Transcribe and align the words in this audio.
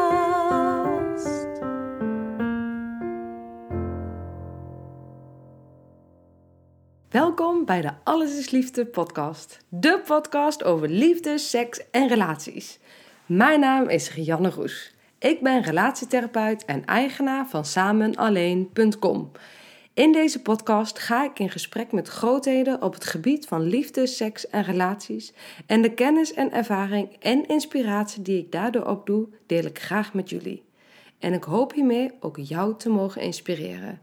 Welkom 7.10 7.66
bij 7.66 7.82
de 7.82 7.92
Alles 8.04 8.38
is 8.38 8.50
Liefde 8.50 8.86
podcast. 8.86 9.60
De 9.70 10.02
podcast 10.06 10.64
over 10.64 10.90
liefde, 10.90 11.38
seks 11.38 11.90
en 11.92 12.08
relaties. 12.08 12.80
Mijn 13.26 13.60
naam 13.60 13.90
is 13.90 14.14
Rianne 14.14 14.50
Roes. 14.50 14.96
Ik 15.20 15.42
ben 15.42 15.62
relatietherapeut 15.62 16.66
en 16.66 16.86
eigenaar 16.86 17.48
van 17.50 17.66
samenalleen.com. 17.66 19.32
In 19.94 20.12
deze 20.12 20.42
podcast 20.42 21.00
ga 21.00 21.24
ik 21.24 21.40
in 21.40 21.50
gesprek 21.50 21.92
met 21.92 22.08
grootheden 22.08 22.82
op 22.82 22.94
het 22.94 23.06
gebied 23.06 23.46
van 23.46 23.62
liefde, 23.62 24.08
seks 24.08 24.48
en 24.48 24.64
relaties. 24.64 25.34
En 25.66 25.82
de 25.82 25.94
kennis 25.94 26.34
en 26.34 26.52
ervaring 26.52 27.16
en 27.20 27.48
inspiratie 27.48 28.22
die 28.22 28.38
ik 28.38 28.52
daardoor 28.52 28.86
opdoe, 28.86 29.28
deel 29.46 29.64
ik 29.64 29.80
graag 29.80 30.14
met 30.14 30.30
jullie. 30.30 30.64
En 31.20 31.34
ik 31.34 31.44
hoop 31.44 31.74
hiermee 31.74 32.12
ook 32.20 32.38
jou 32.38 32.78
te 32.78 32.90
mogen 32.90 33.22
inspireren. 33.22 34.02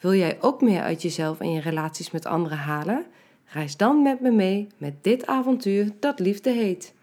Wil 0.00 0.14
jij 0.14 0.38
ook 0.40 0.60
meer 0.60 0.82
uit 0.82 1.02
jezelf 1.02 1.40
en 1.40 1.52
je 1.52 1.60
relaties 1.60 2.10
met 2.10 2.26
anderen 2.26 2.58
halen? 2.58 3.06
Reis 3.44 3.76
dan 3.76 4.02
met 4.02 4.20
me 4.20 4.30
mee 4.30 4.66
met 4.76 5.04
dit 5.04 5.26
avontuur 5.26 5.90
dat 6.00 6.18
liefde 6.18 6.50
heet. 6.50 6.94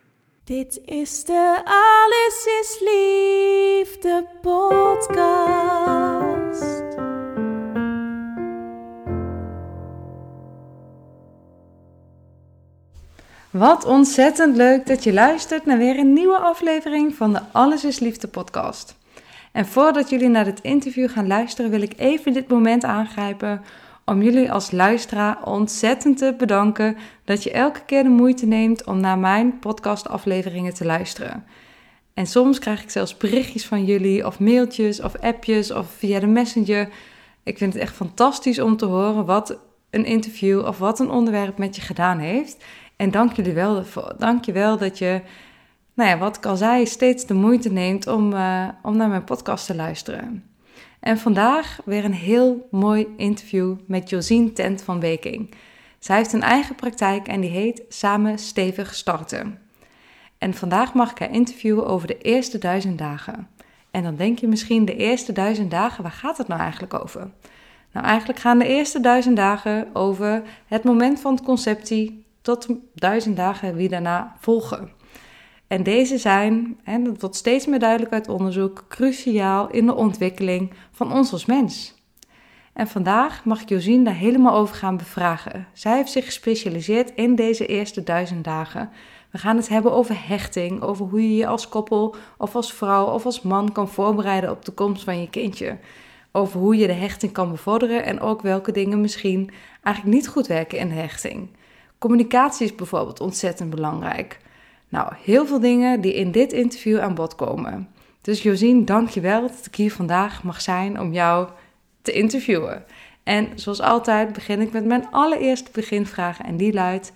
Dit 0.43 0.81
is 0.85 1.23
de 1.23 1.61
Alles 1.63 2.45
is 2.61 2.79
Liefde 2.79 4.25
podcast. 4.41 5.69
Wat 13.49 13.85
ontzettend 13.85 14.55
leuk 14.55 14.85
dat 14.85 15.03
je 15.03 15.13
luistert 15.13 15.65
naar 15.65 15.77
weer 15.77 15.99
een 15.99 16.13
nieuwe 16.13 16.37
aflevering 16.37 17.15
van 17.15 17.33
de 17.33 17.41
Alles 17.51 17.83
is 17.83 17.99
Liefde 17.99 18.27
podcast. 18.27 18.95
En 19.51 19.65
voordat 19.65 20.09
jullie 20.09 20.27
naar 20.27 20.43
dit 20.43 20.61
interview 20.61 21.09
gaan 21.09 21.27
luisteren, 21.27 21.71
wil 21.71 21.81
ik 21.81 21.93
even 21.97 22.33
dit 22.33 22.47
moment 22.47 22.83
aangrijpen 22.83 23.61
om 24.05 24.21
jullie 24.21 24.51
als 24.51 24.71
luisteraar 24.71 25.43
ontzettend 25.45 26.17
te 26.17 26.35
bedanken 26.37 26.97
dat 27.25 27.43
je 27.43 27.51
elke 27.51 27.85
keer 27.85 28.03
de 28.03 28.09
moeite 28.09 28.45
neemt 28.45 28.85
om 28.85 28.99
naar 28.99 29.17
mijn 29.17 29.59
podcastafleveringen 29.59 30.73
te 30.73 30.85
luisteren. 30.85 31.45
En 32.13 32.25
soms 32.25 32.59
krijg 32.59 32.83
ik 32.83 32.89
zelfs 32.89 33.17
berichtjes 33.17 33.65
van 33.65 33.85
jullie, 33.85 34.25
of 34.25 34.39
mailtjes, 34.39 35.01
of 35.01 35.15
appjes, 35.15 35.71
of 35.71 35.87
via 35.97 36.19
de 36.19 36.27
messenger. 36.27 36.89
Ik 37.43 37.57
vind 37.57 37.73
het 37.73 37.81
echt 37.81 37.95
fantastisch 37.95 38.59
om 38.59 38.77
te 38.77 38.85
horen 38.85 39.25
wat 39.25 39.59
een 39.89 40.05
interview 40.05 40.65
of 40.65 40.77
wat 40.77 40.99
een 40.99 41.09
onderwerp 41.09 41.57
met 41.57 41.75
je 41.75 41.81
gedaan 41.81 42.19
heeft. 42.19 42.57
En 42.99 43.11
dank 43.11 43.33
jullie 43.33 43.53
wel. 43.53 43.83
Dank 44.17 44.45
je 44.45 44.51
wel 44.51 44.77
dat 44.77 44.97
je, 44.97 45.21
nou 45.93 46.09
ja, 46.09 46.17
wat 46.17 46.37
ik 46.37 46.45
al 46.45 46.57
zei, 46.57 46.85
steeds 46.85 47.25
de 47.25 47.33
moeite 47.33 47.71
neemt 47.71 48.07
om, 48.07 48.33
uh, 48.33 48.67
om 48.81 48.97
naar 48.97 49.09
mijn 49.09 49.23
podcast 49.23 49.65
te 49.65 49.75
luisteren. 49.75 50.43
En 50.99 51.17
vandaag 51.17 51.79
weer 51.85 52.05
een 52.05 52.13
heel 52.13 52.67
mooi 52.71 53.07
interview 53.17 53.75
met 53.85 54.09
Josien 54.09 54.53
Tent 54.53 54.81
van 54.81 54.99
Beking. 54.99 55.55
Zij 55.99 56.17
heeft 56.17 56.33
een 56.33 56.41
eigen 56.41 56.75
praktijk 56.75 57.27
en 57.27 57.41
die 57.41 57.49
heet 57.49 57.83
Samen 57.89 58.39
Stevig 58.39 58.95
Starten. 58.95 59.59
En 60.37 60.53
vandaag 60.53 60.93
mag 60.93 61.11
ik 61.11 61.19
haar 61.19 61.31
interviewen 61.31 61.87
over 61.87 62.07
de 62.07 62.17
eerste 62.17 62.57
duizend 62.57 62.97
dagen. 62.97 63.47
En 63.91 64.03
dan 64.03 64.15
denk 64.15 64.39
je 64.39 64.47
misschien, 64.47 64.85
de 64.85 64.95
eerste 64.95 65.31
duizend 65.31 65.71
dagen, 65.71 66.03
waar 66.03 66.11
gaat 66.11 66.37
het 66.37 66.47
nou 66.47 66.61
eigenlijk 66.61 66.93
over? 66.93 67.29
Nou, 67.93 68.05
eigenlijk 68.05 68.39
gaan 68.39 68.59
de 68.59 68.67
eerste 68.67 68.99
duizend 68.99 69.35
dagen 69.35 69.87
over 69.93 70.41
het 70.67 70.83
moment 70.83 71.19
van 71.19 71.33
het 71.33 71.43
conceptie 71.43 72.27
tot 72.41 72.67
duizend 72.93 73.37
dagen 73.37 73.75
wie 73.75 73.89
daarna 73.89 74.35
volgen. 74.39 74.91
En 75.67 75.83
deze 75.83 76.17
zijn, 76.17 76.79
en 76.83 77.03
dat 77.03 77.21
wordt 77.21 77.35
steeds 77.35 77.65
meer 77.65 77.79
duidelijk 77.79 78.13
uit 78.13 78.27
onderzoek, 78.27 78.85
cruciaal 78.87 79.69
in 79.69 79.85
de 79.85 79.95
ontwikkeling 79.95 80.73
van 80.91 81.13
ons 81.13 81.31
als 81.31 81.45
mens. 81.45 81.97
En 82.73 82.87
vandaag 82.87 83.45
mag 83.45 83.61
ik 83.61 83.69
Josien 83.69 84.03
daar 84.03 84.15
helemaal 84.15 84.53
over 84.53 84.75
gaan 84.75 84.97
bevragen. 84.97 85.67
Zij 85.73 85.95
heeft 85.95 86.11
zich 86.11 86.25
gespecialiseerd 86.25 87.11
in 87.15 87.35
deze 87.35 87.65
eerste 87.65 88.03
duizend 88.03 88.43
dagen. 88.43 88.89
We 89.31 89.37
gaan 89.37 89.57
het 89.57 89.69
hebben 89.69 89.91
over 89.91 90.27
hechting, 90.27 90.81
over 90.81 91.05
hoe 91.05 91.21
je 91.21 91.35
je 91.35 91.47
als 91.47 91.69
koppel 91.69 92.15
of 92.37 92.55
als 92.55 92.73
vrouw 92.73 93.05
of 93.05 93.25
als 93.25 93.41
man 93.41 93.71
kan 93.71 93.89
voorbereiden 93.89 94.51
op 94.51 94.65
de 94.65 94.71
komst 94.71 95.03
van 95.03 95.19
je 95.19 95.29
kindje. 95.29 95.77
Over 96.31 96.59
hoe 96.59 96.77
je 96.77 96.87
de 96.87 96.93
hechting 96.93 97.31
kan 97.31 97.51
bevorderen 97.51 98.05
en 98.05 98.19
ook 98.19 98.41
welke 98.41 98.71
dingen 98.71 99.01
misschien 99.01 99.51
eigenlijk 99.83 100.15
niet 100.15 100.27
goed 100.27 100.47
werken 100.47 100.77
in 100.77 100.87
de 100.87 100.95
hechting. 100.95 101.49
Communicatie 101.99 102.65
is 102.65 102.75
bijvoorbeeld 102.75 103.19
ontzettend 103.19 103.69
belangrijk. 103.69 104.39
Nou, 104.89 105.13
heel 105.23 105.45
veel 105.45 105.59
dingen 105.59 106.01
die 106.01 106.13
in 106.13 106.31
dit 106.31 106.53
interview 106.53 106.99
aan 106.99 107.15
bod 107.15 107.35
komen. 107.35 107.89
Dus 108.21 108.43
Josien, 108.43 108.85
dank 108.85 109.09
je 109.09 109.21
wel 109.21 109.41
dat 109.41 109.65
ik 109.65 109.75
hier 109.75 109.91
vandaag 109.91 110.43
mag 110.43 110.61
zijn 110.61 110.99
om 110.99 111.13
jou 111.13 111.49
te 112.01 112.11
interviewen. 112.11 112.83
En 113.23 113.47
zoals 113.55 113.81
altijd 113.81 114.33
begin 114.33 114.61
ik 114.61 114.71
met 114.71 114.85
mijn 114.85 115.07
allereerste 115.11 115.69
beginvraag 115.73 116.41
en 116.41 116.57
die 116.57 116.73
luidt: 116.73 117.13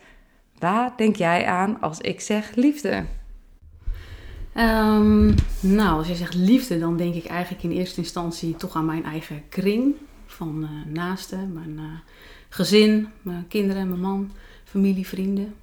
Waar 0.59 0.93
denk 0.97 1.15
jij 1.15 1.45
aan 1.45 1.81
als 1.81 1.99
ik 1.99 2.21
zeg 2.21 2.55
liefde? 2.55 3.03
Um, 4.57 5.35
nou, 5.59 5.97
als 5.97 6.07
je 6.07 6.15
zegt 6.15 6.33
liefde, 6.33 6.79
dan 6.79 6.97
denk 6.97 7.15
ik 7.15 7.25
eigenlijk 7.25 7.63
in 7.63 7.71
eerste 7.71 7.99
instantie 7.99 8.55
toch 8.55 8.75
aan 8.75 8.85
mijn 8.85 9.05
eigen 9.05 9.43
kring 9.49 9.95
van 10.25 10.63
uh, 10.63 10.93
naasten, 10.93 11.53
mijn 11.53 11.73
uh, 11.77 11.83
gezin, 12.49 13.07
mijn 13.21 13.47
kinderen, 13.47 13.87
mijn 13.87 14.01
man, 14.01 14.31
familie, 14.73 15.07
vrienden. 15.07 15.53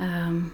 Um, 0.00 0.52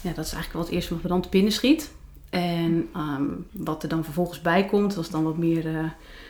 ja, 0.00 0.12
dat 0.12 0.24
is 0.24 0.32
eigenlijk 0.32 0.52
wat 0.52 0.64
het 0.64 0.74
eerste 0.74 0.94
wat 0.94 1.02
me 1.02 1.08
dan 1.08 1.20
te 1.20 1.28
binnen 1.28 1.52
schiet. 1.52 1.90
En 2.30 2.88
um, 2.96 3.46
wat 3.52 3.82
er 3.82 3.88
dan 3.88 4.04
vervolgens 4.04 4.40
bij 4.40 4.64
komt, 4.64 4.94
was 4.94 5.10
dan 5.10 5.24
wat 5.24 5.36
meer 5.36 5.66
uh, 5.66 5.84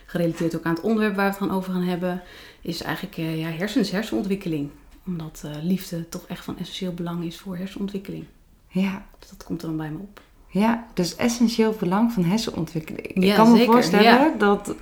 gerelateerd 0.07 0.57
ook 0.57 0.65
aan 0.65 0.75
het 0.75 0.83
onderwerp 0.83 1.17
waar 1.17 1.25
we 1.25 1.31
het 1.39 1.49
dan 1.49 1.57
over 1.57 1.73
gaan 1.73 1.83
hebben, 1.83 2.23
is 2.61 2.83
eigenlijk 2.83 3.17
uh, 3.17 3.39
ja, 3.39 3.49
hersens, 3.49 3.91
hersenontwikkeling. 3.91 4.71
Omdat 5.07 5.43
uh, 5.45 5.51
liefde 5.63 6.09
toch 6.09 6.25
echt 6.27 6.45
van 6.45 6.59
essentieel 6.59 6.95
belang 6.95 7.25
is 7.25 7.39
voor 7.39 7.57
hersenontwikkeling. 7.57 8.25
Ja. 8.69 9.07
Dus 9.19 9.29
dat 9.29 9.45
komt 9.45 9.63
er 9.63 9.69
dan 9.69 9.77
bij 9.77 9.91
me 9.91 9.99
op. 9.99 10.21
Ja, 10.49 10.87
dus 10.95 11.17
essentieel 11.17 11.77
belang 11.79 12.13
van 12.13 12.25
hersenontwikkeling. 12.25 13.11
Ja, 13.15 13.31
ik 13.31 13.35
kan 13.35 13.51
me 13.51 13.57
zeker, 13.57 13.73
voorstellen 13.73 14.05
ja. 14.05 14.35
dat, 14.39 14.75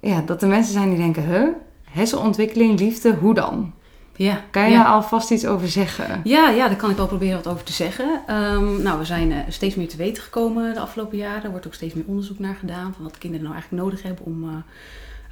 ja, 0.00 0.20
dat 0.20 0.42
er 0.42 0.48
mensen 0.48 0.72
zijn 0.72 0.88
die 0.88 0.98
denken, 0.98 1.24
huh, 1.24 1.48
hersenontwikkeling, 1.84 2.78
liefde, 2.78 3.14
hoe 3.14 3.34
dan? 3.34 3.72
Ja, 4.16 4.44
Kan 4.50 4.64
je 4.64 4.70
ja. 4.70 4.82
daar 4.82 4.92
alvast 4.92 5.30
iets 5.30 5.46
over 5.46 5.68
zeggen? 5.68 6.20
Ja, 6.24 6.48
ja, 6.48 6.68
daar 6.68 6.76
kan 6.76 6.90
ik 6.90 6.96
wel 6.96 7.06
proberen 7.06 7.36
wat 7.36 7.46
over 7.46 7.64
te 7.64 7.72
zeggen. 7.72 8.22
Um, 8.30 8.82
nou, 8.82 8.98
we 8.98 9.04
zijn 9.04 9.30
uh, 9.30 9.38
steeds 9.48 9.74
meer 9.74 9.88
te 9.88 9.96
weten 9.96 10.22
gekomen 10.22 10.74
de 10.74 10.80
afgelopen 10.80 11.18
jaren. 11.18 11.44
Er 11.44 11.50
wordt 11.50 11.66
ook 11.66 11.74
steeds 11.74 11.94
meer 11.94 12.04
onderzoek 12.06 12.38
naar 12.38 12.54
gedaan 12.54 12.94
van 12.94 13.04
wat 13.04 13.18
kinderen 13.18 13.44
nou 13.44 13.54
eigenlijk 13.54 13.84
nodig 13.84 14.02
hebben 14.02 14.24
om 14.24 14.44
uh, 14.44 14.50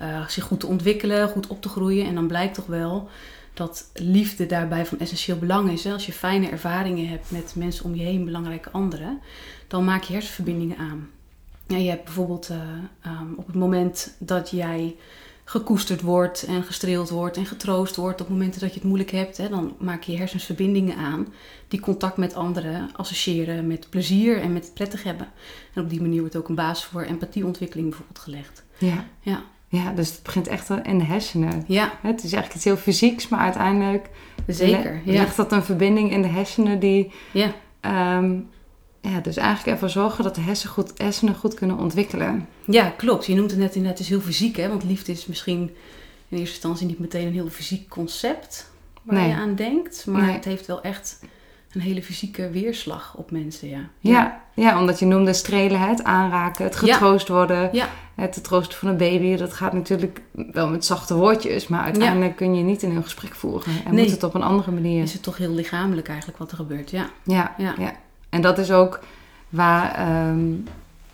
uh, 0.09 0.29
zich 0.29 0.45
goed 0.45 0.61
te 0.61 0.67
ontwikkelen, 0.67 1.29
goed 1.29 1.47
op 1.47 1.63
te 1.63 1.69
groeien. 1.69 2.07
En 2.07 2.15
dan 2.15 2.27
blijkt 2.27 2.55
toch 2.55 2.67
wel 2.67 3.09
dat 3.55 3.91
liefde 3.95 4.47
daarbij 4.47 4.87
van 4.87 4.99
essentieel 4.99 5.39
belang 5.39 5.71
is. 5.71 5.85
Hè? 5.85 5.93
Als 5.93 6.07
je 6.07 6.13
fijne 6.13 6.49
ervaringen 6.49 7.09
hebt 7.09 7.31
met 7.31 7.53
mensen 7.57 7.85
om 7.85 7.95
je 7.95 8.03
heen, 8.03 8.25
belangrijke 8.25 8.71
anderen, 8.71 9.21
dan 9.67 9.85
maak 9.85 10.03
je 10.03 10.13
hersenverbindingen 10.13 10.77
aan. 10.77 11.09
Ja, 11.67 11.77
je 11.77 11.89
hebt 11.89 12.05
bijvoorbeeld 12.05 12.51
um, 13.07 13.35
op 13.37 13.47
het 13.47 13.57
moment 13.57 14.15
dat 14.19 14.51
jij 14.51 14.97
gekoesterd 15.51 16.01
wordt 16.01 16.43
en 16.43 16.63
gestreeld 16.63 17.09
wordt 17.11 17.37
en 17.37 17.47
getroost 17.47 17.97
wordt 17.97 18.21
op 18.21 18.29
momenten 18.29 18.61
dat 18.61 18.69
je 18.69 18.75
het 18.75 18.85
moeilijk 18.89 19.11
hebt, 19.11 19.37
hè, 19.37 19.49
dan 19.49 19.75
maak 19.79 20.03
je 20.03 20.17
hersens 20.17 20.45
verbindingen 20.45 20.97
aan 20.97 21.27
die 21.69 21.81
contact 21.81 22.17
met 22.17 22.35
anderen 22.35 22.91
associëren 22.97 23.67
met 23.67 23.87
plezier 23.91 24.41
en 24.41 24.53
met 24.53 24.71
prettig 24.75 25.03
hebben. 25.03 25.27
En 25.75 25.83
op 25.83 25.91
die 25.91 26.01
manier 26.01 26.21
wordt 26.21 26.37
ook 26.37 26.49
een 26.49 26.55
basis 26.55 26.85
voor 26.85 27.03
empathieontwikkeling 27.03 27.89
bijvoorbeeld 27.89 28.19
gelegd. 28.19 28.65
Ja. 28.79 29.05
Ja, 29.21 29.43
Ja, 29.69 29.93
dus 29.93 30.11
het 30.11 30.23
begint 30.23 30.47
echt 30.49 30.71
in 30.83 30.99
de 30.99 31.05
hersenen. 31.05 31.65
ja 31.67 31.93
Het 32.03 32.17
is 32.25 32.33
eigenlijk 32.33 32.55
iets 32.55 32.65
heel 32.65 32.77
fysieks, 32.77 33.29
maar 33.29 33.41
uiteindelijk 33.41 34.09
zeker. 34.47 35.01
le- 35.05 35.13
Ja. 35.13 35.21
legt 35.21 35.37
dat 35.37 35.53
een 35.53 35.63
verbinding 35.65 36.11
in 36.13 36.23
de 36.23 36.29
hersenen 36.29 36.79
die 36.81 37.13
Ja. 37.33 37.53
ehm, 37.81 38.39
ja, 39.01 39.21
dus 39.21 39.37
eigenlijk 39.37 39.69
ervoor 39.69 39.91
zorgen 40.03 40.25
dat 40.25 40.35
de 40.35 40.41
hersen 40.41 40.71
goed, 40.71 40.93
hersenen 40.97 41.35
goed 41.35 41.55
kunnen 41.55 41.79
ontwikkelen. 41.79 42.47
ja, 42.65 42.93
klopt. 42.97 43.27
Je 43.27 43.35
noemt 43.35 43.51
het 43.51 43.61
net 43.61 43.75
inderdaad, 43.75 43.99
het 43.99 44.07
is 44.09 44.13
heel 44.13 44.21
fysiek, 44.25 44.57
hè? 44.57 44.69
want 44.69 44.85
liefde 44.85 45.13
is 45.13 45.27
misschien 45.27 45.61
in 46.29 46.39
eerste 46.39 46.55
instantie 46.55 46.87
niet 46.87 46.99
meteen 46.99 47.27
een 47.27 47.33
heel 47.33 47.49
fysiek 47.49 47.89
concept 47.89 48.71
waar 49.03 49.19
Nee. 49.19 49.29
je 49.29 49.35
aan 49.35 49.55
denkt, 49.55 50.07
maar 50.07 50.23
Nee. 50.23 50.35
het 50.35 50.45
heeft 50.45 50.67
wel 50.67 50.83
echt 50.83 51.21
een 51.73 51.81
hele 51.81 52.03
fysieke 52.03 52.51
weerslag 52.51 53.15
op 53.17 53.31
mensen, 53.31 53.69
ja. 53.69 53.89
Ja, 54.01 54.43
ja 54.55 54.79
omdat 54.79 54.99
je 54.99 55.07
noemde 55.07 55.33
strelen, 55.33 55.81
het 55.81 56.05
aanraken, 56.05 56.65
het 56.65 56.81
Ja. 56.85 56.93
getroost 56.93 57.29
worden, 57.29 57.69
Ja, 57.73 57.89
het 58.15 58.45
troosten 58.45 58.79
van 58.79 58.89
een 58.89 58.97
baby. 58.97 59.37
Dat 59.37 59.53
gaat 59.53 59.73
natuurlijk 59.73 60.21
wel 60.53 60.69
met 60.69 60.85
zachte 60.85 61.15
woordjes, 61.15 61.69
maar 61.69 61.83
uiteindelijk 61.83 62.37
kun 62.37 62.55
je 62.55 62.63
niet 62.63 62.83
in 62.83 62.97
een 62.97 63.03
gesprek 63.03 63.35
voeren. 63.35 63.73
En 63.85 63.95
Nee. 63.95 64.03
moet 64.03 64.13
het 64.13 64.23
op 64.23 64.35
een 64.35 64.43
andere 64.43 64.71
manier. 64.71 65.03
is 65.03 65.13
het 65.13 65.23
toch 65.23 65.37
heel 65.37 65.53
lichamelijk 65.55 66.09
eigenlijk 66.09 66.39
wat 66.39 66.51
er 66.51 66.57
gebeurt, 66.57 66.91
ja. 66.91 67.11
Ja, 67.25 67.55
Ja. 67.59 67.75
En 68.31 68.41
dat 68.41 68.59
is 68.59 68.71
ook 68.71 69.01
waar 69.49 70.07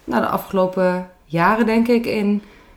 nou, 0.05 0.23
de 0.23 0.29
afgelopen 0.29 1.09
jaren, 1.25 1.67
denk 1.67 1.89
ik, 1.89 2.07
in, 2.07 2.35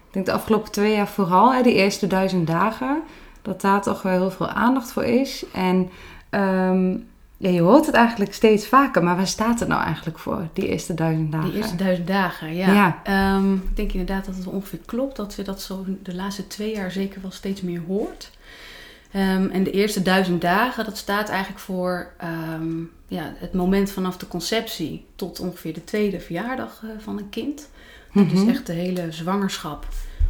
ik 0.07 0.13
denk 0.13 0.25
de 0.25 0.31
afgelopen 0.31 0.71
twee 0.71 0.95
jaar 0.95 1.07
vooral, 1.07 1.53
hè, 1.53 1.61
die 1.61 1.73
eerste 1.73 2.07
duizend 2.07 2.47
dagen, 2.47 3.01
dat 3.41 3.61
daar 3.61 3.81
toch 3.81 4.01
wel 4.01 4.11
heel 4.11 4.31
veel 4.31 4.47
aandacht 4.49 4.91
voor 4.91 5.03
is. 5.03 5.45
En 5.53 5.89
ehm, 6.29 6.89
ja, 7.37 7.49
je 7.49 7.61
hoort 7.61 7.85
het 7.85 7.95
eigenlijk 7.95 8.33
steeds 8.33 8.67
vaker, 8.67 9.03
maar 9.03 9.15
waar 9.15 9.27
staat 9.27 9.59
het 9.59 9.69
nou 9.69 9.83
eigenlijk 9.83 10.19
voor, 10.19 10.47
die 10.53 10.67
eerste 10.67 10.93
duizend 10.93 11.31
dagen? 11.31 11.49
Die 11.49 11.57
eerste 11.57 11.75
duizend 11.75 12.07
dagen, 12.07 12.55
ja. 12.55 12.73
Ja. 12.73 12.99
Ehm, 13.03 13.53
ik 13.53 13.75
denk 13.75 13.91
inderdaad 13.91 14.25
dat 14.25 14.35
het 14.35 14.47
ongeveer 14.47 14.79
klopt 14.85 15.15
dat 15.15 15.33
je 15.33 15.43
dat 15.43 15.61
zo 15.61 15.85
de 16.03 16.15
laatste 16.15 16.47
twee 16.47 16.75
jaar 16.75 16.91
zeker 16.91 17.21
wel 17.21 17.31
steeds 17.31 17.61
meer 17.61 17.81
hoort. 17.87 18.31
Ehm, 19.11 19.49
en 19.49 19.63
de 19.63 19.71
eerste 19.71 20.01
duizend 20.01 20.41
dagen, 20.41 20.85
dat 20.85 20.97
staat 20.97 21.29
eigenlijk 21.29 21.59
voor 21.59 22.11
ehm, 22.17 22.79
ja, 23.07 23.33
het 23.35 23.53
moment 23.53 23.91
vanaf 23.91 24.17
de 24.17 24.27
conceptie 24.27 25.05
tot 25.15 25.39
ongeveer 25.39 25.73
de 25.73 25.83
tweede 25.83 26.19
verjaardag 26.19 26.83
eh, 26.83 26.89
van 26.97 27.17
een 27.17 27.29
kind. 27.29 27.69
Mhm. 28.11 28.29
Dus 28.29 28.47
echt 28.47 28.65
de 28.65 28.73
hele 28.73 29.11
zwangerschap 29.11 29.87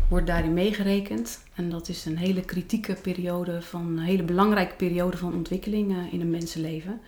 wordt 0.09 0.27
daarin 0.27 0.53
meegerekend. 0.53 1.43
En 1.55 1.69
dat 1.69 1.89
is 1.89 2.05
een 2.05 2.17
hele 2.17 2.41
kritieke 2.41 2.93
periode, 2.93 3.61
van, 3.61 3.81
een 3.87 3.99
hele 3.99 4.23
belangrijke 4.23 4.75
periode 4.75 5.17
van 5.17 5.33
ontwikkeling 5.33 5.91
eh, 5.91 6.13
in 6.13 6.21
een 6.21 6.29
mensenleven. 6.29 7.01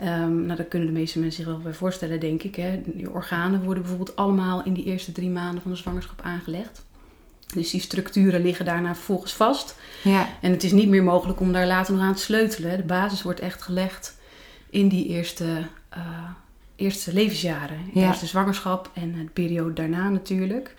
Ehm, 0.00 0.44
nou, 0.44 0.56
daar 0.56 0.66
kunnen 0.66 0.88
de 0.88 0.94
meeste 0.94 1.18
mensen 1.18 1.42
zich 1.42 1.52
wel 1.52 1.62
bij 1.62 1.74
voorstellen, 1.74 2.20
denk 2.20 2.42
ik. 2.42 2.54
Hè. 2.54 2.82
Je 2.96 3.10
organen 3.10 3.62
worden 3.62 3.82
bijvoorbeeld 3.82 4.16
allemaal 4.16 4.64
in 4.64 4.72
die 4.72 4.84
eerste 4.84 5.12
drie 5.12 5.30
maanden 5.30 5.62
van 5.62 5.70
de 5.70 5.76
zwangerschap 5.76 6.20
aangelegd. 6.22 6.86
Dus 7.54 7.70
die 7.70 7.80
structuren 7.80 8.42
liggen 8.42 8.64
daarna 8.64 8.94
vervolgens 8.94 9.32
vast. 9.32 9.76
Ja, 10.02 10.28
En 10.40 10.50
het 10.50 10.64
is 10.64 10.72
niet 10.72 10.88
meer 10.88 11.02
mogelijk 11.02 11.40
om 11.40 11.52
daar 11.52 11.66
later 11.66 11.94
nog 11.94 12.02
aan 12.02 12.14
te 12.14 12.22
sleutelen. 12.22 12.76
De 12.76 12.82
basis 12.82 13.22
wordt 13.22 13.40
echt 13.40 13.62
gelegd 13.62 14.16
in 14.70 14.88
die 14.88 15.06
eerste, 15.06 15.66
eh, 15.88 16.30
eerste 16.76 17.12
levensjaren. 17.12 17.78
De 17.94 18.00
eerste 18.00 18.26
zwangerschap 18.26 18.90
en 18.94 19.12
de 19.12 19.30
periode 19.32 19.72
daarna 19.72 20.08
natuurlijk. 20.08 20.74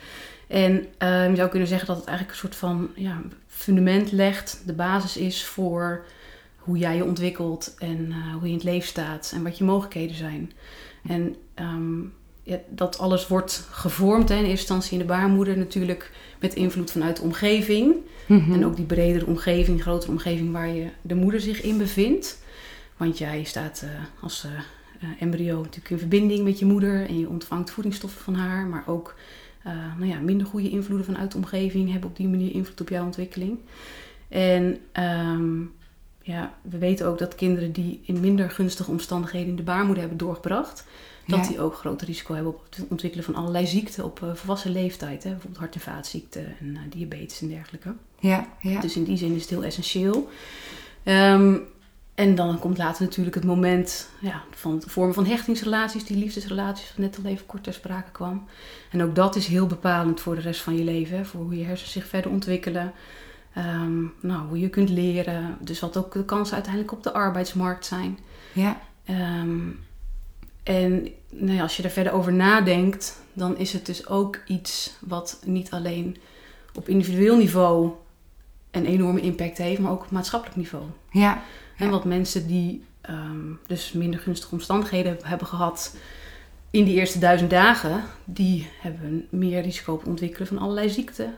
En 0.48 0.86
eh, 0.98 1.30
je 1.30 1.36
zou 1.36 1.50
kunnen 1.50 1.68
zeggen 1.68 1.88
dat 1.88 1.98
het 1.98 2.06
eigenlijk 2.06 2.38
een 2.38 2.48
soort 2.48 2.60
van 2.60 2.90
ja, 2.96 3.22
fundament 3.48 4.12
legt. 4.12 4.62
De 4.66 4.74
basis 4.74 5.18
is 5.18 5.46
voor 5.46 6.06
hoe 6.58 6.78
jij 6.78 6.96
je 6.96 7.06
ontwikkelt 7.06 7.76
en 7.78 8.12
eh, 8.12 8.34
hoe 8.34 8.42
je 8.42 8.48
in 8.48 8.54
het 8.54 8.64
leven 8.64 8.88
staat 8.88 9.32
en 9.36 9.44
wat 9.44 9.58
je 9.58 9.64
mogelijkheden 9.64 10.16
zijn. 10.16 10.52
En 11.08 11.36
ehm, 11.54 12.00
ja, 12.44 12.58
dat 12.70 12.98
alles 12.98 13.28
wordt 13.28 13.68
gevormd 13.72 14.30
hè, 14.30 14.36
in 14.36 14.42
eerste 14.42 14.58
instantie 14.60 14.92
in 14.92 15.00
de 15.00 15.14
baarmoeder 15.14 15.58
natuurlijk 15.58 16.12
met 16.40 16.54
invloed 16.54 16.92
vanuit 16.92 17.16
de 17.16 17.22
omgeving. 17.22 17.96
Mhm. 18.26 18.54
En 18.54 18.66
ook 18.66 18.76
die 18.76 18.86
bredere 18.86 19.26
omgeving, 19.26 19.82
grotere 19.82 20.12
omgeving 20.12 20.52
waar 20.52 20.70
je 20.70 20.88
de 21.02 21.16
moeder 21.16 21.42
zich 21.42 21.62
in 21.62 21.78
bevindt. 21.78 22.42
Want 22.98 23.18
jij 23.18 23.44
staat 23.44 23.82
eh, 23.84 24.24
als 24.24 24.44
eh, 24.44 25.10
embryo 25.20 25.56
natuurlijk 25.56 25.90
in 25.90 25.98
verbinding 25.98 26.44
met 26.44 26.60
je 26.60 26.66
moeder 26.66 27.08
en 27.08 27.20
je 27.20 27.30
ontvangt 27.30 27.72
voedingsstoffen 27.72 28.22
van 28.22 28.36
haar. 28.36 28.66
Maar 28.66 28.84
ook 28.86 29.16
eh, 29.64 29.74
nou 29.98 30.10
ja, 30.10 30.20
minder 30.20 30.48
goede 30.48 30.70
invloeden 30.70 31.06
vanuit 31.06 31.32
de 31.32 31.38
omgeving 31.38 31.92
hebben 31.92 32.10
op 32.10 32.16
die 32.16 32.28
manier 32.28 32.52
invloed 32.54 32.82
op 32.82 32.90
jouw 32.90 33.06
ontwikkeling. 33.06 33.58
En 34.28 34.78
ehm, 34.92 35.62
ja, 36.22 36.54
we 36.62 36.78
weten 36.78 37.08
ook 37.08 37.18
dat 37.18 37.36
kinderen 37.36 37.72
die 37.72 38.02
in 38.04 38.20
minder 38.20 38.52
gunstige 38.52 38.92
omstandigheden 38.92 39.50
in 39.50 39.56
de 39.56 39.64
baarmoeder 39.64 40.00
hebben 40.00 40.18
doorgebracht, 40.18 40.86
dat 41.30 41.40
Ja. 41.40 41.48
die 41.48 41.60
ook 41.62 41.76
groter 41.76 42.08
risico 42.08 42.34
hebben 42.34 42.54
op 42.54 42.66
het 42.70 42.86
ontwikkelen 42.90 43.26
van 43.26 43.36
allerlei 43.36 43.68
ziekten 43.68 44.04
op 44.06 44.24
eh, 44.24 44.34
volwassen 44.34 44.72
leeftijd. 44.72 45.24
Hè? 45.24 45.30
Bijvoorbeeld 45.30 45.60
hart- 45.62 45.76
en 45.76 45.82
vaatziekten 45.82 46.46
en 46.60 46.76
eh, 46.76 46.82
diabetes 46.90 47.42
en 47.42 47.48
dergelijke. 47.48 47.94
ja, 48.20 48.48
ja. 48.62 48.82
Dus 48.82 48.96
in 48.96 49.04
die 49.04 49.18
zin 49.18 49.36
is 49.36 49.42
het 49.42 49.50
heel 49.50 49.64
essentieel. 49.64 50.30
Ehm, 51.04 51.56
en 52.16 52.36
dan 52.36 52.60
komt 52.60 52.78
later 52.78 53.04
natuurlijk 53.04 53.36
het 53.36 53.44
moment 53.46 54.10
ja, 54.22 54.44
van 54.52 54.72
het 54.72 54.86
vormen 54.88 55.14
van 55.14 55.26
hechtingsrelaties, 55.26 56.04
die 56.06 56.18
liefdesrelaties, 56.18 56.88
wat 56.90 56.98
net 56.98 57.18
al 57.24 57.30
even 57.32 57.46
kort 57.46 57.64
ter 57.64 57.74
sprake 57.74 58.12
kwam. 58.12 58.46
En 58.92 59.04
ook 59.04 59.16
dat 59.16 59.36
is 59.36 59.48
heel 59.48 59.68
bepalend 59.68 60.20
voor 60.22 60.36
de 60.36 60.42
rest 60.42 60.62
van 60.62 60.76
je 60.78 60.84
leven, 60.84 61.18
hè, 61.18 61.26
voor 61.26 61.42
hoe 61.42 61.58
je 61.58 61.64
hersenen 61.66 61.92
zich 61.92 62.08
verder 62.08 62.32
ontwikkelen. 62.32 62.92
Ehm, 63.54 64.02
nou, 64.20 64.48
hoe 64.48 64.60
je 64.60 64.70
kunt 64.70 64.90
leren, 64.90 65.58
dus 65.62 65.80
wat 65.80 65.98
ook 65.98 66.14
de 66.14 66.26
kansen 66.26 66.54
uiteindelijk 66.56 66.94
op 66.94 67.04
de 67.04 67.14
arbeidsmarkt 67.14 67.86
zijn. 67.86 68.20
ja. 68.54 68.82
Ehm, 69.06 69.60
en 70.70 71.08
nou 71.30 71.52
ja, 71.52 71.62
als 71.62 71.78
je 71.78 71.84
er 71.84 71.90
verder 71.90 72.14
over 72.14 72.34
nadenkt, 72.34 73.22
dan 73.34 73.58
is 73.58 73.74
het 73.74 73.86
dus 73.86 74.08
ook 74.08 74.40
iets 74.48 74.94
wat 75.00 75.40
niet 75.46 75.72
alleen 75.72 76.18
op 76.74 76.90
individueel 76.90 77.38
niveau 77.38 77.92
een 78.72 78.86
enorme 78.86 79.22
impact 79.22 79.58
heeft, 79.58 79.80
maar 79.80 79.92
ook 79.92 80.04
op 80.04 80.12
maatschappelijk 80.12 80.58
niveau. 80.58 80.84
ja. 81.12 81.44
En 81.78 81.90
wat 81.90 82.06
mensen 82.06 82.48
die 82.48 82.84
ehm, 83.02 83.54
dus 83.68 83.92
minder 83.92 84.20
gunstige 84.20 84.54
omstandigheden 84.54 85.18
hebben 85.24 85.48
gehad 85.48 85.96
in 86.72 86.84
die 86.84 86.96
eerste 86.96 87.20
duizend 87.20 87.50
dagen, 87.50 88.04
die 88.26 88.70
hebben 88.82 89.28
meer 89.30 89.62
risico 89.62 89.94
op 89.94 90.00
het 90.00 90.10
ontwikkelen 90.10 90.48
van 90.48 90.58
allerlei 90.58 90.90
ziekten. 90.90 91.36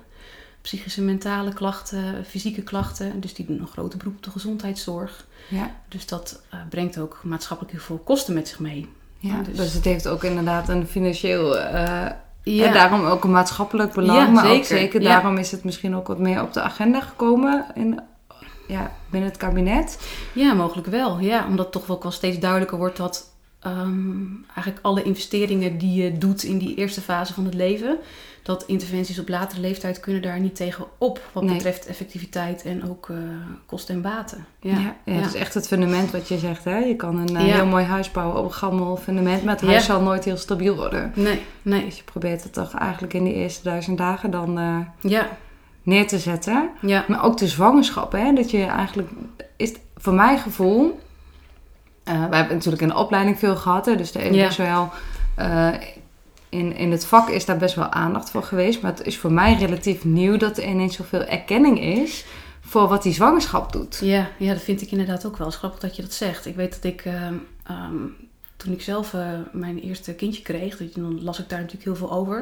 Psychische, 0.61 1.01
mentale 1.01 1.53
klachten, 1.53 2.25
fysieke 2.25 2.61
klachten. 2.61 3.19
Dus 3.19 3.33
die 3.33 3.45
doen 3.45 3.59
een 3.59 3.67
grote 3.67 3.97
beroep 3.97 4.15
op 4.15 4.23
de 4.23 4.31
gezondheidszorg. 4.31 5.27
ja. 5.49 5.75
Dus 5.87 6.05
dat 6.05 6.41
eh, 6.49 6.59
brengt 6.69 6.97
ook 6.99 7.19
maatschappelijk 7.23 7.75
heel 7.75 7.85
veel 7.85 7.97
kosten 7.97 8.33
met 8.33 8.47
zich 8.47 8.59
mee. 8.59 8.89
Ja, 9.23 9.41
Dus- 9.43 9.57
dus, 9.57 9.73
het 9.73 9.85
heeft 9.85 10.07
ook 10.07 10.23
inderdaad 10.23 10.69
een 10.69 10.87
financieel, 10.87 11.57
eh 11.57 12.05
Ja, 12.43 12.65
en 12.65 12.73
daarom 12.73 13.05
ook 13.05 13.23
een 13.23 13.31
maatschappelijk 13.31 13.93
belang, 13.93 14.19
Ja, 14.19 14.27
maar 14.27 14.51
ook 14.51 14.63
zeker. 14.63 15.01
daarom 15.01 15.37
is 15.37 15.51
het 15.51 15.63
misschien 15.63 15.95
ook 15.95 16.07
wat 16.07 16.19
meer 16.19 16.41
op 16.41 16.53
de 16.53 16.61
agenda 16.61 16.99
gekomen 17.01 17.65
in, 17.75 17.99
ja, 18.67 18.91
binnen 19.09 19.29
het 19.29 19.37
kabinet. 19.39 19.99
ja, 20.33 20.53
mogelijk 20.53 20.87
wel. 20.87 21.19
Ja, 21.19 21.45
omdat 21.47 21.65
het 21.65 21.73
toch 21.73 21.85
wel, 21.85 22.01
wel 22.01 22.11
steeds 22.11 22.39
duidelijker 22.39 22.77
wordt 22.77 22.97
dat 22.97 23.29
ehm, 23.59 24.25
eigenlijk 24.55 24.79
alle 24.81 25.03
investeringen 25.03 25.77
die 25.77 26.03
je 26.03 26.17
doet 26.17 26.43
in 26.43 26.57
die 26.57 26.75
eerste 26.75 27.01
fase 27.01 27.33
van 27.33 27.45
het 27.45 27.53
leven, 27.53 27.97
dat 28.43 28.63
interventies 28.67 29.19
op 29.19 29.29
latere 29.29 29.61
leeftijd 29.61 29.99
kunnen 29.99 30.21
daar 30.21 30.39
niet 30.39 30.55
tegen 30.55 30.85
op 30.97 31.21
wat 31.31 31.43
Nee. 31.43 31.53
betreft 31.55 31.85
effectiviteit 31.85 32.63
en 32.63 32.89
ook 32.89 33.09
eh, 33.09 33.17
kosten 33.65 33.95
en 33.95 34.01
baten. 34.01 34.45
Ja, 34.59 34.71
Ja, 34.79 34.95
ja, 35.05 35.13
het 35.13 35.25
is 35.25 35.33
echt 35.33 35.53
het 35.53 35.67
fundament 35.67 36.11
wat 36.11 36.27
je 36.27 36.37
zegt. 36.37 36.63
Hè? 36.63 36.77
Je 36.77 36.95
kan 36.95 37.17
een 37.17 37.35
eh, 37.35 37.43
heel 37.43 37.65
mooi 37.65 37.85
huis 37.85 38.11
bouwen 38.11 38.37
op 38.37 38.45
een 38.45 38.53
gammel 38.53 38.97
fundament, 38.97 39.43
maar 39.43 39.55
het 39.55 39.65
huis 39.65 39.85
zal 39.85 40.01
nooit 40.01 40.23
heel 40.25 40.37
stabiel 40.37 40.75
worden. 40.75 41.11
Nee, 41.15 41.41
nee. 41.61 41.85
Dus 41.85 41.97
je 41.97 42.03
probeert 42.03 42.43
het 42.43 42.53
toch 42.53 42.73
eigenlijk 42.73 43.13
in 43.13 43.23
die 43.23 43.33
eerste 43.33 43.63
duizend 43.63 43.97
dagen 43.97 44.31
dan 44.31 44.59
eh, 44.59 44.77
Ja, 45.11 45.27
neer 45.83 46.07
te 46.07 46.19
zetten. 46.19 46.69
ja, 46.81 47.05
Maar 47.07 47.23
ook 47.23 47.37
de 47.37 47.47
zwangerschap, 47.47 48.11
hè? 48.11 48.33
dat 48.33 48.51
je 48.51 48.63
eigenlijk, 48.65 49.09
is 49.57 49.73
voor 49.95 50.13
mijn 50.13 50.37
gevoel, 50.39 50.99
we 52.03 52.11
hebben 52.35 52.55
natuurlijk 52.55 52.81
in 52.81 52.87
de 52.87 52.95
opleiding 52.97 53.39
veel 53.39 53.55
gehad, 53.55 53.85
hè? 53.85 53.95
dus 53.95 54.13
er 54.15 54.21
is 54.21 54.55
Ja. 54.55 54.63
wel, 54.63 54.89
in, 56.51 56.75
in 56.75 56.91
het 56.91 57.05
vak 57.05 57.29
is 57.29 57.45
daar 57.45 57.57
best 57.57 57.75
wel 57.75 57.89
aandacht 57.89 58.29
voor 58.29 58.43
geweest, 58.43 58.81
maar 58.81 58.91
het 58.91 59.05
is 59.05 59.17
voor 59.17 59.31
mij 59.31 59.53
relatief 59.53 60.03
nieuw 60.03 60.37
dat 60.37 60.57
er 60.57 60.67
ineens 60.67 60.95
zoveel 60.95 61.23
erkenning 61.23 61.81
is 61.81 62.25
voor 62.61 62.87
wat 62.87 63.03
die 63.03 63.13
zwangerschap 63.13 63.71
doet. 63.71 63.99
ja, 64.01 64.29
ja, 64.37 64.53
dat 64.53 64.61
vind 64.61 64.81
ik 64.81 64.91
inderdaad 64.91 65.25
ook 65.25 65.37
wel. 65.37 65.47
Het 65.47 65.55
grappig 65.55 65.79
dat 65.79 65.95
je 65.95 66.01
dat 66.01 66.13
zegt. 66.13 66.45
Ik 66.45 66.55
weet 66.55 66.71
dat 66.71 66.83
ik, 66.83 67.05
ehm, 67.05 67.33
ehm, 67.63 67.95
toen 68.57 68.73
ik 68.73 68.81
zelf 68.81 69.13
eh, 69.13 69.29
mijn 69.51 69.79
eerste 69.79 70.13
kindje 70.13 70.41
kreeg, 70.41 70.77
dan 70.77 71.23
las 71.23 71.39
ik 71.39 71.49
daar 71.49 71.59
natuurlijk 71.59 71.85
heel 71.85 72.07
veel 72.07 72.11
over. 72.11 72.37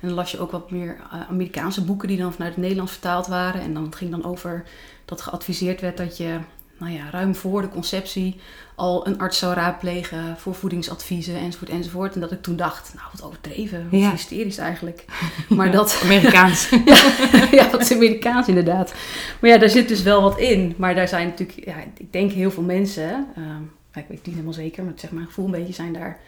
En 0.00 0.08
dan 0.08 0.16
las 0.16 0.30
je 0.30 0.38
ook 0.38 0.50
wat 0.50 0.70
meer 0.70 0.96
eh, 1.12 1.20
Amerikaanse 1.28 1.84
boeken 1.84 2.08
die 2.08 2.18
dan 2.18 2.32
vanuit 2.32 2.52
het 2.52 2.62
Nederlands 2.62 2.92
vertaald 2.92 3.26
waren. 3.26 3.60
En 3.60 3.74
dan 3.74 3.94
ging 3.94 4.10
dan 4.10 4.24
over 4.24 4.64
dat 5.04 5.20
geadviseerd 5.20 5.80
werd 5.80 5.96
dat 5.96 6.16
je, 6.16 6.38
nou 6.78 6.92
ja, 6.92 7.10
ruim 7.10 7.34
voor 7.34 7.62
de 7.62 7.68
conceptie 7.68 8.36
al 8.74 9.06
een 9.06 9.18
arts 9.18 9.38
zou 9.38 9.54
raadplegen 9.54 10.36
voor 10.38 10.54
voedingsadviezen 10.54 11.36
enzovoort 11.36 11.70
enzovoort. 11.70 12.14
En 12.14 12.20
dat 12.20 12.32
ik 12.32 12.42
toen 12.42 12.56
dacht, 12.56 12.92
nou 12.94 13.06
wat 13.12 13.22
overdreven, 13.22 13.88
wat 13.90 14.00
Ja. 14.00 14.10
hysterisch 14.10 14.58
eigenlijk. 14.58 15.04
Maar 15.48 15.70
dat, 15.70 16.00
Amerikaans. 16.04 16.68
ja, 16.84 17.02
ja, 17.50 17.70
wat 17.70 17.80
is 17.80 17.92
Amerikaans 17.92 18.48
inderdaad. 18.48 18.94
Maar 19.40 19.50
ja, 19.50 19.58
daar 19.58 19.68
zit 19.70 19.88
dus 19.88 20.02
wel 20.02 20.22
wat 20.22 20.38
in. 20.38 20.74
Maar 20.76 20.94
daar 20.94 21.08
zijn 21.08 21.26
natuurlijk, 21.28 21.64
ja, 21.64 21.74
ik 21.98 22.12
denk 22.12 22.32
heel 22.32 22.50
veel 22.50 22.62
mensen, 22.62 23.26
ehm, 23.36 23.62
ik 23.94 24.04
weet 24.08 24.18
het 24.18 24.26
niet 24.26 24.34
helemaal 24.34 24.52
zeker, 24.52 24.84
maar 24.84 24.92
zeg 24.96 25.10
mijn 25.10 25.26
gevoel 25.26 25.44
een 25.44 25.50
beetje 25.50 25.72
zijn 25.72 25.92
daar, 25.92 26.18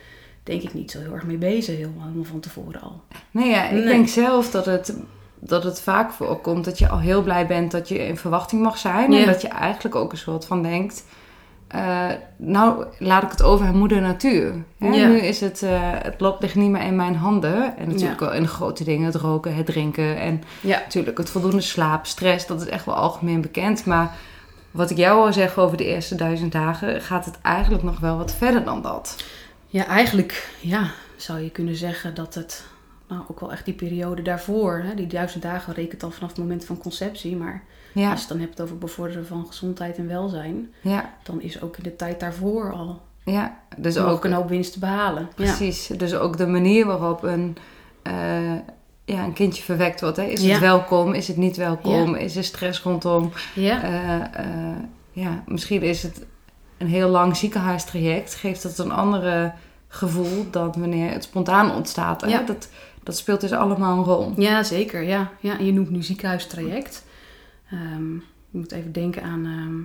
denk 0.42 0.62
ik, 0.62 0.74
niet 0.74 0.90
zo 0.90 0.98
heel 1.00 1.12
erg 1.14 1.24
mee 1.24 1.36
bezig, 1.36 1.76
helemaal 1.76 2.12
van 2.22 2.40
tevoren 2.40 2.80
al. 2.80 3.02
Nee, 3.30 3.48
ja, 3.48 3.64
ik 3.64 3.72
Nee. 3.72 3.84
denk 3.84 4.08
zelf 4.08 4.50
dat 4.50 4.66
het, 4.66 4.94
dat 5.40 5.64
het 5.64 5.80
vaak 5.80 6.12
voorkomt 6.12 6.64
dat 6.64 6.78
je 6.78 6.88
al 6.88 6.98
heel 6.98 7.22
blij 7.22 7.46
bent 7.46 7.70
dat 7.70 7.88
je 7.88 8.06
in 8.06 8.16
verwachting 8.16 8.62
mag 8.62 8.78
zijn. 8.78 9.12
Ja. 9.12 9.20
En 9.20 9.26
dat 9.26 9.42
je 9.42 9.48
eigenlijk 9.48 9.94
ook 9.94 10.12
een 10.12 10.18
soort 10.18 10.44
van 10.44 10.62
denkt, 10.62 11.04
eh, 11.68 12.06
nou 12.36 12.84
laat 12.98 13.22
ik 13.22 13.30
het 13.30 13.42
over 13.42 13.66
aan 13.66 13.76
moeder 13.76 14.00
natuur. 14.00 14.54
Hè? 14.78 14.88
Ja. 14.88 15.06
Nu 15.06 15.18
is 15.18 15.40
het, 15.40 15.62
eh, 15.62 15.70
het 15.80 16.20
lot 16.20 16.40
ligt 16.40 16.54
niet 16.54 16.70
meer 16.70 16.82
in 16.82 16.96
mijn 16.96 17.16
handen. 17.16 17.76
En 17.76 17.88
natuurlijk 17.88 18.20
Ja. 18.20 18.26
wel 18.26 18.34
in 18.34 18.42
de 18.42 18.48
grote 18.48 18.84
dingen, 18.84 19.04
het 19.06 19.14
roken, 19.14 19.54
het 19.54 19.66
drinken 19.66 20.16
en 20.16 20.42
natuurlijk 20.62 21.18
het 21.18 21.30
voldoende 21.30 21.60
slaap, 21.60 22.06
stress, 22.06 22.46
dat 22.46 22.60
is 22.60 22.68
echt 22.68 22.84
wel 22.84 22.94
algemeen 22.94 23.40
bekend. 23.40 23.84
Maar 23.84 24.16
wat 24.70 24.90
ik 24.90 24.96
jou 24.96 25.26
al 25.26 25.32
zeg 25.32 25.58
over 25.58 25.76
de 25.76 25.84
eerste 25.84 26.14
duizend 26.14 26.52
dagen, 26.52 27.00
gaat 27.00 27.24
het 27.24 27.40
eigenlijk 27.42 27.82
nog 27.82 28.00
wel 28.00 28.16
wat 28.16 28.34
verder 28.34 28.64
dan 28.64 28.82
dat. 28.82 29.24
Ja, 29.66 29.86
eigenlijk 29.86 30.50
ja, 30.60 30.90
zou 31.16 31.40
je 31.40 31.50
kunnen 31.50 31.76
zeggen 31.76 32.14
dat 32.14 32.34
het 32.34 32.64
nou, 33.08 33.22
ook 33.28 33.40
wel 33.40 33.52
echt 33.52 33.64
die 33.64 33.74
periode 33.74 34.22
daarvoor, 34.22 34.82
hè, 34.84 34.94
die 34.94 35.06
duizend 35.06 35.42
dagen 35.42 35.74
rekent 35.74 36.02
al 36.02 36.10
vanaf 36.10 36.28
het 36.28 36.38
moment 36.38 36.64
van 36.64 36.78
conceptie, 36.78 37.36
maar 37.36 37.64
Ja, 37.92 38.10
als 38.10 38.20
je 38.20 38.26
het 38.26 38.38
dan 38.38 38.46
hebt 38.46 38.60
over 38.60 38.78
bevorderen 38.78 39.26
van 39.26 39.46
gezondheid 39.46 39.96
en 39.96 40.06
welzijn, 40.06 40.72
ja, 40.80 41.12
dan 41.22 41.40
is 41.40 41.62
ook 41.62 41.76
in 41.76 41.82
de 41.82 41.96
tijd 41.96 42.20
daarvoor 42.20 42.72
al 42.72 43.00
ja. 43.30 43.58
Dus 43.76 43.98
ook 43.98 44.08
ook 44.08 44.24
een 44.24 44.32
hoop 44.32 44.48
winst 44.48 44.72
te 44.72 44.78
behalen. 44.78 45.22
Ja. 45.22 45.28
Precies. 45.34 45.86
Dus 45.86 46.14
ook 46.14 46.36
de 46.36 46.46
manier 46.46 46.86
waarop 46.86 47.22
een, 47.22 47.56
eh, 48.02 48.52
ja, 49.04 49.24
een 49.24 49.32
kindje 49.32 49.62
verwekt 49.62 50.00
wordt. 50.00 50.16
Hè? 50.16 50.22
Is 50.22 50.42
het 50.42 50.58
welkom? 50.58 51.14
Is 51.14 51.28
het 51.28 51.36
niet 51.36 51.56
welkom? 51.56 52.14
Is 52.14 52.36
er 52.36 52.44
stress 52.44 52.82
rondom? 52.82 53.32
Ja. 53.54 53.82
Eh, 53.82 54.14
eh, 54.14 54.76
ja, 55.10 55.42
misschien 55.46 55.82
is 55.82 56.02
het 56.02 56.24
een 56.78 56.86
heel 56.86 57.08
lang 57.08 57.36
ziekenhuistraject. 57.36 58.34
Geeft 58.34 58.62
dat 58.62 58.78
een 58.78 58.92
andere 58.92 59.52
gevoel 59.88 60.50
dan 60.50 60.74
wanneer 60.78 61.10
het 61.10 61.24
spontaan 61.24 61.74
ontstaat. 61.74 62.20
Hè? 62.20 62.28
Ja. 62.28 62.42
Dat, 62.42 62.68
dat 63.08 63.16
speelt 63.16 63.40
dus 63.40 63.52
allemaal 63.52 63.98
een 63.98 64.04
rol. 64.04 64.32
Ja, 64.36 64.62
zeker. 64.62 65.02
Ja. 65.02 65.32
Ja, 65.40 65.58
en 65.58 65.64
je 65.64 65.72
noemt 65.72 65.90
nu 65.90 66.02
ziekenhuistraject. 66.02 67.04
Ehm, 67.70 68.14
je 68.50 68.58
moet 68.58 68.72
even 68.72 68.92
denken 68.92 69.22
aan 69.22 69.44
ehm, 69.46 69.80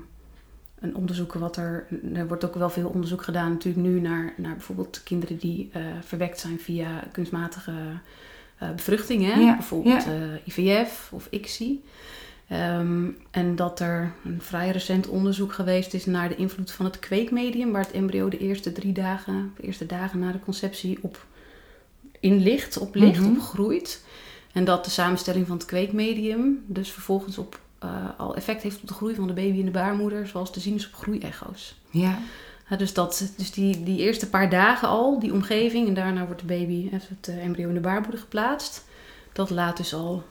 een 0.86 0.96
onderzoek 0.96 1.34
wat 1.34 1.58
er... 1.58 1.88
Er 2.14 2.28
wordt 2.28 2.46
ook 2.46 2.56
wel 2.56 2.70
veel 2.70 2.90
onderzoek 2.90 3.22
gedaan 3.22 3.52
natuurlijk 3.52 3.88
nu 3.88 4.00
naar, 4.00 4.34
naar 4.38 4.52
bijvoorbeeld 4.54 5.04
kinderen 5.04 5.38
die 5.38 5.70
eh, 5.74 5.82
verwekt 6.02 6.40
zijn 6.40 6.60
via 6.60 7.04
kunstmatige 7.12 7.72
eh, 8.58 8.72
bevruchting. 8.72 9.26
Hè? 9.26 9.40
Ja, 9.40 9.56
Bijvoorbeeld 9.56 10.04
ja. 10.04 10.12
eh, 10.12 10.48
IVF 10.48 11.10
of 11.12 11.28
ICSI. 11.30 11.84
Ehm, 12.48 13.10
en 13.32 13.56
dat 13.56 13.80
er 13.80 14.12
een 14.24 14.42
vrij 14.42 14.72
recent 14.72 15.08
onderzoek 15.08 15.54
geweest 15.54 15.94
is 15.94 16.06
naar 16.06 16.30
de 16.30 16.36
invloed 16.36 16.72
van 16.72 16.86
het 16.86 17.00
kweekmedium, 17.00 17.72
waar 17.72 17.84
het 17.84 17.92
embryo 17.92 18.30
de 18.30 18.38
eerste 18.38 18.72
drie 18.72 18.94
dagen, 18.94 19.54
de 19.56 19.64
eerste 19.64 19.86
dagen 19.86 20.20
na 20.20 20.32
de 20.32 20.40
conceptie 20.40 21.00
op 21.02 21.26
in 22.24 22.40
ligt, 22.44 22.78
op 22.78 22.96
ligt, 22.96 23.20
Mhm. 23.20 23.30
op 23.32 23.40
groeit. 23.42 24.04
En 24.52 24.66
dat 24.66 24.84
de 24.86 24.90
samenstelling 24.92 25.48
van 25.48 25.58
het 25.58 25.66
kweekmedium 25.66 26.64
dus 26.68 26.92
vervolgens 26.92 27.38
op, 27.38 27.60
eh, 27.80 27.90
al 28.18 28.36
effect 28.36 28.62
heeft 28.64 28.82
op 28.82 28.88
de 28.88 28.94
groei 28.94 29.16
van 29.16 29.28
de 29.28 29.34
baby 29.34 29.58
in 29.58 29.66
de 29.66 29.72
baarmoeder, 29.72 30.28
zoals 30.28 30.52
te 30.52 30.60
zien 30.60 30.76
is 30.76 30.88
op 30.88 30.94
groeiecho's. 30.94 31.76
Ja, 32.70 32.76
dus 32.78 32.94
dat, 32.94 33.32
dus 33.38 33.52
die, 33.52 33.84
die 33.84 34.00
eerste 34.00 34.30
paar 34.30 34.50
dagen 34.50 34.88
al, 34.88 35.20
die 35.20 35.34
omgeving, 35.34 35.88
en 35.88 35.94
daarna 35.94 36.26
wordt 36.26 36.42
de 36.42 36.48
baby, 36.48 36.90
het 36.92 37.28
eh, 37.28 37.44
embryo 37.46 37.68
in 37.68 37.74
de 37.74 37.80
baarmoeder 37.80 38.20
geplaatst. 38.20 38.86
Dat 39.34 39.50
laat 39.50 39.78
dus 39.78 39.94
al 39.94 40.24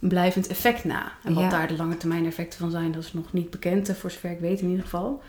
een 0.00 0.08
blijvend 0.08 0.46
effect 0.46 0.84
na. 0.84 1.12
En 1.24 1.34
wat 1.34 1.42
Ja. 1.44 1.50
daar 1.50 1.68
de 1.68 1.76
lange 1.76 1.96
termijn 1.96 2.26
effecten 2.26 2.58
van 2.58 2.70
zijn, 2.70 2.92
dat 2.92 3.02
is 3.04 3.12
nog 3.12 3.32
niet 3.32 3.50
bekend, 3.50 3.88
eh, 3.88 3.94
voor 3.94 4.10
zover 4.10 4.30
ik 4.30 4.40
weet 4.40 4.60
in 4.60 4.68
ieder 4.68 4.84
geval. 4.84 5.22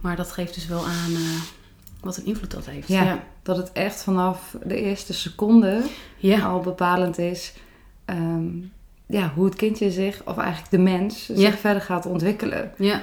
Maar 0.00 0.16
dat 0.16 0.32
geeft 0.32 0.54
dus 0.54 0.66
wel 0.66 0.86
aan 0.86 1.12
wat 2.02 2.16
een 2.16 2.26
invloed 2.26 2.50
dat 2.50 2.66
heeft. 2.66 2.88
Ja. 2.88 3.02
ja. 3.02 3.24
dat 3.42 3.56
het 3.56 3.72
echt 3.72 4.02
vanaf 4.02 4.56
de 4.64 4.80
eerste 4.80 5.12
seconde 5.12 5.82
Ja. 6.16 6.46
al 6.46 6.60
bepalend 6.60 7.18
is 7.18 7.52
ehm, 8.04 8.48
ja, 9.06 9.32
hoe 9.34 9.44
het 9.44 9.54
kindje 9.54 9.90
zich, 9.90 10.22
of 10.24 10.36
eigenlijk 10.36 10.70
de 10.70 10.78
mens, 10.78 11.26
zich 11.26 11.58
verder 11.58 11.82
gaat 11.82 12.06
ontwikkelen. 12.06 12.72
ja. 12.78 13.00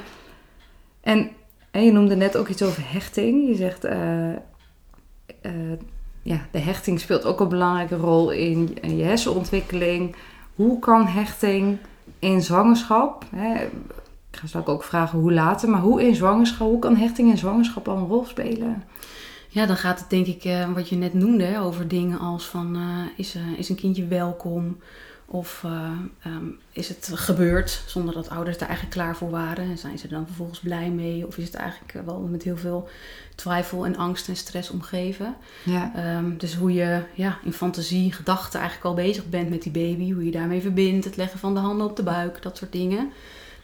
En, 1.02 1.30
en 1.72 1.86
je 1.86 1.92
noemde 1.92 2.16
net 2.16 2.38
ook 2.38 2.48
iets 2.48 2.64
over 2.64 2.84
hechting. 2.92 3.48
Je 3.48 3.56
zegt, 3.56 3.84
eh, 3.84 4.34
ja, 6.22 6.48
de 6.52 6.60
hechting 6.60 7.00
speelt 7.00 7.26
ook 7.26 7.40
een 7.40 7.48
belangrijke 7.50 7.96
rol 7.96 8.32
in, 8.32 8.78
in 8.82 8.98
je 8.98 9.04
hersenontwikkeling. 9.04 10.16
Hoe 10.56 10.80
kan 10.80 11.08
hechting 11.08 11.78
in 12.20 12.42
zwangerschap, 12.42 13.26
hè, 13.36 13.68
ik 14.38 14.44
ga 14.44 14.50
straks 14.50 14.68
ook 14.68 14.84
vragen 14.84 15.20
hoe 15.20 15.34
later, 15.34 15.70
maar 15.70 15.82
hoe 15.82 16.04
in 16.04 16.16
zwangerschap, 16.16 16.68
hoe 16.68 16.80
kan 16.80 16.96
hechting 16.96 17.30
in 17.30 17.38
zwangerschap 17.38 17.88
al 17.88 17.98
een 17.98 18.08
rol 18.08 18.26
spelen? 18.26 18.84
Ja, 19.48 19.66
dan 19.66 19.78
gaat 19.78 20.00
het 20.00 20.10
denk 20.10 20.26
ik, 20.26 20.44
eh, 20.44 20.74
wat 20.74 20.90
je 20.90 20.96
net 20.96 21.14
noemde, 21.14 21.60
over 21.60 21.88
dingen 21.88 22.20
als 22.20 22.46
van 22.46 22.76
eh, 22.76 22.82
is, 23.16 23.36
eh, 23.36 23.42
is 23.58 23.70
een 23.70 23.76
kindje 23.76 24.08
welkom? 24.08 24.78
Of 25.30 25.62
eh, 25.66 25.92
ehm, 26.22 26.46
is 26.72 26.88
het 26.88 27.12
gebeurd 27.14 27.84
zonder 27.86 28.14
dat 28.14 28.30
ouders 28.30 28.58
er 28.58 28.66
eigenlijk 28.68 28.96
klaar 28.96 29.16
voor 29.16 29.30
waren? 29.30 29.70
En 29.70 29.78
zijn 29.78 29.98
ze 29.98 30.04
er 30.04 30.14
dan 30.14 30.26
vervolgens 30.26 30.60
blij 30.60 30.90
mee? 30.90 31.28
Of 31.28 31.38
is 31.38 31.46
het 31.46 31.54
eigenlijk 31.54 32.06
wel 32.06 32.20
met 32.20 32.44
heel 32.44 32.58
veel 32.58 32.90
twijfel 33.36 33.86
en 33.86 33.98
angst 33.98 34.28
en 34.28 34.36
stress 34.36 34.70
omgeven? 34.70 35.36
Ja, 35.64 35.92
Ehm, 35.96 36.38
dus 36.38 36.56
hoe 36.56 36.74
je 36.74 37.04
ja, 37.14 37.38
in 37.44 37.54
fantasie, 37.54 38.12
gedachten 38.12 38.60
eigenlijk 38.60 38.90
al 38.90 39.04
bezig 39.04 39.30
bent 39.30 39.50
met 39.50 39.62
die 39.62 39.72
baby. 39.72 40.12
Hoe 40.14 40.26
je 40.26 40.32
daarmee 40.32 40.62
verbindt, 40.62 41.06
het 41.06 41.16
leggen 41.16 41.40
van 41.40 41.54
de 41.54 41.60
handen 41.60 41.88
op 41.88 41.96
de 41.96 42.04
buik, 42.04 42.42
dat 42.42 42.58
soort 42.58 42.72
dingen. 42.72 43.12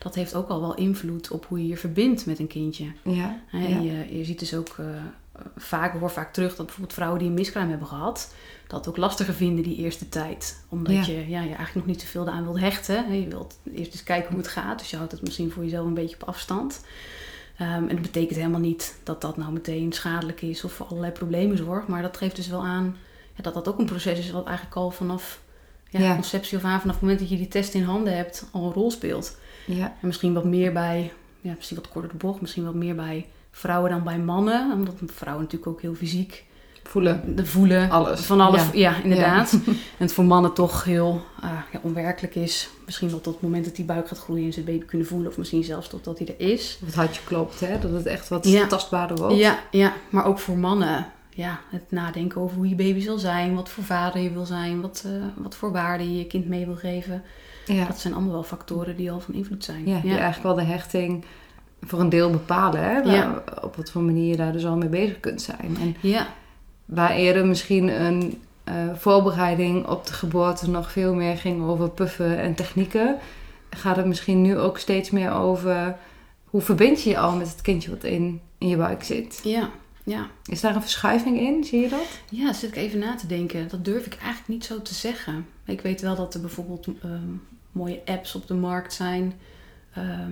Dat 0.03 0.15
heeft 0.15 0.35
ook 0.35 0.49
al 0.49 0.61
wel 0.61 0.75
invloed 0.75 1.31
op 1.31 1.45
hoe 1.45 1.59
je 1.61 1.67
je 1.67 1.77
verbindt 1.77 2.25
met 2.25 2.39
een 2.39 2.47
kindje. 2.47 2.85
ja, 3.03 3.39
je, 3.81 4.17
je 4.17 4.23
ziet 4.23 4.39
dus 4.39 4.53
ook 4.55 4.75
eh, 4.79 4.85
vaak, 5.57 5.99
hoor 5.99 6.11
vaak 6.11 6.33
terug 6.33 6.55
dat 6.55 6.65
bijvoorbeeld 6.65 6.93
vrouwen 6.95 7.19
die 7.19 7.27
een 7.27 7.33
miskraam 7.33 7.69
hebben 7.69 7.87
gehad, 7.87 8.33
dat 8.67 8.87
ook 8.87 8.97
lastiger 8.97 9.33
vinden 9.33 9.63
die 9.63 9.75
eerste 9.77 10.09
tijd. 10.09 10.63
Omdat 10.69 10.93
Ja. 10.93 11.01
je, 11.13 11.17
ja, 11.29 11.41
je 11.41 11.47
eigenlijk 11.55 11.73
nog 11.75 11.85
niet 11.85 12.01
zoveel 12.01 12.29
aan 12.29 12.43
wilt 12.43 12.59
hechten. 12.59 13.13
Je 13.21 13.27
wilt 13.27 13.59
eerst 13.75 13.91
eens 13.91 14.03
kijken 14.03 14.29
hoe 14.29 14.37
het 14.39 14.47
gaat, 14.47 14.79
dus 14.79 14.89
je 14.89 14.95
houdt 14.97 15.11
het 15.11 15.21
misschien 15.21 15.51
voor 15.51 15.63
jezelf 15.63 15.85
een 15.85 15.93
beetje 15.93 16.15
op 16.21 16.27
afstand. 16.27 16.85
Ehm, 17.57 17.71
en 17.71 17.87
dat 17.87 18.01
betekent 18.01 18.37
helemaal 18.37 18.59
niet 18.59 18.95
dat 19.03 19.21
dat 19.21 19.37
nou 19.37 19.51
meteen 19.51 19.91
schadelijk 19.93 20.41
is 20.41 20.63
of 20.63 20.71
voor 20.73 20.85
allerlei 20.85 21.11
problemen 21.13 21.57
zorgt. 21.57 21.87
Maar 21.87 22.01
dat 22.01 22.17
geeft 22.17 22.35
dus 22.35 22.47
wel 22.47 22.63
aan 22.65 22.95
ja, 23.35 23.43
dat 23.43 23.53
dat 23.53 23.67
ook 23.67 23.79
een 23.79 23.85
proces 23.85 24.19
is 24.19 24.31
wat 24.31 24.45
eigenlijk 24.45 24.75
al 24.75 24.91
vanaf 24.91 25.41
ja, 25.89 25.99
Ja. 25.99 26.13
conceptie 26.13 26.57
of 26.57 26.63
aan, 26.63 26.79
vanaf 26.79 26.93
het 26.95 27.01
moment 27.01 27.19
dat 27.19 27.29
je 27.29 27.37
die 27.37 27.47
test 27.47 27.73
in 27.73 27.83
handen 27.83 28.15
hebt, 28.15 28.45
al 28.51 28.65
een 28.65 28.73
rol 28.73 28.91
speelt. 28.91 29.37
Ja. 29.65 29.85
En 29.85 30.07
misschien 30.07 30.33
wat 30.33 30.45
meer 30.45 30.73
bij, 30.73 31.11
ja, 31.41 31.53
misschien 31.55 31.77
wat 31.77 31.89
korter 31.89 32.11
de 32.11 32.17
bocht, 32.17 32.41
misschien 32.41 32.65
wat 32.65 32.75
meer 32.75 32.95
bij 32.95 33.25
vrouwen 33.51 33.91
dan 33.91 34.03
bij 34.03 34.19
mannen. 34.19 34.71
Omdat 34.71 34.95
vrouwen 35.05 35.43
natuurlijk 35.43 35.71
ook 35.71 35.81
heel 35.81 35.95
fysiek 35.95 36.45
voelen. 36.83 37.35
de 37.35 37.45
voelen. 37.45 37.89
Alles. 37.89 38.21
Van 38.21 38.41
alles, 38.41 38.61
Ja. 38.61 38.69
ja, 38.73 39.03
inderdaad. 39.03 39.51
en 39.65 39.75
het 39.97 40.13
voor 40.13 40.25
mannen 40.25 40.53
toch 40.53 40.83
heel 40.83 41.21
ah, 41.39 41.51
ja, 41.71 41.79
onwerkelijk 41.81 42.35
is. 42.35 42.69
Misschien 42.85 43.09
wel 43.09 43.21
tot 43.21 43.33
het 43.33 43.43
moment 43.43 43.65
dat 43.65 43.75
die 43.75 43.85
buik 43.85 44.07
gaat 44.07 44.19
groeien 44.19 44.45
en 44.45 44.53
ze 44.53 44.59
het 44.59 44.69
baby 44.69 44.85
kunnen 44.85 45.07
voelen. 45.07 45.27
Of 45.27 45.37
misschien 45.37 45.63
zelfs 45.63 45.87
totdat 45.87 46.17
hij 46.17 46.27
er 46.27 46.47
is. 46.51 46.77
Of 46.81 46.85
het 46.85 46.95
hartje 46.95 47.21
klopt, 47.23 47.59
hè? 47.59 47.79
dat 47.79 47.91
het 47.91 48.05
echt 48.05 48.29
wat 48.29 48.69
tastbaarder 48.69 49.17
wordt. 49.17 49.35
Ja, 49.37 49.59
ja, 49.71 49.93
maar 50.09 50.25
ook 50.25 50.39
voor 50.39 50.57
mannen. 50.57 51.05
Ja, 51.35 51.59
het 51.69 51.91
nadenken 51.91 52.41
over 52.41 52.57
hoe 52.57 52.69
je 52.69 52.75
baby 52.75 52.99
zal 52.99 53.17
zijn. 53.17 53.55
Wat 53.55 53.69
voor 53.69 53.83
vader 53.83 54.21
je 54.21 54.31
wil 54.31 54.45
zijn. 54.45 54.81
Wat, 54.81 55.03
eh, 55.05 55.11
wat 55.35 55.55
voor 55.55 55.71
waarde 55.71 56.03
je 56.03 56.17
je 56.17 56.27
kind 56.27 56.47
mee 56.47 56.65
wil 56.65 56.75
geven. 56.75 57.23
Ja. 57.65 57.85
Dat 57.85 57.99
zijn 57.99 58.13
allemaal 58.13 58.31
wel 58.31 58.43
factoren 58.43 58.95
die 58.95 59.11
al 59.11 59.19
van 59.19 59.33
invloed 59.33 59.63
zijn. 59.63 59.87
Ja, 59.87 59.99
die 59.99 60.11
eigenlijk 60.11 60.43
wel 60.43 60.65
de 60.65 60.71
hechting 60.71 61.25
voor 61.81 61.99
een 61.99 62.09
deel 62.09 62.29
bepalen. 62.29 62.83
Hè? 62.83 63.03
Waar-. 63.03 63.63
Op 63.63 63.75
wat 63.75 63.91
voor 63.91 64.01
manier 64.01 64.29
je 64.29 64.35
daar 64.35 64.51
dus 64.51 64.65
al 64.65 64.77
mee 64.77 64.89
bezig 64.89 65.19
kunt 65.19 65.41
zijn. 65.41 65.77
En 65.81 65.95
ja. 65.99 66.27
waar 66.85 67.11
eerder 67.11 67.45
misschien 67.45 68.01
een 68.05 68.41
eh, 68.63 68.73
voorbereiding 68.95 69.87
op 69.87 70.05
de 70.07 70.13
geboorte 70.13 70.69
nog 70.69 70.91
veel 70.91 71.13
meer 71.13 71.37
ging 71.37 71.63
over 71.63 71.89
puffen 71.89 72.39
en 72.39 72.55
technieken, 72.55 73.17
gaat 73.69 73.95
het 73.95 74.05
misschien 74.05 74.41
nu 74.41 74.57
ook 74.57 74.77
steeds 74.77 75.09
meer 75.09 75.31
over 75.31 75.95
hoe 76.45 76.61
verbind 76.61 77.03
je 77.03 77.09
je 77.09 77.17
al 77.17 77.35
met 77.35 77.49
het 77.49 77.61
kindje 77.61 77.89
wat 77.89 78.03
in, 78.03 78.41
in 78.57 78.67
je 78.67 78.77
buik 78.77 79.03
zit. 79.03 79.39
ja, 79.43 79.69
ja. 80.03 80.27
Is 80.45 80.61
daar 80.61 80.75
een 80.75 80.81
verschuiving 80.81 81.39
in? 81.39 81.63
Zie 81.63 81.79
je 81.81 81.89
dat? 81.89 82.21
Ja, 82.29 82.53
zit 82.53 82.69
ik 82.69 82.75
even 82.75 82.99
na 82.99 83.15
te 83.15 83.27
denken. 83.27 83.67
Dat 83.67 83.85
durf 83.85 84.05
ik 84.05 84.13
eigenlijk 84.13 84.47
niet 84.47 84.65
zo 84.65 84.81
te 84.81 84.93
zeggen. 84.93 85.45
Ik 85.65 85.81
weet 85.81 86.01
wel 86.01 86.15
dat 86.15 86.33
er 86.33 86.41
bijvoorbeeld 86.41 86.87
ehm, 87.01 87.33
mooie 87.73 88.01
apps 88.05 88.35
op 88.35 88.47
de 88.47 88.53
markt 88.53 88.93
zijn. 88.93 89.33
ehm, 89.93 90.31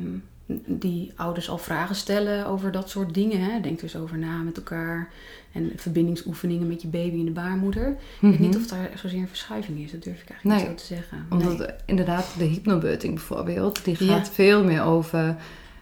die 0.65 1.12
ouders 1.15 1.50
al 1.50 1.57
vragen 1.57 1.95
stellen 1.95 2.45
over 2.45 2.71
dat 2.71 2.89
soort 2.89 3.13
dingen. 3.13 3.39
Hè. 3.39 3.60
Denk 3.62 3.79
dus 3.79 3.95
over 3.95 4.17
na 4.17 4.38
met 4.41 4.57
elkaar. 4.57 5.10
En 5.51 5.71
verbindingsoefeningen 5.75 6.67
met 6.67 6.81
je 6.81 6.88
baby 6.88 7.15
in 7.17 7.25
de 7.25 7.31
baarmoeder. 7.31 7.88
Ik 7.89 8.29
weet 8.29 8.39
niet 8.39 8.55
of 8.55 8.67
daar 8.67 8.89
zozeer 8.95 9.19
een 9.19 9.27
verschuiving 9.27 9.79
is. 9.79 9.91
Dat 9.91 10.03
durf 10.03 10.21
ik 10.21 10.29
eigenlijk 10.29 10.60
Nee. 10.62 10.69
niet 10.69 10.79
zo 10.81 10.88
te 10.88 10.93
zeggen. 10.93 11.25
Omdat 11.29 11.57
Nee. 11.57 11.67
inderdaad 11.86 12.33
de 12.38 12.43
hypnobirthing 12.43 13.13
bijvoorbeeld, 13.13 13.86
die 13.86 13.95
Ja. 14.05 14.15
gaat 14.17 14.29
veel 14.29 14.63
meer 14.63 14.81
over 14.83 15.36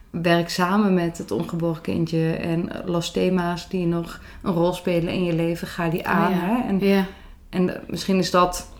werk 0.09 0.49
samen 0.49 0.93
met 0.93 1.17
het 1.17 1.31
ongeboren 1.31 1.81
kindje 1.81 2.31
en 2.33 2.69
los 2.85 3.11
thema's 3.11 3.69
die 3.69 3.85
nog 3.85 4.21
een 4.43 4.53
rol 4.53 4.73
spelen 4.73 5.13
in 5.13 5.23
je 5.23 5.33
leven, 5.33 5.67
ga 5.67 5.89
die 5.89 6.07
aan. 6.07 6.31
ja. 6.31 6.37
Hè? 6.39 6.67
En, 6.67 6.79
Ja, 6.79 7.05
en 7.49 7.81
misschien 7.87 8.17
is 8.17 8.31
dat 8.31 8.71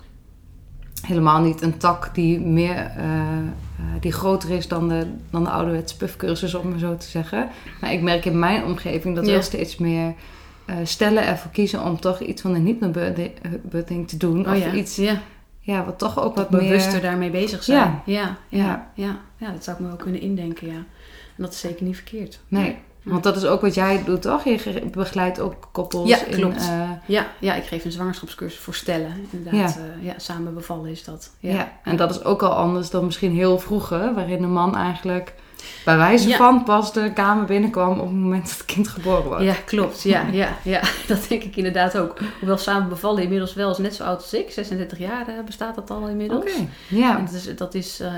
helemaal 1.02 1.42
niet 1.42 1.62
een 1.62 1.78
tak 1.78 2.10
die 2.14 2.40
meer 2.40 2.76
eh, 2.76 3.04
eh, 3.38 3.46
die 4.00 4.12
groter 4.12 4.50
is 4.50 4.68
dan 4.68 4.90
de, 4.90 5.08
dan 5.30 5.44
de 5.44 5.50
ouderwetse 5.50 5.98
puffcursus, 5.98 6.54
om 6.54 6.70
maar 6.70 6.80
zo 6.80 6.98
te 6.98 7.08
zeggen. 7.08 7.50
Maar 7.82 7.94
ik 7.94 8.02
merk 8.02 8.26
in 8.26 8.40
mijn 8.40 8.64
omgeving 8.64 9.16
dat 9.16 9.26
Ja. 9.26 9.32
wel 9.32 9.42
steeds 9.42 9.78
meer 9.78 10.14
eh, 10.66 10.76
stellen 10.84 11.26
ervoor 11.28 11.52
kiezen 11.52 11.84
om 11.84 12.00
toch 12.00 12.20
iets 12.20 12.42
van 12.42 12.56
een 12.56 12.66
hypnobirthing 12.66 14.08
te 14.08 14.18
doen. 14.18 14.46
oh 14.46 14.52
of 14.52 14.60
ja. 14.60 14.72
iets 14.74 14.96
ja. 14.96 15.22
ja, 15.60 15.86
wat 15.86 16.00
toch 16.00 16.20
ook 16.20 16.36
wat 16.36 16.50
bewuster 16.50 16.92
meer... 16.92 17.02
daarmee 17.02 17.30
bezig 17.30 17.64
zijn. 17.64 17.80
Ja. 17.80 18.04
Ja. 18.06 18.38
Ja, 18.50 18.60
ja, 18.60 18.90
Ja. 18.94 19.20
ja. 19.38 19.52
dat 19.52 19.64
zou 19.64 19.78
ik 19.78 19.82
me 19.84 19.88
wel 19.90 19.98
kunnen 19.98 20.22
indenken, 20.22 20.68
ja. 20.68 20.84
En 21.36 21.46
dat 21.46 21.54
is 21.54 21.60
zeker 21.60 21.86
niet 21.86 21.96
verkeerd. 21.96 22.40
Nee, 22.48 22.78
want 23.10 23.24
dat 23.24 23.36
is 23.36 23.46
ook 23.46 23.62
wat 23.62 23.74
jij 23.74 24.04
doet, 24.06 24.22
toch? 24.22 24.44
Je 24.44 24.58
ge- 24.60 24.90
begeleidt 24.92 25.40
ook 25.40 25.70
koppels 25.72 26.10
Ja, 26.10 26.26
in... 26.26 26.36
klopt. 26.36 26.58
eh, 26.58 26.90
Ja, 27.06 27.28
ja, 27.40 27.54
ik 27.54 27.64
geef 27.64 27.86
een 27.86 27.92
zwangerschapscursus 27.92 28.60
voor 28.60 28.74
stellen. 28.76 29.28
Inderdaad, 29.30 29.74
ja. 30.02 30.10
ja, 30.12 30.14
samen 30.18 30.54
bevallen 30.54 30.90
is 30.92 31.04
dat. 31.04 31.32
ja. 31.40 31.54
Ja, 31.54 31.72
en 31.84 31.96
dat 31.96 32.12
is 32.12 32.24
ook 32.24 32.42
al 32.44 32.52
anders 32.54 32.90
dan 32.90 33.06
misschien 33.06 33.32
heel 33.36 33.60
vroeger, 33.60 34.14
waarin 34.14 34.42
de 34.42 34.48
man 34.48 34.76
eigenlijk 34.76 35.34
bij 35.86 35.98
wijze 35.98 36.28
Ja. 36.28 36.38
van 36.38 36.64
pas 36.64 36.94
de 36.94 37.12
kamer 37.14 37.46
binnenkwam 37.46 38.00
op 38.00 38.06
het 38.08 38.16
moment 38.16 38.44
dat 38.44 38.58
het 38.58 38.66
kind 38.66 38.88
geboren 38.88 39.30
was. 39.30 39.42
Ja, 39.42 39.54
klopt. 39.66 40.02
Ja, 40.02 40.26
ja, 40.32 40.58
ja, 40.64 40.82
dat 41.08 41.26
denk 41.30 41.44
ik 41.44 41.56
inderdaad 41.56 41.98
ook. 41.98 42.18
Hoewel 42.40 42.58
samen 42.58 42.90
bevallen 42.90 43.24
inmiddels 43.24 43.54
wel 43.54 43.72
is 43.72 43.78
net 43.78 43.96
zo 43.96 44.04
oud 44.04 44.18
als 44.22 44.34
ik. 44.34 44.52
36 44.52 44.98
jaar 44.98 45.28
eh, 45.28 45.34
bestaat 45.46 45.76
dat 45.76 45.90
al 45.92 46.08
inmiddels. 46.08 46.44
Oké. 46.44 46.68
Ja. 46.88 47.18
En 47.18 47.26
dat 47.26 47.34
is, 47.34 47.56
dat 47.56 47.74
is 47.74 48.00
eh, 48.00 48.14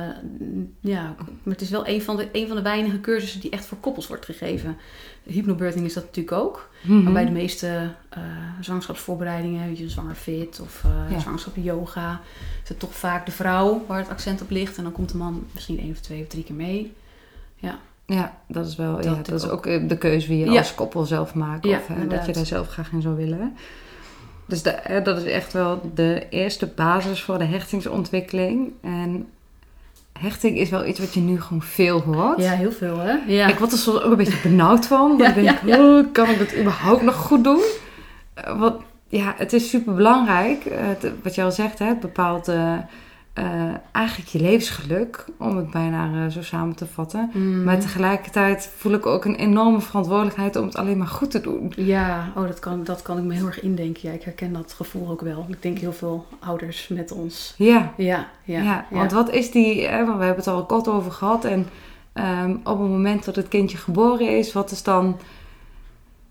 ja, 0.79 1.15
maar 1.43 1.53
het 1.53 1.61
is 1.61 1.69
wel 1.69 1.87
een 1.87 2.01
van, 2.01 2.17
de, 2.17 2.27
een 2.31 2.47
van 2.47 2.55
de 2.55 2.61
weinige 2.61 2.99
cursussen 2.99 3.39
die 3.41 3.51
echt 3.51 3.65
voor 3.65 3.77
koppels 3.77 4.07
wordt 4.07 4.25
gegeven. 4.25 4.77
Hypnobirthing 5.23 5.85
is 5.85 5.93
dat 5.93 6.03
natuurlijk 6.03 6.35
ook. 6.37 6.69
Mhm. 6.81 7.03
Maar 7.03 7.13
bij 7.13 7.25
de 7.25 7.31
meeste 7.31 7.89
eh, 8.09 8.19
zwangerschapsvoorbereidingen, 8.61 9.67
weet 9.67 9.77
je, 9.77 9.89
zwanger 9.89 10.15
fit 10.15 10.59
of 10.59 10.83
Ja. 11.09 11.19
zwangerschap 11.19 11.53
yoga, 11.55 12.21
is 12.63 12.69
het 12.69 12.79
toch 12.79 12.93
vaak 12.95 13.25
de 13.25 13.31
vrouw 13.31 13.83
waar 13.87 13.97
het 13.99 14.09
accent 14.09 14.41
op 14.41 14.49
ligt. 14.49 14.77
En 14.77 14.83
dan 14.83 14.91
komt 14.91 15.11
de 15.11 15.17
man 15.17 15.45
misschien 15.53 15.79
één 15.79 15.91
of 15.91 15.99
twee 15.99 16.21
of 16.21 16.27
drie 16.27 16.43
keer 16.43 16.55
mee. 16.55 16.93
Ja, 18.05 18.33
dat 18.47 18.67
is 18.67 18.75
wel. 18.75 18.95
Dat 18.95 19.03
ja, 19.03 19.15
dat 19.23 19.31
is 19.31 19.45
ook. 19.45 19.51
ook 19.51 19.65
eh, 19.65 19.87
de 19.87 19.97
keuze 19.97 20.27
wie 20.27 20.37
je 20.37 20.51
Ja. 20.51 20.57
als 20.57 20.75
koppel 20.75 21.05
zelf 21.05 21.33
maakt. 21.33 21.65
Ja, 21.65 21.77
of 21.77 21.87
hè, 21.87 21.93
inderdaad. 21.93 22.25
je 22.25 22.31
daar 22.33 22.45
zelf 22.45 22.67
graag 22.67 22.91
in 22.91 23.01
zou 23.01 23.15
willen. 23.15 23.55
Dus 24.45 24.61
de, 24.63 24.69
eh, 24.69 25.03
dat 25.03 25.17
is 25.17 25.23
echt 25.23 25.53
wel 25.53 25.91
de 25.95 26.25
eerste 26.29 26.67
basis 26.67 27.21
voor 27.21 27.37
de 27.37 27.43
hechtingsontwikkeling. 27.45 28.71
En 28.81 29.27
hechting 30.19 30.57
is 30.57 30.69
wel 30.69 30.85
iets 30.85 30.99
wat 30.99 31.13
je 31.13 31.19
nu 31.19 31.41
gewoon 31.41 31.61
veel 31.61 32.01
hoort. 32.01 32.39
Ja, 32.41 32.51
heel 32.51 32.71
veel 32.71 32.97
hè? 32.99 33.13
Ja. 33.27 33.47
Ik 33.47 33.59
word 33.59 33.71
er 33.71 33.77
soms 33.77 34.01
ook 34.01 34.11
een 34.11 34.17
beetje 34.17 34.41
benauwd 34.49 34.85
van. 34.87 35.07
Want 35.07 35.19
Ja, 35.21 35.27
ik 35.27 35.35
denk, 35.35 35.47
ja, 35.47 35.75
ja. 35.75 35.97
"Oh, 35.97 36.05
kan 36.11 36.29
ik 36.29 36.39
dat 36.39 36.55
überhaupt 36.57 37.01
nog 37.01 37.15
goed 37.15 37.43
doen? 37.43 37.61
Eh, 38.33 38.59
wat, 38.59 38.81
ja, 39.07 39.33
het 39.37 39.53
is 39.53 39.69
super 39.69 39.93
belangrijk. 39.93 40.63
wat 41.23 41.35
je 41.35 41.43
al 41.43 41.51
zegt, 41.51 41.79
hè, 41.79 41.85
het 41.85 41.99
bepaalt 41.99 42.47
eh, 42.47 42.77
eh, 43.33 43.73
eigenlijk 43.91 44.29
je 44.29 44.39
levensgeluk. 44.39 45.25
Om 45.37 45.57
het 45.57 45.71
bijna 45.71 46.25
eh, 46.25 46.31
zo 46.31 46.41
samen 46.41 46.75
te 46.75 46.85
vatten. 46.85 47.29
Mm. 47.33 47.63
Maar 47.63 47.79
tegelijkertijd 47.79 48.71
voel 48.77 48.93
ik 48.93 49.05
ook 49.05 49.25
een 49.25 49.35
enorme 49.35 49.81
verantwoordelijkheid 49.81 50.55
om 50.55 50.65
het 50.65 50.75
alleen 50.75 50.97
maar 50.97 51.07
goed 51.07 51.31
te 51.31 51.41
doen. 51.41 51.73
Ja, 51.75 52.31
oh, 52.35 52.47
dat, 52.47 52.59
kan, 52.59 52.83
dat 52.83 53.01
kan 53.01 53.17
ik 53.17 53.23
me 53.23 53.33
heel 53.33 53.45
erg 53.45 53.61
indenken. 53.61 54.09
Ja, 54.09 54.15
ik 54.15 54.23
herken 54.23 54.53
dat 54.53 54.73
gevoel 54.73 55.09
ook 55.09 55.21
wel. 55.21 55.45
Ik 55.49 55.61
denk 55.61 55.77
heel 55.77 55.93
veel 55.93 56.25
ouders 56.39 56.87
met 56.87 57.11
ons. 57.11 57.53
Ja, 57.57 57.93
Ja, 57.97 58.27
ja, 58.43 58.61
ja, 58.61 58.85
want 58.89 59.11
wat 59.11 59.29
is 59.29 59.51
die, 59.51 59.87
hè, 59.87 60.05
want 60.05 60.17
we 60.17 60.23
hebben 60.23 60.43
het 60.43 60.53
al 60.53 60.65
kort 60.65 60.87
over 60.87 61.11
gehad. 61.11 61.45
En 61.45 61.67
ehm, 62.13 62.51
op 62.51 62.79
het 62.79 62.89
moment 62.89 63.25
dat 63.25 63.35
het 63.35 63.47
kindje 63.47 63.77
geboren 63.77 64.37
is, 64.37 64.53
wat 64.53 64.71
is 64.71 64.83
dan... 64.83 65.19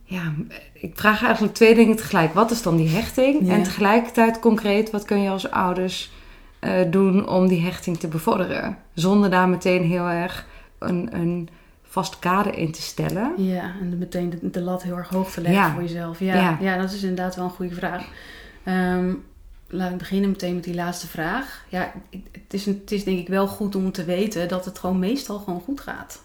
Ja, 0.05 0.33
ik 0.73 0.93
vraag 0.95 1.23
eigenlijk 1.23 1.55
twee 1.55 1.75
dingen 1.75 1.97
tegelijk. 1.97 2.35
Wat 2.35 2.51
is 2.51 2.63
dan 2.63 2.77
die 2.77 2.89
hechting? 2.89 3.47
Ja. 3.47 3.55
En 3.55 3.63
tegelijkertijd 3.63 4.39
concreet, 4.39 4.91
wat 4.91 5.05
kun 5.05 5.23
je 5.23 5.31
als 5.31 5.51
ouders 5.51 6.11
eh, 6.61 6.91
doen 6.91 7.29
om 7.29 7.49
die 7.49 7.61
hechting 7.61 7.99
te 7.99 8.09
bevorderen? 8.09 8.77
Zonder 8.95 9.31
daar 9.31 9.49
meteen 9.49 9.83
heel 9.85 10.07
erg 10.09 10.47
een, 10.79 11.09
een 11.13 11.49
vast 11.83 12.19
kader 12.19 12.59
in 12.59 12.73
te 12.73 12.83
stellen. 12.83 13.33
Ja, 13.45 13.73
en 13.81 13.99
meteen 13.99 14.31
de, 14.31 14.51
de 14.51 14.61
lat 14.61 14.83
heel 14.83 14.97
erg 14.97 15.09
hoog 15.09 15.31
te 15.31 15.41
leggen 15.41 15.61
Ja. 15.63 15.73
voor 15.73 15.83
jezelf. 15.83 16.19
Ja, 16.21 16.35
Ja. 16.35 16.57
ja. 16.61 16.77
dat 16.77 16.93
is 16.93 17.03
inderdaad 17.03 17.37
wel 17.37 17.45
een 17.45 17.51
goede 17.51 17.75
vraag. 17.75 18.07
Ehm, 18.65 19.13
laat 19.69 19.91
ik 19.91 19.99
beginnen 19.99 20.31
meteen 20.31 20.55
met 20.55 20.65
die 20.65 20.75
laatste 20.75 21.07
vraag. 21.07 21.65
Ja, 21.69 21.93
het 22.33 22.55
is, 22.55 22.67
het 22.67 22.93
is 22.93 23.05
denk 23.05 23.19
ik 23.19 23.29
wel 23.29 23.47
goed 23.49 23.75
om 23.75 23.93
te 23.93 24.05
weten 24.05 24.49
dat 24.49 24.65
het 24.65 24.79
gewoon 24.79 24.99
meestal 24.99 25.39
gewoon 25.39 25.61
goed 25.61 25.81
gaat. 25.81 26.21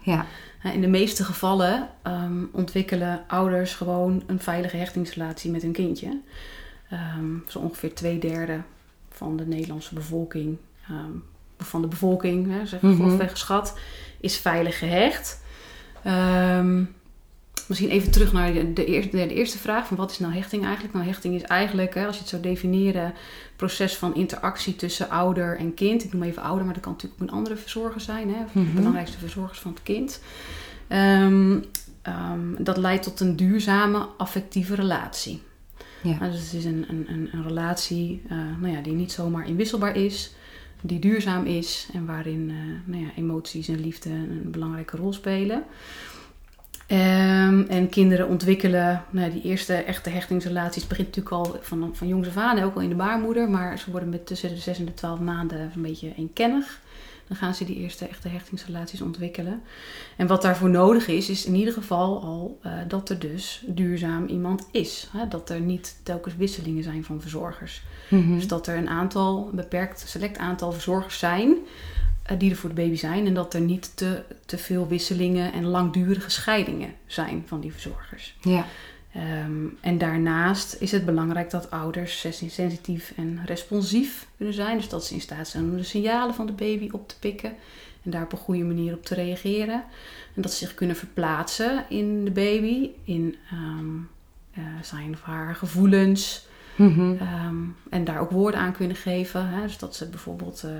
Ja, 0.00 0.26
In 0.72 0.80
de 0.80 0.86
meeste 0.88 1.24
gevallen 1.24 1.88
ehm, 2.02 2.44
ontwikkelen 2.52 3.20
ouders 3.28 3.74
gewoon 3.74 4.22
een 4.26 4.40
veilige 4.40 4.76
hechtingsrelatie 4.76 5.50
met 5.50 5.62
hun 5.62 5.72
kindje. 5.72 6.20
Ehm, 6.90 7.24
zo 7.46 7.58
ongeveer 7.58 7.94
twee 7.94 8.18
derde 8.18 8.58
van 9.24 9.36
de 9.36 9.46
Nederlandse 9.46 9.94
bevolking, 9.94 10.56
ehm, 10.88 11.10
van 11.58 11.82
de 11.82 11.88
bevolking, 11.88 12.50
hè, 12.50 12.66
zeg 12.66 12.82
ik 12.82 12.88
Mhm. 12.88 13.00
grofweg 13.02 13.30
geschat, 13.30 13.78
is 14.20 14.36
veilig 14.36 14.78
gehecht. 14.78 15.42
Ehm, 16.02 16.82
misschien 17.66 17.88
even 17.90 18.10
terug 18.10 18.32
naar 18.32 18.52
de, 18.52 18.72
de, 18.72 18.84
eerste, 18.84 19.10
de 19.10 19.34
eerste 19.34 19.58
vraag: 19.58 19.86
van 19.86 19.96
wat 19.96 20.10
is 20.10 20.18
nou 20.18 20.32
hechting 20.34 20.64
eigenlijk? 20.64 20.94
Nou, 20.94 21.06
hechting 21.06 21.34
is 21.34 21.42
eigenlijk, 21.42 21.94
hè, 21.94 22.06
als 22.06 22.14
je 22.14 22.20
het 22.20 22.30
zou 22.30 22.42
definiëren, 22.42 23.12
proces 23.56 23.96
van 23.96 24.14
interactie 24.14 24.76
tussen 24.76 25.10
ouder 25.10 25.58
en 25.58 25.74
kind. 25.74 26.04
Ik 26.04 26.12
noem 26.12 26.22
even 26.22 26.42
ouder, 26.42 26.64
maar 26.64 26.74
dat 26.74 26.82
kan 26.82 26.92
natuurlijk 26.92 27.22
ook 27.22 27.28
een 27.28 27.34
andere 27.34 27.56
verzorger 27.56 28.00
zijn. 28.00 28.28
Hè? 28.28 28.44
De 28.52 28.60
Mhm. 28.60 28.74
belangrijkste 28.74 29.18
verzorgers 29.18 29.58
van 29.60 29.70
het 29.72 29.82
kind. 29.82 30.20
Ehm, 30.88 31.58
dat 32.58 32.76
leidt 32.76 33.02
tot 33.02 33.20
een 33.20 33.36
duurzame 33.36 33.98
affectieve 34.18 34.74
relatie. 34.74 35.42
Ja. 36.04 36.18
Nou, 36.18 36.30
dus 36.30 36.40
het 36.40 36.52
is 36.52 36.64
een, 36.64 36.84
een, 36.88 37.28
een, 37.32 37.42
relatie 37.42 38.22
eh, 38.28 38.36
nou 38.60 38.72
ja, 38.72 38.80
die 38.80 38.92
niet 38.92 39.12
zomaar 39.12 39.48
inwisselbaar 39.48 39.96
is, 39.96 40.34
die 40.80 40.98
duurzaam 40.98 41.46
is 41.46 41.88
en 41.92 42.06
waarin 42.06 42.50
eh, 42.50 42.92
nou 42.92 43.02
ja, 43.02 43.10
emoties 43.16 43.68
en 43.68 43.80
liefde 43.80 44.10
een 44.10 44.50
belangrijke 44.50 44.96
rol 44.96 45.12
spelen. 45.12 45.64
Ehm, 46.86 47.60
en 47.68 47.88
kinderen 47.88 48.28
ontwikkelen, 48.28 49.04
nou, 49.10 49.30
die 49.30 49.42
eerste 49.42 49.74
echte 49.74 50.10
hechtingsrelaties 50.10 50.86
begint 50.86 51.06
natuurlijk 51.06 51.34
al 51.34 51.58
van, 51.60 51.90
van 51.92 52.08
jongs 52.08 52.28
af 52.28 52.36
aan, 52.36 52.62
ook 52.62 52.74
al 52.74 52.80
in 52.80 52.88
de 52.88 52.94
baarmoeder, 52.94 53.50
maar 53.50 53.78
ze 53.78 53.90
worden 53.90 54.08
met 54.08 54.26
tussen 54.26 54.48
de 54.48 54.56
6 54.56 54.78
en 54.78 54.84
de 54.84 54.94
12 54.94 55.20
maanden 55.20 55.70
een 55.74 55.82
beetje 55.82 56.14
eenkennig. 56.16 56.80
Dan 57.28 57.36
gaan 57.36 57.54
ze 57.54 57.64
die 57.64 57.76
eerste 57.76 58.08
echte 58.08 58.28
hechtingsrelaties 58.28 59.00
ontwikkelen. 59.00 59.62
En 60.16 60.26
wat 60.26 60.42
daarvoor 60.42 60.70
nodig 60.70 61.08
is, 61.08 61.28
is 61.28 61.44
in 61.44 61.54
ieder 61.54 61.74
geval 61.74 62.22
al 62.22 62.58
eh, 62.62 62.72
dat 62.88 63.08
er 63.08 63.18
dus 63.18 63.64
duurzaam 63.66 64.26
iemand 64.26 64.68
is. 64.70 65.08
Hè? 65.12 65.28
Dat 65.28 65.50
er 65.50 65.60
niet 65.60 65.96
telkens 66.02 66.36
wisselingen 66.36 66.82
zijn 66.82 67.04
van 67.04 67.20
verzorgers. 67.20 67.82
Mhm. 68.08 68.34
Dus 68.34 68.48
dat 68.48 68.66
er 68.66 68.76
een 68.76 68.88
aantal, 68.88 69.48
een 69.50 69.56
beperkt, 69.56 70.04
select 70.08 70.38
aantal 70.38 70.72
verzorgers 70.72 71.18
zijn 71.18 71.56
eh, 72.22 72.38
die 72.38 72.50
er 72.50 72.56
voor 72.56 72.68
de 72.68 72.74
baby 72.74 72.96
zijn. 72.96 73.26
En 73.26 73.34
dat 73.34 73.54
er 73.54 73.60
niet 73.60 73.96
te, 73.96 74.22
te 74.46 74.58
veel 74.58 74.88
wisselingen 74.88 75.52
en 75.52 75.64
langdurige 75.64 76.30
scheidingen 76.30 76.94
zijn 77.06 77.42
van 77.46 77.60
die 77.60 77.72
verzorgers. 77.72 78.36
ja. 78.40 78.66
Ehm, 79.14 79.66
en 79.80 79.98
daarnaast 79.98 80.76
is 80.80 80.92
het 80.92 81.04
belangrijk 81.04 81.50
dat 81.50 81.70
ouders 81.70 82.20
sens- 82.20 82.54
sensitief 82.54 83.12
en 83.16 83.40
responsief 83.46 84.26
kunnen 84.36 84.54
zijn. 84.54 84.76
Dus 84.76 84.88
dat 84.88 85.04
ze 85.04 85.14
in 85.14 85.20
staat 85.20 85.48
zijn 85.48 85.64
om 85.64 85.76
de 85.76 85.82
signalen 85.82 86.34
van 86.34 86.46
de 86.46 86.52
baby 86.52 86.88
op 86.92 87.08
te 87.08 87.18
pikken 87.18 87.52
en 88.02 88.10
daar 88.10 88.22
op 88.22 88.32
een 88.32 88.38
goede 88.38 88.64
manier 88.64 88.94
op 88.94 89.04
te 89.04 89.14
reageren. 89.14 89.84
En 90.34 90.42
dat 90.42 90.52
ze 90.52 90.64
zich 90.64 90.74
kunnen 90.74 90.96
verplaatsen 90.96 91.84
in 91.88 92.24
de 92.24 92.30
baby, 92.30 92.90
in 93.04 93.36
ehm, 93.50 93.96
eh, 94.52 94.82
zijn 94.82 95.12
of 95.12 95.22
haar 95.22 95.54
gevoelens. 95.54 96.46
Mhm. 96.76 97.14
Ehm, 97.18 97.56
en 97.90 98.04
daar 98.04 98.20
ook 98.20 98.30
woorden 98.30 98.60
aan 98.60 98.72
kunnen 98.72 98.96
geven. 98.96 99.48
Hè? 99.48 99.62
Dus 99.62 99.78
dat 99.78 99.96
ze 99.96 100.08
bijvoorbeeld 100.08 100.62
eh, 100.64 100.70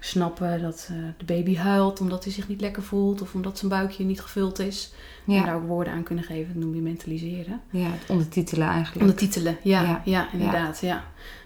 snappen 0.00 0.62
dat 0.62 0.88
eh, 0.90 0.96
de 1.18 1.24
baby 1.24 1.56
huilt 1.56 2.00
omdat 2.00 2.24
hij 2.24 2.32
zich 2.32 2.48
niet 2.48 2.60
lekker 2.60 2.82
voelt 2.82 3.22
of 3.22 3.34
omdat 3.34 3.58
zijn 3.58 3.70
buikje 3.70 4.04
niet 4.04 4.20
gevuld 4.20 4.58
is. 4.58 4.92
En 5.26 5.32
Ja. 5.32 5.44
daar 5.44 5.54
ook 5.56 5.66
woorden 5.66 5.92
aan 5.92 6.02
kunnen 6.02 6.24
geven, 6.24 6.54
dat 6.54 6.62
noem 6.62 6.74
je 6.74 6.80
mentaliseren. 6.80 7.60
ja, 7.70 7.88
ondertitelen 8.08 8.68
eigenlijk. 8.68 9.00
Ondertitelen, 9.00 9.56
ja, 9.62 9.82
Ja. 9.82 10.02
ja, 10.04 10.28
inderdaad. 10.32 10.80
Ja. 10.80 11.04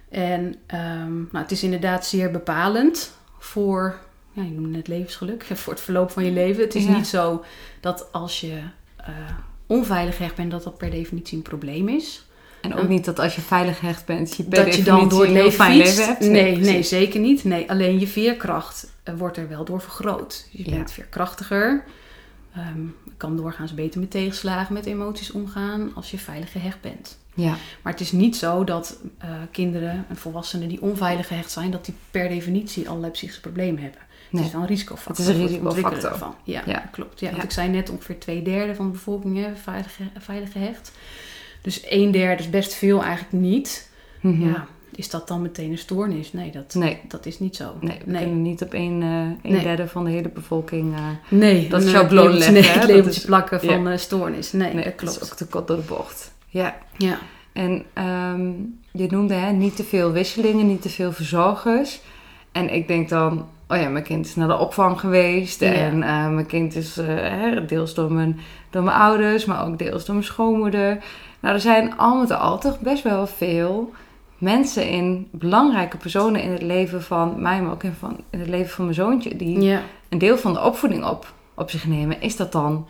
En 0.09 0.55
ehm, 0.67 1.15
nou, 1.17 1.39
het 1.39 1.51
is 1.51 1.63
inderdaad 1.63 2.07
zeer 2.07 2.31
bepalend 2.31 3.13
voor, 3.39 3.99
ja, 4.33 4.43
je 4.43 4.51
noemde 4.51 4.79
het 4.79 4.89
levensgeluk, 4.89 5.45
voor 5.55 5.73
het 5.73 5.83
verloop 5.83 6.11
van 6.11 6.25
je 6.25 6.33
leven. 6.33 6.63
Het 6.63 6.75
is 6.75 6.87
niet 6.87 7.07
zo 7.07 7.45
dat 7.81 8.13
als 8.13 8.41
je 8.41 8.61
eh, 8.97 9.09
onveilig 9.67 10.19
hecht 10.19 10.35
bent, 10.35 10.51
dat 10.51 10.63
dat 10.65 10.79
per 10.79 10.91
definitie 10.91 11.37
een 11.37 11.43
probleem 11.43 11.89
is. 11.89 12.25
En 12.65 12.75
ook 12.75 12.89
niet 12.89 13.05
dat 13.05 13.19
als 13.19 13.35
je 13.35 13.41
veilig 13.41 13.81
hecht 13.81 14.05
bent, 14.07 14.37
je 14.37 14.43
per 14.43 14.65
dat 14.65 14.75
je 14.77 14.83
dan 14.83 15.09
door 15.09 15.21
het 15.23 15.31
leven 15.31 15.53
fijn 15.53 15.77
leven 15.77 16.05
hebt. 16.07 16.21
Nee, 16.21 16.57
nee, 16.57 16.83
zeker 16.83 17.21
niet. 17.21 17.45
Nee, 17.45 17.71
alleen 17.71 17.99
je 18.01 18.07
veerkracht 18.07 18.91
eh, 19.03 19.15
wordt 19.17 19.37
er 19.37 19.49
wel 19.49 19.65
door 19.65 19.81
vergroot. 19.81 20.49
Je 20.51 20.71
Ja. 20.71 20.77
bent 20.77 20.93
veerkrachtiger. 20.93 21.85
Je 23.05 23.11
kan 23.17 23.37
doorgaans 23.37 23.75
beter 23.75 24.01
met 24.01 24.11
tegenslagen, 24.11 24.75
met 24.75 24.87
emoties 24.87 25.31
omgaan 25.31 25.91
als 25.95 26.11
je 26.11 26.19
veilig 26.19 26.53
gehecht 26.53 26.81
bent. 26.81 27.19
Ja, 27.35 27.57
Maar 27.83 27.93
het 27.93 28.01
is 28.01 28.13
niet 28.13 28.37
zo 28.37 28.65
dat 28.65 28.99
eh, 29.19 29.29
kinderen 29.51 30.05
en 30.09 30.17
volwassenen 30.17 30.69
die 30.69 30.83
onveilig 30.83 31.27
gehecht 31.27 31.51
zijn, 31.51 31.71
dat 31.71 31.85
die 31.85 31.95
per 32.11 32.29
definitie 32.29 32.89
allerlei 32.89 33.13
psychische 33.13 33.41
problemen 33.41 33.83
hebben. 33.83 34.01
nee. 34.31 34.41
Het 34.43 34.47
is 34.47 34.53
wel 34.53 34.63
een 34.63 34.69
risicofactor. 34.69 35.25
Het 35.25 35.35
is 35.35 35.41
een 35.41 35.47
risicofactor. 35.47 36.11
ervan. 36.11 36.35
Ja, 36.45 36.63
Ja. 36.67 36.79
klopt. 36.93 37.21
Ja, 37.21 37.27
Ja. 37.27 37.33
Want 37.33 37.45
ik 37.45 37.51
zei 37.51 37.69
net 37.69 37.91
ongeveer 37.91 38.19
twee 38.19 38.43
derde 38.43 38.75
van 38.75 38.87
de 38.87 38.93
bevolking 38.93 39.37
hè, 39.37 39.57
veilig, 39.57 39.99
veilig 40.19 40.53
gehecht. 40.53 40.93
Dus 41.65 41.83
een 41.89 42.11
derde 42.11 42.43
is 42.43 42.51
best 42.51 42.75
veel 42.75 43.03
eigenlijk 43.03 43.33
niet. 43.45 43.91
Mhm. 44.21 44.47
Ja, 44.49 44.67
is 44.95 45.11
dat 45.11 45.29
dan 45.29 45.43
meteen 45.43 45.71
een 45.71 45.79
stoornis? 45.79 46.33
Nee, 46.33 46.51
dat, 46.51 46.75
Nee. 46.75 46.99
dat 47.09 47.27
is 47.27 47.39
niet 47.39 47.57
zo. 47.57 47.73
Nee, 47.81 47.99
we 48.05 48.11
nee. 48.11 48.23
kunnen 48.23 48.43
niet 48.43 48.63
op 48.63 48.73
een, 48.73 49.03
eh 49.03 49.09
een 49.51 49.53
Nee. 49.53 49.63
derde 49.63 49.89
van 49.89 50.05
de 50.05 50.11
hele 50.11 50.29
bevolking... 50.29 50.95
eh, 50.95 51.01
Nee, 51.29 51.69
Dat 51.69 51.85
labeltje- 51.85 52.33
leggen, 52.33 52.53
Nee, 52.53 52.63
hè? 52.63 52.69
het 52.71 52.81
Dat 52.81 52.89
labeltje 52.91 53.21
is- 53.21 53.25
plakken 53.27 53.61
van 53.61 53.89
eh, 53.89 53.97
stoornis. 53.99 54.53
Nee, 54.53 54.75
nee, 54.75 54.85
dat 54.85 54.95
klopt. 54.95 55.21
is 55.23 55.31
ook 55.31 55.37
te 55.37 55.47
kort 55.47 55.67
door 55.67 55.77
de 55.77 55.83
bocht. 55.83 56.33
Ja, 56.49 56.77
Ja. 56.97 57.19
en 57.53 57.85
ehm, 57.93 58.51
je 58.93 59.07
noemde 59.11 59.35
hè, 59.35 59.51
niet 59.53 59.77
te 59.77 59.85
veel 59.85 60.13
wisselingen, 60.13 60.67
niet 60.67 60.83
te 60.83 60.89
veel 60.91 61.13
verzorgers. 61.13 62.01
En 62.53 62.75
ik 62.75 62.89
denk 62.89 63.09
dan, 63.09 63.47
oh 63.69 63.77
ja, 63.77 63.89
mijn 63.89 64.05
kind 64.05 64.27
is 64.27 64.35
naar 64.35 64.49
de 64.49 64.59
opvang 64.59 65.01
geweest. 65.01 65.61
Ja. 65.61 65.73
En 65.73 65.99
mijn 66.35 66.47
kind 66.47 66.77
is 66.77 67.01
deels 67.67 67.95
door 67.95 68.13
mijn, 68.13 68.41
door 68.71 68.83
mijn 68.83 68.97
ouders, 68.97 69.45
maar 69.45 69.67
ook 69.67 69.79
deels 69.79 70.05
door 70.05 70.15
mijn 70.15 70.27
schoonmoeder. 70.27 71.05
Nou, 71.45 71.57
er 71.57 71.63
zijn 71.63 71.97
al 71.97 72.17
met 72.17 72.31
al 72.31 72.59
toch 72.59 72.81
best 72.81 73.03
wel 73.03 73.27
veel 73.27 73.93
mensen 74.39 74.89
in, 74.89 75.29
belangrijke 75.31 75.97
personen 75.97 76.43
in 76.43 76.51
het 76.51 76.63
leven 76.63 77.03
van 77.03 77.35
mij, 77.43 77.63
maar 77.63 77.73
ook 77.73 77.83
in, 77.83 77.93
van, 77.93 78.17
in 78.31 78.39
het 78.39 78.49
leven 78.49 78.71
van 78.71 78.85
mijn 78.85 78.97
zoontje, 78.97 79.37
die 79.37 79.61
ja. 79.61 79.81
een 80.09 80.19
deel 80.19 80.39
van 80.39 80.53
de 80.53 80.61
opvoeding 80.61 81.05
op, 81.05 81.33
op 81.55 81.71
zich 81.71 81.87
nemen, 81.87 82.21
is 82.21 82.37
dat 82.37 82.53
dan, 82.53 82.87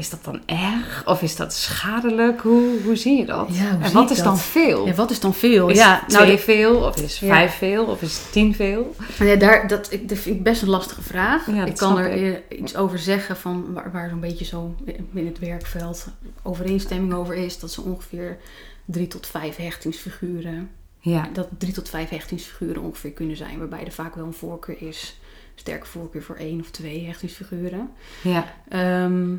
is 0.00 0.10
dat 0.10 0.24
dan 0.24 0.40
erg? 0.46 1.02
Of 1.06 1.22
is 1.22 1.36
dat 1.36 1.54
schadelijk? 1.54 2.40
Hoe, 2.40 2.80
hoe 2.84 2.96
zie 2.96 3.16
je 3.18 3.24
dat? 3.24 3.48
Ja, 3.50 3.74
hoe 3.76 3.84
en 3.84 3.92
wat 3.92 4.10
is 4.10 4.16
dat? 4.16 4.24
dan 4.26 4.38
veel? 4.38 4.86
Ja, 4.86 4.94
wat 4.94 5.10
is 5.10 5.20
dan 5.20 5.34
veel? 5.34 5.68
Is 5.68 5.76
ja, 5.78 6.04
twee 6.06 6.26
nou, 6.26 6.38
veel? 6.38 6.76
Of 6.76 6.96
is 7.02 7.18
vijf 7.18 7.54
veel? 7.54 7.84
Of 7.84 8.02
is 8.02 8.22
tien 8.30 8.54
veel? 8.54 8.94
ja, 9.18 9.36
daar, 9.36 9.68
dat, 9.68 9.92
ik, 9.92 10.08
dat 10.08 10.18
vind 10.18 10.36
ik 10.36 10.42
best 10.42 10.62
een 10.62 10.68
lastige 10.68 11.02
vraag. 11.02 11.46
Ja, 11.54 11.64
ik 11.64 11.76
kan 11.76 11.98
er 11.98 12.10
ik. 12.12 12.42
eh, 12.50 12.58
iets 12.60 12.76
over 12.76 12.98
zeggen 12.98 13.36
van 13.36 13.72
waar, 13.72 13.92
waar 13.92 14.08
zo'n 14.10 14.20
beetje 14.20 14.44
zo 14.44 14.74
in 15.14 15.26
het 15.26 15.38
werkveld 15.38 16.06
overeenstemming 16.42 17.14
over 17.14 17.34
is. 17.34 17.58
Dat 17.58 17.72
ze 17.72 17.80
ongeveer 17.82 18.38
drie 18.84 19.06
tot 19.06 19.26
vijf 19.26 19.56
hechtingsfiguren, 19.56 20.70
Ja, 20.98 21.28
dat 21.32 21.48
drie 21.58 21.72
tot 21.72 21.88
vijf 21.88 22.08
hechtingsfiguren 22.08 22.82
ongeveer 22.82 23.10
kunnen 23.12 23.36
zijn. 23.36 23.58
Waarbij 23.58 23.84
er 23.84 23.92
vaak 23.92 24.14
wel 24.14 24.26
een 24.26 24.32
voorkeur 24.32 24.76
is. 24.82 25.18
Sterke 25.54 25.86
voorkeur 25.86 26.22
voor 26.22 26.36
één 26.36 26.60
of 26.60 26.70
twee 26.70 27.06
hechtingsfiguren. 27.06 27.90
ja, 28.22 28.54
Ehm, 28.68 29.34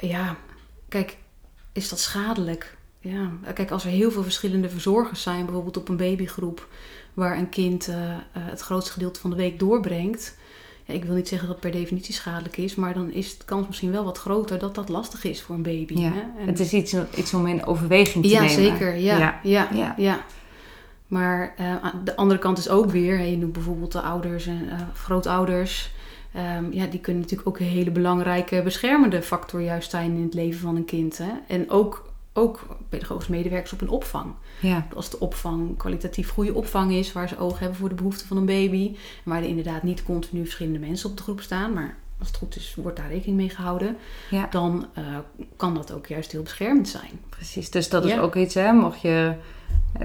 ja, 0.00 0.36
kijk, 0.88 1.16
is 1.72 1.88
dat 1.88 1.98
schadelijk? 2.00 2.76
Ja, 3.00 3.30
kijk, 3.54 3.70
als 3.70 3.84
er 3.84 3.90
heel 3.90 4.10
veel 4.10 4.22
verschillende 4.22 4.68
verzorgers 4.68 5.22
zijn, 5.22 5.44
bijvoorbeeld 5.44 5.76
op 5.76 5.88
een 5.88 5.96
babygroep, 5.96 6.68
waar 7.14 7.38
een 7.38 7.48
kind 7.48 7.88
eh, 7.88 8.10
eh, 8.12 8.16
het 8.32 8.60
grootste 8.60 8.92
gedeelte 8.92 9.20
van 9.20 9.30
de 9.30 9.36
week 9.36 9.58
doorbrengt. 9.58 10.36
Ja, 10.84 10.94
ik 10.94 11.04
wil 11.04 11.14
niet 11.14 11.28
zeggen 11.28 11.48
dat 11.48 11.56
het 11.62 11.70
per 11.70 11.80
definitie 11.80 12.14
schadelijk 12.14 12.56
is, 12.56 12.74
maar 12.74 12.94
dan 12.94 13.10
is 13.12 13.38
de 13.38 13.44
kans 13.44 13.66
misschien 13.66 13.90
wel 13.90 14.04
wat 14.04 14.18
groter 14.18 14.58
dat 14.58 14.74
dat 14.74 14.88
lastig 14.88 15.24
is 15.24 15.42
voor 15.42 15.54
een 15.54 15.62
baby. 15.62 15.94
ja. 15.98 16.12
Hè? 16.12 16.20
En- 16.40 16.46
Het 16.46 16.60
is 16.60 16.72
iets, 16.72 16.94
iets 17.16 17.34
om 17.34 17.46
in 17.46 17.64
overweging 17.66 18.24
te 18.24 18.30
ja, 18.30 18.40
nemen. 18.40 18.54
zeker. 18.54 18.94
Ja, 18.96 19.18
Ja. 19.18 19.40
ja. 19.42 19.68
ja, 19.72 19.94
Ja. 19.96 20.24
Maar 21.06 21.54
eh, 21.56 21.74
de 22.04 22.16
andere 22.16 22.40
kant 22.40 22.58
is 22.58 22.68
ook 22.68 22.90
weer, 22.90 23.20
je 23.20 23.36
noemt 23.36 23.52
bijvoorbeeld 23.52 23.92
de 23.92 24.00
ouders 24.00 24.46
en 24.46 24.68
grootouders. 24.94 25.90
Ehm, 26.34 26.64
ja, 26.72 26.86
die 26.86 27.00
kunnen 27.00 27.22
natuurlijk 27.22 27.48
ook 27.48 27.58
een 27.58 27.66
hele 27.66 27.90
belangrijke 27.90 28.62
beschermende 28.62 29.22
factor 29.22 29.60
juist 29.60 29.90
zijn 29.90 30.16
in 30.16 30.22
het 30.22 30.34
leven 30.34 30.60
van 30.60 30.76
een 30.76 30.84
kind. 30.84 31.18
Hè? 31.18 31.30
En 31.48 31.70
ook, 31.70 32.10
ook 32.32 32.66
pedagogische 32.88 33.30
medewerkers 33.30 33.72
op 33.72 33.80
een 33.80 33.88
opvang. 33.88 34.32
Ja, 34.60 34.86
Als 34.94 35.10
de 35.10 35.18
opvang 35.20 35.76
kwalitatief 35.76 36.28
goede 36.30 36.54
opvang 36.54 36.92
is, 36.92 37.12
waar 37.12 37.28
ze 37.28 37.38
oog 37.38 37.58
hebben 37.58 37.78
voor 37.78 37.88
de 37.88 37.94
behoeften 37.94 38.26
van 38.26 38.36
een 38.36 38.46
baby. 38.46 38.86
En 39.24 39.30
waar 39.30 39.42
er 39.42 39.48
inderdaad 39.48 39.82
niet 39.82 40.02
continu 40.02 40.42
verschillende 40.42 40.78
mensen 40.78 41.10
op 41.10 41.16
de 41.16 41.22
groep 41.22 41.40
staan, 41.40 41.72
maar 41.72 41.96
als 42.18 42.28
het 42.28 42.36
goed 42.36 42.56
is, 42.56 42.74
wordt 42.82 42.96
daar 42.96 43.08
rekening 43.10 43.36
mee 43.36 43.48
gehouden. 43.48 43.96
ja. 44.30 44.46
Dan 44.50 44.86
eh, 44.94 45.04
kan 45.56 45.74
dat 45.74 45.92
ook 45.92 46.06
juist 46.06 46.32
heel 46.32 46.42
beschermend 46.42 46.88
zijn. 46.88 47.10
Precies, 47.28 47.70
dus 47.70 47.88
dat 47.88 48.04
is 48.04 48.10
Ja. 48.12 48.20
ook 48.20 48.34
iets, 48.36 48.54
hè, 48.54 48.72
mocht 48.72 49.00
je 49.00 49.34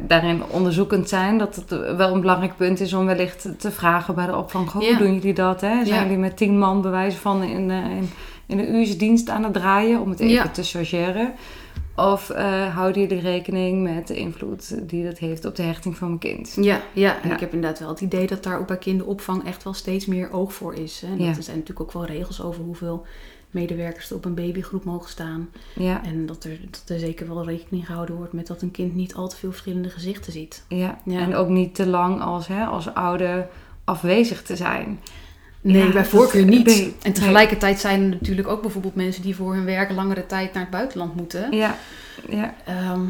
daarin 0.07 0.43
onderzoekend 0.49 1.09
zijn, 1.09 1.37
dat 1.37 1.55
het 1.55 1.95
wel 1.95 2.13
een 2.13 2.21
belangrijk 2.21 2.55
punt 2.57 2.79
is 2.79 2.93
om 2.93 3.05
wellicht 3.05 3.47
te 3.57 3.71
vragen 3.71 4.15
bij 4.15 4.25
de 4.25 4.35
opvang, 4.35 4.71
Ja. 4.71 4.79
hoe 4.79 4.97
doen 4.97 5.13
jullie 5.13 5.33
dat? 5.33 5.61
Hè? 5.61 5.85
Zijn 5.85 5.87
Ja. 5.87 6.01
jullie 6.01 6.17
met 6.17 6.37
tien 6.37 6.57
man 6.59 6.81
bewijzen 6.81 7.19
van 7.19 7.43
in, 7.43 7.71
eh, 7.71 7.77
in, 7.77 8.09
in 8.45 8.57
de 8.57 8.67
uurtjesdienst 8.67 9.29
aan 9.29 9.43
het 9.43 9.53
draaien, 9.53 10.01
om 10.01 10.09
het 10.09 10.19
even 10.19 10.33
Ja. 10.33 10.47
te 10.47 10.63
chargeren? 10.63 11.33
Of 11.95 12.29
eh, 12.29 12.75
houden 12.75 13.01
jullie 13.01 13.19
rekening 13.23 13.83
met 13.83 14.07
de 14.07 14.15
invloed 14.15 14.89
die 14.89 15.03
dat 15.05 15.17
heeft 15.17 15.45
op 15.45 15.55
de 15.55 15.63
hechting 15.63 15.97
van 15.97 16.07
mijn 16.07 16.19
kind? 16.19 16.57
Ja, 16.61 16.81
ja. 16.93 17.21
en 17.23 17.31
ik 17.31 17.39
heb 17.39 17.53
inderdaad 17.53 17.79
wel 17.79 17.89
het 17.89 18.01
idee 18.01 18.27
dat 18.27 18.43
daar 18.43 18.59
ook 18.59 18.67
bij 18.67 18.77
kinderopvang 18.77 19.45
echt 19.45 19.63
wel 19.63 19.73
steeds 19.73 20.05
meer 20.05 20.31
oog 20.31 20.53
voor 20.53 20.73
is. 20.73 21.01
Hè. 21.05 21.11
En 21.13 21.19
Ja. 21.23 21.27
Er 21.35 21.43
zijn 21.43 21.57
natuurlijk 21.57 21.81
ook 21.87 21.93
wel 21.93 22.05
regels 22.05 22.41
over 22.41 22.63
hoeveel 22.63 23.05
medewerkers 23.51 24.09
er 24.09 24.15
op 24.15 24.25
een 24.25 24.33
babygroep 24.33 24.83
mogen 24.83 25.09
staan. 25.09 25.49
Ja, 25.75 26.03
En 26.03 26.25
dat 26.25 26.43
er, 26.43 26.59
dat 26.69 26.83
er 26.87 26.99
zeker 26.99 27.27
wel 27.27 27.45
rekening 27.45 27.85
gehouden 27.85 28.15
wordt 28.15 28.33
met 28.33 28.47
dat 28.47 28.61
een 28.61 28.71
kind 28.71 28.95
niet 28.95 29.13
al 29.15 29.27
te 29.29 29.35
veel 29.35 29.49
verschillende 29.51 29.89
gezichten 29.89 30.31
ziet. 30.31 30.63
ja. 30.67 30.99
Ja. 31.05 31.19
en 31.19 31.35
ook 31.35 31.47
niet 31.49 31.75
te 31.75 31.87
lang 31.87 32.21
als, 32.21 32.47
hè, 32.47 32.63
als 32.65 32.93
ouder 32.93 33.47
afwezig 33.83 34.41
te 34.41 34.55
zijn. 34.55 34.99
Nee, 35.61 35.85
Ja, 35.85 35.91
bij 35.91 36.05
voorkeur 36.05 36.45
niet. 36.45 36.65
nee, 36.65 36.95
en 37.01 37.13
tegelijkertijd 37.13 37.79
zijn 37.79 38.01
er 38.03 38.09
natuurlijk 38.09 38.47
ook 38.47 38.61
bijvoorbeeld 38.61 38.95
mensen 38.95 39.21
die 39.21 39.35
voor 39.35 39.53
hun 39.53 39.65
werk 39.65 39.91
langere 39.91 40.25
tijd 40.25 40.53
naar 40.53 40.61
het 40.61 40.71
buitenland 40.71 41.15
moeten. 41.15 41.51
Ja, 41.51 41.75
ja, 42.29 42.53
Ehm, 42.65 43.01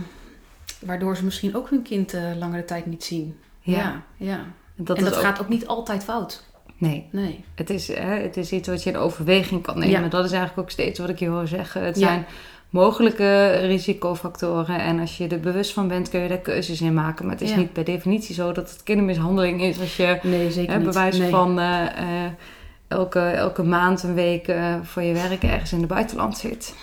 waardoor 0.79 1.17
ze 1.17 1.23
misschien 1.23 1.55
ook 1.55 1.69
hun 1.69 1.81
kind 1.81 2.13
eh, 2.13 2.23
langere 2.39 2.65
tijd 2.65 2.85
niet 2.85 3.03
zien. 3.03 3.35
ja. 3.61 3.77
ja. 3.77 4.01
ja. 4.17 4.39
Dat 4.75 4.97
en 4.97 5.03
dat 5.03 5.15
ook- 5.15 5.21
gaat 5.21 5.41
ook 5.41 5.49
niet 5.49 5.67
altijd 5.67 6.03
fout. 6.03 6.43
Nee, 6.79 7.07
Nee. 7.11 7.43
Het 7.55 7.69
is, 7.69 7.87
hè, 7.87 8.15
het 8.21 8.37
is 8.37 8.51
iets 8.51 8.67
wat 8.67 8.83
je 8.83 8.89
in 8.89 8.97
overweging 8.97 9.61
kan 9.61 9.79
nemen. 9.79 10.01
Ja. 10.03 10.07
Dat 10.07 10.25
is 10.25 10.31
eigenlijk 10.31 10.59
ook 10.61 10.69
steeds 10.71 10.99
wat 10.99 11.09
ik 11.09 11.19
je 11.19 11.27
hoor 11.27 11.47
zeggen. 11.47 11.83
Het 11.85 11.99
Ja. 11.99 12.07
zijn 12.07 12.25
mogelijke 12.69 13.49
risicofactoren. 13.49 14.79
En 14.79 14.99
als 14.99 15.17
je 15.17 15.27
er 15.27 15.39
bewust 15.39 15.73
van 15.73 15.87
bent, 15.87 16.09
kun 16.09 16.19
je 16.19 16.27
daar 16.27 16.37
keuzes 16.37 16.81
in 16.81 16.93
maken. 16.93 17.25
Maar 17.25 17.33
het 17.33 17.43
is 17.43 17.49
Ja. 17.49 17.57
niet 17.57 17.73
per 17.73 17.83
definitie 17.83 18.35
zo 18.35 18.51
dat 18.51 18.69
het 18.69 18.83
kindermishandeling 18.83 19.61
is 19.61 19.79
als 19.79 19.97
je 19.97 20.19
Nee, 20.23 20.51
zeker 20.51 20.93
hè, 20.93 21.09
Nee. 21.17 21.29
van 21.29 21.59
eh, 21.59 21.85
eh, 21.85 22.31
elke, 22.87 23.19
elke 23.19 23.63
maand, 23.63 24.03
een 24.03 24.13
week 24.13 24.47
eh, 24.47 24.75
voor 24.83 25.01
je 25.01 25.13
werk 25.13 25.43
ergens 25.43 25.71
in 25.71 25.79
het 25.79 25.87
buitenland 25.87 26.37
zit. 26.37 26.75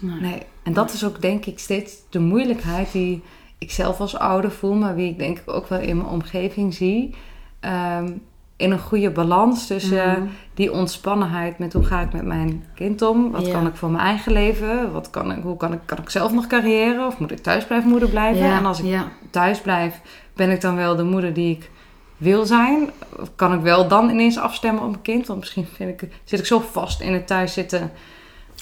Nee. 0.00 0.20
Nee. 0.20 0.42
En 0.62 0.72
dat 0.72 0.92
is 0.92 1.04
ook 1.04 1.20
denk 1.20 1.46
ik 1.46 1.58
steeds 1.58 1.92
de 2.10 2.18
moeilijkheid 2.18 2.92
die 2.92 3.22
ik 3.58 3.70
zelf 3.70 4.00
als 4.00 4.18
ouder 4.18 4.50
voel, 4.50 4.74
maar 4.74 4.94
wie 4.94 5.10
ik 5.10 5.18
denk 5.18 5.38
ik 5.38 5.50
ook 5.50 5.68
wel 5.68 5.80
in 5.80 5.96
mijn 5.96 6.08
omgeving 6.08 6.74
zie. 6.74 7.14
Ehm, 7.60 8.12
in 8.58 8.70
een 8.70 8.78
goede 8.78 9.10
balans 9.10 9.66
tussen 9.66 10.10
Mhm. 10.10 10.22
die 10.54 10.72
ontspannenheid 10.72 11.58
met 11.58 11.72
hoe 11.72 11.84
ga 11.84 12.00
ik 12.00 12.12
met 12.12 12.24
mijn 12.24 12.64
kind 12.74 13.02
om? 13.02 13.30
Wat 13.30 13.46
Ja. 13.46 13.52
kan 13.52 13.66
ik 13.66 13.74
voor 13.76 13.90
mijn 13.90 14.04
eigen 14.04 14.32
leven? 14.32 14.92
Wat 14.92 15.10
kan 15.10 15.32
ik, 15.32 15.42
hoe 15.42 15.56
kan 15.56 15.72
ik, 15.72 15.78
kan 15.84 15.98
ik 15.98 16.10
zelf 16.10 16.32
nog 16.32 16.46
carrière? 16.46 17.06
Of 17.06 17.18
moet 17.18 17.30
ik 17.30 17.38
thuisblijfmoeder 17.38 18.08
blijven? 18.08 18.46
Ja, 18.46 18.58
En 18.58 18.66
als 18.66 18.78
ik 18.80 18.86
ja. 18.86 19.04
thuis 19.30 19.60
blijf, 19.60 20.00
ben 20.34 20.50
ik 20.50 20.60
dan 20.60 20.76
wel 20.76 20.96
de 20.96 21.02
moeder 21.04 21.32
die 21.34 21.50
ik 21.56 21.70
wil 22.16 22.46
zijn? 22.46 22.90
Of 23.20 23.28
kan 23.36 23.52
ik 23.54 23.60
wel 23.60 23.88
dan 23.88 24.10
ineens 24.10 24.38
afstemmen 24.38 24.82
op 24.82 24.90
mijn 24.90 25.02
kind? 25.02 25.26
Want 25.26 25.38
misschien 25.38 25.66
vind 25.74 26.02
ik, 26.02 26.08
zit 26.24 26.38
ik 26.38 26.46
zo 26.46 26.58
vast 26.70 27.00
in 27.00 27.12
het 27.12 27.26
thuiszitten. 27.26 27.90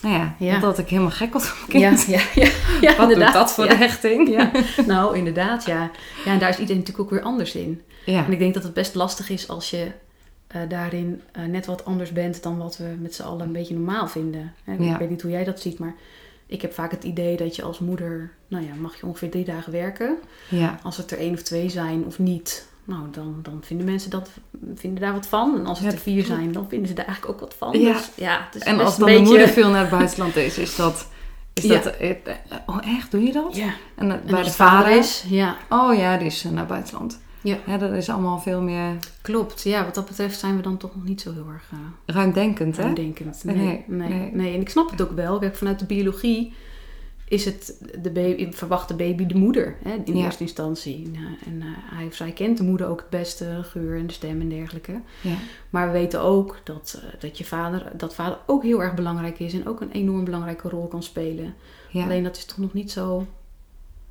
Nou 0.03 0.15
ja, 0.15 0.35
Ja. 0.39 0.59
dat 0.59 0.79
ik 0.79 0.89
helemaal 0.89 1.11
gek 1.11 1.33
word 1.33 1.45
op 1.45 1.73
mijn 1.73 1.95
kind. 1.97 2.07
ja, 2.07 2.21
ja, 2.35 2.51
ja 2.81 2.97
Wat 2.97 3.09
doet 3.15 3.33
dat 3.33 3.53
voor 3.53 3.69
de 3.69 3.75
hechting? 3.75 4.29
Ja, 4.29 4.51
nou 4.87 5.17
inderdaad, 5.17 5.65
ja. 5.67 5.91
Ja, 6.25 6.33
en 6.33 6.39
daar 6.39 6.49
is 6.49 6.59
iedereen 6.59 6.81
natuurlijk 6.81 7.05
ook 7.05 7.11
weer 7.19 7.23
anders 7.27 7.55
in. 7.55 7.83
En 8.07 8.33
ik 8.33 8.39
denk 8.39 8.55
dat 8.55 8.63
het 8.63 8.75
best 8.75 8.95
lastig 8.95 9.29
is 9.31 9.49
als 9.49 9.71
je 9.71 9.91
eh, 10.47 10.61
daarin 10.69 11.23
eh, 11.33 11.45
net 11.45 11.67
wat 11.67 11.85
anders 11.85 12.13
bent 12.13 12.43
dan 12.43 12.59
wat 12.59 12.77
we 12.77 12.97
met 13.01 13.15
z'n 13.15 13.23
allen 13.23 13.47
een 13.47 13.53
beetje 13.53 13.75
normaal 13.75 14.09
vinden. 14.09 14.55
Hè. 14.65 14.73
Ik 14.73 14.97
weet 14.99 15.11
niet 15.11 15.23
hoe 15.23 15.31
jij 15.31 15.45
dat 15.45 15.61
ziet, 15.61 15.79
maar 15.79 15.95
ik 16.47 16.63
heb 16.63 16.73
vaak 16.75 16.91
het 16.91 17.05
idee 17.05 17.37
dat 17.37 17.57
je 17.57 17.63
als 17.63 17.79
moeder, 17.79 18.33
nou 18.49 18.65
ja, 18.65 18.71
mag 18.81 18.97
je 19.01 19.07
ongeveer 19.07 19.31
drie 19.31 19.45
dagen 19.45 19.73
werken. 19.73 20.17
ja. 20.49 20.79
Als 20.83 20.97
het 20.97 21.11
er 21.11 21.19
één 21.19 21.35
of 21.35 21.43
twee 21.43 21.69
zijn 21.69 22.05
of 22.05 22.19
niet, 22.19 22.69
nou 22.87 23.01
dan, 23.11 23.39
dan 23.43 23.59
vinden 23.63 23.87
mensen 23.87 24.11
dat, 24.11 24.31
vinden 24.75 25.01
daar 25.01 25.13
wat 25.13 25.27
van. 25.27 25.59
En 25.59 25.67
als 25.67 25.79
het 25.79 25.87
Ja, 25.89 25.93
er 25.95 25.99
vier 26.03 26.25
zijn, 26.25 26.53
dan 26.53 26.69
vinden 26.69 26.89
ze 26.89 26.95
daar 26.95 27.05
eigenlijk 27.07 27.35
ook 27.35 27.41
wat 27.41 27.55
van. 27.59 27.81
Ja. 27.81 27.93
Dus, 27.93 28.11
ja 28.15 28.41
het 28.47 28.55
is 28.55 28.63
En 28.63 28.81
als 28.81 28.97
dan 28.97 29.07
de 29.09 29.13
beetje- 29.15 29.29
moeder 29.29 29.49
veel 29.49 29.71
naar 29.71 29.81
het 29.81 29.91
buitenland 29.91 30.37
is, 30.37 30.59
is 30.59 30.77
dat... 30.77 31.09
Is 31.53 31.63
Ja. 31.65 31.75
dat 31.83 31.87
eh, 31.97 32.11
eh, 32.11 32.17
oh, 32.67 32.79
echt? 32.97 33.11
Doe 33.11 33.23
je 33.23 33.33
dat? 33.33 33.57
Ja, 33.57 33.71
En, 33.95 34.11
eh, 34.11 34.15
en 34.15 34.23
bij 34.27 34.39
als 34.39 34.57
de 34.57 34.63
het 34.63 34.71
vader 34.73 34.97
is, 34.97 35.25
ja. 35.29 35.57
Oh 35.69 35.95
ja, 35.97 36.17
die 36.17 36.27
is 36.27 36.45
eh, 36.45 36.51
naar 36.51 36.59
het 36.61 36.69
buitenland. 36.69 37.21
Ja. 37.41 37.57
Ja, 37.67 37.77
dat 37.79 37.93
is 37.93 38.09
allemaal 38.09 38.39
veel 38.39 38.61
meer 38.61 38.97
Klopt, 39.23 39.63
ja, 39.63 39.85
wat 39.85 39.95
dat 39.95 40.07
betreft 40.07 40.39
zijn 40.39 40.57
we 40.57 40.63
dan 40.63 40.77
toch 40.77 40.95
nog 40.95 41.05
niet 41.05 41.21
zo 41.21 41.33
heel 41.33 41.47
erg 41.53 41.71
uh, 41.73 41.79
ruimdenkend, 42.17 42.77
hè? 42.77 42.83
ruimdenkend. 42.83 43.45
Nee, 43.45 43.57
Nee, 43.57 43.85
nee, 43.87 44.09
nee. 44.09 44.31
nee, 44.33 44.55
En 44.55 44.61
ik 44.61 44.69
snap 44.69 44.91
het 44.91 45.03
ook 45.03 45.11
wel. 45.13 45.39
Kijk, 45.39 45.57
vanuit 45.57 45.79
de 45.79 45.85
biologie 45.87 46.55
is 47.29 47.45
het 47.45 47.85
de 48.03 48.11
baby, 48.11 48.53
verwacht 48.53 48.89
de 48.89 48.95
baby 48.95 49.27
de 49.27 49.35
moeder 49.35 49.77
hè, 49.83 49.95
in 50.05 50.17
Ja. 50.17 50.25
eerste 50.25 50.43
instantie. 50.43 51.05
En, 51.05 51.15
eh, 51.15 51.47
en 51.53 51.61
eh, 51.63 51.67
hij 51.97 52.07
of 52.07 52.15
zij 52.15 52.33
kent 52.33 52.57
de 52.57 52.63
moeder 52.63 52.87
ook 52.87 53.01
het 53.01 53.11
beste, 53.11 53.45
de 53.45 53.63
geur 53.63 53.99
en 53.99 54.07
de 54.07 54.13
stem 54.13 54.41
en 54.41 54.49
dergelijke. 54.49 55.01
Ja. 55.23 55.35
Maar 55.71 55.87
we 55.87 55.93
weten 55.93 56.21
ook 56.21 56.57
dat, 56.65 57.01
eh, 57.03 57.21
dat 57.21 57.39
je 57.39 57.45
vader, 57.45 57.93
dat 57.97 58.15
vader 58.15 58.39
ook 58.47 58.63
heel 58.63 58.83
erg 58.83 58.95
belangrijk 58.95 59.39
is 59.39 59.53
en 59.55 59.67
ook 59.69 59.81
een 59.81 59.91
enorm 59.93 60.25
belangrijke 60.25 60.69
rol 60.69 60.87
kan 60.87 61.03
spelen. 61.03 61.55
ja. 61.91 62.03
Alleen 62.05 62.23
dat 62.25 62.37
is 62.37 62.45
toch 62.45 62.59
nog 62.59 62.73
niet 62.73 62.93
zo 62.93 63.27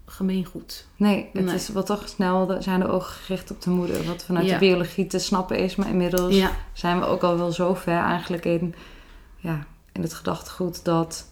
gemeengoed. 0.06 0.86
Nee, 0.96 1.30
het 1.34 1.46
Nee. 1.46 1.56
is 1.56 1.70
wat 1.70 1.86
toch 1.86 2.10
snel 2.10 2.46
de- 2.46 2.62
zijn 2.62 2.80
de 2.80 2.88
ogen 2.88 3.14
gericht 3.14 3.52
op 3.52 3.62
de 3.62 3.70
moeder. 3.70 4.04
Wat 4.06 4.24
vanuit 4.24 4.50
de 4.50 4.58
biologie 4.58 5.08
te 5.08 5.20
snappen 5.20 5.58
is. 5.58 5.76
Maar 5.76 5.90
inmiddels 5.90 6.44
zijn 6.74 7.00
we 7.00 7.06
ook 7.06 7.24
al 7.24 7.38
wel 7.38 7.52
zo 7.52 7.74
ver 7.74 7.98
eigenlijk 8.00 8.46
in, 8.46 8.76
ja, 9.38 9.66
in 9.94 10.02
het 10.02 10.14
gedachtegoed 10.14 10.84
dat 10.86 11.28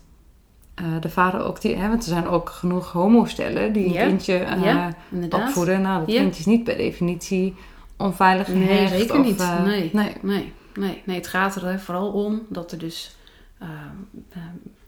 eh, 0.75 0.85
de 1.01 1.09
vader 1.09 1.43
ook 1.43 1.61
die... 1.61 1.75
Hè, 1.75 1.87
want 1.87 2.03
er 2.03 2.09
zijn 2.09 2.27
ook 2.27 2.49
genoeg 2.49 2.91
homostellen 2.91 3.73
die 3.73 3.85
een 3.85 3.91
Ja. 3.93 4.05
kindje 4.05 4.37
eh, 4.37 4.63
Ja, 4.63 4.93
opvoeden. 5.29 5.81
Nou, 5.81 5.99
dat 5.99 6.11
Ja. 6.15 6.21
kindje 6.21 6.39
is 6.39 6.45
niet 6.45 6.63
per 6.63 6.77
definitie 6.77 7.55
onveilig 7.97 8.47
Nee, 8.47 8.63
gehecht. 8.67 8.91
zeker 8.91 9.19
of, 9.19 9.25
niet. 9.25 9.39
eh, 9.39 9.63
nee. 9.63 9.89
nee. 9.93 10.13
Nee, 10.21 10.53
nee, 10.73 11.01
nee, 11.05 11.15
het 11.17 11.27
gaat 11.27 11.55
er 11.55 11.79
vooral 11.79 12.11
om 12.11 12.41
dat 12.49 12.71
er 12.71 12.77
dus 12.77 13.15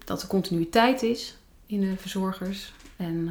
dat 0.05 0.21
er 0.21 0.27
continuïteit 0.27 1.03
is 1.03 1.37
in 1.65 1.79
de 1.81 1.93
verzorgers. 1.97 2.73
En 2.95 3.29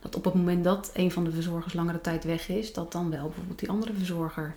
dat 0.00 0.16
op 0.16 0.24
het 0.24 0.34
moment 0.34 0.64
dat 0.64 0.90
een 0.94 1.10
van 1.10 1.24
de 1.24 1.30
verzorgers 1.30 1.74
langere 1.74 2.00
tijd 2.00 2.24
weg 2.24 2.48
is, 2.48 2.72
dat 2.72 2.92
dan 2.92 3.10
wel 3.10 3.22
bijvoorbeeld 3.26 3.58
die 3.58 3.70
andere 3.70 3.92
verzorger 3.92 4.54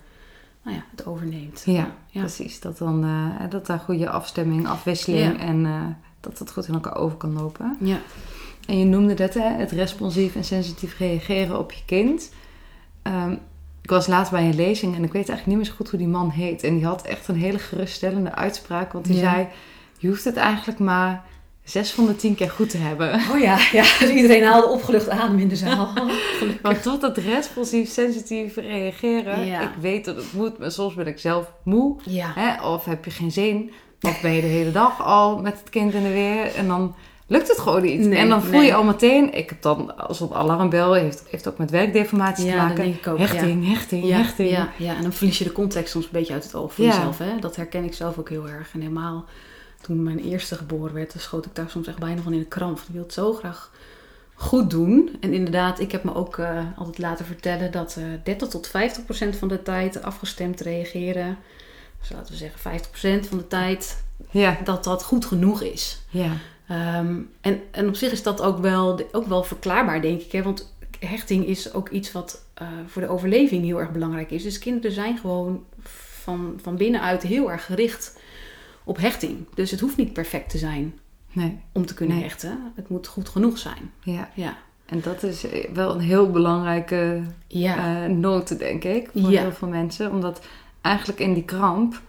nou 0.62 0.76
ja, 0.76 0.84
het 0.90 1.06
overneemt. 1.06 1.62
Ja, 1.66 1.94
precies. 2.12 2.60
Dat, 2.60 2.78
dan, 2.78 3.06
dat 3.50 3.66
daar 3.66 3.78
goede 3.78 4.10
afstemming, 4.10 4.66
afwisseling 4.68 5.40
en 5.40 5.66
dat 6.20 6.38
het 6.38 6.50
goed 6.52 6.68
in 6.68 6.74
elkaar 6.74 6.96
over 6.96 7.16
kan 7.16 7.32
lopen. 7.32 7.76
ja. 7.80 7.98
En 8.66 8.78
je 8.78 8.84
noemde 8.84 9.14
dat, 9.14 9.34
hè, 9.34 9.48
het 9.48 9.70
responsief 9.70 10.34
en 10.36 10.44
sensitief 10.44 10.98
reageren 10.98 11.58
op 11.58 11.72
je 11.72 11.82
kind. 11.86 12.32
Ehm, 13.02 13.32
ik 13.82 13.90
was 13.90 14.06
laatst 14.06 14.32
bij 14.32 14.44
een 14.44 14.54
lezing 14.54 14.96
en 14.96 15.04
ik 15.04 15.12
weet 15.12 15.28
eigenlijk 15.28 15.46
niet 15.46 15.56
meer 15.56 15.66
zo 15.66 15.72
goed 15.76 15.90
hoe 15.90 15.98
die 15.98 16.08
man 16.08 16.30
heet. 16.30 16.62
En 16.62 16.74
die 16.74 16.84
had 16.84 17.02
echt 17.02 17.28
een 17.28 17.36
hele 17.36 17.58
geruststellende 17.58 18.34
uitspraak. 18.34 18.92
Want 18.92 19.04
die 19.04 19.16
Ja. 19.16 19.20
zei, 19.32 19.46
je 19.98 20.08
hoeft 20.08 20.24
het 20.24 20.36
eigenlijk 20.36 20.78
maar 20.78 21.24
zes 21.64 21.90
van 21.90 22.06
de 22.06 22.16
tien 22.16 22.34
keer 22.34 22.50
goed 22.50 22.70
te 22.70 22.76
hebben. 22.78 23.14
Oh 23.14 23.38
ja, 23.40 23.58
ja. 23.72 23.82
Dus 24.00 24.08
iedereen 24.10 24.44
haalde 24.44 24.68
opgelucht 24.68 25.08
adem 25.08 25.38
in 25.38 25.48
de 25.48 25.56
zaal. 25.56 25.92
Want 26.62 26.82
tot 26.82 27.02
het 27.02 27.16
responsief 27.16 27.88
sensitief 27.90 28.56
reageren, 28.56 29.46
Ja. 29.46 29.60
ik 29.60 29.74
weet 29.80 30.04
dat 30.04 30.16
het 30.16 30.32
moet, 30.32 30.58
maar 30.58 30.70
soms 30.70 30.94
ben 30.94 31.06
ik 31.06 31.18
zelf 31.18 31.52
moe. 31.62 31.96
Ja. 32.04 32.32
Hè? 32.34 32.68
Of 32.68 32.84
heb 32.84 33.04
je 33.04 33.10
geen 33.10 33.32
zin, 33.32 33.70
of 34.00 34.20
ben 34.20 34.32
je 34.32 34.40
de 34.40 34.46
hele 34.46 34.70
dag 34.70 35.04
al 35.04 35.38
met 35.38 35.58
het 35.58 35.70
kind 35.70 35.94
in 35.94 36.02
de 36.02 36.12
weer 36.12 36.54
en 36.54 36.66
dan 36.66 36.94
lukt 37.26 37.48
het 37.48 37.58
gewoon 37.58 37.82
niet. 37.82 38.00
Nee, 38.00 38.18
en 38.18 38.28
dan 38.28 38.42
voel 38.42 38.58
nee. 38.58 38.66
je 38.66 38.74
al 38.74 38.84
meteen, 38.84 39.34
ik 39.34 39.48
heb 39.48 39.62
dan 39.62 39.96
als 39.96 40.18
het 40.18 40.32
alarmbel, 40.32 40.92
heeft, 40.92 41.24
heeft 41.30 41.48
ook 41.48 41.58
met 41.58 41.70
werkdeformatie 41.70 42.44
Ja, 42.46 42.50
te 42.52 42.56
maken. 42.58 42.76
denk 42.76 42.94
ik 42.96 43.06
ook, 43.06 43.18
hechting, 43.18 43.68
hechting, 43.68 44.06
Ja, 44.06 44.16
hechting. 44.16 44.50
ja, 44.50 44.68
ja, 44.76 44.96
en 44.96 45.02
dan 45.02 45.12
verlies 45.12 45.38
je 45.38 45.44
de 45.44 45.52
context 45.52 45.90
soms 45.92 46.04
een 46.04 46.10
beetje 46.12 46.32
uit 46.32 46.44
het 46.44 46.54
oog 46.54 46.74
van 46.74 46.84
Ja. 46.84 46.90
jezelf. 46.94 47.18
Hè? 47.18 47.38
Dat 47.40 47.56
herken 47.56 47.84
ik 47.84 47.94
zelf 47.94 48.18
ook 48.18 48.28
heel 48.28 48.48
erg. 48.48 48.70
En 48.74 48.80
helemaal 48.80 49.24
toen 49.80 50.02
mijn 50.02 50.18
eerste 50.18 50.54
geboren 50.54 50.94
werd, 50.94 51.14
schoot 51.16 51.46
ik 51.46 51.54
daar 51.54 51.70
soms 51.70 51.86
echt 51.86 51.98
bijna 51.98 52.22
van 52.22 52.32
in 52.32 52.38
de 52.38 52.44
kramp. 52.44 52.78
Ik 52.78 52.84
wil 52.92 53.02
het 53.02 53.12
zo 53.12 53.32
graag 53.32 53.70
goed 54.34 54.70
doen. 54.70 55.16
En 55.20 55.32
inderdaad, 55.32 55.80
ik 55.80 55.92
heb 55.92 56.04
me 56.04 56.14
ook 56.14 56.38
eh, 56.38 56.58
altijd 56.76 56.98
laten 56.98 57.24
vertellen 57.24 57.72
dat 57.72 57.96
eh 57.98 58.04
30 58.24 58.48
tot 58.48 58.66
50 58.66 59.04
procent 59.04 59.36
van 59.36 59.48
de 59.48 59.62
tijd 59.62 60.02
afgestemd 60.02 60.60
reageren. 60.60 61.38
Dus 62.00 62.10
laten 62.10 62.32
we 62.32 62.38
zeggen 62.38 62.60
50 62.60 62.90
procent 62.90 63.26
van 63.26 63.38
de 63.38 63.46
tijd 63.46 64.04
Ja, 64.30 64.58
dat 64.64 64.84
dat 64.84 65.02
goed 65.02 65.24
genoeg 65.24 65.62
is. 65.62 66.02
ja, 66.10 66.32
Ehm, 66.68 67.16
en, 67.40 67.60
en 67.70 67.88
op 67.88 67.94
zich 67.96 68.12
is 68.12 68.22
dat 68.22 68.40
ook 68.42 68.58
wel, 68.58 69.00
ook 69.12 69.26
wel 69.26 69.42
verklaarbaar, 69.42 70.02
denk 70.02 70.20
ik. 70.20 70.32
Hè? 70.32 70.42
Want 70.42 70.74
hechting 71.00 71.46
is 71.46 71.72
ook 71.72 71.88
iets 71.88 72.12
wat 72.12 72.44
eh, 72.54 72.68
voor 72.86 73.02
de 73.02 73.08
overleving 73.08 73.64
heel 73.64 73.80
erg 73.80 73.90
belangrijk 73.92 74.30
is. 74.30 74.42
Dus 74.42 74.58
kinderen 74.58 74.92
zijn 74.92 75.18
gewoon 75.18 75.64
van, 76.22 76.58
van 76.62 76.76
binnenuit 76.76 77.22
heel 77.22 77.50
erg 77.50 77.64
gericht 77.64 78.18
op 78.84 78.96
hechting. 78.98 79.46
Dus 79.54 79.70
het 79.70 79.80
hoeft 79.80 79.96
niet 79.96 80.12
perfect 80.12 80.50
te 80.50 80.58
zijn 80.58 80.98
nee, 81.32 81.60
om 81.72 81.86
te 81.86 81.94
kunnen 81.94 82.16
Nee. 82.16 82.24
hechten. 82.24 82.72
Het 82.74 82.88
moet 82.88 83.06
goed 83.06 83.28
genoeg 83.28 83.58
zijn. 83.58 83.90
ja. 84.02 84.30
Ja, 84.34 84.56
En 84.86 85.00
dat 85.00 85.22
is 85.22 85.44
wel 85.72 85.94
een 85.94 86.00
heel 86.00 86.30
belangrijke 86.30 87.22
ja. 87.46 88.04
eh 88.04 88.10
noot, 88.10 88.58
denk 88.58 88.84
ik, 88.84 89.10
voor 89.16 89.30
Ja. 89.30 89.40
heel 89.40 89.52
veel 89.52 89.68
mensen. 89.68 90.10
Omdat 90.10 90.40
eigenlijk 90.80 91.20
in 91.20 91.34
die 91.34 91.44
kramp 91.44 92.00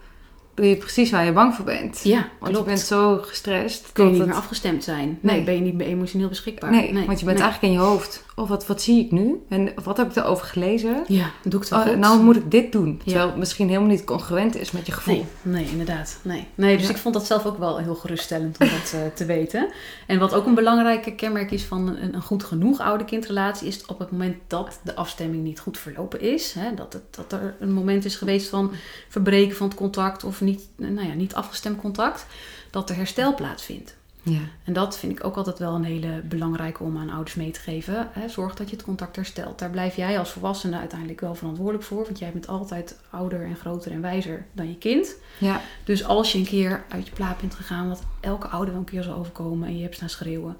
doe 0.54 0.68
je 0.68 0.76
precies 0.76 1.10
waar 1.10 1.24
je 1.24 1.32
bang 1.32 1.54
voor 1.54 1.64
bent. 1.64 2.00
ja 2.04 2.28
Want 2.40 2.56
je 2.56 2.62
bent 2.62 2.80
zo 2.80 3.16
gestrest. 3.22 3.92
Kun 3.92 4.04
je 4.04 4.10
dat 4.10 4.18
niet 4.18 4.28
meer 4.28 4.38
afgestemd 4.38 4.84
zijn. 4.84 5.18
Nee, 5.20 5.36
Nee. 5.36 5.44
ben 5.44 5.54
je 5.54 5.60
niet 5.60 5.74
meer 5.74 5.86
emotioneel 5.86 6.28
beschikbaar. 6.28 6.70
Nee, 6.70 6.92
want 7.06 7.18
je 7.18 7.24
bent 7.24 7.38
nee. 7.38 7.46
eigenlijk 7.46 7.62
in 7.62 7.72
je 7.72 7.78
hoofd. 7.78 8.24
Oh, 8.40 8.48
wat, 8.48 8.66
wat 8.66 8.82
zie 8.82 9.04
ik 9.04 9.10
nu? 9.10 9.42
En 9.48 9.72
wat 9.84 9.96
heb 9.96 10.10
ik 10.10 10.16
erover 10.16 10.46
gelezen? 10.46 11.04
Ja, 11.06 11.30
doe 11.42 11.62
ik 11.62 11.68
het 11.68 11.68
wel 11.68 11.94
Oh, 11.94 11.98
nou 11.98 12.22
moet 12.22 12.36
ik 12.36 12.50
dit 12.50 12.72
doen. 12.72 13.00
Terwijl 13.04 13.26
het 13.26 13.36
misschien 13.36 13.68
helemaal 13.68 13.88
niet 13.88 14.04
congruent 14.04 14.56
is 14.56 14.70
met 14.70 14.86
je 14.86 14.92
gevoel. 14.92 15.26
Nee, 15.42 15.62
nee, 15.62 15.70
inderdaad. 15.70 16.18
Nee. 16.22 16.46
nee 16.54 16.76
dus 16.76 16.88
ik 16.88 16.96
vond 16.96 17.14
dat 17.14 17.26
zelf 17.26 17.46
ook 17.46 17.58
wel 17.58 17.78
heel 17.78 17.94
geruststellend 17.94 18.58
om 18.58 18.68
dat 18.68 18.92
eh, 18.94 19.00
te 19.14 19.24
weten. 19.24 19.68
En 20.06 20.18
wat 20.18 20.34
ook 20.34 20.46
een 20.46 20.54
belangrijke 20.54 21.14
kenmerk 21.14 21.50
is 21.50 21.62
van 21.62 21.88
een, 21.88 22.14
een 22.14 22.22
goed 22.22 22.44
genoeg 22.44 22.80
ouder-kindrelatie... 22.80 23.68
is 23.68 23.86
op 23.86 23.98
het 23.98 24.10
moment 24.10 24.36
dat 24.46 24.80
de 24.82 24.94
afstemming 24.94 25.42
niet 25.42 25.60
goed 25.60 25.78
verlopen 25.78 26.20
is... 26.20 26.52
Hè, 26.52 26.74
dat, 26.74 26.92
het, 26.92 27.02
dat 27.10 27.32
er 27.32 27.56
een 27.60 27.72
moment 27.72 28.04
is 28.04 28.16
geweest 28.16 28.48
van 28.48 28.72
verbreken 29.08 29.56
van 29.56 29.68
het 29.68 29.76
contact... 29.76 30.24
of 30.24 30.40
niet, 30.40 30.68
nou 30.76 31.06
ja, 31.06 31.14
niet 31.14 31.34
afgestemd 31.34 31.80
contact, 31.80 32.26
dat 32.70 32.90
er 32.90 32.96
herstel 32.96 33.34
plaatsvindt. 33.34 33.98
Ja. 34.22 34.40
En 34.64 34.72
dat 34.72 34.98
vind 34.98 35.12
ik 35.12 35.24
ook 35.24 35.36
altijd 35.36 35.58
wel 35.58 35.74
een 35.74 35.84
hele 35.84 36.20
belangrijke 36.24 36.82
om 36.82 36.98
aan 36.98 37.10
ouders 37.10 37.34
mee 37.34 37.50
te 37.50 37.60
geven. 37.60 38.08
Hè. 38.12 38.28
Zorg 38.28 38.54
dat 38.54 38.70
je 38.70 38.76
het 38.76 38.84
contact 38.84 39.16
herstelt. 39.16 39.58
Daar 39.58 39.70
blijf 39.70 39.96
jij 39.96 40.18
als 40.18 40.30
volwassene 40.30 40.78
uiteindelijk 40.78 41.20
wel 41.20 41.34
verantwoordelijk 41.34 41.84
voor. 41.84 42.04
Want 42.04 42.18
jij 42.18 42.32
bent 42.32 42.48
altijd 42.48 42.98
ouder 43.10 43.44
en 43.44 43.56
groter 43.56 43.92
en 43.92 44.00
wijzer 44.00 44.46
dan 44.52 44.68
je 44.68 44.78
kind. 44.78 45.14
Ja. 45.38 45.60
Dus 45.84 46.04
als 46.04 46.32
je 46.32 46.38
een 46.38 46.44
keer 46.44 46.84
uit 46.88 47.06
je 47.06 47.12
plaat 47.12 47.40
bent 47.40 47.54
gegaan, 47.54 47.88
wat 47.88 48.02
elke 48.20 48.46
ouder 48.46 48.70
wel 48.70 48.80
een 48.80 48.88
keer 48.88 49.02
zal 49.02 49.14
overkomen 49.14 49.68
en 49.68 49.76
je 49.76 49.82
hebt 49.82 49.94
staan 49.94 50.08
schreeuwen, 50.08 50.56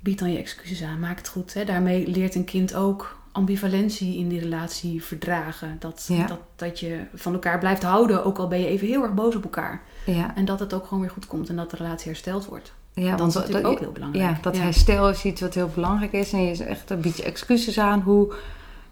bied 0.00 0.18
dan 0.18 0.32
je 0.32 0.38
excuses 0.38 0.82
aan, 0.82 1.00
maak 1.00 1.18
het 1.18 1.28
goed. 1.28 1.54
Hè. 1.54 1.64
Daarmee 1.64 2.08
leert 2.08 2.34
een 2.34 2.44
kind 2.44 2.74
ook 2.74 3.18
ambivalentie 3.36 4.16
in 4.18 4.28
die 4.28 4.40
relatie 4.40 5.04
verdragen. 5.04 5.76
Dat, 5.78 6.04
Ja. 6.08 6.26
dat, 6.26 6.38
dat 6.56 6.80
je 6.80 7.00
van 7.14 7.32
elkaar 7.32 7.58
blijft 7.58 7.82
houden, 7.82 8.24
ook 8.24 8.38
al 8.38 8.48
ben 8.48 8.58
je 8.60 8.66
even 8.66 8.86
heel 8.86 9.02
erg 9.02 9.14
boos 9.14 9.34
op 9.36 9.42
elkaar. 9.42 9.82
Ja. 10.06 10.34
En 10.36 10.44
dat 10.44 10.60
het 10.60 10.74
ook 10.74 10.86
gewoon 10.86 11.00
weer 11.02 11.10
goed 11.12 11.26
komt 11.26 11.48
en 11.48 11.56
dat 11.56 11.70
de 11.70 11.76
relatie 11.76 12.06
hersteld 12.10 12.46
wordt. 12.46 12.72
ja, 12.94 13.16
dat 13.16 13.28
is 13.28 13.34
natuurlijk 13.34 13.66
ook 13.66 13.78
heel 13.78 13.92
belangrijk. 13.92 14.24
Ja, 14.24 14.38
dat 14.42 14.56
Ja. 14.56 14.62
herstel 14.62 15.08
is 15.08 15.24
iets 15.24 15.40
wat 15.40 15.54
heel 15.54 15.70
belangrijk 15.74 16.12
is. 16.12 16.32
En 16.32 16.42
je 16.44 16.50
is 16.50 16.60
echt 16.60 16.90
een 16.90 17.00
beetje 17.00 17.22
excuses 17.24 17.78
aan 17.78 18.00
hoe... 18.00 18.34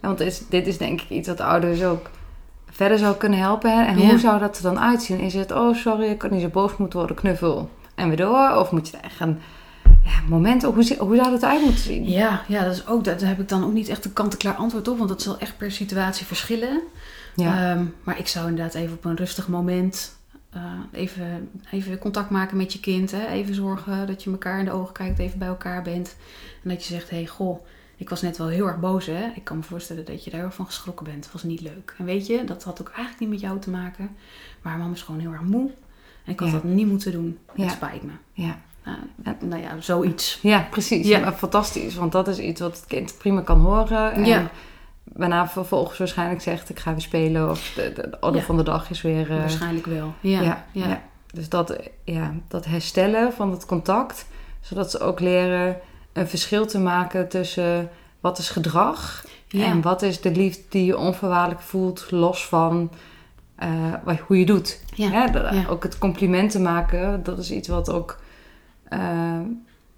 Want 0.00 0.18
dit 0.18 0.26
is, 0.26 0.42
dit 0.48 0.66
is 0.66 0.78
denk 0.78 1.00
ik 1.00 1.08
iets 1.10 1.28
wat 1.28 1.40
ouders 1.40 1.82
ook 1.84 2.10
verder 2.70 2.98
zou 2.98 3.16
kunnen 3.16 3.38
helpen. 3.38 3.70
hè. 3.78 3.84
En 3.84 3.96
hoe 4.08 4.18
zou 4.18 4.38
dat 4.38 4.56
er 4.56 4.62
dan 4.62 4.80
uitzien? 4.80 5.18
Is 5.20 5.34
het, 5.34 5.52
oh 5.52 5.74
sorry, 5.74 6.04
ik 6.06 6.18
kan 6.18 6.30
niet 6.30 6.40
zo 6.42 6.48
boos 6.48 6.76
moeten 6.76 6.98
worden, 6.98 7.16
knuffel. 7.16 7.70
En 7.94 8.08
weer 8.08 8.16
door? 8.16 8.50
Of 8.56 8.70
moet 8.70 8.88
je 8.88 8.96
er 8.96 9.04
echt 9.04 9.20
een 9.20 9.38
ja, 10.04 10.20
moment... 10.28 10.62
Hoe, 10.62 10.74
hoe 10.98 11.16
zou 11.16 11.30
dat 11.30 11.42
eruit 11.42 11.62
moeten 11.64 11.82
zien? 11.82 12.08
Ja, 12.08 12.44
ja 12.48 12.64
dat 12.64 12.72
is 12.72 12.86
ook, 12.86 13.04
daar 13.04 13.20
heb 13.20 13.40
ik 13.40 13.48
dan 13.48 13.64
ook 13.64 13.72
niet 13.72 13.88
echt 13.88 14.04
een 14.04 14.12
kant-en-klaar 14.12 14.54
antwoord 14.54 14.88
op, 14.88 14.96
want 14.96 15.08
dat 15.08 15.22
zal 15.22 15.38
echt 15.38 15.56
per 15.56 15.70
situatie 15.72 16.26
verschillen. 16.26 16.80
Ja. 17.34 17.72
Ehm, 17.72 17.84
maar 18.02 18.18
ik 18.18 18.26
zou 18.28 18.48
inderdaad 18.48 18.74
even 18.74 18.94
op 18.94 19.04
een 19.04 19.16
rustig 19.16 19.48
moment 19.48 20.16
eh, 20.50 20.62
even, 20.92 21.50
even 21.70 21.98
contact 21.98 22.30
maken 22.30 22.56
met 22.56 22.72
je 22.72 22.80
kind. 22.80 23.10
Hè? 23.10 23.26
Even 23.26 23.54
zorgen 23.54 24.06
dat 24.06 24.22
je 24.22 24.30
elkaar 24.30 24.58
in 24.58 24.64
de 24.64 24.70
ogen 24.70 24.92
kijkt, 24.92 25.18
even 25.18 25.38
bij 25.38 25.48
elkaar 25.48 25.82
bent. 25.82 26.16
En 26.62 26.68
dat 26.68 26.84
je 26.84 26.92
zegt, 26.94 27.10
hé 27.10 27.16
hey, 27.16 27.26
goh, 27.26 27.66
ik 27.96 28.08
was 28.08 28.22
net 28.22 28.36
wel 28.36 28.48
heel 28.48 28.66
erg 28.66 28.80
boos 28.80 29.06
hè. 29.06 29.30
Ik 29.34 29.44
kan 29.44 29.56
me 29.56 29.62
voorstellen 29.62 30.04
dat 30.04 30.24
je 30.24 30.30
daar 30.30 30.40
heel 30.40 30.50
van 30.50 30.66
geschrokken 30.66 31.04
bent. 31.04 31.24
Het 31.24 31.32
was 31.32 31.42
niet 31.42 31.60
leuk. 31.60 31.94
En 31.98 32.04
weet 32.04 32.26
je, 32.26 32.44
dat 32.44 32.64
had 32.64 32.80
ook 32.80 32.88
eigenlijk 32.88 33.18
niet 33.20 33.28
met 33.28 33.40
jou 33.40 33.60
te 33.60 33.70
maken. 33.70 34.16
Maar 34.62 34.78
mama 34.78 34.92
is 34.92 35.02
gewoon 35.02 35.20
heel 35.20 35.32
erg 35.32 35.42
moe. 35.42 35.70
En 36.24 36.32
ik 36.32 36.38
had 36.40 36.48
Ja. 36.48 36.54
dat 36.54 36.64
niet 36.64 36.86
moeten 36.86 37.12
doen. 37.12 37.38
Ja. 37.54 37.62
Het 37.62 37.72
spijt 37.72 38.02
me. 38.02 38.12
ja. 38.32 38.60
Nou, 38.84 39.36
nou 39.40 39.62
ja, 39.62 39.80
zoiets. 39.80 40.38
Ja, 40.42 40.66
precies. 40.70 41.06
Ja. 41.06 41.18
Maar 41.18 41.32
fantastisch. 41.32 41.94
Want 41.94 42.12
dat 42.12 42.28
is 42.28 42.38
iets 42.38 42.60
wat 42.60 42.76
het 42.76 42.86
kind 42.86 43.14
prima 43.18 43.40
kan 43.40 43.60
horen. 43.60 44.12
En 44.12 44.24
Ja. 44.24 44.50
waarna 45.02 45.48
vervolgens 45.48 45.98
waarschijnlijk 45.98 46.40
zegt... 46.42 46.68
ik 46.70 46.78
ga 46.78 46.90
weer 46.90 47.00
spelen. 47.00 47.50
Of 47.50 47.72
de, 47.74 47.92
de, 47.94 48.08
de 48.10 48.16
orde 48.20 48.38
Ja. 48.38 48.44
van 48.44 48.56
de 48.56 48.62
dag 48.62 48.90
is 48.90 49.02
weer... 49.02 49.30
eh, 49.30 49.36
Waarschijnlijk 49.38 49.86
wel. 49.86 50.14
Ja, 50.20 50.64
ja. 50.72 51.02
Dus 51.32 51.48
dat, 51.48 51.76
ja, 52.04 52.34
dat 52.48 52.64
herstellen 52.64 53.32
van 53.32 53.50
het 53.50 53.66
contact. 53.66 54.26
Zodat 54.60 54.90
ze 54.90 55.00
ook 55.00 55.20
leren 55.20 55.76
een 56.12 56.28
verschil 56.28 56.66
te 56.66 56.78
maken 56.78 57.28
tussen... 57.28 57.90
wat 58.20 58.38
is 58.38 58.48
gedrag... 58.50 59.24
En 59.48 59.80
wat 59.82 60.02
is 60.02 60.20
de 60.20 60.30
liefde 60.30 60.62
die 60.68 60.84
je 60.84 60.98
onvoorwaardelijk 60.98 61.60
voelt... 61.60 62.06
los 62.10 62.46
van 62.46 62.90
eh, 63.56 63.68
wat, 64.04 64.18
hoe 64.18 64.38
je 64.38 64.46
doet. 64.46 64.80
Ja. 64.94 65.10
Hè, 65.10 65.30
dat- 65.30 65.54
Ja. 65.54 65.64
Ook 65.68 65.82
het 65.82 65.98
complimenten 65.98 66.62
maken, 66.62 67.22
dat 67.22 67.38
is 67.38 67.50
iets 67.50 67.68
wat 67.68 67.90
ook 67.92 68.22
eh, 68.88 69.38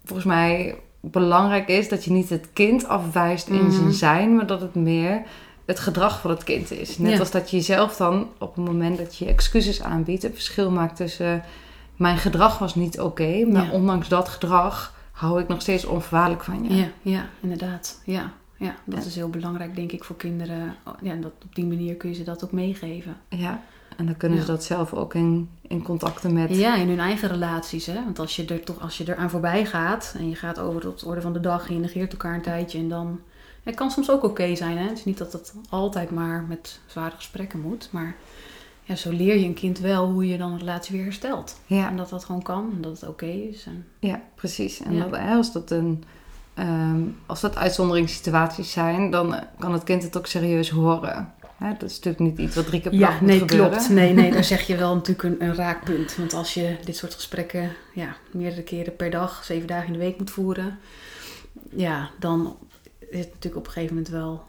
volgens 0.05 0.27
mij 0.27 0.75
belangrijk 1.01 1.67
is. 1.67 1.89
Dat 1.89 2.03
je 2.05 2.11
niet 2.11 2.29
het 2.29 2.47
kind 2.53 2.87
afwijst 2.87 3.47
in 3.47 3.55
Mhm. 3.65 3.71
zijn 3.71 3.93
zijn, 3.93 4.35
maar 4.35 4.47
dat 4.47 4.61
het 4.61 4.75
meer 4.75 5.21
het 5.65 5.79
gedrag 5.79 6.21
van 6.21 6.29
het 6.31 6.43
kind 6.43 6.71
is. 6.71 6.97
Net 6.97 7.11
Ja. 7.11 7.19
als 7.19 7.31
dat 7.31 7.49
je 7.49 7.57
jezelf 7.57 7.95
dan 7.97 8.27
op 8.37 8.55
het 8.55 8.65
moment 8.65 8.97
dat 8.97 9.17
je 9.17 9.25
excuses 9.25 9.81
aanbiedt, 9.81 10.23
een 10.23 10.33
verschil 10.33 10.71
maakt 10.71 10.95
tussen 10.95 11.43
mijn 11.95 12.17
gedrag 12.17 12.59
was 12.59 12.75
niet 12.75 12.99
oké, 12.99 13.45
maar 13.45 13.65
Ja. 13.65 13.71
ondanks 13.71 14.07
dat 14.07 14.29
gedrag 14.29 14.95
hou 15.11 15.41
ik 15.41 15.47
nog 15.47 15.61
steeds 15.61 15.85
onvoorwaardelijk 15.85 16.43
van 16.43 16.63
je. 16.63 16.75
Ja, 16.75 16.87
ja, 17.01 17.25
inderdaad. 17.39 18.01
Ja, 18.05 18.31
ja 18.57 18.75
dat 18.85 18.99
Ja. 19.01 19.05
is 19.09 19.15
heel 19.15 19.29
belangrijk, 19.29 19.75
denk 19.75 19.91
ik, 19.91 20.03
voor 20.03 20.15
kinderen. 20.15 20.75
Ja, 21.01 21.11
en 21.11 21.21
dat, 21.21 21.31
op 21.45 21.55
die 21.55 21.65
manier 21.65 21.95
kun 21.95 22.09
je 22.09 22.15
ze 22.15 22.23
dat 22.23 22.43
ook 22.43 22.51
meegeven. 22.51 23.15
Ja. 23.29 23.61
En 23.97 24.05
dan 24.05 24.17
kunnen 24.17 24.39
ze 24.39 24.45
dat 24.45 24.63
zelf 24.63 24.93
ook 24.93 25.13
in, 25.13 25.49
in 25.61 25.83
contacten 25.83 26.33
met. 26.33 26.55
Ja, 26.55 26.75
in 26.75 26.87
hun 26.87 26.99
eigen 26.99 27.29
relaties. 27.29 27.85
Hè? 27.85 27.93
Want 27.93 28.19
als 28.19 28.35
je 28.35 28.45
er 28.45 28.63
toch 28.63 28.79
als 28.79 28.97
je 28.97 29.03
er 29.03 29.15
aan 29.15 29.29
voorbij 29.29 29.65
gaat 29.65 30.15
en 30.17 30.29
je 30.29 30.35
gaat 30.35 30.59
over 30.59 30.81
tot 30.81 30.99
de 30.99 31.05
orde 31.05 31.21
van 31.21 31.33
de 31.33 31.39
dag 31.39 31.67
en 31.67 31.73
je 31.73 31.79
negeert 31.79 32.11
elkaar 32.11 32.33
een 32.33 32.41
tijdje 32.41 32.79
en 32.79 32.89
dan. 32.89 33.19
Het 33.63 33.75
kan 33.75 33.91
soms 33.91 34.11
ook 34.11 34.23
oké 34.23 34.55
zijn. 34.55 34.77
Hè? 34.77 34.87
Het 34.87 34.97
is 34.97 35.05
niet 35.05 35.17
dat 35.17 35.33
het 35.33 35.53
altijd 35.69 36.11
maar 36.11 36.45
met 36.47 36.79
zware 36.85 37.15
gesprekken 37.15 37.61
moet. 37.61 37.89
Maar 37.91 38.15
ja, 38.83 38.95
zo 38.95 39.11
leer 39.11 39.37
je 39.37 39.45
een 39.45 39.53
kind 39.53 39.79
wel 39.79 40.11
hoe 40.11 40.27
je 40.27 40.37
dan 40.37 40.51
een 40.51 40.59
relatie 40.59 40.95
weer 40.95 41.03
herstelt. 41.03 41.59
Ja. 41.65 41.89
En 41.89 41.97
dat 41.97 42.09
dat 42.09 42.25
gewoon 42.25 42.41
kan 42.41 42.71
en 42.75 42.81
dat 42.81 42.99
het 42.99 43.09
oké 43.09 43.25
is. 43.25 43.65
En, 43.65 43.85
Ja, 43.99 44.21
precies. 44.35 44.81
En 44.81 44.93
Ja. 44.93 45.07
Dat, 45.07 45.19
als, 45.19 45.51
dat 45.51 45.71
een, 45.71 46.03
ehm, 46.53 47.01
als 47.25 47.41
dat 47.41 47.55
uitzonderingssituaties 47.55 48.71
zijn, 48.71 49.11
dan 49.11 49.35
kan 49.59 49.73
het 49.73 49.83
kind 49.83 50.03
het 50.03 50.17
ook 50.17 50.27
serieus 50.27 50.69
horen. 50.69 51.33
Hè, 51.57 51.71
dat 51.77 51.89
is 51.89 51.95
natuurlijk 51.99 52.23
niet 52.23 52.37
iets 52.47 52.55
wat 52.55 52.65
drie 52.65 52.81
keer 52.81 52.89
per 52.91 52.99
dag 52.99 53.09
Ja, 53.09 53.17
moet 53.19 53.27
nee, 53.29 53.39
gebeuren. 53.39 53.69
klopt. 53.69 53.89
Nee, 53.89 54.13
nee, 54.13 54.31
daar 54.31 54.43
zeg 54.43 54.67
je 54.67 54.75
wel 54.85 54.95
natuurlijk 54.95 55.23
een, 55.23 55.47
een 55.47 55.55
raakpunt. 55.55 56.15
Want 56.15 56.33
als 56.33 56.53
je 56.53 56.75
dit 56.85 56.95
soort 56.97 57.13
gesprekken 57.13 57.71
ja, 57.93 58.15
meerdere 58.31 58.63
keren 58.63 58.95
per 58.95 59.09
dag, 59.09 59.43
zeven 59.43 59.67
dagen 59.67 59.87
in 59.87 59.93
de 59.93 59.99
week 59.99 60.17
moet 60.17 60.31
voeren, 60.31 60.77
ja, 61.75 62.09
dan 62.19 62.57
is 63.09 63.19
het 63.19 63.27
natuurlijk 63.33 63.55
op 63.55 63.65
een 63.65 63.71
gegeven 63.71 63.95
moment 63.95 64.13
wel 64.13 64.43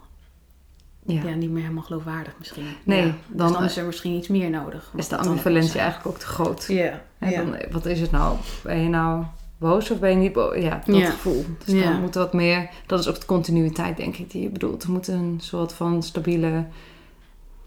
Ja. 1.06 1.22
ja. 1.28 1.34
niet 1.34 1.50
meer 1.50 1.62
helemaal 1.62 1.82
geloofwaardig 1.82 2.34
misschien. 2.38 2.66
Nee, 2.84 3.06
Ja, 3.06 3.14
dan, 3.28 3.46
dus 3.46 3.56
dan 3.56 3.64
is 3.64 3.76
er 3.76 3.84
misschien 3.84 4.12
iets 4.16 4.28
meer 4.28 4.50
nodig. 4.50 4.92
Is 4.96 5.08
de 5.08 5.16
ambivalentie 5.16 5.78
eigenlijk 5.80 6.08
ook 6.08 6.18
te 6.18 6.26
groot. 6.26 6.64
Ja, 6.68 7.02
Hè, 7.18 7.36
dan, 7.36 7.56
wat 7.70 7.86
is 7.86 8.00
het 8.00 8.10
nou? 8.10 8.36
Ben 8.62 8.78
je 8.82 8.88
nou 8.88 9.24
boos 9.58 9.90
of 9.90 9.98
ben 9.98 10.10
je 10.10 10.16
niet 10.16 10.32
boos? 10.32 10.56
Ja, 10.62 10.82
dat 10.86 10.96
Ja. 10.96 11.10
gevoel. 11.10 11.44
Dus 11.64 11.74
Ja. 11.74 11.90
dan 11.90 12.00
moet 12.00 12.14
er 12.14 12.20
wat 12.20 12.32
meer... 12.32 12.68
Dat 12.86 12.98
is 13.00 13.08
ook 13.08 13.20
de 13.20 13.26
continuïteit, 13.26 13.96
denk 13.96 14.16
ik, 14.16 14.30
die 14.30 14.42
je 14.42 14.48
bedoelt. 14.48 14.82
Er 14.82 14.90
moet 14.90 15.08
een 15.08 15.38
soort 15.42 15.72
van 15.72 16.02
stabiele 16.02 16.64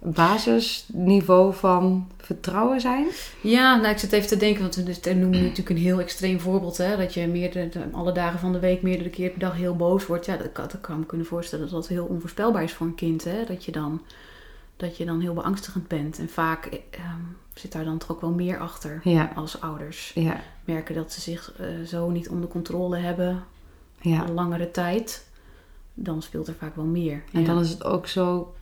basisniveau 0.04 1.54
van 1.54 2.08
vertrouwen 2.18 2.82
zijn. 2.82 3.06
Ja, 3.42 3.76
nou, 3.76 3.88
ik 3.88 3.98
zit 3.98 4.12
even 4.12 4.28
te 4.28 4.38
denken, 4.38 4.62
want 4.62 4.76
we 4.76 5.14
noemen 5.14 5.42
natuurlijk 5.42 5.70
een 5.70 5.78
heel 5.78 6.00
extreem 6.00 6.40
voorbeeld. 6.40 6.78
Hè, 6.78 6.98
dat 6.98 7.14
je 7.14 7.28
meerdere, 7.28 7.70
de- 7.70 7.84
alle 7.92 8.12
dagen 8.12 8.40
van 8.40 8.52
de 8.52 8.60
week 8.60 8.82
meerdere 8.82 9.10
keer 9.10 9.30
per 9.30 9.40
dag 9.40 9.56
heel 9.56 9.76
boos 9.76 10.06
wordt. 10.06 10.26
Ja, 10.26 10.38
dat 10.38 10.52
kan, 10.52 10.68
dat 10.72 10.82
kan 10.82 10.94
ik 10.94 11.00
me 11.00 11.06
kunnen 11.06 11.28
voorstellen 11.28 11.66
dat 11.66 11.74
dat 11.74 11.88
heel 11.88 12.06
onvoorspelbaar 12.06 12.64
is 12.64 12.74
voor 12.74 12.88
een 12.88 12.96
kind. 12.96 13.24
Hè, 13.24 13.46
dat, 13.48 13.66
je 13.66 13.72
dan, 13.72 14.02
dat 14.78 14.98
je 14.98 15.06
dan 15.06 15.20
heel 15.20 15.34
beangstigend 15.34 15.88
bent. 15.88 16.20
En 16.20 16.30
vaak 16.30 16.66
ehm, 16.66 17.06
zit 17.54 17.72
daar 17.72 17.84
dan 17.86 17.98
toch 17.98 18.12
ook 18.12 18.22
wel 18.22 18.32
meer 18.34 18.60
achter 18.60 19.00
Ja, 19.04 19.32
als 19.36 19.62
ouders. 19.62 20.12
ja, 20.16 20.40
Merken 20.66 20.96
dat 20.96 21.12
ze 21.12 21.22
zich 21.22 21.54
eh, 21.58 21.66
zo 21.86 22.10
niet 22.10 22.30
onder 22.30 22.50
controle 22.50 22.98
hebben 22.98 23.44
ja. 24.02 24.24
een 24.28 24.34
langere 24.34 24.72
tijd. 24.72 25.30
Dan 25.94 26.22
speelt 26.22 26.48
er 26.48 26.56
vaak 26.60 26.76
wel 26.76 26.86
meer. 26.86 27.24
En 27.34 27.44
dan 27.46 27.60
is 27.60 27.70
het 27.70 27.84
ook 27.84 28.08
zo, 28.08 28.54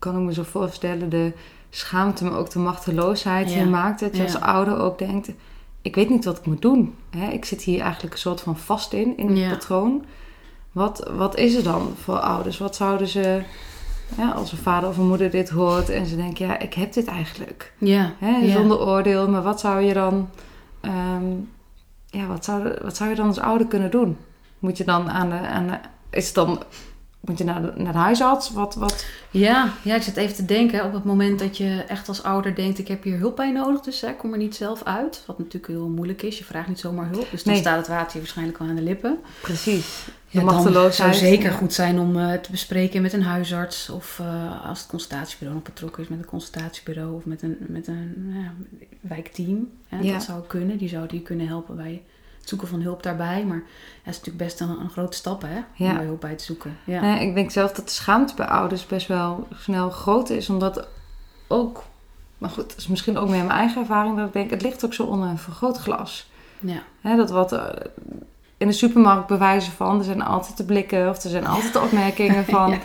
kan 0.00 0.14
ik 0.16 0.20
me 0.22 0.32
zo 0.32 0.42
voorstellen, 0.42 1.08
de 1.08 1.32
schaamte, 1.70 2.24
maar 2.24 2.38
ook 2.38 2.50
de 2.50 2.58
machteloosheid 2.58 3.46
die 3.48 3.56
Ja. 3.56 3.64
maakt 3.64 4.00
dat 4.00 4.16
je 4.16 4.22
als 4.22 4.40
ouder 4.40 4.78
ook 4.78 4.98
denkt, 4.98 5.30
ik 5.82 5.94
weet 5.94 6.08
niet 6.10 6.24
wat 6.24 6.38
ik 6.38 6.46
moet 6.46 6.62
doen. 6.62 6.94
Hè? 7.16 7.28
Ik 7.30 7.44
zit 7.44 7.62
hier 7.62 7.80
eigenlijk 7.80 8.12
een 8.12 8.20
soort 8.20 8.40
van 8.40 8.56
vast 8.56 8.92
in, 8.92 9.16
in 9.16 9.36
het 9.36 9.50
patroon. 9.50 10.04
Wat, 10.72 11.10
wat 11.16 11.36
is 11.36 11.54
er 11.54 11.62
dan 11.62 11.92
voor 12.02 12.18
ouders? 12.18 12.58
Wat 12.58 12.76
zouden 12.76 13.08
ze, 13.08 13.42
ja, 14.16 14.30
als 14.30 14.52
een 14.52 14.58
vader 14.58 14.88
of 14.88 14.96
een 14.96 15.06
moeder 15.08 15.30
dit 15.30 15.50
hoort 15.50 15.88
en 15.88 16.06
ze 16.06 16.16
denken, 16.16 16.46
ja, 16.46 16.58
ik 16.58 16.74
heb 16.74 16.92
dit 16.92 17.06
eigenlijk. 17.06 17.72
Ja, 17.78 18.12
Hè? 18.18 18.36
ja. 18.36 18.52
Zonder 18.52 18.80
oordeel, 18.80 19.28
maar 19.28 19.42
wat 19.42 19.60
zou 19.60 19.80
je 19.80 19.94
dan, 19.94 20.28
ehm, 20.80 21.24
ja, 22.06 22.26
wat 22.26 22.44
zou, 22.44 22.74
wat 22.82 22.96
zou 22.96 23.10
je 23.10 23.16
dan 23.16 23.26
als 23.26 23.40
ouder 23.40 23.66
kunnen 23.66 23.90
doen? 23.90 24.16
Moet 24.58 24.76
je 24.76 24.84
dan 24.84 25.10
aan 25.10 25.28
de, 25.28 25.36
aan 25.48 25.66
de 25.66 25.78
is 26.10 26.26
het 26.26 26.34
dan, 26.34 26.62
moet 27.20 27.38
je 27.38 27.44
naar 27.44 27.62
de, 27.62 27.72
naar 27.76 27.92
de 27.92 27.98
huisarts? 27.98 28.50
Wat, 28.50 28.74
wat, 28.74 29.04
Ja, 29.30 29.72
ja, 29.82 29.94
ik 29.94 30.02
zit 30.02 30.16
even 30.16 30.34
te 30.34 30.44
denken 30.44 30.84
op 30.84 30.92
het 30.92 31.04
moment 31.04 31.38
dat 31.38 31.56
je 31.56 31.84
echt 31.88 32.08
als 32.08 32.22
ouder 32.22 32.54
denkt: 32.54 32.78
ik 32.78 32.88
heb 32.88 33.02
hier 33.02 33.18
hulp 33.18 33.36
bij 33.36 33.50
nodig, 33.52 33.80
dus 33.80 34.00
hè, 34.00 34.14
kom 34.16 34.32
er 34.32 34.38
niet 34.38 34.54
zelf 34.56 34.82
uit. 34.84 35.22
Wat 35.26 35.38
natuurlijk 35.38 35.66
heel 35.66 35.88
moeilijk 35.88 36.22
is, 36.22 36.38
je 36.38 36.44
vraagt 36.44 36.68
niet 36.68 36.78
zomaar 36.80 37.08
hulp. 37.10 37.30
Dus 37.30 37.42
dan 37.42 37.52
Nee. 37.52 37.62
staat 37.62 37.76
het 37.76 37.88
water 37.88 38.12
je 38.12 38.18
waarschijnlijk 38.18 38.58
wel 38.58 38.68
aan 38.68 38.74
de 38.76 38.82
lippen. 38.82 39.18
Precies. 39.40 40.06
Ja, 40.26 40.44
dan 40.44 40.92
zou 40.92 41.14
zeker 41.14 41.52
goed 41.52 41.72
zijn 41.72 41.98
om 41.98 42.18
eh, 42.18 42.32
te 42.32 42.50
bespreken 42.50 43.02
met 43.02 43.12
een 43.12 43.22
huisarts. 43.22 43.88
Of 43.90 44.18
eh, 44.20 44.68
als 44.68 44.78
het 44.78 44.88
consultatiebureau 44.88 45.54
nog 45.54 45.62
betrokken 45.72 46.02
is 46.02 46.08
met 46.08 46.18
een 46.18 46.24
consultatiebureau 46.24 47.14
of 47.14 47.24
met 47.24 47.42
een, 47.42 47.56
met 47.58 47.86
een 47.86 48.32
ja, 48.34 48.52
wijkteam. 49.00 49.68
Hè, 49.88 49.98
Ja. 49.98 50.12
Dat 50.12 50.22
zou 50.22 50.42
kunnen. 50.46 50.76
Die 50.78 50.88
zouden 50.88 51.16
je 51.16 51.22
kunnen 51.22 51.46
helpen 51.46 51.76
bij 51.76 52.02
het 52.40 52.48
zoeken 52.48 52.68
van 52.68 52.80
hulp 52.80 53.02
daarbij. 53.02 53.44
Maar 53.44 53.56
ja, 53.56 53.62
het 54.02 54.14
is 54.14 54.18
natuurlijk 54.18 54.44
best 54.44 54.60
een, 54.60 54.80
een 54.80 54.90
grote 54.90 55.16
stap 55.16 55.42
hè, 55.42 55.56
om 55.86 55.94
daar 55.94 56.04
hulp 56.04 56.20
bij 56.20 56.34
te 56.34 56.44
zoeken. 56.44 56.78
Ja. 56.84 57.00
Nee, 57.00 57.26
ik 57.28 57.34
denk 57.34 57.50
zelf 57.50 57.72
dat 57.72 57.84
de 57.84 57.94
schaamte 57.94 58.34
bij 58.34 58.46
ouders 58.46 58.86
best 58.86 59.06
wel 59.06 59.46
snel 59.54 59.90
groot 59.90 60.30
is. 60.30 60.50
Omdat 60.50 60.88
ook, 61.48 61.82
maar 62.38 62.50
goed, 62.50 62.68
dat 62.68 62.78
is 62.78 62.86
misschien 62.86 63.18
ook 63.18 63.28
meer 63.28 63.44
mijn 63.44 63.58
eigen 63.58 63.80
ervaring. 63.80 64.16
Dat 64.16 64.26
ik 64.26 64.32
denk, 64.32 64.50
het 64.50 64.62
ligt 64.62 64.84
ook 64.84 64.94
zo 64.94 65.02
onder 65.02 65.28
een 65.28 65.38
vergrootglas. 65.38 66.30
Ja. 66.58 66.82
Hè, 67.00 67.16
dat 67.16 67.30
wat 67.30 67.52
eh, 67.52 67.64
in 68.56 68.66
de 68.66 68.72
supermarkt 68.72 69.26
bewijzen 69.26 69.72
van, 69.72 69.98
er 69.98 70.04
zijn 70.04 70.22
altijd 70.22 70.56
de 70.56 70.64
blikken 70.64 71.08
of 71.08 71.22
er 71.22 71.30
zijn 71.30 71.46
altijd 71.54 71.72
de 71.72 71.80
opmerkingen 71.80 72.44
van, 72.44 72.70
Ja. 72.70 72.78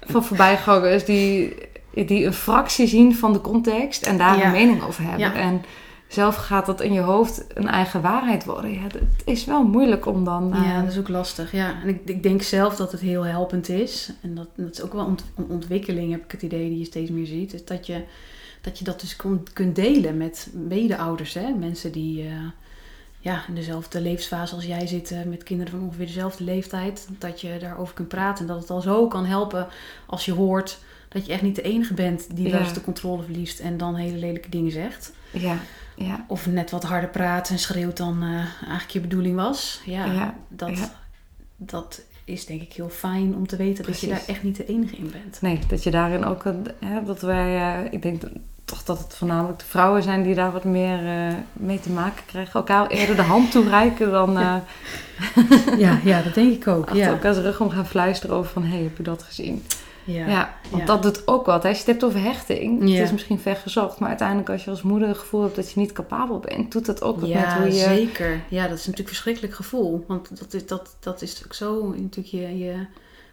van 0.00 0.24
voorbijgangers 0.24 1.04
die, 1.04 1.56
die 1.94 2.26
een 2.26 2.32
fractie 2.32 2.86
zien 2.86 3.16
van 3.16 3.32
de 3.32 3.40
context 3.40 4.02
en 4.02 4.18
daar 4.18 4.38
Ja. 4.38 4.44
een 4.44 4.52
mening 4.52 4.82
over 4.82 5.02
hebben. 5.02 5.20
Ja. 5.20 5.34
En 5.34 5.64
zelf 6.10 6.36
gaat 6.36 6.66
dat 6.66 6.80
in 6.80 6.92
je 6.92 7.00
hoofd 7.00 7.44
een 7.54 7.68
eigen 7.68 8.00
waarheid 8.02 8.44
worden. 8.44 8.72
Ja, 8.72 8.82
het 8.82 9.02
is 9.24 9.44
wel 9.44 9.64
moeilijk 9.64 10.06
om 10.06 10.24
dan... 10.24 10.52
eh, 10.54 10.62
Ja, 10.64 10.80
dat 10.82 10.90
is 10.92 10.98
ook 10.98 11.08
lastig. 11.08 11.52
Ja. 11.52 11.82
En 11.82 11.88
ik, 11.88 12.00
ik 12.04 12.22
denk 12.22 12.42
zelf 12.42 12.76
dat 12.76 12.92
het 12.92 13.00
heel 13.00 13.24
helpend 13.24 13.68
is. 13.68 14.12
En 14.22 14.34
dat, 14.34 14.48
dat 14.56 14.72
is 14.72 14.82
ook 14.82 14.92
wel 14.92 15.04
ont- 15.04 15.24
een 15.36 15.46
ontwikkeling, 15.48 16.10
heb 16.12 16.24
ik 16.24 16.30
het 16.30 16.42
idee, 16.42 16.68
die 16.68 16.78
je 16.78 16.84
steeds 16.84 17.10
meer 17.10 17.26
ziet. 17.26 17.52
Is 17.54 17.64
dat 17.64 17.86
je 17.86 18.02
dat, 18.60 18.78
je 18.78 18.84
dat 18.84 19.00
dus 19.00 19.16
kon, 19.16 19.46
kunt 19.52 19.74
delen 19.76 20.16
met 20.16 20.48
mede-ouders. 20.68 21.34
Hè? 21.34 21.50
Mensen 21.58 21.92
die 21.92 22.22
eh, 22.22 22.32
ja, 23.18 23.42
in 23.48 23.54
dezelfde 23.54 24.00
levensfase 24.00 24.54
als 24.54 24.64
jij 24.64 24.86
zitten, 24.86 25.28
met 25.28 25.42
kinderen 25.42 25.72
van 25.72 25.82
ongeveer 25.82 26.06
dezelfde 26.06 26.44
leeftijd. 26.44 27.08
Dat 27.18 27.40
je 27.40 27.56
daarover 27.60 27.94
kunt 27.94 28.08
praten. 28.08 28.46
En 28.46 28.52
dat 28.52 28.60
het 28.60 28.70
al 28.70 28.80
zo 28.80 29.06
kan 29.08 29.24
helpen 29.24 29.66
als 30.06 30.24
je 30.24 30.32
hoort 30.32 30.78
dat 31.08 31.26
je 31.26 31.32
echt 31.32 31.42
niet 31.42 31.54
de 31.56 31.62
enige 31.62 31.94
bent 31.94 32.36
die 32.36 32.50
wel 32.50 32.60
eens 32.60 32.74
de 32.74 32.80
controle 32.80 33.22
verliest 33.22 33.60
en 33.60 33.76
dan 33.76 33.94
hele 33.94 34.16
lelijke 34.18 34.48
dingen 34.48 34.70
zegt. 34.72 35.12
ja, 35.30 35.56
ja, 36.04 36.24
Of 36.28 36.46
net 36.46 36.70
wat 36.70 36.84
harder 36.84 37.10
praat 37.10 37.50
en 37.50 37.58
schreeuwt 37.58 37.96
dan 37.96 38.22
eh, 38.22 38.28
eigenlijk 38.60 38.90
je 38.90 39.00
bedoeling 39.00 39.36
was. 39.36 39.80
Ja, 39.84 40.04
Ja, 40.04 40.34
dat, 40.48 40.78
ja. 40.78 40.92
dat 41.56 42.02
is 42.24 42.46
denk 42.46 42.62
ik 42.62 42.72
heel 42.72 42.88
fijn 42.88 43.34
om 43.34 43.46
te 43.46 43.56
weten 43.56 43.84
dat 43.84 44.00
je 44.00 44.06
daar 44.06 44.22
echt 44.26 44.42
niet 44.42 44.56
de 44.56 44.66
enige 44.66 44.96
in 44.96 45.10
bent. 45.10 45.40
Nee, 45.40 45.58
dat 45.68 45.82
je 45.82 45.90
daarin 45.90 46.24
ook, 46.24 46.44
hè, 46.78 47.04
dat 47.04 47.20
wij, 47.20 47.56
eh, 47.56 47.92
ik 47.92 48.02
denk 48.02 48.22
toch 48.64 48.84
dat 48.84 48.98
het 48.98 49.14
voornamelijk 49.14 49.58
de 49.58 49.64
vrouwen 49.64 50.02
zijn 50.02 50.22
die 50.22 50.34
daar 50.34 50.52
wat 50.52 50.64
meer 50.64 51.06
eh, 51.06 51.34
mee 51.52 51.80
te 51.80 51.90
maken 51.90 52.24
krijgen. 52.26 52.54
Elkaar 52.54 52.86
eerder 52.86 53.16
de 53.16 53.22
hand 53.22 53.50
toereiken 53.50 54.10
dan 54.10 54.38
eh 54.38 54.56
Ja, 55.78 55.98
ja 56.04 56.22
dat 56.22 56.34
denk 56.34 56.52
ik 56.52 56.66
ook. 56.66 56.90
Ja, 56.94 57.08
elkaars 57.08 57.36
rug 57.36 57.60
om 57.60 57.70
gaan 57.70 57.86
fluisteren 57.86 58.36
over 58.36 58.52
van, 58.52 58.64
hé, 58.64 58.82
heb 58.82 58.96
je 58.96 59.02
dat 59.02 59.22
gezien? 59.22 59.64
Ja. 60.04 60.26
Ja, 60.26 60.54
want 60.70 60.82
ja. 60.82 60.86
dat 60.86 61.02
doet 61.02 61.26
ook 61.28 61.46
wat. 61.46 61.64
Als 61.64 61.72
je 61.72 61.78
het 61.78 61.86
hebt 61.86 62.04
over 62.04 62.22
hechting, 62.22 62.88
Ja. 62.88 62.94
het 62.94 63.04
is 63.04 63.12
misschien 63.12 63.38
ver 63.38 63.56
gezocht, 63.56 63.98
maar 63.98 64.08
uiteindelijk 64.08 64.50
als 64.50 64.64
je 64.64 64.70
als 64.70 64.82
moeder 64.82 65.08
het 65.08 65.18
gevoel 65.18 65.42
hebt 65.42 65.56
dat 65.56 65.72
je 65.72 65.80
niet 65.80 65.92
capabel 65.92 66.38
bent, 66.38 66.72
doet 66.72 66.86
dat 66.86 67.02
ook 67.02 67.20
wat 67.20 67.28
met 67.28 67.38
Ja, 67.38 67.56
hoe 67.56 67.66
je... 67.66 67.72
zeker. 67.72 68.40
Ja, 68.48 68.62
dat 68.62 68.78
is 68.78 68.86
natuurlijk 68.86 68.98
een 68.98 69.04
verschrikkelijk 69.14 69.54
gevoel. 69.54 70.04
Want 70.06 70.38
dat 70.38 70.54
is, 70.54 70.66
dat, 70.66 70.96
dat 71.00 71.22
is 71.22 71.42
ook 71.44 71.54
zo 71.54 71.88
natuurlijk 71.88 72.26
je, 72.28 72.58
je 72.58 72.74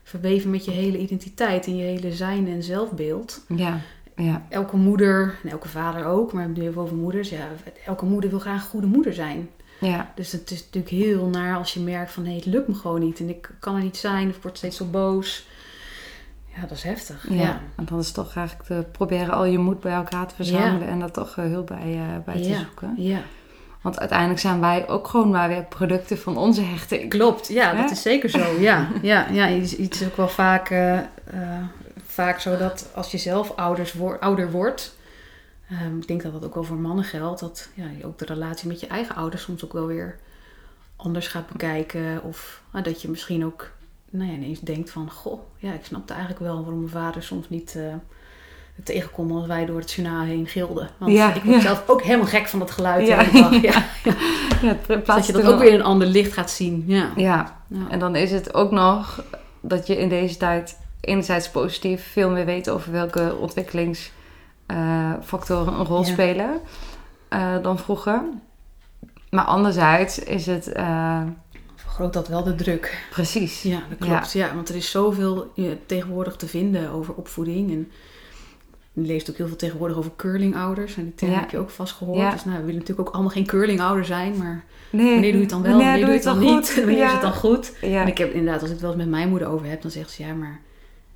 verweven 0.03 0.49
met 0.49 0.65
je 0.65 0.71
hele 0.71 0.97
identiteit 0.97 1.65
en 1.65 1.75
je 1.77 1.83
hele 1.83 2.11
zijn 2.13 2.47
en 2.47 2.63
zelfbeeld. 2.63 3.43
Ja, 3.55 3.79
ja, 4.15 4.45
Elke 4.49 4.77
moeder, 4.77 5.35
en 5.43 5.49
elke 5.49 5.67
vader 5.67 6.05
ook, 6.05 6.33
maar 6.33 6.47
bedoel 6.47 6.67
even 6.69 6.81
over 6.81 6.95
moeders. 6.95 7.29
Ja, 7.29 7.47
elke 7.85 8.05
moeder 8.05 8.29
wil 8.29 8.39
graag 8.39 8.63
een 8.63 8.69
goede 8.69 8.87
moeder 8.87 9.13
zijn. 9.13 9.49
ja, 9.79 10.11
Dus 10.15 10.31
het 10.31 10.51
is 10.51 10.59
natuurlijk 10.63 10.93
heel 10.93 11.25
naar 11.27 11.57
als 11.57 11.73
je 11.73 11.79
merkt 11.79 12.11
van 12.11 12.23
nee, 12.23 12.35
het 12.35 12.45
lukt 12.45 12.67
me 12.67 12.73
gewoon 12.73 12.99
niet. 12.99 13.19
En 13.19 13.29
ik 13.29 13.49
kan 13.59 13.75
er 13.75 13.83
niet 13.83 13.97
zijn 13.97 14.29
of 14.29 14.35
ik 14.35 14.41
word 14.41 14.57
steeds 14.57 14.77
zo 14.77 14.85
boos. 14.85 15.47
Ja, 16.61 16.61
dat 16.67 16.71
is 16.77 16.83
heftig. 16.83 17.25
ja. 17.29 17.35
Ja. 17.41 17.59
En 17.75 17.85
dan 17.85 17.99
is 17.99 18.05
het 18.05 18.15
toch 18.15 18.35
eigenlijk 18.35 18.67
te 18.67 18.85
proberen 18.91 19.33
al 19.33 19.45
je 19.45 19.57
moed 19.57 19.79
bij 19.79 19.93
elkaar 19.93 20.27
te 20.27 20.35
verzamelen 20.35 20.87
en 20.87 20.99
daar 20.99 21.11
toch 21.11 21.37
eh, 21.37 21.45
hulp 21.45 21.67
bij, 21.67 21.93
eh, 21.93 22.23
bij 22.25 22.41
te 22.41 22.49
Ja. 22.49 22.57
zoeken. 22.59 22.93
ja. 22.97 23.19
Want 23.81 23.99
uiteindelijk 23.99 24.39
zijn 24.39 24.59
wij 24.59 24.87
ook 24.87 25.07
gewoon 25.07 25.29
maar 25.29 25.47
weer 25.47 25.63
producten 25.63 26.17
van 26.17 26.37
onze 26.37 26.61
hechting. 26.61 27.09
Klopt, 27.09 27.47
ja, 27.47 27.73
dat 27.81 27.91
is 27.91 28.01
zeker 28.01 28.29
zo. 28.29 28.59
Ja, 28.59 28.87
ja, 29.01 29.27
ja 29.31 29.45
het 29.47 29.77
is- 29.79 30.03
ook 30.05 30.15
wel 30.17 30.27
vaak, 30.29 30.69
eh, 30.69 30.99
vaak 32.05 32.39
zo 32.39 32.57
dat 32.57 32.89
als 32.95 33.11
je 33.11 33.17
zelf 33.17 33.51
ouders 33.55 33.93
wo- 33.93 34.17
ouder 34.19 34.51
wordt... 34.51 34.95
ehm, 35.69 35.97
ik 35.97 36.07
denk 36.07 36.23
dat 36.23 36.31
dat 36.33 36.45
ook 36.45 36.53
wel 36.53 36.63
voor 36.63 36.77
mannen 36.77 37.05
geldt. 37.05 37.39
Dat 37.39 37.69
ja, 37.73 37.85
je 37.97 38.05
ook 38.05 38.17
de 38.19 38.25
relatie 38.25 38.67
met 38.67 38.79
je 38.79 38.87
eigen 38.87 39.15
ouders 39.15 39.41
soms 39.43 39.65
ook 39.65 39.73
wel 39.73 39.85
weer 39.87 40.15
anders 40.95 41.27
gaat 41.27 41.47
bekijken. 41.47 42.23
Of 42.23 42.61
ah, 42.71 42.83
dat 42.83 43.01
je 43.01 43.09
misschien 43.09 43.45
ook 43.45 43.69
nou 44.09 44.31
ja, 44.31 44.37
ineens 44.37 44.59
denkt 44.59 44.89
van... 44.89 45.11
Goh, 45.11 45.39
ja, 45.57 45.73
ik 45.73 45.85
snapte 45.85 46.13
eigenlijk 46.13 46.43
wel 46.43 46.55
waarom 46.55 46.79
mijn 46.79 46.91
vader 46.91 47.23
soms 47.23 47.49
niet... 47.49 47.75
eh 47.75 47.93
tegenkomt 48.83 49.31
als 49.31 49.45
wij 49.45 49.65
door 49.65 49.79
het 49.79 49.91
journaal 49.91 50.23
heen 50.23 50.47
gilden. 50.47 50.89
Want 50.97 51.11
Ja, 51.11 51.33
ik 51.33 51.43
word 51.43 51.55
ja. 51.55 51.61
zelf 51.61 51.83
ook 51.87 52.01
helemaal 52.01 52.27
gek 52.27 52.47
van 52.47 52.59
dat 52.59 52.71
geluid. 52.71 53.07
Ja, 53.07 53.23
dag. 53.23 53.61
ja. 53.61 53.85
Ja, 54.61 54.75
het 54.87 55.05
Dat 55.05 55.25
je 55.25 55.33
dat 55.33 55.45
ook 55.45 55.59
weer 55.59 55.69
in 55.69 55.79
een 55.79 55.85
ander 55.85 56.07
licht 56.07 56.33
gaat 56.33 56.51
zien. 56.51 56.83
Ja. 56.87 57.09
Ja, 57.15 57.61
en 57.89 57.99
dan 57.99 58.15
is 58.15 58.31
het 58.31 58.53
ook 58.53 58.71
nog 58.71 59.23
dat 59.61 59.87
je 59.87 59.97
in 59.97 60.09
deze 60.09 60.37
tijd 60.37 60.79
enerzijds 61.01 61.49
positief 61.49 62.11
veel 62.11 62.29
meer 62.29 62.45
weet 62.45 62.69
over 62.69 62.91
welke 62.91 63.35
ontwikkelingsfactoren 63.39 65.73
een 65.73 65.85
rol 65.85 66.03
spelen 66.03 66.59
eh, 67.29 67.55
dan 67.61 67.79
vroeger. 67.79 68.21
Maar 69.29 69.45
anderzijds 69.45 70.19
is 70.19 70.45
het 70.45 70.71
eh, 70.71 71.21
vergroot 71.97 72.13
dat 72.13 72.27
wel 72.27 72.43
de 72.43 72.55
druk. 72.63 73.07
precies. 73.09 73.61
Ja, 73.61 73.81
dat 73.89 74.07
klopt. 74.07 74.31
Ja. 74.31 74.55
want 74.55 74.69
er 74.69 74.75
is 74.75 74.91
zoveel 74.91 75.53
tegenwoordig 75.85 76.35
te 76.35 76.47
vinden 76.47 76.89
over 76.89 77.13
opvoeding. 77.13 77.71
En 77.71 77.91
je 78.93 79.01
leest 79.01 79.29
ook 79.29 79.37
heel 79.37 79.47
veel 79.47 79.55
tegenwoordig 79.55 79.97
over 79.97 80.11
curlingouders. 80.15 80.97
En 80.97 81.03
die 81.03 81.15
term 81.15 81.31
Ja. 81.31 81.39
heb 81.39 81.49
je 81.49 81.57
ook 81.57 81.69
vast 81.69 81.93
gehoord. 81.93 82.17
Ja. 82.19 82.31
Dus 82.31 82.45
nou, 82.45 82.57
we 82.57 82.63
willen 82.65 82.79
natuurlijk 82.79 83.07
ook 83.07 83.13
allemaal 83.13 83.31
geen 83.31 83.45
curlingouder 83.45 84.05
zijn. 84.05 84.37
Maar 84.37 84.63
Nee, 84.89 85.11
wanneer 85.11 85.21
doe 85.31 85.31
je 85.33 85.39
het 85.39 85.49
dan 85.49 85.61
wel? 85.61 85.71
wanneer 85.71 85.87
Wanneer, 85.87 86.05
doe 86.05 86.15
je 86.15 86.29
het 86.29 86.41
dan, 86.41 86.55
niet? 86.55 86.75
Wanneer 86.85 87.05
is 87.05 87.11
het 87.11 87.21
dan 87.21 87.33
goed? 87.33 87.73
Ja. 87.81 88.01
En 88.01 88.07
ik 88.07 88.17
heb 88.17 88.33
inderdaad, 88.33 88.61
als 88.61 88.69
ik 88.69 88.75
het 88.75 88.81
wel 88.81 88.91
eens 88.91 88.99
met 89.01 89.09
mijn 89.09 89.29
moeder 89.29 89.47
over 89.47 89.67
heb, 89.67 89.81
dan 89.81 89.91
zegt 89.91 90.11
ze 90.11 90.23
ja, 90.23 90.33
maar 90.33 90.61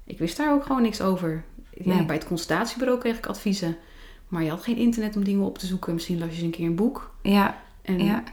ik 0.05 0.19
wist 0.19 0.37
daar 0.37 0.53
ook 0.53 0.65
gewoon 0.65 0.81
niks 0.81 1.01
over. 1.01 1.43
Nee. 1.73 2.05
Bij 2.05 2.15
het 2.15 2.27
consultatiebureau 2.27 2.99
kreeg 2.99 3.17
ik 3.17 3.25
adviezen. 3.25 3.77
Maar 4.27 4.43
je 4.43 4.49
had 4.49 4.63
geen 4.63 4.77
internet 4.77 5.15
om 5.15 5.23
dingen 5.23 5.45
op 5.45 5.57
te 5.57 5.65
zoeken. 5.65 5.93
Misschien 5.93 6.19
las 6.19 6.27
je 6.27 6.33
eens 6.35 6.43
een 6.43 6.51
keer 6.51 6.65
een 6.65 6.75
boek. 6.75 7.11
ja, 7.21 7.61
En 7.81 7.99
ja. 7.99 8.23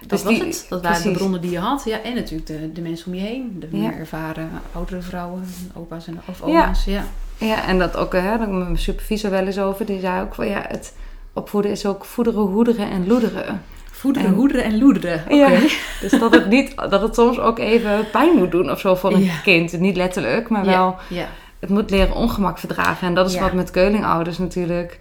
Dat 0.00 0.08
Dus 0.08 0.22
was 0.22 0.32
die- 0.34 0.42
het. 0.44 0.66
Dat 0.68 0.82
waren 0.82 1.02
de 1.02 1.10
bronnen 1.10 1.40
die 1.40 1.50
je 1.50 1.58
had. 1.58 1.82
Ja, 1.84 2.02
en 2.02 2.14
natuurlijk 2.14 2.46
de, 2.46 2.72
de 2.72 2.80
mensen 2.80 3.06
om 3.06 3.14
je 3.14 3.20
heen. 3.20 3.56
De 3.60 3.68
Ja. 3.70 3.78
meer 3.78 3.98
ervaren 3.98 4.50
oudere 4.72 5.02
vrouwen, 5.02 5.44
opa's 5.74 6.06
en 6.06 6.20
of 6.26 6.42
oma's. 6.42 6.84
Ja. 6.84 7.04
Ja, 7.38 7.66
en 7.66 7.78
dat 7.78 7.96
ook, 7.96 8.12
hè, 8.12 8.20
daar 8.20 8.38
met 8.38 8.48
mijn 8.50 8.78
supervisor 8.78 9.30
wel 9.30 9.46
eens 9.46 9.58
over. 9.58 9.86
Die 9.86 10.00
zei 10.00 10.22
ook 10.22 10.34
van 10.34 10.46
ja, 10.48 10.64
het 10.68 10.94
opvoeden 11.32 11.70
is 11.70 11.86
ook 11.86 12.04
voederen, 12.04 12.40
hoederen 12.40 12.90
en 12.90 13.06
loederen. 13.06 13.62
Voederen, 13.90 14.28
En- 14.28 14.34
hoederen 14.34 14.64
en 14.64 14.78
loederen. 14.78 15.22
Oké. 15.24 15.34
Ja, 15.34 15.60
dus 16.00 16.10
dat 16.18 16.34
het, 16.34 16.48
niet, 16.48 16.76
dat 16.76 17.00
het 17.02 17.14
soms 17.14 17.38
ook 17.38 17.58
even 17.58 18.10
pijn 18.12 18.36
moet 18.36 18.50
doen 18.50 18.70
of 18.70 18.80
zo 18.80 18.94
voor 18.94 19.12
een 19.12 19.22
Ja. 19.24 19.36
kind. 19.42 19.78
Niet 19.78 19.96
letterlijk, 19.96 20.48
maar 20.48 20.64
wel 20.64 20.74
Ja, 20.74 20.96
ja. 21.08 21.26
het 21.58 21.70
moet 21.70 21.90
leren 21.90 22.14
ongemak 22.14 22.58
verdragen. 22.58 23.06
En 23.08 23.14
dat 23.14 23.28
is 23.28 23.34
Ja. 23.34 23.40
wat 23.40 23.52
met 23.52 23.70
keulingouders 23.70 24.38
natuurlijk... 24.38 25.00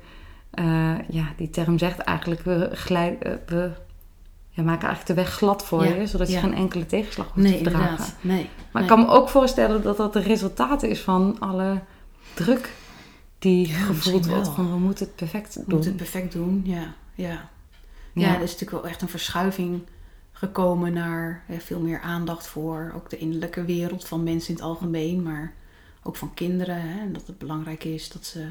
eh, 0.52 0.66
ja, 1.10 1.24
die 1.38 1.50
term 1.50 1.78
zegt 1.78 2.00
eigenlijk... 2.00 2.42
We, 2.42 2.70
glij- 2.74 3.18
eh, 3.20 3.32
we 3.48 3.70
ja, 4.60 4.66
maken 4.66 4.88
eigenlijk 4.88 5.08
de 5.20 5.26
weg 5.26 5.34
glad 5.34 5.66
voor 5.66 5.86
Ja. 5.86 5.94
je... 5.94 6.08
zodat 6.08 6.32
je 6.32 6.40
geen 6.40 6.54
enkele 6.54 6.86
tegenslag 6.86 7.26
hoeft 7.26 7.38
Nee, 7.38 7.52
te 7.52 7.58
inderdaad. 7.58 8.16
Nee. 8.22 8.50
Maar 8.72 8.84
ik 8.84 8.90
nee. 8.90 8.98
kan 8.98 9.00
me 9.00 9.08
ook 9.08 9.30
voorstellen 9.30 9.84
dat 9.84 9.98
dat 9.98 10.14
het 10.14 10.26
resultaat 10.26 10.84
is 10.84 11.00
van 11.02 11.36
alle 11.40 11.80
druk... 12.34 12.74
die 13.40 13.66
gevoeld 13.66 14.26
wordt 14.28 14.48
van 14.48 14.72
we 14.72 14.78
moeten 14.78 15.06
het 15.06 15.16
perfect 15.16 15.54
We 15.56 15.60
doen. 15.60 15.74
moeten 15.74 15.90
het 15.92 16.02
perfect 16.02 16.32
doen, 16.32 16.62
ja. 16.66 16.94
Ja, 17.16 17.50
ja. 18.14 18.36
er 18.36 18.42
is 18.42 18.52
natuurlijk 18.52 18.82
wel 18.82 18.92
echt 18.92 19.02
een 19.02 19.10
verschuiving 19.10 19.82
gekomen 20.32 20.94
naar 20.94 21.44
veel 21.60 21.80
meer 21.80 22.02
aandacht 22.02 22.48
voor 22.48 22.92
ook 22.96 23.10
de 23.10 23.18
innerlijke 23.18 23.66
wereld 23.66 24.08
van 24.08 24.24
mensen 24.24 24.50
in 24.50 24.56
het 24.56 24.64
algemeen, 24.64 25.24
maar 25.24 25.54
ook 26.04 26.16
van 26.16 26.34
kinderen. 26.34 26.82
Hè, 26.82 27.00
en 27.00 27.14
dat 27.14 27.28
het 27.28 27.38
belangrijk 27.38 27.84
is 27.84 28.10
dat, 28.10 28.26
ze, 28.26 28.48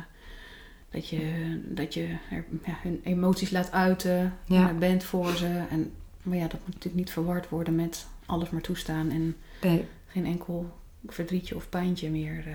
dat 0.91 1.09
je, 1.09 1.20
dat 1.68 1.95
je 1.95 2.03
er, 2.30 2.45
ja, 2.66 2.78
hun 2.82 3.01
emoties 3.05 3.51
laat 3.51 3.72
uiten, 3.72 4.34
Ja. 4.45 4.72
bent 4.78 5.05
voor 5.05 5.30
ze. 5.36 5.62
En, 5.70 5.91
maar 6.22 6.36
ja, 6.36 6.43
dat 6.43 6.53
moet 6.64 6.66
natuurlijk 6.74 6.95
niet 6.95 7.11
verward 7.11 7.49
worden 7.49 7.74
met 7.74 8.07
alles 8.26 8.51
maar 8.51 8.61
toestaan 8.61 9.11
en 9.11 9.36
Nee. 9.62 9.84
geen 10.07 10.26
enkel 10.26 10.70
verdrietje 11.07 11.57
of 11.57 11.68
pijntje 11.68 12.11
meer. 12.11 12.45
eh. 12.47 12.55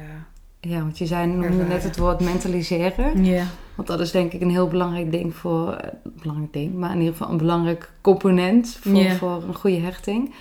Ja, 0.71 0.79
want 0.79 0.97
je 0.97 1.05
zei 1.05 1.27
noemde 1.27 1.63
net 1.63 1.83
het 1.83 1.97
woord 1.97 2.19
mentaliseren. 2.19 3.25
Ja. 3.25 3.45
Want 3.75 3.87
dat 3.87 3.99
is 3.99 4.11
denk 4.11 4.33
ik 4.33 4.41
een 4.41 4.49
heel 4.49 4.67
belangrijk 4.67 5.11
ding 5.11 5.35
voor... 5.35 5.73
eh, 5.73 5.89
belangrijk 6.03 6.53
ding, 6.53 6.73
maar 6.73 6.91
in 6.91 6.97
ieder 6.99 7.13
geval 7.13 7.31
een 7.31 7.37
belangrijk 7.37 7.91
component 8.01 8.77
voor, 8.81 8.95
Ja. 8.95 9.15
voor 9.15 9.43
een 9.43 9.55
goede 9.55 9.79
hechting. 9.79 10.33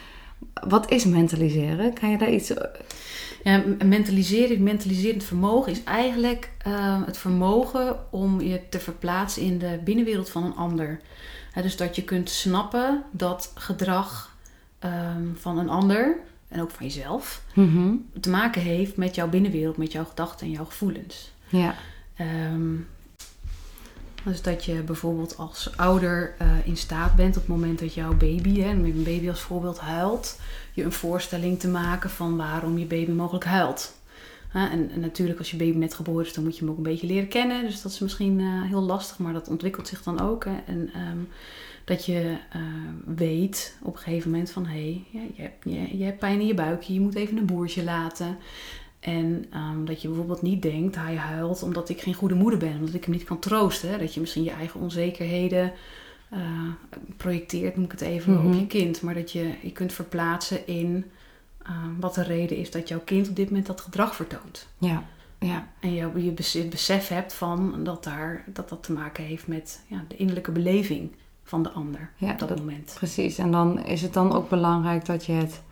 Wat 0.69 0.91
is 0.91 1.05
mentaliseren? 1.05 1.93
Kan 1.95 2.11
je 2.11 2.19
daar 2.19 2.31
iets... 2.33 2.53
Ja, 3.43 3.63
mentaliseren, 3.85 4.63
mentaliserend 4.63 5.25
vermogen 5.25 5.73
is 5.73 5.85
eigenlijk 5.85 6.51
eh, 6.59 7.03
het 7.07 7.19
vermogen 7.19 7.97
om 8.11 8.41
je 8.41 8.61
te 8.69 8.81
verplaatsen 8.81 9.43
in 9.43 9.59
de 9.59 9.79
binnenwereld 9.85 10.31
van 10.31 10.45
een 10.45 10.57
ander. 10.57 11.01
Dus 11.63 11.77
dat 11.77 11.97
je 11.97 12.03
kunt 12.05 12.31
snappen 12.31 13.03
dat 13.11 13.53
gedrag 13.55 14.37
ehm, 14.79 15.23
van 15.35 15.59
een 15.59 15.69
ander 15.69 16.17
en 16.49 16.61
ook 16.61 16.71
van 16.71 16.87
jezelf 16.87 17.43
Mhm. 17.55 17.95
te 18.21 18.31
maken 18.31 18.63
heeft 18.63 18.97
met 18.97 19.15
jouw 19.15 19.29
binnenwereld, 19.29 19.77
met 19.77 19.93
jouw 19.93 20.05
gedachten 20.05 20.47
en 20.47 20.53
jouw 20.53 20.65
gevoelens. 20.65 21.33
Ja, 21.49 21.75
Ehm, 22.17 22.75
dus 24.25 24.43
dat 24.43 24.65
je 24.65 24.75
bijvoorbeeld 24.83 25.37
als 25.37 25.73
ouder 25.77 26.35
eh, 26.39 26.47
in 26.67 26.77
staat 26.77 27.17
bent 27.17 27.37
op 27.37 27.43
het 27.43 27.51
moment 27.57 27.79
dat 27.79 27.95
jouw 27.95 28.15
baby, 28.15 28.61
hè, 28.61 28.73
neem 28.73 28.97
een 28.97 29.03
baby 29.03 29.29
als 29.29 29.41
voorbeeld, 29.41 29.79
huilt, 29.79 30.39
je 30.73 30.83
een 30.83 30.93
voorstelling 30.93 31.59
te 31.59 31.69
maken 31.69 32.11
van 32.11 32.37
waarom 32.37 32.79
je 32.79 32.87
baby 32.87 33.11
mogelijk 33.11 33.45
huilt. 33.45 34.01
En, 34.53 34.91
en 34.91 35.01
natuurlijk 35.01 35.39
als 35.39 35.51
je 35.51 35.57
baby 35.57 35.77
net 35.77 35.95
geboren 35.95 36.27
is, 36.27 36.35
dan 36.35 36.45
moet 36.45 36.55
je 36.55 36.61
hem 36.61 36.71
ook 36.71 36.77
een 36.77 36.83
beetje 36.83 37.07
leren 37.07 37.29
kennen. 37.29 37.63
Dus 37.63 37.83
dat 37.83 37.93
is 37.93 37.99
misschien 37.99 38.41
eh, 38.41 38.63
heel 38.63 38.81
lastig, 38.81 39.19
maar 39.19 39.33
dat 39.33 39.49
ontwikkelt 39.49 39.89
zich 39.89 40.03
dan 40.03 40.21
ook. 40.21 40.45
Hè. 40.45 40.57
En 40.67 40.91
ehm, 40.95 41.19
dat 41.85 42.07
je 42.07 42.37
eh, 42.51 42.61
weet 43.05 43.77
op 43.83 43.95
een 43.95 44.01
gegeven 44.01 44.31
moment 44.31 44.51
van... 44.51 44.67
hé, 44.67 45.05
hey, 45.13 45.31
je, 45.37 45.51
je, 45.71 45.99
je 45.99 46.05
hebt 46.05 46.19
pijn 46.19 46.41
in 46.41 46.47
je 46.47 46.55
buikje, 46.55 46.93
je 46.95 47.01
moet 47.01 47.15
even 47.15 47.37
een 47.37 47.47
boertje 47.47 47.85
laten. 47.85 48.37
En 49.01 49.47
ehm, 49.51 49.85
dat 49.85 50.03
je 50.03 50.09
bijvoorbeeld 50.09 50.43
niet 50.43 50.63
denkt, 50.63 50.97
hij 50.97 51.17
huilt 51.17 51.63
omdat 51.63 51.89
ik 51.89 52.01
geen 52.01 52.15
goede 52.15 52.35
moeder 52.35 52.59
ben, 52.59 52.79
omdat 52.79 52.95
ik 52.95 53.05
hem 53.05 53.15
niet 53.15 53.25
kan 53.25 53.39
troosten. 53.39 53.91
Hè? 53.91 53.99
Dat 53.99 54.15
je 54.15 54.21
misschien 54.21 54.45
je 54.45 54.51
eigen 54.51 54.81
onzekerheden 54.81 55.73
eh, 56.33 56.41
projecteert, 57.17 57.75
noem 57.77 57.85
ik 57.85 57.91
het 57.91 58.01
even, 58.01 58.33
Mhm. 58.33 58.47
op 58.47 58.55
je 58.55 58.67
kind. 58.67 59.03
Maar 59.03 59.15
dat 59.15 59.33
je 59.33 59.55
je 59.63 59.73
kunt 59.73 59.93
verplaatsen 59.93 60.67
in 60.67 61.05
eh, 61.63 61.71
wat 62.01 62.15
de 62.15 62.23
reden 62.23 62.57
is 62.57 62.71
dat 62.71 62.89
jouw 62.89 63.01
kind 63.05 63.29
op 63.29 63.37
dit 63.37 63.49
moment 63.49 63.67
dat 63.67 63.81
gedrag 63.81 64.15
vertoont. 64.17 64.69
ja, 64.79 65.05
ja. 65.39 65.69
En 65.81 65.93
je, 65.95 66.11
je 66.17 66.59
het 66.59 66.71
besef 66.71 67.09
hebt 67.09 67.35
van 67.35 67.85
dat, 67.85 68.05
daar, 68.05 68.45
dat 68.47 68.69
dat 68.69 68.83
te 68.83 68.93
maken 68.93 69.25
heeft 69.25 69.47
met 69.47 69.81
ja, 69.87 70.05
de 70.09 70.17
innerlijke 70.17 70.51
beleving 70.53 71.11
van 71.45 71.63
de 71.63 71.71
ander 71.71 72.11
Ja, 72.17 72.33
op 72.33 72.39
dat, 72.39 72.49
dat- 72.49 72.59
moment. 72.59 72.93
Precies. 72.95 73.39
En 73.39 73.51
dan 73.51 73.85
is 73.85 74.03
het 74.03 74.13
dan 74.13 74.33
ook 74.33 74.49
belangrijk 74.49 75.05
dat 75.07 75.25
je 75.25 75.33
het 75.33 75.63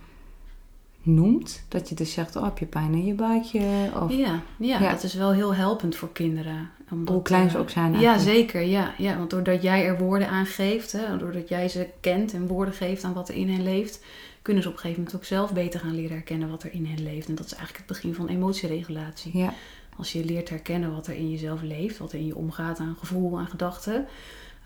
noemt. 1.03 1.65
Dat 1.69 1.89
je 1.89 1.95
dus 1.95 2.13
zegt, 2.13 2.37
oh, 2.37 2.45
heb 2.45 2.59
je 2.59 2.67
pijn 2.67 2.93
in 2.95 3.05
je 3.05 3.15
buikje? 3.15 3.91
Of 4.03 4.11
Ja, 4.13 4.41
ja, 4.59 4.81
Ja. 4.81 4.91
dat 4.91 5.03
is 5.03 5.15
wel 5.15 5.33
heel 5.33 5.55
helpend 5.55 5.97
voor 5.97 6.13
kinderen. 6.13 6.71
Omdat, 6.91 7.15
hoe 7.15 7.23
klein 7.23 7.51
ze 7.51 7.57
eh, 7.57 7.63
ook 7.63 7.71
zijn 7.71 8.01
Ja, 8.01 8.19
zeker. 8.19 8.61
Ja, 8.63 8.95
ja, 8.99 9.17
want 9.17 9.31
doordat 9.31 9.63
jij 9.63 9.87
er 9.87 9.99
woorden 9.99 10.29
aan 10.29 10.47
geeft, 10.47 10.93
hè, 10.93 11.17
doordat 11.19 11.49
jij 11.49 11.69
ze 11.69 11.89
kent 12.01 12.33
en 12.33 12.47
woorden 12.47 12.75
geeft 12.75 13.05
aan 13.05 13.13
wat 13.13 13.29
er 13.29 13.35
in 13.35 13.51
hen 13.51 13.63
leeft, 13.63 14.05
kunnen 14.43 14.63
ze 14.63 14.69
op 14.69 14.75
een 14.75 14.81
gegeven 14.81 15.03
moment 15.03 15.21
ook 15.23 15.27
zelf 15.29 15.53
beter 15.53 15.81
gaan 15.81 15.95
leren 15.95 16.17
herkennen 16.17 16.51
wat 16.51 16.63
er 16.63 16.73
in 16.73 16.87
hen 16.87 17.03
leeft. 17.03 17.29
En 17.29 17.35
dat 17.35 17.47
is 17.47 17.55
eigenlijk 17.55 17.87
het 17.89 17.97
begin 17.97 18.15
van 18.15 18.29
emotieregulatie. 18.29 19.39
Ja, 19.39 19.53
Als 19.97 20.13
je 20.13 20.25
leert 20.25 20.49
herkennen 20.49 20.93
wat 20.95 21.07
er 21.07 21.15
in 21.15 21.31
jezelf 21.31 21.63
leeft, 21.63 21.99
wat 21.99 22.13
er 22.13 22.19
in 22.19 22.27
je 22.27 22.37
omgaat 22.37 22.79
aan 22.79 22.97
gevoel, 22.99 23.39
aan 23.39 23.47
gedachten, 23.47 24.07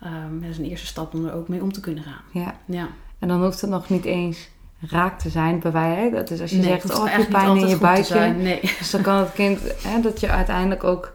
ehm, 0.01 0.39
dat 0.39 0.49
is 0.49 0.57
een 0.57 0.65
eerste 0.69 0.87
stap 0.87 1.13
om 1.13 1.25
er 1.25 1.33
ook 1.33 1.47
mee 1.47 1.61
om 1.61 1.71
te 1.71 1.79
kunnen 1.79 2.03
gaan. 2.03 2.21
ja. 2.31 2.59
Ja. 2.65 2.89
En 3.19 3.27
dan 3.27 3.43
hoeft 3.43 3.61
het 3.61 3.69
nog 3.69 3.89
niet 3.89 4.05
eens 4.05 4.49
raak 4.89 5.19
te 5.19 5.29
zijn 5.29 5.59
bij 5.59 5.71
wij. 5.71 6.09
Dat 6.09 6.29
is 6.31 6.41
als 6.41 6.49
je 6.51 6.57
Nee, 6.57 6.65
zegt, 6.65 6.97
oh, 6.99 7.05
heb 7.05 7.21
je 7.21 7.27
pijn 7.27 7.57
in 7.57 7.67
je 7.67 7.77
buikje? 7.77 8.19
Nee. 8.27 8.59
Dus 8.61 8.91
dan 8.91 9.01
kan 9.01 9.15
het 9.17 9.31
kind, 9.33 9.59
hè, 9.83 10.01
dat 10.01 10.19
je 10.19 10.29
uiteindelijk 10.29 10.83
ook 10.83 11.13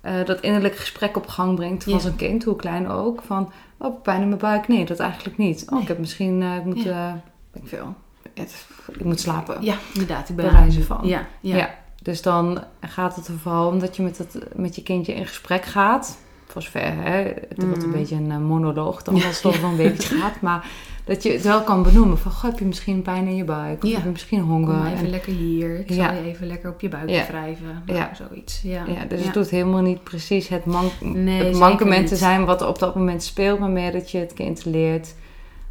eh, 0.00 0.24
dat 0.24 0.40
innerlijk 0.40 0.76
gesprek 0.76 1.16
op 1.16 1.26
gang 1.26 1.56
brengt 1.56 1.84
van 1.84 1.92
Ja. 1.92 1.98
zijn 1.98 2.16
kind, 2.16 2.44
hoe 2.44 2.56
klein 2.56 2.88
ook. 2.88 3.22
Van, 3.26 3.52
oh, 3.78 4.02
pijn 4.02 4.20
in 4.22 4.28
mijn 4.28 4.40
buik? 4.40 4.68
Nee, 4.68 4.84
dat 4.84 4.98
eigenlijk 4.98 5.36
niet. 5.38 5.62
Oh, 5.66 5.72
Nee. 5.72 5.82
ik 5.82 5.88
heb 5.88 5.98
misschien, 5.98 6.42
eh, 6.42 6.56
ik 6.56 6.64
moet, 6.64 6.82
Ja. 6.82 7.08
eh, 7.52 7.60
ik 7.62 7.68
veel, 7.68 7.94
het, 8.34 8.66
ik 8.92 9.04
moet 9.04 9.20
slapen. 9.20 9.56
Ja, 9.60 9.74
inderdaad. 9.92 10.28
Ik 10.28 10.36
ben 10.36 10.52
wijze 10.52 10.82
van. 10.84 10.98
Ja, 11.02 11.26
ja. 11.40 11.56
Ja. 11.56 11.70
Dus 12.02 12.22
dan 12.22 12.64
gaat 12.80 13.16
het 13.16 13.26
er 13.26 13.38
vooral 13.38 13.68
om 13.68 13.78
dat 13.78 13.96
je 13.96 14.02
met, 14.02 14.18
het, 14.18 14.38
met 14.54 14.74
je 14.74 14.82
kindje 14.82 15.14
in 15.14 15.26
gesprek 15.26 15.64
gaat. 15.64 16.18
Voor 16.46 16.62
zover, 16.62 16.80
hè, 16.94 17.22
het 17.48 17.62
wordt 17.64 17.82
een 17.82 17.88
Mhm. 17.88 17.98
beetje 17.98 18.14
een 18.14 18.42
monoloog 18.44 19.02
dan 19.02 19.14
als 19.14 19.24
het 19.24 19.44
over 19.44 19.64
een 19.64 19.76
babytje 19.76 20.16
gaat. 20.16 20.40
Maar 20.40 20.66
dat 21.08 21.22
je 21.22 21.32
het 21.32 21.42
wel 21.42 21.62
kan 21.62 21.82
benoemen. 21.82 22.18
Van, 22.18 22.32
goh, 22.32 22.50
heb 22.50 22.58
je 22.58 22.64
misschien 22.64 23.02
pijn 23.02 23.26
in 23.26 23.34
je 23.36 23.44
buik? 23.44 23.82
Of 23.84 23.88
Ja. 23.90 23.94
heb 23.96 24.04
je 24.04 24.10
misschien 24.10 24.40
Kom 24.40 24.48
honger? 24.48 24.74
maar 24.76 24.92
even 24.92 25.04
En- 25.04 25.10
lekker 25.10 25.32
hier. 25.32 25.78
Ik 25.78 25.86
zal 25.88 25.96
Ja. 25.96 26.12
je 26.12 26.22
even 26.24 26.46
lekker 26.46 26.70
op 26.70 26.80
je 26.80 26.88
buikje 26.88 27.14
Ja. 27.14 27.26
wrijven. 27.26 27.82
Nou, 27.86 27.98
Ja. 27.98 28.10
Zoiets. 28.14 28.62
Ja. 28.62 28.84
ja, 28.86 29.04
dus 29.04 29.24
het 29.24 29.34
doet 29.34 29.50
helemaal 29.50 29.82
niet 29.82 30.02
precies 30.02 30.48
het, 30.48 30.64
man 30.64 30.90
Nee, 31.00 31.42
het 31.44 31.58
mankement 31.58 32.06
te 32.08 32.16
zijn 32.16 32.44
wat 32.44 32.60
er 32.60 32.68
op 32.68 32.78
dat 32.78 32.94
moment 32.94 33.22
speelt. 33.22 33.58
Maar 33.58 33.70
meer 33.70 33.92
dat 33.92 34.10
je 34.10 34.18
het 34.18 34.32
kind 34.34 34.64
leert. 34.64 35.14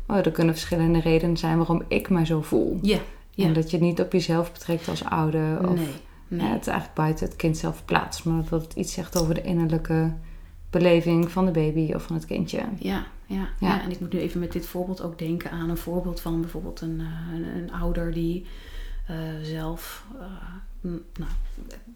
Oh, 0.07 0.17
er 0.17 0.31
kunnen 0.31 0.53
verschillende 0.53 0.99
redenen 0.99 1.37
zijn 1.37 1.57
waarom 1.57 1.81
ik 1.87 2.09
mij 2.09 2.25
zo 2.25 2.41
voel. 2.41 2.79
Ja. 2.81 2.97
ja. 3.31 3.45
En 3.45 3.53
dat 3.53 3.69
je 3.71 3.77
het 3.77 3.85
niet 3.85 4.01
op 4.01 4.11
jezelf 4.11 4.51
betrekt 4.51 4.87
als 4.87 5.03
ouder. 5.05 5.69
Of 5.69 5.79
Nee. 6.27 6.47
het 6.49 6.61
is 6.61 6.67
eigenlijk 6.67 6.93
buiten 6.97 7.25
het 7.25 7.35
kind 7.35 7.57
zelf 7.57 7.85
plaats, 7.85 8.23
maar 8.23 8.41
dat 8.49 8.61
het 8.61 8.73
iets 8.73 8.93
zegt 8.93 9.21
over 9.21 9.33
de 9.33 9.41
innerlijke 9.41 10.13
beleving 10.69 11.31
van 11.31 11.45
de 11.45 11.51
baby 11.51 11.93
of 11.93 12.03
van 12.03 12.15
het 12.15 12.25
kindje. 12.25 12.59
Ja, 12.79 13.03
ja, 13.27 13.35
Ja. 13.59 13.67
ja. 13.67 13.81
en 13.81 13.91
ik 13.91 13.99
moet 13.99 14.13
nu 14.13 14.19
even 14.19 14.39
met 14.39 14.51
dit 14.51 14.65
voorbeeld 14.65 15.01
ook 15.01 15.19
denken 15.19 15.51
aan 15.51 15.69
een 15.69 15.77
voorbeeld 15.77 16.21
van 16.21 16.41
bijvoorbeeld 16.41 16.81
een, 16.81 16.99
eh, 16.99 17.35
een, 17.35 17.43
een 17.43 17.71
ouder 17.71 18.13
die 18.13 18.45
eh, 19.07 19.17
zelf, 19.41 20.05
eh, 20.19 20.91
nou, 21.17 21.31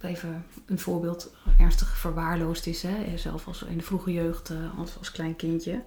even 0.02 0.46
een 0.66 0.80
voorbeeld, 0.80 1.34
ernstig 1.58 1.98
verwaarloosd 1.98 2.68
is. 2.68 2.82
Hè? 2.82 3.18
Zelf 3.18 3.48
als 3.48 3.64
in 3.64 3.78
de 3.78 3.84
vroege 3.84 4.12
jeugd, 4.12 4.52
als, 4.78 4.98
als 4.98 5.12
klein 5.12 5.36
kindje. 5.36 5.84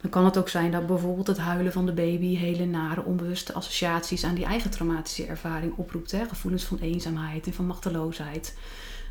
Dan 0.00 0.10
kan 0.10 0.24
het 0.24 0.38
ook 0.38 0.48
zijn 0.48 0.70
dat 0.70 0.86
bijvoorbeeld 0.86 1.26
het 1.26 1.38
huilen 1.38 1.72
van 1.72 1.86
de 1.86 1.92
baby 1.92 2.36
hele 2.36 2.64
nare 2.64 3.04
onbewuste 3.04 3.52
associaties 3.52 4.24
aan 4.24 4.34
die 4.34 4.44
eigen 4.44 4.70
traumatische 4.70 5.26
ervaring 5.26 5.72
oproept. 5.76 6.10
Hè? 6.10 6.24
Gevoelens 6.24 6.64
van 6.64 6.78
eenzaamheid 6.78 7.46
en 7.46 7.54
van 7.54 7.66
machteloosheid. 7.66 8.56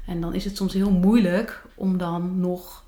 En 0.06 0.22
dan 0.22 0.34
is 0.34 0.46
het 0.46 0.58
soms 0.58 0.74
heel 0.74 0.92
moeilijk 0.92 1.66
om 1.76 1.98
dan 1.98 2.40
nog 2.40 2.84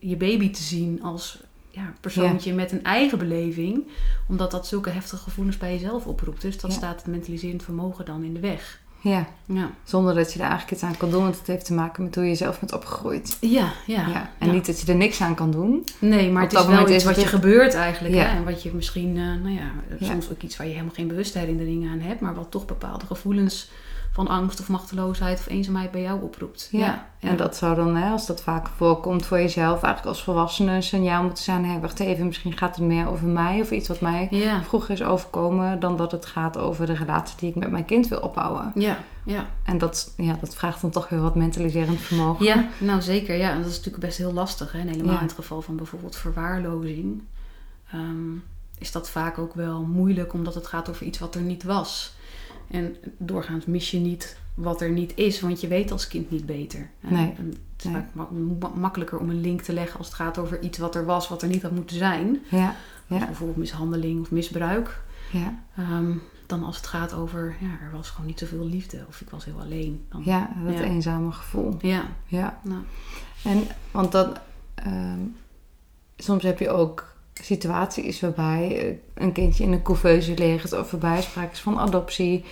je 0.00 0.16
baby 0.16 0.50
te 0.50 0.62
zien 0.62 1.02
als 1.02 1.42
ja, 1.78 1.92
persoontje 2.00 2.54
met 2.54 2.72
een 2.72 2.84
eigen 2.84 3.18
beleving. 3.18 3.86
Omdat 4.28 4.50
dat 4.50 4.66
zulke 4.66 4.90
heftige 4.90 5.22
gevoelens 5.22 5.56
bij 5.56 5.72
jezelf 5.72 6.06
oproept. 6.06 6.42
Dus 6.42 6.56
Ja. 6.62 6.70
staat 6.70 6.96
het 6.96 7.06
mentaliserend 7.06 7.62
vermogen 7.62 8.04
dan 8.04 8.22
in 8.22 8.34
de 8.34 8.40
weg. 8.40 8.80
Ja, 9.00 9.26
Ja, 9.46 9.70
zonder 9.84 10.14
dat 10.14 10.32
je 10.32 10.38
er 10.38 10.44
eigenlijk 10.44 10.72
iets 10.72 10.82
aan 10.82 10.96
kan 10.96 11.10
doen, 11.10 11.22
want 11.22 11.38
het 11.38 11.46
heeft 11.46 11.64
te 11.64 11.72
maken 11.74 12.02
met 12.04 12.14
hoe 12.14 12.24
je 12.24 12.34
zelf 12.34 12.58
bent 12.60 12.72
opgegroeid. 12.72 13.36
ja, 13.40 13.72
ja. 13.86 14.06
Ja, 14.08 14.30
En 14.38 14.46
ja. 14.46 14.52
niet 14.52 14.66
dat 14.66 14.80
je 14.80 14.92
er 14.92 14.98
niks 14.98 15.20
aan 15.20 15.34
kan 15.34 15.50
doen. 15.50 15.84
Nee, 15.98 16.30
maar 16.30 16.42
Op 16.44 16.50
het 16.50 16.58
is 16.60 16.66
wel 16.66 16.80
iets 16.82 16.90
is 16.92 17.04
wat 17.04 17.20
je 17.20 17.26
gebeurt 17.26 17.74
eigenlijk. 17.74 18.14
Ja. 18.14 18.22
Hè? 18.24 18.36
En 18.36 18.44
wat 18.44 18.62
je 18.62 18.70
misschien, 18.74 19.08
eh, 19.16 19.22
nou 19.22 19.50
ja, 19.50 19.70
Ja. 19.98 20.06
soms 20.06 20.30
ook 20.30 20.42
iets 20.42 20.56
waar 20.56 20.66
je 20.66 20.72
helemaal 20.72 20.94
geen 20.94 21.08
bewuste 21.08 21.38
herinneringen 21.38 21.90
aan 21.90 22.00
hebt. 22.00 22.20
Maar 22.20 22.34
wat 22.34 22.50
toch 22.50 22.66
bepaalde 22.66 23.06
gevoelens 23.06 23.70
van 24.18 24.28
angst 24.28 24.60
of 24.60 24.68
machteloosheid 24.68 25.38
of 25.38 25.48
eenzaamheid 25.48 25.90
bij 25.90 26.02
jou 26.02 26.22
oproept. 26.22 26.68
Ja. 26.70 27.06
ja. 27.18 27.28
En 27.28 27.36
dat 27.36 27.56
zou 27.56 27.74
dan, 27.74 27.96
hè, 27.96 28.10
als 28.10 28.26
dat 28.26 28.42
vaak 28.42 28.66
voorkomt 28.76 29.26
voor 29.26 29.38
jezelf, 29.38 29.82
eigenlijk 29.82 30.06
als 30.06 30.22
volwassene 30.24 30.72
een 30.72 30.82
signaal 30.82 31.22
moeten 31.22 31.44
zijn. 31.44 31.64
Hé, 31.64 31.80
wacht 31.80 32.00
even, 32.00 32.26
misschien 32.26 32.56
gaat 32.58 32.76
het 32.76 32.84
meer 32.84 33.08
over 33.08 33.26
mij 33.26 33.60
of 33.60 33.70
iets 33.70 33.88
wat 33.88 34.00
mij 34.00 34.26
Ja, 34.30 34.62
vroeger 34.62 34.90
is 34.90 35.02
overkomen, 35.02 35.80
dan 35.80 35.96
dat 35.96 36.12
het 36.12 36.26
gaat 36.26 36.56
over 36.58 36.86
de 36.86 36.92
relatie 36.94 37.36
die 37.38 37.48
ik 37.48 37.54
met 37.54 37.70
mijn 37.70 37.84
kind 37.84 38.08
wil 38.08 38.18
opbouwen. 38.20 38.72
ja, 38.74 38.98
ja. 39.24 39.46
En 39.64 39.78
dat, 39.78 40.12
ja, 40.16 40.36
dat 40.40 40.54
vraagt 40.54 40.80
dan 40.80 40.90
toch 40.90 41.08
weer 41.08 41.20
wat 41.20 41.34
mentaliserend 41.34 42.00
vermogen. 42.00 42.44
Ja, 42.44 42.66
nou 42.78 43.02
zeker. 43.02 43.36
Ja, 43.36 43.50
en 43.50 43.56
dat 43.58 43.70
is 43.70 43.76
natuurlijk 43.76 44.04
best 44.04 44.18
heel 44.18 44.32
lastig. 44.32 44.72
Hè? 44.72 44.78
En 44.78 44.88
helemaal 44.88 45.12
Ja. 45.12 45.20
in 45.20 45.26
het 45.26 45.34
geval 45.34 45.62
van 45.62 45.76
bijvoorbeeld 45.76 46.16
verwaarlozing. 46.16 47.22
Ehm, 47.92 48.32
is 48.78 48.92
dat 48.92 49.10
vaak 49.10 49.38
ook 49.38 49.54
wel 49.54 49.82
moeilijk, 49.82 50.32
omdat 50.32 50.54
het 50.54 50.66
gaat 50.66 50.88
over 50.90 51.06
iets 51.06 51.18
wat 51.18 51.34
er 51.34 51.40
niet 51.40 51.62
was. 51.62 52.16
En 52.70 52.96
doorgaans 53.18 53.66
mis 53.66 53.90
je 53.90 53.98
niet 53.98 54.38
wat 54.54 54.80
er 54.80 54.90
niet 54.90 55.12
is, 55.16 55.40
want 55.40 55.60
je 55.60 55.68
weet 55.68 55.90
als 55.90 56.08
kind 56.08 56.30
niet 56.30 56.46
beter. 56.46 56.90
En- 57.00 57.12
Nee. 57.12 57.34
en 57.38 57.46
het 57.46 57.58
is 57.78 57.84
Nee. 57.84 57.94
vaak 57.94 58.14
ma- 58.14 58.28
ma- 58.58 58.72
makkelijker 58.74 59.18
om 59.18 59.30
een 59.30 59.40
link 59.40 59.60
te 59.60 59.72
leggen 59.72 59.98
als 59.98 60.06
het 60.06 60.16
gaat 60.16 60.38
over 60.38 60.60
iets 60.62 60.78
wat 60.78 60.94
er 60.94 61.04
was, 61.04 61.28
wat 61.28 61.42
er 61.42 61.48
niet 61.48 61.62
had 61.62 61.70
moeten 61.72 61.96
zijn. 61.96 62.38
Ja, 62.50 62.74
ja, 63.06 63.24
bijvoorbeeld 63.26 63.58
mishandeling 63.58 64.20
of 64.20 64.30
misbruik. 64.30 65.00
ja. 65.32 65.54
Ehm, 65.76 66.12
dan 66.46 66.64
als 66.64 66.76
het 66.76 66.86
gaat 66.86 67.12
over, 67.12 67.56
ja, 67.60 67.66
er 67.86 67.90
was 67.92 68.10
gewoon 68.10 68.26
niet 68.26 68.38
zoveel 68.38 68.64
liefde 68.66 69.04
of 69.08 69.20
ik 69.20 69.30
was 69.30 69.44
heel 69.44 69.60
alleen. 69.60 70.04
Dan, 70.08 70.22
ja 70.24 70.50
dat 70.64 70.74
Ja. 70.74 70.82
eenzame 70.82 71.32
gevoel. 71.32 71.76
ja. 71.80 72.04
Ja. 72.26 72.60
Nou, 72.64 72.80
En, 73.44 73.62
want 73.90 74.12
dan, 74.12 74.36
ehm, 74.74 75.18
soms 76.16 76.42
heb 76.42 76.58
je 76.58 76.70
ook 76.70 77.14
situaties 77.42 78.20
waarbij 78.20 78.78
eh, 78.88 78.94
een 79.24 79.32
kindje 79.32 79.64
in 79.64 79.72
een 79.72 79.82
couveuse 79.82 80.34
ligt 80.34 80.72
of 80.78 80.90
waarbij 80.90 81.22
sprake 81.22 81.52
is 81.52 81.60
van 81.60 81.78
adoptie. 81.78 82.44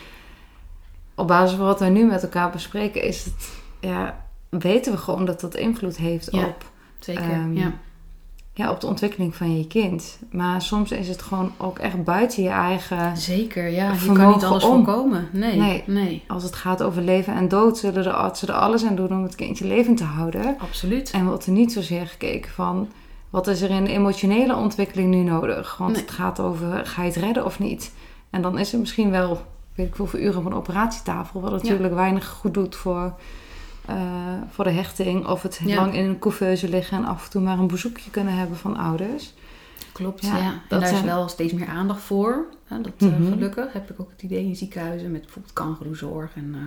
Op 1.15 1.27
basis 1.29 1.57
van 1.57 1.67
wat 1.67 1.81
we 1.81 1.87
nu 1.87 2.05
met 2.05 2.23
elkaar 2.23 2.51
bespreken, 2.51 3.03
is 3.03 3.25
het, 3.25 3.49
ja, 3.81 4.25
weten 4.49 4.93
we 4.93 4.99
gewoon 4.99 5.25
dat 5.25 5.41
dat 5.41 5.55
invloed 5.55 5.97
heeft 5.97 6.29
Ja. 6.31 6.45
op, 6.47 6.65
zeker. 6.99 7.23
Ehm, 7.31 7.53
ja. 7.57 7.73
ja, 8.53 8.71
op 8.71 8.81
de 8.81 8.87
ontwikkeling 8.87 9.35
van 9.37 9.59
je 9.59 9.67
kind. 9.67 10.19
Maar 10.31 10.63
soms 10.63 10.91
is 10.93 11.09
het 11.09 11.23
gewoon 11.23 11.53
ook 11.57 11.79
echt 11.79 12.05
buiten 12.05 12.43
je 12.43 12.49
eigen. 12.49 13.17
Zeker, 13.17 13.69
ja. 13.69 13.93
Je 13.93 14.13
kan 14.13 14.29
niet 14.33 14.45
alles 14.45 14.65
om. 14.65 14.85
voorkomen. 14.85 15.29
Nee, 15.33 15.57
Nee. 15.57 15.83
nee. 15.87 16.23
Als 16.29 16.43
het 16.43 16.55
gaat 16.55 16.83
over 16.83 17.03
leven 17.03 17.35
en 17.35 17.49
dood, 17.49 17.79
zullen 17.79 18.03
de 18.03 18.13
artsen 18.13 18.49
er 18.49 18.55
alles 18.55 18.85
aan 18.85 18.97
doen 18.97 19.11
om 19.11 19.23
het 19.23 19.35
kindje 19.35 19.67
levend 19.67 19.97
te 19.97 20.05
houden. 20.05 20.57
Absoluut. 20.59 21.11
En 21.11 21.27
wordt 21.27 21.47
er 21.47 21.53
niet 21.53 21.73
zozeer 21.73 22.07
gekeken 22.07 22.51
van 22.51 22.89
wat 23.37 23.47
is 23.47 23.61
er 23.61 23.71
in 23.71 23.87
emotionele 23.87 24.55
ontwikkeling 24.57 25.11
nu 25.11 25.23
nodig? 25.23 25.77
Want 25.77 25.93
Nee. 25.93 26.01
het 26.01 26.11
gaat 26.11 26.41
over 26.41 26.87
ga 26.87 27.03
je 27.03 27.09
het 27.09 27.17
redden 27.19 27.45
of 27.45 27.59
niet? 27.59 27.93
En 28.31 28.43
dan 28.43 28.59
is 28.59 28.73
er 28.73 28.79
misschien 28.79 29.11
wel, 29.11 29.43
weet 29.75 29.87
ik 29.87 29.95
hoeveel 29.95 30.21
uren 30.21 30.39
op 30.39 30.45
een 30.45 30.55
operatietafel, 30.55 31.41
wat 31.41 31.53
natuurlijk 31.53 31.95
weinig 31.95 32.27
goed 32.29 32.55
doet 32.55 32.77
voor, 32.77 33.15
eh, 33.87 33.97
voor 34.51 34.65
de 34.65 34.71
hechting. 34.71 35.27
Of 35.27 35.43
het 35.43 35.61
Ja. 35.65 35.75
lang 35.77 35.95
in 35.95 36.05
een 36.05 36.19
couveuse 36.19 36.69
liggen 36.69 36.97
en 36.99 37.05
af 37.05 37.25
en 37.25 37.31
toe 37.31 37.43
maar 37.43 37.59
een 37.59 37.67
bezoekje 37.67 38.11
kunnen 38.11 38.35
hebben 38.35 38.57
van 38.57 38.77
ouders. 38.77 39.35
Klopt, 39.93 40.25
Ja, 40.27 40.37
ja. 40.37 40.43
En 40.45 40.61
dat 40.69 40.81
daar 40.81 40.89
zijn- 40.89 41.01
is 41.05 41.07
wel 41.11 41.29
steeds 41.29 41.53
meer 41.53 41.69
aandacht 41.69 42.03
voor. 42.03 42.45
Hè, 42.65 42.81
dat, 42.81 42.93
eh, 42.99 43.09
Mhm. 43.09 43.33
gelukkig 43.33 43.73
heb 43.73 43.91
ik 43.91 44.01
ook 44.01 44.11
het 44.11 44.23
idee 44.23 44.45
in 44.45 44.57
ziekenhuizen 44.57 45.11
met 45.11 45.21
bijvoorbeeld 45.23 45.53
kangeroezorg. 45.55 46.35
En, 46.35 46.51
eh, 46.55 46.61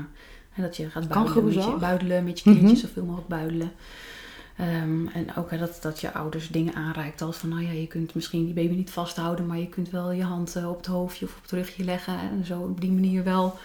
en 0.55 0.61
dat 0.63 0.78
je 0.78 0.89
gaat 0.89 1.07
buidelen 1.07 1.45
met, 1.45 1.53
je, 1.63 1.76
buidelen 1.80 2.24
met 2.24 2.38
je 2.39 2.43
kindje, 2.43 2.63
Mhm. 2.67 2.76
zoveel 2.76 3.03
mogelijk 3.03 3.28
buidelen. 3.30 3.72
Ehm, 4.60 5.07
en 5.07 5.36
ook 5.36 5.51
hè, 5.51 5.57
dat, 5.57 5.78
dat 5.82 5.99
je 5.99 6.14
ouders 6.14 6.47
dingen 6.47 6.76
aanreikt 6.76 7.22
als 7.22 7.38
van, 7.38 7.49
nou 7.49 7.64
ja, 7.64 7.72
je 7.72 7.88
kunt 7.88 8.14
misschien 8.14 8.45
die 8.45 8.53
baby 8.53 8.76
niet 8.76 8.89
vasthouden, 8.89 9.45
maar 9.45 9.57
je 9.57 9.70
kunt 9.70 9.89
wel 9.89 10.12
je 10.12 10.24
hand 10.24 10.55
eh, 10.55 10.70
op 10.70 10.78
het 10.78 10.86
hoofdje 10.86 11.26
of 11.26 11.36
op 11.36 11.41
het 11.41 11.51
rugje 11.51 11.84
leggen 11.84 12.20
en 12.20 12.45
zo 12.45 12.60
op 12.60 12.82
die 12.82 12.91
manier 12.91 13.24
wel 13.24 13.57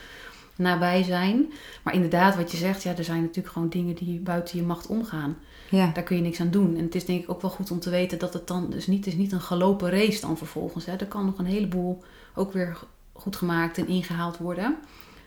nabij 0.56 1.02
zijn. 1.02 1.52
Maar 1.82 1.94
inderdaad, 1.94 2.36
wat 2.36 2.50
je 2.50 2.56
zegt, 2.56 2.82
ja, 2.82 2.96
er 2.96 3.04
zijn 3.04 3.20
natuurlijk 3.20 3.54
gewoon 3.54 3.68
dingen 3.68 3.94
die 3.94 4.20
buiten 4.20 4.58
je 4.58 4.64
macht 4.64 4.86
omgaan. 4.86 5.36
Ja, 5.70 5.90
Daar 5.94 6.04
kun 6.04 6.16
je 6.16 6.22
niks 6.22 6.40
aan 6.40 6.50
doen. 6.50 6.76
En 6.76 6.84
het 6.84 6.94
is 6.94 7.04
denk 7.04 7.22
ik 7.22 7.30
ook 7.30 7.42
wel 7.42 7.50
goed 7.50 7.70
om 7.70 7.80
te 7.80 7.90
weten 7.90 8.18
dat 8.18 8.32
het 8.32 8.46
dan 8.46 8.70
dus 8.70 8.86
niet 8.86 9.06
is 9.06 9.14
niet 9.14 9.32
een 9.32 9.40
gelopen 9.40 9.90
race 9.90 10.20
dan 10.20 10.36
vervolgens. 10.36 10.86
Hè. 10.86 10.96
Er 10.96 11.06
kan 11.06 11.24
nog 11.24 11.38
een 11.38 11.44
heleboel 11.44 12.02
ook 12.34 12.52
weer 12.52 12.78
goed 13.12 13.36
gemaakt 13.36 13.78
en 13.78 13.88
ingehaald 13.88 14.38
worden. 14.38 14.76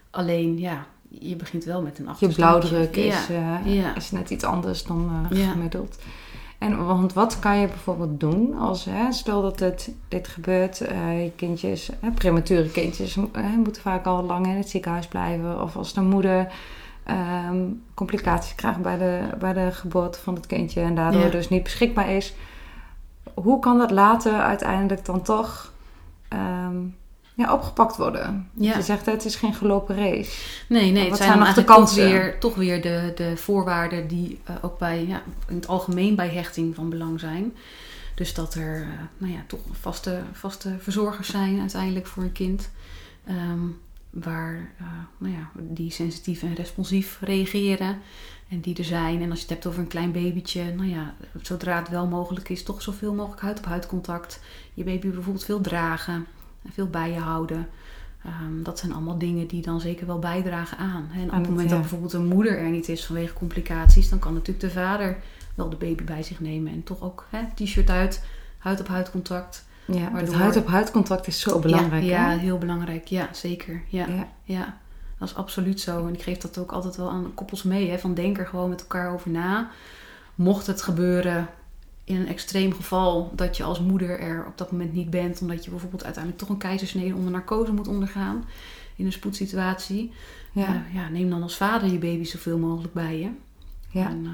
Alleen 0.10 0.60
ja, 0.60 0.88
je 1.10 1.36
begint 1.36 1.64
wel 1.64 1.82
met 1.82 2.00
een 2.00 2.04
je 2.06 2.10
achterstandje. 2.12 2.70
blauwdruk 2.70 2.96
is, 2.96 3.28
Ja, 3.28 3.62
eh, 3.66 3.76
ja. 3.76 3.96
is 3.96 4.12
net 4.12 4.30
iets 4.30 4.44
anders 4.44 4.84
dan 4.84 5.28
eh, 5.32 5.50
gemiddeld. 5.52 5.98
En 6.58 6.86
want 6.86 7.14
wat 7.14 7.40
kan 7.40 7.58
je 7.58 7.68
bijvoorbeeld 7.68 8.20
doen 8.20 8.58
als, 8.58 8.86
hè, 8.86 9.12
stel 9.12 9.42
dat 9.42 9.60
het, 9.60 9.92
dit 10.08 10.28
gebeurt, 10.28 10.78
je 10.78 11.32
kindjes, 11.36 11.90
hè, 12.00 12.12
premature 12.12 12.70
kindjes 12.72 13.18
moeten 13.58 13.82
vaak 13.82 14.06
al 14.06 14.24
lang 14.24 14.46
in 14.48 14.56
het 14.56 14.70
ziekenhuis 14.70 15.08
blijven. 15.08 15.62
Of 15.62 15.76
als 15.76 15.94
de 15.94 16.02
moeder 16.02 16.48
ehm, 17.04 17.58
complicaties 17.94 18.56
krijgt 18.56 18.82
bij 18.82 18.98
de, 18.98 19.22
bij 19.40 19.54
de 19.54 19.72
geboorte 19.72 20.20
van 20.20 20.36
het 20.36 20.46
kindje 20.46 20.82
en 20.82 20.96
daardoor 20.96 21.22
Ja. 21.22 21.30
dus 21.30 21.50
niet 21.50 21.64
beschikbaar 21.64 22.10
is. 22.10 22.34
Hoe 23.34 23.60
kan 23.60 23.78
dat 23.78 23.92
later 23.92 24.34
uiteindelijk 24.34 25.06
dan 25.06 25.22
toch 25.22 25.74
ehm, 26.28 26.76
ja, 27.38 27.54
opgepakt 27.54 27.98
worden? 27.98 28.50
Ja. 28.54 28.76
Je 28.76 28.82
zegt 28.82 29.06
het 29.06 29.26
is 29.26 29.36
geen 29.36 29.54
gelopen 29.54 29.96
race. 29.96 30.32
Nee, 30.70 30.92
nee, 30.92 31.10
het 31.10 31.18
zijn 31.18 31.30
zijn, 31.30 31.40
nog 31.40 31.48
de 31.48 31.54
eigenlijk 31.54 31.68
toch 31.68 31.78
kansen? 31.78 32.06
weer, 32.06 32.40
toch 32.40 32.56
weer 32.56 32.82
de, 32.82 33.12
de 33.16 33.38
voorwaarden 33.38 34.08
die 34.08 34.40
eh, 34.44 34.56
ook 34.62 34.78
bij, 34.78 35.06
ja, 35.06 35.22
in 35.48 35.56
het 35.56 35.68
algemeen 35.68 36.16
bij 36.16 36.30
hechting 36.30 36.76
van 36.76 36.90
belang 36.90 37.20
zijn. 37.20 37.54
Dus 38.16 38.34
dat 38.34 38.56
er 38.56 38.82
eh, 38.82 38.88
nou 39.18 39.34
ja, 39.34 39.40
toch 39.48 39.60
vaste, 39.72 40.22
vaste 40.32 40.76
verzorgers 40.80 41.30
zijn 41.30 41.60
uiteindelijk 41.60 42.08
voor 42.08 42.24
een 42.24 42.32
kind. 42.32 42.70
Ehm, 43.26 43.66
waar, 44.10 44.72
eh, 44.78 44.86
nou 45.18 45.34
ja, 45.34 45.50
die 45.54 45.92
sensitief 45.92 46.42
en 46.42 46.56
responsief 46.56 47.18
reageren. 47.22 47.98
En 48.50 48.60
die 48.60 48.78
er 48.78 48.84
zijn. 48.84 49.22
En 49.22 49.30
als 49.30 49.40
je 49.40 49.46
het 49.46 49.54
hebt 49.54 49.68
over 49.68 49.80
een 49.80 49.88
klein 49.88 50.12
babytje, 50.12 50.74
nou 50.76 50.90
ja, 50.90 51.16
zodra 51.42 51.80
het 51.80 51.90
wel 51.90 52.08
mogelijk 52.08 52.50
is, 52.50 52.64
toch 52.64 52.82
zoveel 52.82 53.14
mogelijk 53.14 53.42
huid-op-huid 53.42 53.88
contact. 53.88 54.40
Je 54.74 54.84
baby 54.84 55.10
bijvoorbeeld 55.10 55.46
veel 55.46 55.62
dragen 55.62 56.14
en 56.14 56.37
veel 56.74 56.88
bij 56.88 57.12
je 57.12 57.20
houden. 57.20 57.68
Ehm, 58.26 58.64
dat 58.64 58.80
zijn 58.80 58.94
allemaal 58.94 59.18
dingen 59.18 59.48
die 59.48 59.62
dan 59.62 59.80
zeker 59.82 60.08
wel 60.08 60.20
bijdragen 60.20 60.78
aan. 60.78 61.10
En 61.14 61.24
op 61.26 61.32
het 61.32 61.50
moment 61.50 61.70
dat 61.70 61.80
bijvoorbeeld 61.80 62.14
een 62.14 62.26
moeder 62.26 62.58
er 62.58 62.70
niet 62.70 62.90
is 62.90 63.06
vanwege 63.06 63.34
complicaties, 63.34 64.10
dan 64.10 64.20
kan 64.20 64.34
natuurlijk 64.34 64.60
de 64.60 64.72
vader 64.72 65.18
wel 65.56 65.70
de 65.70 65.76
baby 65.76 66.04
bij 66.04 66.24
zich 66.24 66.40
nemen. 66.40 66.72
En 66.74 66.84
toch 66.84 67.02
ook 67.02 67.26
t-shirt 67.56 67.90
uit, 67.90 68.24
huid 68.58 68.80
op 68.80 68.88
huid 68.88 69.12
contact. 69.12 69.66
Ja, 69.86 70.00
het 70.00 70.12
Waardoor- 70.12 70.36
huid-op-huid 70.36 70.92
contact 70.92 71.28
is 71.28 71.40
zo 71.40 71.60
belangrijk. 71.60 72.04
Ja, 72.04 72.30
heel 72.30 72.58
belangrijk. 72.58 73.08
Ja, 73.08 73.30
zeker. 73.32 73.82
Ja, 73.88 74.06
ja. 74.08 74.28
Ja. 74.44 74.78
dat 75.18 75.28
is 75.30 75.36
absoluut 75.36 75.80
zo. 75.80 76.08
En 76.08 76.14
ik 76.14 76.22
geef 76.22 76.38
dat 76.38 76.58
ook 76.58 76.72
altijd 76.72 76.96
wel 76.96 77.10
aan 77.10 77.32
koppels 77.34 77.64
mee. 77.64 77.90
Hè, 77.90 78.00
van 78.00 78.14
denk 78.14 78.38
er 78.38 78.46
gewoon 78.48 78.70
met 78.70 78.82
elkaar 78.82 79.14
over 79.14 79.30
na. 79.32 79.70
Mocht 80.36 80.68
het 80.68 80.82
gebeuren 80.82 81.48
in 82.08 82.16
een 82.16 82.28
extreem 82.28 82.74
geval 82.74 83.32
dat 83.36 83.58
je 83.58 83.64
als 83.64 83.80
moeder 83.80 84.20
er 84.20 84.46
op 84.46 84.58
dat 84.58 84.72
moment 84.72 84.94
niet 84.94 85.10
bent, 85.10 85.42
omdat 85.42 85.64
je 85.64 85.70
bijvoorbeeld 85.70 86.04
uiteindelijk 86.04 86.44
toch 86.44 86.54
een 86.54 86.62
keizersnede 86.62 87.16
onder 87.16 87.32
narcose 87.32 87.74
moet 87.74 87.88
ondergaan 87.88 88.46
in 88.96 89.06
een 89.06 89.12
spoedsituatie. 89.12 90.12
Ja. 90.52 90.74
Ja. 90.74 90.84
ja, 90.94 91.10
neem 91.10 91.30
dan 91.30 91.44
als 91.44 91.58
vader 91.58 91.92
je 91.92 91.98
baby 91.98 92.24
zoveel 92.24 92.58
mogelijk 92.58 92.94
bij 92.94 93.20
je. 93.20 93.30
Ja. 93.90 94.10
En 94.10 94.26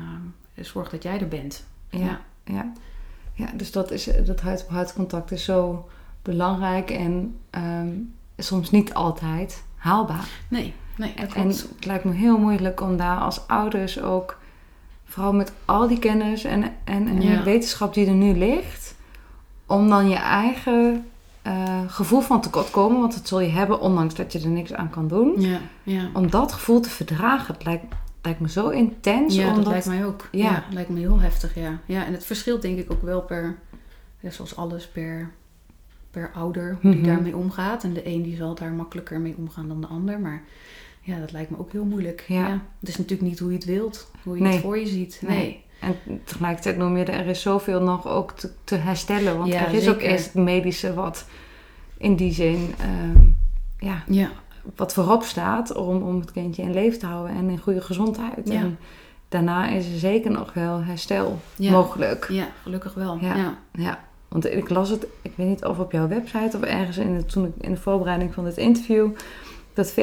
eh, 0.56 0.64
zorg 0.66 0.90
dat 0.90 1.04
jij 1.04 1.20
er 1.20 1.28
bent. 1.28 1.66
Ja, 1.90 2.22
ja. 2.44 2.72
ja, 3.34 3.52
dus 3.56 3.72
dat, 3.72 3.92
is, 3.92 4.10
dat 4.26 4.42
huid-op-huid 4.42 4.94
contact 4.94 5.32
is 5.32 5.44
zo 5.44 5.90
belangrijk 6.22 6.90
en 6.90 7.36
ehm, 7.50 7.92
soms 8.38 8.72
niet 8.72 8.94
altijd 8.94 9.64
haalbaar. 9.76 10.30
Nee, 10.48 10.74
nee, 10.98 11.14
dat 11.16 11.34
En 11.34 11.48
het 11.48 11.86
lijkt 11.86 12.04
me 12.04 12.14
heel 12.14 12.38
moeilijk 12.38 12.82
om 12.82 12.98
daar 12.98 13.18
als 13.18 13.48
ouders 13.48 14.02
ook, 14.02 14.40
vooral 15.14 15.34
met 15.34 15.54
al 15.66 15.88
die 15.88 16.00
kennis 16.00 16.44
en, 16.44 16.64
en, 16.64 17.08
en 17.08 17.22
Ja. 17.22 17.38
de 17.38 17.44
wetenschap 17.44 17.94
die 17.94 18.08
er 18.08 18.14
nu 18.14 18.38
ligt, 18.38 18.96
om 19.66 19.90
dan 19.90 20.10
je 20.10 20.16
eigen 20.16 21.06
eh, 21.42 21.82
gevoel 21.88 22.22
van 22.22 22.42
tekortkomen, 22.42 23.00
want 23.00 23.14
dat 23.14 23.28
zul 23.28 23.40
je 23.40 23.50
hebben, 23.50 23.80
ondanks 23.82 24.16
dat 24.16 24.32
je 24.32 24.40
er 24.40 24.48
niks 24.48 24.74
aan 24.74 24.90
kan 24.90 25.08
doen, 25.08 25.42
Ja, 25.42 25.60
ja. 25.84 26.10
om 26.14 26.30
dat 26.30 26.52
gevoel 26.52 26.80
te 26.80 26.90
verdragen. 26.90 27.54
Het 27.54 27.64
lijkt, 27.66 27.86
lijkt 28.22 28.40
me 28.40 28.50
zo 28.50 28.70
intens. 28.70 29.36
Ja, 29.36 29.44
dat 29.48 29.52
omdat, 29.58 29.72
lijkt 29.72 29.86
mij 29.88 30.06
ook. 30.06 30.28
Ja. 30.32 30.44
Ja. 30.44 30.64
lijkt 30.72 30.90
me 30.90 31.00
heel 31.00 31.20
heftig, 31.20 31.56
ja. 31.56 31.80
Ja, 31.86 32.06
en 32.06 32.14
het 32.14 32.26
verschilt 32.26 32.62
denk 32.62 32.78
ik 32.80 32.92
ook 32.92 33.02
wel 33.02 33.22
per, 33.22 33.58
ja, 34.20 34.30
zoals 34.30 34.56
alles, 34.56 34.88
per, 34.88 35.30
per 36.12 36.32
ouder, 36.36 36.78
hoe 36.82 36.92
die 36.92 37.00
Mhm. 37.00 37.10
daarmee 37.10 37.36
omgaat. 37.38 37.84
En 37.84 37.94
de 37.94 38.08
een 38.08 38.22
die 38.24 38.36
zal 38.36 38.56
daar 38.56 38.72
makkelijker 38.72 39.20
mee 39.20 39.36
omgaan 39.38 39.68
dan 39.68 39.82
de 39.82 39.88
ander. 39.88 40.20
Maar 40.20 40.42
ja, 41.06 41.20
dat 41.20 41.32
lijkt 41.32 41.50
me 41.50 41.60
ook 41.60 41.72
heel 41.72 41.86
moeilijk. 41.86 42.26
Ja. 42.28 42.48
Ja. 42.48 42.62
Het 42.80 42.90
is 42.90 42.98
natuurlijk 42.98 43.30
niet 43.30 43.40
hoe 43.40 43.50
je 43.50 43.56
het 43.56 43.66
wilt, 43.66 44.12
hoe 44.24 44.36
je 44.38 44.42
Nee. 44.44 44.52
het 44.52 44.62
voor 44.62 44.78
je 44.80 44.88
ziet. 44.88 45.22
Nee. 45.28 45.38
Nee. 45.38 45.62
En 45.80 46.22
tegelijkertijd 46.24 46.78
noem 46.78 46.98
je, 46.98 47.04
er 47.06 47.28
is 47.28 47.42
zoveel 47.42 47.82
nog 47.82 48.08
ook 48.08 48.32
te, 48.32 48.52
te 48.64 48.76
herstellen. 48.76 49.38
Want 49.38 49.52
Ja, 49.52 49.66
er 49.68 49.74
is 49.74 49.90
ook 49.90 50.02
eerst 50.02 50.26
het 50.26 50.34
medische 50.44 50.94
wat 50.94 51.26
in 51.98 52.16
die 52.16 52.32
zin 52.34 52.74
ehm, 52.80 53.26
ja, 53.80 54.04
Ja, 54.08 54.30
wat 54.76 54.94
voorop 54.94 55.24
staat 55.24 55.76
om, 55.76 56.02
om 56.04 56.20
het 56.20 56.32
kindje 56.32 56.62
in 56.62 56.74
leven 56.74 57.00
te 57.00 57.06
houden 57.06 57.36
en 57.36 57.50
in 57.50 57.58
goede 57.58 57.82
gezondheid. 57.82 58.42
Ja. 58.50 58.54
En 58.60 58.78
daarna 59.30 59.70
is 59.70 59.92
er 59.92 59.98
zeker 60.00 60.32
nog 60.32 60.54
wel 60.54 60.84
herstel 60.84 61.40
mogelijk. 61.58 62.28
ja, 62.30 62.48
gelukkig 62.64 62.94
wel. 62.94 63.18
Ja. 63.22 63.36
Ja. 63.36 63.58
Ja, 63.72 64.04
want 64.28 64.46
ik 64.46 64.70
las 64.70 64.90
het, 64.90 65.08
ik 65.22 65.32
weet 65.36 65.48
niet 65.48 65.66
of 65.66 65.80
op 65.80 65.92
jouw 65.92 66.08
website 66.08 66.58
of 66.58 66.64
ergens 66.64 66.98
in 66.98 67.18
de, 67.18 67.26
toen 67.26 67.46
ik 67.46 67.54
in 67.60 67.72
de 67.72 67.80
voorbereiding 67.80 68.34
van 68.34 68.44
dit 68.44 68.58
interview, 68.58 69.10
dat 69.74 69.92
14% 69.92 69.94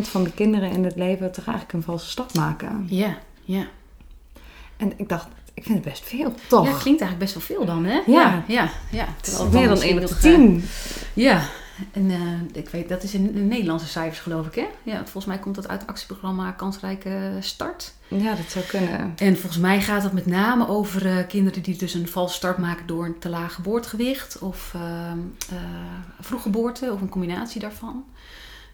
van 0.00 0.24
de 0.24 0.32
kinderen 0.32 0.70
in 0.70 0.84
het 0.84 0.96
leven 0.96 1.32
toch 1.32 1.46
eigenlijk 1.46 1.72
een 1.72 1.82
valse 1.82 2.08
stap 2.08 2.34
maken. 2.34 2.86
ja, 2.88 3.18
ja. 3.44 3.66
En 4.76 4.92
ik 4.96 5.08
dacht, 5.08 5.28
ik 5.54 5.62
vind 5.62 5.74
het 5.78 5.84
best 5.84 6.04
veel, 6.04 6.34
toch? 6.48 6.66
Ja, 6.66 6.70
klinkt 6.78 7.00
eigenlijk 7.00 7.18
best 7.18 7.34
wel 7.34 7.42
veel 7.42 7.66
dan, 7.66 7.84
hè? 7.84 8.00
Ja. 8.06 8.44
ja, 8.46 8.70
ja. 8.90 9.06
Het 9.16 9.26
is 9.26 9.32
Terwijl 9.36 9.50
meer 9.50 9.62
dan 9.62 9.70
misschien 9.70 9.98
1 9.98 10.02
op 10.02 10.08
de 10.08 10.14
nog, 10.14 10.24
eh, 10.24 10.34
10. 10.34 10.64
Ja, 11.14 11.48
En 11.92 12.10
eh, 12.10 12.60
ik 12.62 12.68
weet, 12.68 12.88
dat 12.88 13.02
is 13.02 13.14
in, 13.14 13.34
in 13.34 13.48
Nederlandse 13.48 13.86
cijfers 13.86 14.18
geloof 14.18 14.46
ik, 14.46 14.54
hè? 14.54 14.66
Ja, 14.82 14.96
volgens 14.96 15.24
mij 15.24 15.38
komt 15.38 15.54
dat 15.54 15.68
uit 15.68 15.80
het 15.80 15.88
actieprogramma 15.88 16.50
Kansrijke 16.50 17.36
Start. 17.40 17.94
Ja, 18.08 18.34
dat 18.34 18.44
zou 18.48 18.64
kunnen. 18.64 19.12
En 19.16 19.36
volgens 19.36 19.58
mij 19.62 19.80
gaat 19.80 20.02
het 20.02 20.12
met 20.12 20.26
name 20.26 20.68
over 20.68 21.06
eh, 21.06 21.26
kinderen 21.28 21.62
die 21.62 21.76
dus 21.76 21.94
een 21.94 22.08
valse 22.08 22.34
start 22.34 22.58
maken 22.58 22.86
door 22.86 23.04
een 23.04 23.18
te 23.18 23.28
laag 23.28 23.54
geboortegewicht 23.54 24.38
of 24.38 24.72
ehm 24.74 25.18
eh 25.50 25.56
vroeggeboorte 26.20 26.92
of 26.92 27.00
een 27.00 27.08
combinatie 27.08 27.60
daarvan. 27.60 28.04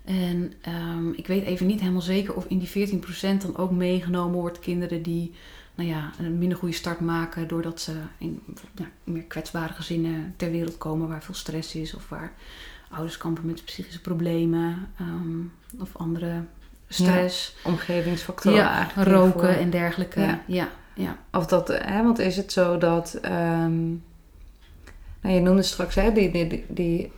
En 0.05 0.53
ehm, 0.61 1.11
ik 1.11 1.27
weet 1.27 1.45
even 1.45 1.67
niet 1.67 1.81
helemaal 1.81 2.01
zeker 2.01 2.35
of 2.35 2.45
in 2.49 2.59
die 2.59 2.89
14% 2.89 3.01
dan 3.43 3.57
ook 3.57 3.71
meegenomen 3.71 4.41
wordt 4.41 4.59
kinderen 4.59 5.03
die 5.03 5.35
nou 5.75 5.89
ja, 5.89 6.11
een 6.19 6.39
minder 6.39 6.59
goede 6.59 6.75
start 6.75 7.01
maken 7.01 7.49
doordat 7.49 7.81
ze 7.81 7.93
in 8.19 8.43
ja, 8.75 8.85
meer 9.05 9.23
kwetsbare 9.23 9.73
gezinnen 9.73 10.35
ter 10.37 10.51
wereld 10.51 10.79
komen 10.79 11.09
waar 11.09 11.23
veel 11.23 11.35
stress 11.35 11.75
is 11.75 11.95
of 11.95 12.09
waar 12.09 12.33
ouders 12.91 13.17
kampen 13.17 13.47
met 13.47 13.65
psychische 13.65 14.01
problemen 14.01 14.89
ehm, 14.99 15.83
of 15.83 15.97
andere 15.97 16.45
stress. 16.89 17.57
Omgevingsfactoren 17.65 18.59
Ja, 18.59 18.91
roken 18.97 19.59
en 19.59 19.71
dergelijke. 19.71 20.21
Ja. 20.21 20.43
Ja, 20.47 20.69
ja. 20.95 21.19
Of 21.33 21.47
dat, 21.47 21.69
hè, 21.69 22.03
want 22.03 22.19
is 22.19 22.37
het 22.37 22.53
zo 22.53 22.79
dat, 22.79 23.19
ehm, 23.23 23.87
nou 25.21 25.35
je 25.35 25.41
noemde 25.41 25.63
straks 25.63 25.95
hè, 25.95 26.13
die, 26.13 26.65
die, 26.69 27.13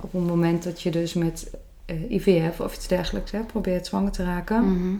op 0.00 0.12
het 0.12 0.26
moment 0.26 0.62
dat 0.62 0.82
je 0.82 0.90
dus 0.90 1.14
met 1.14 1.50
eh, 1.86 2.10
IVF 2.10 2.60
of 2.60 2.74
iets 2.74 2.86
dergelijks 2.88 3.30
hè, 3.30 3.42
probeert 3.42 3.86
zwanger 3.86 4.10
te 4.12 4.24
raken, 4.24 4.72
Mhm. 4.72 4.94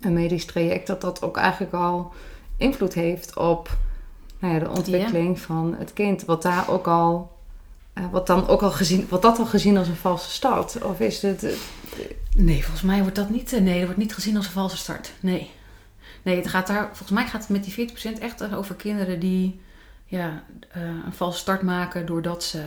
een 0.00 0.12
medisch 0.12 0.44
traject, 0.44 0.86
dat 0.86 1.00
dat 1.00 1.22
ook 1.22 1.36
eigenlijk 1.36 1.72
al 1.74 2.12
invloed 2.56 2.94
heeft 2.94 3.36
op 3.36 3.76
nou 4.38 4.54
ja, 4.54 4.60
de 4.60 4.70
ontwikkeling 4.70 5.38
van 5.40 5.74
het 5.78 5.92
kind. 5.92 6.24
Wat 6.24 6.42
daar 6.42 6.68
ook 6.70 6.86
al, 6.86 7.36
eh, 7.92 8.04
wat 8.10 8.26
dan 8.26 8.48
ook 8.48 8.62
al 8.62 8.70
gezien, 8.70 9.06
wat 9.08 9.22
dat 9.22 9.38
al 9.38 9.46
gezien 9.46 9.76
als 9.76 9.88
een 9.88 9.96
valse 9.96 10.30
start? 10.30 10.82
Of 10.82 11.00
is 11.00 11.22
het, 11.22 11.42
eh, 11.44 11.50
Nee, 12.36 12.60
volgens 12.62 12.82
mij 12.82 13.00
wordt 13.00 13.16
dat 13.16 13.30
niet, 13.30 13.50
nee, 13.60 13.74
dat 13.76 13.84
wordt 13.84 13.96
niet 14.00 14.14
gezien 14.14 14.36
als 14.36 14.46
een 14.46 14.52
valse 14.52 14.76
start. 14.76 15.12
Nee. 15.20 15.50
Nee, 16.22 16.36
het 16.36 16.48
gaat 16.48 16.66
daar, 16.66 16.86
volgens 16.86 17.10
mij 17.10 17.26
gaat 17.26 17.40
het 17.40 17.50
met 17.50 17.64
die 17.64 17.72
40% 17.72 18.18
echt 18.18 18.54
over 18.54 18.74
kinderen 18.74 19.20
die 19.20 19.60
ja, 20.04 20.44
een 21.04 21.12
valse 21.12 21.38
start 21.38 21.62
maken 21.62 22.06
doordat 22.06 22.44
ze 22.44 22.62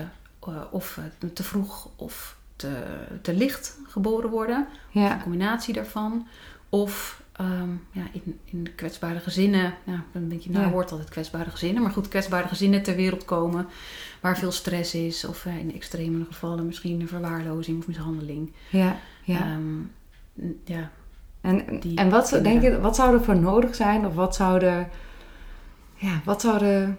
of 0.71 0.99
te 1.33 1.43
vroeg 1.43 1.89
of 1.95 2.34
te, 2.55 2.83
te 3.21 3.33
licht 3.33 3.77
geboren 3.87 4.29
worden. 4.29 4.67
Of 4.93 5.11
een 5.11 5.21
combinatie 5.21 5.73
daarvan. 5.73 6.27
Of 6.69 7.21
ehm, 7.31 7.69
ja, 7.91 8.03
in, 8.11 8.39
in 8.45 8.75
kwetsbare 8.75 9.19
gezinnen, 9.19 9.73
ja, 9.83 10.03
dan 10.11 10.29
denk 10.29 10.41
je, 10.41 10.49
nou 10.51 10.65
Ja. 10.65 10.71
hoort 10.71 10.91
altijd 10.91 11.09
kwetsbare 11.09 11.49
gezinnen. 11.49 11.81
Maar 11.83 11.91
goed, 11.91 12.07
kwetsbare 12.07 12.47
gezinnen 12.47 12.83
ter 12.83 12.95
wereld 12.95 13.25
komen 13.25 13.67
waar 14.21 14.37
veel 14.37 14.51
stress 14.51 14.93
is. 14.95 15.25
Of 15.25 15.45
eh, 15.45 15.57
in 15.57 15.73
extreme 15.73 16.25
gevallen 16.25 16.65
misschien 16.65 17.01
een 17.01 17.07
verwaarlozing 17.07 17.79
of 17.79 17.87
mishandeling. 17.87 18.51
ja, 18.69 18.95
ja. 19.23 19.39
Ehm, 19.39 19.79
ja. 20.63 20.91
En, 21.41 21.79
die 21.79 21.97
en 21.97 22.09
wat, 22.09 22.29
kinderen. 22.29 22.61
denk 22.61 22.73
je, 22.73 22.81
wat 22.81 22.95
zou 22.95 23.13
er 23.13 23.23
voor 23.23 23.39
nodig 23.39 23.75
zijn? 23.75 24.05
Of 24.05 24.13
wat 24.13 24.35
zou 24.35 24.61
er, 24.61 24.87
ja, 25.95 26.21
wat 26.25 26.41
zou 26.41 26.63
er 26.65 26.95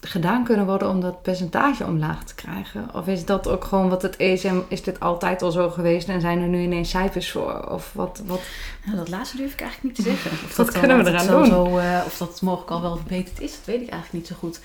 gedaan 0.00 0.44
kunnen 0.44 0.66
worden 0.66 0.88
om 0.88 1.00
dat 1.00 1.22
percentage 1.22 1.84
omlaag 1.84 2.24
te 2.24 2.34
krijgen? 2.34 2.88
Of 2.94 3.06
is 3.06 3.24
dat 3.24 3.48
ook 3.48 3.64
gewoon 3.64 3.88
wat 3.88 4.02
het 4.02 4.18
is 4.18 4.44
en 4.44 4.64
is 4.68 4.82
dit 4.82 5.00
altijd 5.00 5.42
al 5.42 5.50
zo 5.50 5.70
geweest 5.70 6.08
en 6.08 6.20
zijn 6.20 6.40
er 6.40 6.48
nu 6.48 6.60
ineens 6.60 6.90
cijfers 6.90 7.30
voor? 7.30 7.68
Of 7.70 7.92
wat, 7.92 8.22
wat 8.26 8.40
Nou, 8.84 8.96
dat 8.96 9.08
laatste 9.08 9.36
durf 9.36 9.52
ik 9.52 9.60
eigenlijk 9.60 9.82
niet 9.82 10.06
te 10.06 10.10
zeggen. 10.10 10.30
Of 10.30 10.54
dan 10.72 10.80
kunnen 10.80 11.04
we 11.04 11.10
eraan 11.10 11.26
doen? 11.26 11.46
Zo, 11.46 11.78
eh, 11.78 12.02
of 12.06 12.16
dat 12.18 12.42
mogelijk 12.42 12.70
al 12.70 12.80
wel 12.80 12.96
verbeterd 12.96 13.40
is, 13.40 13.50
dat 13.56 13.64
weet 13.64 13.82
ik 13.82 13.88
eigenlijk 13.88 14.12
niet 14.12 14.26
zo 14.26 14.34
goed. 14.38 14.60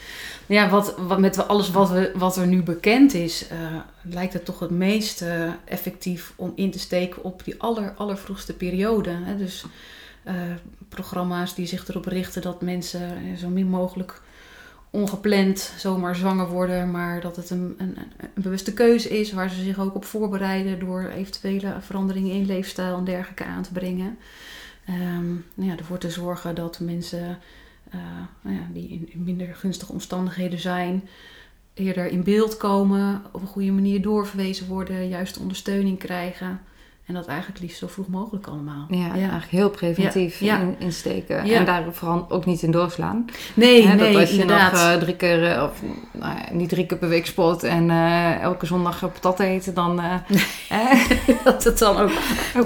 Ja, 0.45 0.69
wat, 0.69 0.95
wat, 0.97 1.19
met 1.19 1.47
alles 1.47 1.71
wat, 1.71 1.89
we, 1.89 2.11
wat 2.15 2.38
er 2.38 2.47
nu 2.47 2.63
bekend 2.63 3.13
is, 3.13 3.47
eh, 3.47 3.57
lijkt 4.01 4.34
het 4.34 4.45
toch 4.45 4.59
het 4.59 4.71
meest 4.71 5.21
eh, 5.21 5.49
effectief 5.65 6.34
om 6.36 6.51
in 6.55 6.71
te 6.71 6.79
steken 6.79 7.23
op 7.23 7.43
die 7.43 7.61
aller, 7.61 7.93
allervroegste 7.97 8.53
periode. 8.53 9.09
Hè? 9.23 9.38
Dus 9.38 9.65
programma's 10.89 11.55
die 11.55 11.65
zich 11.65 11.88
erop 11.88 12.05
richten 12.05 12.41
dat 12.41 12.61
mensen 12.61 13.38
zo 13.38 13.47
min 13.47 13.67
mogelijk 13.67 14.21
ongepland 14.93 15.73
zomaar 15.77 16.15
zwanger 16.15 16.47
worden, 16.47 16.91
maar 16.91 17.21
dat 17.21 17.35
het 17.35 17.49
een, 17.49 17.75
een, 17.77 17.97
een 18.17 18.29
bewuste 18.33 18.73
keuze 18.73 19.09
is 19.19 19.31
waar 19.31 19.49
ze 19.49 19.63
zich 19.63 19.79
ook 19.79 19.95
op 19.95 20.05
voorbereiden 20.05 20.79
door 20.79 21.03
eventuele 21.03 21.75
veranderingen 21.79 22.31
in 22.31 22.45
leefstijl 22.45 22.97
en 22.97 23.03
dergelijke 23.03 23.43
aan 23.43 23.63
te 23.63 23.71
brengen. 23.71 24.17
Ehm, 24.85 25.31
nou 25.53 25.69
ja, 25.69 25.77
ervoor 25.77 25.97
te 25.97 26.09
zorgen 26.09 26.55
dat 26.55 26.79
mensen 26.79 27.37
eh, 27.89 27.99
nou 28.41 28.55
ja, 28.55 28.67
die 28.73 28.89
in, 28.89 29.11
in 29.11 29.23
minder 29.23 29.55
gunstige 29.55 29.91
omstandigheden 29.91 30.59
zijn, 30.59 31.07
eerder 31.73 32.05
in 32.05 32.23
beeld 32.23 32.57
komen, 32.57 33.21
op 33.31 33.41
een 33.41 33.47
goede 33.47 33.71
manier 33.71 34.01
doorverwezen 34.01 34.67
worden, 34.67 35.07
juiste 35.07 35.39
ondersteuning 35.39 35.99
krijgen. 35.99 36.61
En 37.06 37.14
dat 37.14 37.26
eigenlijk 37.26 37.60
liefst 37.60 37.78
zo 37.78 37.88
vroeg 37.88 38.08
mogelijk 38.08 38.47
allemaal. 38.47 38.86
ja, 38.89 39.12
eigenlijk 39.12 39.49
heel 39.49 39.70
preventief 39.70 40.39
Ja. 40.39 40.60
In, 40.60 40.76
insteken. 40.80 41.45
Ja. 41.45 41.60
En 41.60 41.66
daar 41.66 41.84
vooral 41.91 42.26
ook 42.30 42.45
niet 42.45 42.62
in 42.62 42.72
doorslaan. 42.72 43.26
Nee, 43.54 43.88
nee, 43.88 43.97
dat 43.97 44.16
als 44.22 44.30
je 44.30 44.41
inderdaad. 44.41 44.72
nog 44.72 44.82
eh, 44.82 44.93
drie 44.93 45.16
keer, 45.16 45.51
eh, 45.51 45.64
of 45.64 45.82
nou 46.12 46.38
ja, 46.38 46.54
niet 46.54 46.70
drie 46.70 46.86
keer 46.86 46.97
per 46.97 47.10
week 47.10 47.26
sport 47.26 47.64
en 47.64 47.89
eh, 47.89 48.41
elke 48.41 48.66
zondag 48.66 48.99
patat 48.99 49.39
eten, 49.39 49.74
dan 49.74 50.01
dat 51.43 51.64
het 51.64 51.78
dan 51.78 51.97
ook, 51.97 52.12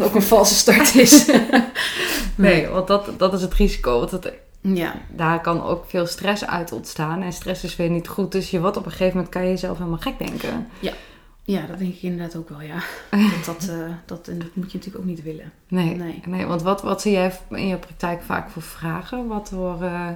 ook 0.01 0.15
een 0.15 0.21
valse 0.33 0.55
start 0.55 0.95
is. 0.95 1.31
nee, 2.35 2.67
want 2.67 2.87
dat, 2.87 3.09
dat 3.17 3.33
is 3.33 3.41
het 3.41 3.53
risico. 3.53 3.99
Want 3.99 4.11
het, 4.11 4.33
Ja, 4.61 4.95
daar 5.09 5.41
kan 5.41 5.63
ook 5.63 5.85
veel 5.87 6.05
stress 6.05 6.45
uit 6.45 6.71
ontstaan. 6.71 7.21
En 7.21 7.33
stress 7.33 7.63
is 7.63 7.75
weer 7.75 7.89
niet 7.89 8.07
goed. 8.07 8.31
Dus 8.31 8.51
je 8.51 8.59
wordt 8.59 8.77
op 8.77 8.85
een 8.85 8.91
gegeven 8.91 9.13
moment 9.15 9.33
kan 9.33 9.43
je 9.43 9.49
jezelf 9.49 9.77
helemaal 9.77 9.99
gek 9.99 10.17
denken. 10.17 10.67
ja, 10.79 10.93
dat 11.47 11.79
denk 11.79 11.93
ik 11.93 12.01
inderdaad 12.01 12.35
ook 12.35 12.49
wel, 12.49 12.61
ja. 12.61 12.83
Dat, 13.35 13.45
dat, 13.45 13.67
eh, 13.69 13.89
dat, 14.05 14.27
en 14.27 14.39
dat 14.39 14.55
moet 14.55 14.71
je 14.71 14.77
natuurlijk 14.77 15.03
ook 15.03 15.09
niet 15.09 15.23
willen. 15.23 15.51
Nee, 15.67 15.95
nee. 15.95 16.21
Nee. 16.25 16.45
want 16.45 16.61
wat, 16.61 16.81
wat 16.81 17.01
zie 17.01 17.11
jij 17.11 17.39
in 17.49 17.67
je 17.67 17.77
praktijk 17.77 18.21
vaak 18.21 18.49
voor 18.49 18.61
vragen? 18.61 19.27
Wat 19.27 19.49
voor, 19.49 19.83
eh, 19.83 20.09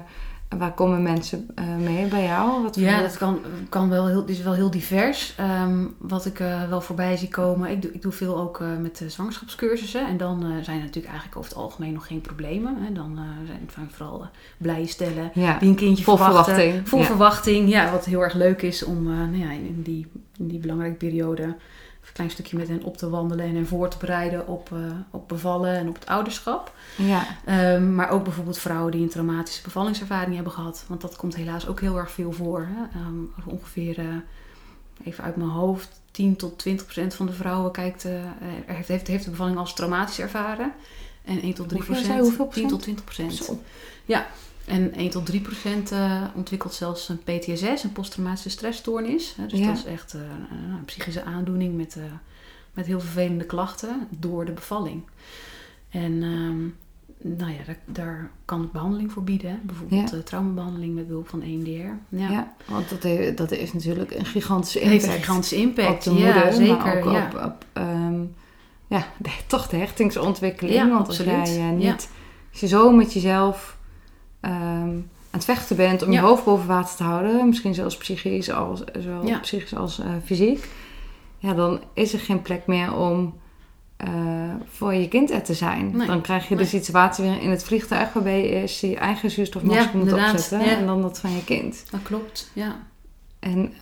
waar 0.58 0.72
komen 0.72 1.02
mensen 1.02 1.48
eh, 1.54 1.64
mee 1.76 2.06
bij 2.06 2.22
jou? 2.22 2.62
Wat 2.62 2.76
Ja, 2.76 3.00
dat 3.00 3.16
kan, 3.16 3.40
kan 3.68 3.88
wel 3.88 4.06
heel, 4.06 4.24
is 4.24 4.42
wel 4.42 4.52
heel 4.52 4.70
divers. 4.70 5.34
Ehm, 5.36 5.84
wat 5.98 6.26
ik 6.26 6.40
eh, 6.40 6.68
wel 6.68 6.80
voorbij 6.80 7.16
zie 7.16 7.28
komen. 7.28 7.70
Ik 7.70 7.82
doe, 7.82 7.92
ik 7.92 8.02
doe 8.02 8.12
veel 8.12 8.38
ook 8.38 8.60
eh, 8.60 8.66
met 8.80 9.04
zwangerschapscursussen. 9.06 10.06
En 10.06 10.16
dan 10.16 10.40
zijn 10.40 10.76
er 10.76 10.84
natuurlijk 10.84 11.06
eigenlijk 11.06 11.36
over 11.36 11.50
het 11.50 11.58
algemeen 11.58 11.92
nog 11.92 12.06
geen 12.06 12.20
problemen. 12.20 12.76
Hè. 12.80 12.92
Dan 12.92 13.18
zijn 13.46 13.86
het 13.86 13.94
vooral 13.94 14.26
blije 14.56 14.86
stellen 14.86 15.30
ja. 15.34 15.58
die 15.58 15.68
een 15.68 15.74
kindje 15.74 16.04
Vol 16.04 16.16
verwachten. 16.16 16.54
verwachting, 16.54 16.88
Vol 16.88 16.98
ja. 16.98 17.04
verwachting. 17.04 17.68
Ja, 17.68 17.90
wat 17.90 18.04
heel 18.04 18.22
erg 18.22 18.34
leuk 18.34 18.62
is 18.62 18.84
om 18.84 19.04
nou 19.04 19.38
ja, 19.38 19.50
in 19.50 19.82
die, 19.82 20.06
in 20.38 20.48
die 20.48 20.58
belangrijke 20.58 20.96
periode... 20.96 21.56
een 22.12 22.18
klein 22.18 22.30
stukje 22.30 22.56
met 22.56 22.68
hen 22.68 22.82
op 22.82 22.96
te 22.96 23.08
wandelen 23.10 23.46
en 23.46 23.54
hen 23.54 23.66
voor 23.66 23.88
te 23.88 23.96
bereiden 23.98 24.46
op, 24.46 24.72
eh, 24.72 24.78
op 25.10 25.28
bevallen 25.28 25.76
en 25.76 25.88
op 25.88 25.94
het 25.94 26.06
ouderschap. 26.06 26.74
ja. 26.96 27.26
Ehm, 27.44 27.94
maar 27.94 28.10
ook 28.10 28.24
bijvoorbeeld 28.24 28.58
vrouwen 28.58 28.92
die 28.92 29.02
een 29.02 29.08
traumatische 29.08 29.62
bevallingservaring 29.62 30.34
hebben 30.34 30.52
gehad. 30.52 30.84
Want 30.88 31.00
dat 31.00 31.16
komt 31.16 31.36
helaas 31.36 31.66
ook 31.66 31.80
heel 31.80 31.96
erg 31.96 32.10
veel 32.10 32.32
voor. 32.32 32.68
Hè? 32.70 32.98
Ehm, 32.98 33.50
ongeveer, 33.54 33.98
eh, 33.98 34.06
even 35.04 35.24
uit 35.24 35.36
mijn 35.36 35.50
hoofd, 35.50 36.00
10 36.10 36.36
tot 36.36 36.58
20 36.58 36.84
procent 36.84 37.14
van 37.14 37.26
de 37.26 37.32
vrouwen 37.32 37.72
kijkt, 37.72 38.04
eh, 38.04 38.12
heeft, 38.66 38.88
heeft, 38.88 39.06
heeft 39.06 39.24
de 39.24 39.30
bevalling 39.30 39.58
als 39.58 39.74
traumatisch 39.74 40.20
ervaren. 40.20 40.72
En 41.24 41.44
1 41.44 41.54
tot 41.54 41.68
3 41.68 41.82
Hoeveel 41.82 41.94
zei 41.94 42.06
procent. 42.06 42.16
je? 42.16 42.22
Hoeveel 42.22 42.48
10 42.48 42.66
procent? 42.66 42.70
tot 42.70 42.82
20 42.82 43.04
procent. 43.04 43.34
Zo. 43.34 43.60
En 44.66 44.94
1 44.94 45.10
tot 45.10 45.26
3 45.26 45.40
procent 45.40 45.92
eh, 45.92 46.22
ontwikkelt 46.34 46.74
zelfs 46.74 47.08
een 47.08 47.18
PTSS, 47.22 47.82
een 47.84 47.92
posttraumatische 47.92 48.50
stressstoornis. 48.50 49.34
Hè? 49.36 49.46
Dus 49.46 49.58
Ja. 49.58 49.66
dat 49.66 49.76
is 49.76 49.84
echt 49.84 50.14
eh, 50.14 50.20
een, 50.50 50.84
psychische 50.84 51.24
aandoening 51.24 51.76
met, 51.76 51.96
eh, 51.96 52.02
met 52.74 52.86
heel 52.86 53.00
vervelende 53.00 53.44
klachten 53.44 54.08
door 54.10 54.44
de 54.44 54.52
bevalling. 54.52 55.02
En 55.90 56.22
ehm, 56.22 56.60
nou 57.38 57.50
ja, 57.52 57.58
daar, 57.66 57.78
daar 57.86 58.30
kan 58.44 58.62
ik 58.62 58.72
behandeling 58.72 59.12
voor 59.12 59.24
bieden. 59.24 59.50
hè. 59.50 59.56
Bijvoorbeeld 59.62 60.10
Ja. 60.10 60.16
eh, 60.16 60.22
traumabehandeling 60.22 60.94
met 60.94 61.06
behulp 61.06 61.28
van 61.28 61.42
EMDR. 61.42 61.68
Ja. 61.68 62.30
Ja. 62.30 62.54
want 62.66 62.88
dat 62.88 63.02
heeft, 63.02 63.36
dat 63.36 63.50
is 63.50 63.72
natuurlijk 63.72 64.10
een 64.14 64.24
gigantische 64.26 64.78
heeft 64.78 64.92
impact. 64.92 65.12
een 65.14 65.18
gigantische 65.20 65.56
impact. 65.56 66.06
op 66.06 66.14
de 66.14 66.20
ja, 66.20 66.32
moeder, 66.34 66.52
zeker. 66.52 66.76
maar 66.76 66.96
ook 66.96 67.12
ja. 67.12 67.26
op, 67.34 67.44
op 67.44 67.64
ehm, 67.72 68.20
ja, 68.86 69.06
de- 69.16 69.30
toch 69.46 69.68
de 69.68 69.76
hechtingsontwikkeling. 69.76 70.76
Ja, 70.76 70.88
want 70.88 71.06
als 71.08 71.16
jij 71.16 71.70
niet, 71.70 71.82
Ja. 71.82 71.92
als 72.50 72.60
je 72.60 72.66
zo 72.66 72.90
met 72.92 73.12
jezelf 73.12 73.80
ehm, 74.42 74.54
aan 74.54 75.04
het 75.30 75.44
vechten 75.44 75.76
bent 75.76 76.02
om 76.02 76.12
je 76.12 76.20
hoofd 76.20 76.44
boven 76.44 76.66
water 76.66 76.96
te 76.96 77.02
houden, 77.02 77.46
misschien 77.48 77.74
zelfs 77.74 77.96
psychisch 77.96 78.50
als, 78.50 78.82
zowel 79.00 79.26
Ja. 79.26 79.38
psychisch 79.38 79.74
als 79.76 79.98
eh, 79.98 80.06
fysiek, 80.24 80.68
ja, 81.38 81.54
dan 81.54 81.80
is 81.94 82.12
er 82.12 82.18
geen 82.18 82.42
plek 82.42 82.66
meer 82.66 82.94
om 82.96 83.40
eh, 83.96 84.10
voor 84.72 84.94
je 84.94 85.08
kind 85.08 85.30
er 85.30 85.42
te 85.42 85.54
zijn. 85.54 85.96
Nee. 85.96 86.06
Dan 86.06 86.20
krijg 86.20 86.42
je 86.48 86.54
de 86.56 86.60
Nee. 86.60 86.70
situatie 86.82 87.24
weer 87.24 87.40
in 87.42 87.50
het 87.50 87.64
vliegtuig 87.64 88.12
waarbij 88.12 88.42
je 88.42 88.48
eerst 88.48 88.80
je 88.80 88.96
eigen 88.96 89.30
zuurstofmasker 89.30 89.84
Ja, 89.92 89.98
moet 89.98 90.08
inderdaad. 90.08 90.32
opzetten 90.34 90.76
en 90.78 90.86
dan 90.86 91.02
dat 91.02 91.18
van 91.18 91.30
je 91.30 91.44
kind. 91.44 91.84
Dat 91.90 92.02
klopt, 92.02 92.50
ja. 92.52 92.76
En, 93.38 93.72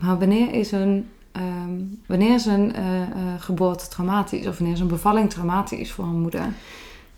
maar 0.00 0.18
wanneer 0.18 0.52
is 0.52 0.72
een, 0.72 1.08
ehm, 1.32 1.80
wanneer 2.06 2.34
is 2.34 2.46
een 2.46 2.74
eh, 2.74 2.82
geboorte 3.38 3.88
traumatisch? 3.88 4.46
Of 4.46 4.56
wanneer 4.58 4.74
is 4.76 4.80
een 4.80 4.86
bevalling 4.86 5.30
traumatisch 5.30 5.92
voor 5.92 6.04
een 6.04 6.20
moeder? 6.20 6.52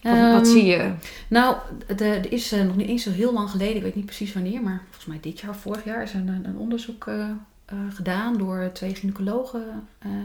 Wat, 0.03 0.13
wat 0.13 0.23
Ehm, 0.23 0.45
zie 0.45 0.65
je? 0.65 0.93
Nou, 1.29 1.57
er 1.99 2.33
is 2.33 2.53
eh, 2.53 2.65
nog 2.65 2.77
niet 2.77 2.89
eens 2.89 3.03
zo 3.03 3.11
heel 3.11 3.33
lang 3.33 3.51
geleden, 3.51 3.77
ik 3.77 3.83
weet 3.83 3.95
niet 3.95 4.07
precies 4.07 4.33
wanneer, 4.33 4.63
maar 4.63 4.83
volgens 4.85 5.07
mij 5.07 5.19
dit 5.21 5.41
jaar, 5.41 5.55
vorig 5.57 5.85
jaar, 5.85 6.03
is 6.03 6.13
een, 6.13 6.29
een 6.45 6.57
onderzoek 6.57 7.07
eh, 7.07 7.21
eh, 7.65 7.79
gedaan 7.95 8.37
door 8.39 8.71
twee 8.73 8.95
gynaecologen 8.95 9.63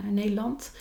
in 0.07 0.13
Nederland. 0.13 0.71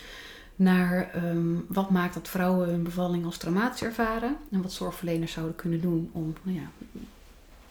Naar 0.57 1.11
ehm, 1.15 1.55
wat 1.69 1.91
maakt 1.91 2.15
dat 2.15 2.29
vrouwen 2.29 2.69
hun 2.69 2.83
bevalling 2.83 3.25
als 3.25 3.37
traumatisch 3.37 3.83
ervaren. 3.83 4.37
En 4.51 4.63
wat 4.63 4.73
zorgverleners 4.73 5.33
zouden 5.33 5.57
kunnen 5.57 5.81
doen 5.81 6.11
om 6.13 6.35
nou 6.43 6.57
ja, 6.59 6.65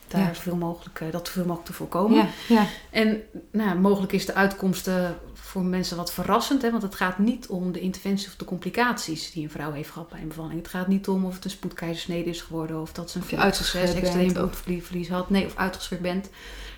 daar 0.07 0.21
Ja. 0.21 0.33
zoveel 0.33 0.55
mogelijk, 0.55 1.03
dat 1.11 1.27
zoveel 1.27 1.43
mogelijk 1.45 1.67
te 1.67 1.73
voorkomen. 1.73 2.17
Ja, 2.17 2.27
ja. 2.47 2.65
En 2.89 3.21
nou, 3.51 3.79
mogelijk 3.79 4.11
is 4.11 4.25
de 4.25 4.33
uitkomst 4.33 4.87
eh, 4.87 5.09
voor 5.51 5.63
mensen 5.63 5.97
wat 5.97 6.13
verrassend. 6.13 6.61
Hè? 6.61 6.71
Want 6.71 6.83
het 6.83 6.95
gaat 6.95 7.17
niet 7.17 7.47
om 7.47 7.71
de 7.71 7.79
interventie 7.79 8.27
of 8.27 8.35
de 8.35 8.45
complicaties 8.45 9.31
die 9.31 9.43
een 9.43 9.49
vrouw 9.49 9.71
heeft 9.71 9.89
gehad 9.89 10.09
bij 10.09 10.21
een 10.21 10.27
bevalling. 10.27 10.57
Het 10.59 10.67
gaat 10.67 10.87
niet 10.87 11.07
om 11.07 11.25
of 11.25 11.35
het 11.35 11.43
een 11.43 11.49
spoedkeizersnede 11.49 12.29
is 12.29 12.41
geworden. 12.41 12.81
Of 12.81 12.91
dat 12.93 13.11
ze 13.11 13.19
een 13.31 13.39
extreem 13.39 14.33
bent, 14.33 14.41
of- 14.51 14.63
bloedverlies 14.63 15.09
had. 15.09 15.29
Nee, 15.29 15.45
of 15.45 15.55
uitgeschreven 15.55 16.03
bent. 16.05 16.29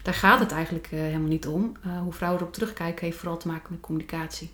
Daar 0.03 0.13
gaat 0.13 0.39
het 0.39 0.51
eigenlijk 0.51 0.88
eh, 0.91 0.99
helemaal 0.99 1.28
niet 1.28 1.47
om. 1.47 1.71
Eh, 1.84 1.99
hoe 2.01 2.13
vrouwen 2.13 2.41
erop 2.41 2.53
terugkijken 2.53 3.05
heeft 3.05 3.17
vooral 3.17 3.38
te 3.38 3.47
maken 3.47 3.67
met 3.71 3.80
communicatie. 3.82 4.49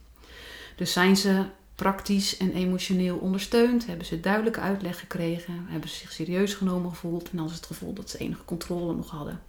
Dus 0.76 0.94
zijn 0.94 1.18
ze 1.18 1.44
praktisch 1.76 2.38
en 2.38 2.52
emotioneel 2.54 3.18
ondersteund? 3.18 3.86
Hebben 3.86 4.06
ze 4.06 4.20
duidelijke 4.20 4.60
uitleg 4.60 5.00
gekregen? 5.00 5.66
Hebben 5.68 5.90
ze 5.90 5.96
zich 5.96 6.12
serieus 6.12 6.54
genomen 6.54 6.90
gevoeld? 6.90 7.30
En 7.32 7.38
dan 7.38 7.46
is 7.46 7.54
het 7.56 7.66
gevoel 7.66 7.94
dat 7.94 8.10
ze 8.10 8.18
enige 8.18 8.46
controle 8.46 8.96
nog 8.96 9.10
hadden. 9.10 9.40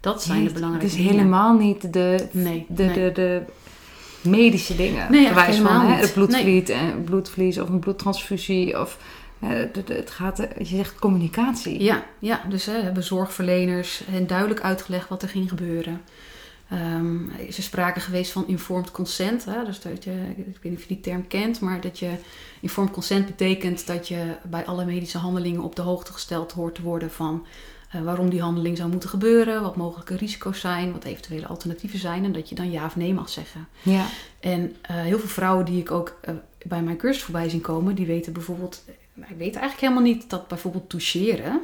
Dat 0.00 0.22
zijn 0.22 0.44
de 0.44 0.52
belangrijke 0.52 0.86
Het 0.86 0.94
is 0.94 1.00
dingen. 1.02 1.18
helemaal 1.18 1.56
niet 1.56 1.92
de, 1.92 2.28
Nee, 2.32 2.66
de, 2.68 2.82
nee. 2.84 2.94
de, 2.94 3.10
de 3.14 3.42
medische 4.26 4.76
dingen. 4.76 5.10
Nee, 5.10 5.28
Bewijs 5.28 5.56
van 5.56 5.80
hè, 5.80 5.88
niet. 5.88 6.00
het 6.00 6.12
bloedvlies, 6.12 6.68
en 6.68 7.04
bloedvlies 7.04 7.58
of 7.58 7.68
een 7.68 7.78
bloedtransfusie. 7.78 8.80
Of, 8.80 8.98
eh, 9.38 9.48
het 9.86 10.10
gaat, 10.10 10.38
eh, 10.38 10.58
je 10.58 10.76
zegt 10.76 10.98
communicatie. 10.98 11.82
Ja, 11.82 12.04
ja 12.18 12.42
dus 12.48 12.66
hè, 12.66 12.80
hebben 12.80 13.02
zorgverleners 13.02 14.02
hen 14.10 14.26
duidelijk 14.26 14.60
uitgelegd 14.60 15.08
wat 15.08 15.22
er 15.22 15.28
ging 15.28 15.48
gebeuren. 15.48 16.00
Ehm, 16.70 17.28
er 17.38 17.46
is 17.46 17.56
er 17.56 17.62
sprake 17.62 18.00
geweest 18.00 18.32
van 18.32 18.46
informed 18.46 18.90
consent. 18.90 19.44
Hè? 19.44 19.64
Dus 19.64 19.80
dat 19.80 20.04
je, 20.04 20.12
ik 20.36 20.44
weet 20.62 20.62
niet 20.62 20.74
of 20.76 20.80
je 20.80 20.94
die 20.94 21.00
term 21.00 21.26
kent, 21.26 21.60
maar 21.60 21.80
dat 21.80 21.98
je 21.98 22.10
informed 22.60 22.92
consent 22.92 23.26
betekent 23.26 23.86
dat 23.86 24.08
je 24.08 24.34
bij 24.42 24.64
alle 24.64 24.84
medische 24.84 25.18
handelingen 25.18 25.62
op 25.62 25.76
de 25.76 25.82
hoogte 25.82 26.12
gesteld 26.12 26.52
hoort 26.52 26.74
te 26.74 26.82
worden 26.82 27.10
van 27.10 27.46
eh, 27.46 27.50
waarom 28.04 28.30
die 28.30 28.40
handeling 28.40 28.76
zou 28.76 28.90
moeten 28.90 29.08
gebeuren, 29.08 29.62
wat 29.62 29.76
mogelijke 29.76 30.16
risico's 30.16 30.60
zijn, 30.60 30.92
wat 30.92 31.04
eventuele 31.04 31.46
alternatieven 31.46 31.98
zijn 31.98 32.24
en 32.24 32.32
dat 32.32 32.48
je 32.48 32.54
dan 32.54 32.70
ja 32.70 32.84
of 32.84 32.96
nee 32.96 33.14
mag 33.14 33.28
zeggen. 33.28 33.68
Ja. 33.82 34.06
En 34.40 34.76
eh, 34.82 34.96
heel 34.96 35.18
veel 35.18 35.28
vrouwen 35.28 35.64
die 35.64 35.80
ik 35.80 35.90
ook 35.90 36.16
eh, 36.20 36.34
bij 36.66 36.82
mijn 36.82 36.96
cursus 36.96 37.22
voorbij 37.22 37.48
zien 37.48 37.60
komen, 37.60 37.94
die 37.94 38.06
weten 38.06 38.32
bijvoorbeeld, 38.32 38.82
ik 39.14 39.24
weet 39.36 39.56
eigenlijk 39.56 39.80
helemaal 39.80 40.02
niet 40.02 40.30
dat 40.30 40.48
bijvoorbeeld 40.48 40.88
toucheren, 40.90 41.60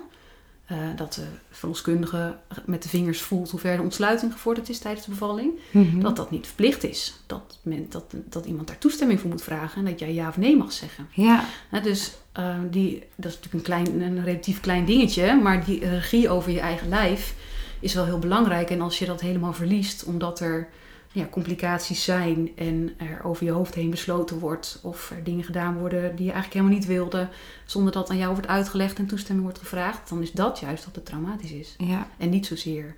eh, 0.64 0.76
dat 0.96 1.12
de 1.14 1.24
verloskundige 1.50 2.36
met 2.64 2.82
de 2.82 2.88
vingers 2.88 3.20
voelt 3.20 3.50
hoe 3.50 3.60
ver 3.60 3.76
de 3.76 3.82
ontsluiting 3.82 4.32
gevorderd 4.32 4.68
is 4.68 4.78
tijdens 4.78 5.04
de 5.04 5.10
bevalling, 5.10 5.52
Mhm. 5.70 6.00
dat 6.00 6.16
dat 6.16 6.30
niet 6.30 6.46
verplicht 6.46 6.84
is. 6.84 7.14
Dat, 7.26 7.58
men, 7.62 7.86
dat, 7.88 8.04
dat 8.24 8.46
iemand 8.46 8.66
daar 8.66 8.78
toestemming 8.78 9.20
voor 9.20 9.30
moet 9.30 9.42
vragen 9.42 9.78
en 9.78 9.90
dat 9.90 9.98
jij 9.98 10.12
ja 10.14 10.28
of 10.28 10.36
nee 10.36 10.56
mag 10.56 10.72
zeggen. 10.72 11.08
ja, 11.12 11.44
dus 11.82 12.12
eh, 12.32 12.56
die, 12.70 13.02
dat 13.16 13.30
is 13.30 13.40
natuurlijk 13.40 13.54
een, 13.54 13.84
klein, 13.84 14.00
een 14.00 14.24
relatief 14.24 14.60
klein 14.60 14.84
dingetje, 14.84 15.34
maar 15.34 15.64
die 15.64 15.88
regie 15.88 16.28
over 16.28 16.50
je 16.50 16.60
eigen 16.60 16.88
lijf 16.88 17.34
is 17.80 17.94
wel 17.94 18.04
heel 18.04 18.18
belangrijk. 18.18 18.70
En 18.70 18.80
als 18.80 18.98
je 18.98 19.06
dat 19.06 19.20
helemaal 19.20 19.52
verliest, 19.52 20.04
omdat 20.04 20.40
er 20.40 20.68
ja, 21.12 21.26
complicaties 21.30 22.04
zijn 22.04 22.50
en 22.56 22.94
er 22.96 23.24
over 23.24 23.44
je 23.44 23.50
hoofd 23.50 23.74
heen 23.74 23.90
besloten 23.90 24.38
wordt, 24.38 24.78
of 24.82 25.10
er 25.10 25.24
dingen 25.24 25.44
gedaan 25.44 25.78
worden 25.78 26.00
die 26.00 26.26
je 26.26 26.32
eigenlijk 26.32 26.52
helemaal 26.52 26.78
niet 26.78 26.86
wilde, 26.86 27.28
zonder 27.64 27.92
dat 27.92 28.10
aan 28.10 28.16
jou 28.16 28.32
wordt 28.32 28.48
uitgelegd 28.48 28.98
en 28.98 29.06
toestemming 29.06 29.46
wordt 29.46 29.62
gevraagd, 29.62 30.08
dan 30.08 30.22
is 30.22 30.32
dat 30.32 30.58
juist 30.58 30.84
dat 30.84 30.94
het 30.94 31.06
traumatisch 31.06 31.52
is. 31.52 31.74
ja. 31.78 32.08
En 32.18 32.30
niet 32.30 32.46
zozeer 32.46 32.96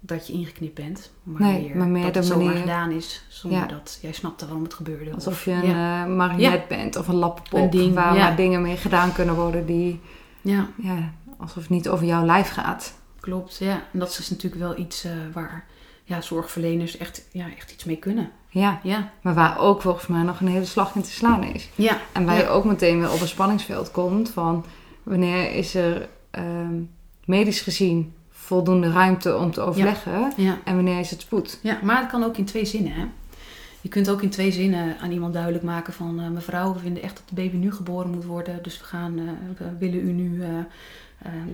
dat 0.00 0.26
je 0.26 0.32
ingeknipt 0.32 0.74
bent, 0.74 1.10
maar, 1.22 1.42
Nee, 1.42 1.62
meer, 1.66 1.76
maar 1.76 1.86
meer 1.88 2.02
dat 2.04 2.12
de 2.12 2.18
het 2.18 2.28
zomaar 2.28 2.44
manier- 2.44 2.60
gedaan 2.60 2.90
is, 2.90 3.24
zonder 3.28 3.58
Ja. 3.60 3.66
dat 3.66 3.98
jij 4.02 4.12
snapte 4.12 4.44
waarom 4.46 4.62
het 4.64 4.74
gebeurde. 4.74 5.14
Alsof 5.14 5.32
Of- 5.32 5.44
je 5.44 5.50
een 5.50 5.66
ja. 5.66 6.04
eh, 6.04 6.10
marionet 6.14 6.68
bent 6.68 6.96
of 6.96 7.08
een 7.08 7.14
lappenpop. 7.14 7.60
Een 7.60 7.70
ding, 7.70 7.94
waar 7.94 8.14
ja. 8.16 8.24
maar 8.26 8.36
dingen 8.36 8.62
mee 8.62 8.76
gedaan 8.76 9.12
kunnen 9.12 9.34
worden 9.34 9.66
die, 9.66 10.00
ja. 10.40 10.68
ja, 10.82 11.12
alsof 11.38 11.54
het 11.62 11.68
niet 11.70 11.88
over 11.88 12.06
jouw 12.06 12.24
lijf 12.24 12.48
gaat. 12.50 12.98
Klopt, 13.20 13.56
ja. 13.58 13.82
En 13.92 13.98
dat 13.98 14.08
is 14.18 14.30
natuurlijk 14.30 14.62
wel 14.62 14.78
iets 14.78 15.04
eh, 15.04 15.12
waar 15.32 15.64
ja, 16.04 16.20
zorgverleners 16.20 16.96
echt, 16.96 17.26
ja, 17.32 17.46
echt 17.56 17.70
iets 17.72 17.84
mee 17.84 17.96
kunnen. 17.96 18.30
Ja, 18.48 18.80
Ja, 18.82 19.10
maar 19.22 19.34
waar 19.34 19.58
ook 19.58 19.82
volgens 19.82 20.06
mij 20.06 20.22
nog 20.22 20.40
een 20.40 20.48
hele 20.48 20.64
slag 20.64 20.94
in 20.94 21.02
te 21.02 21.10
slaan 21.10 21.42
is. 21.44 21.68
ja, 21.74 21.98
En 22.12 22.24
waar 22.24 22.34
Ja. 22.36 22.40
je 22.40 22.48
ook 22.48 22.64
meteen 22.64 23.00
weer 23.00 23.12
op 23.12 23.20
een 23.20 23.28
spanningsveld 23.28 23.90
komt 23.90 24.30
van 24.30 24.64
wanneer 25.02 25.52
is 25.52 25.74
er 25.74 26.08
ehm, 26.30 26.74
medisch 27.24 27.60
gezien 27.60 28.14
voldoende 28.50 28.90
ruimte 28.92 29.36
om 29.36 29.50
te 29.52 29.60
overleggen 29.60 30.32
ja. 30.36 30.58
en 30.64 30.74
wanneer 30.74 30.98
is 31.00 31.10
het 31.10 31.20
spoed. 31.20 31.58
ja. 31.62 31.78
Maar 31.82 32.00
het 32.00 32.10
kan 32.10 32.24
ook 32.24 32.36
in 32.36 32.44
twee 32.44 32.64
zinnen, 32.64 32.92
hè. 32.92 33.04
Je 33.80 33.88
kunt 33.88 34.10
ook 34.10 34.22
in 34.22 34.30
twee 34.30 34.52
zinnen 34.52 34.96
aan 35.00 35.10
iemand 35.10 35.32
duidelijk 35.32 35.64
maken 35.64 35.92
van... 35.92 36.20
eh, 36.20 36.28
mevrouw, 36.28 36.72
we 36.72 36.78
vinden 36.78 37.02
echt 37.02 37.16
dat 37.16 37.22
de 37.28 37.34
baby 37.34 37.56
nu 37.56 37.72
geboren 37.72 38.10
moet 38.10 38.24
worden. 38.24 38.58
Dus 38.62 38.78
we, 38.78 38.84
gaan, 38.84 39.18
eh, 39.18 39.24
we 39.58 39.64
willen 39.78 40.08
u 40.08 40.12
nu 40.12 40.42
eh, 40.42 40.48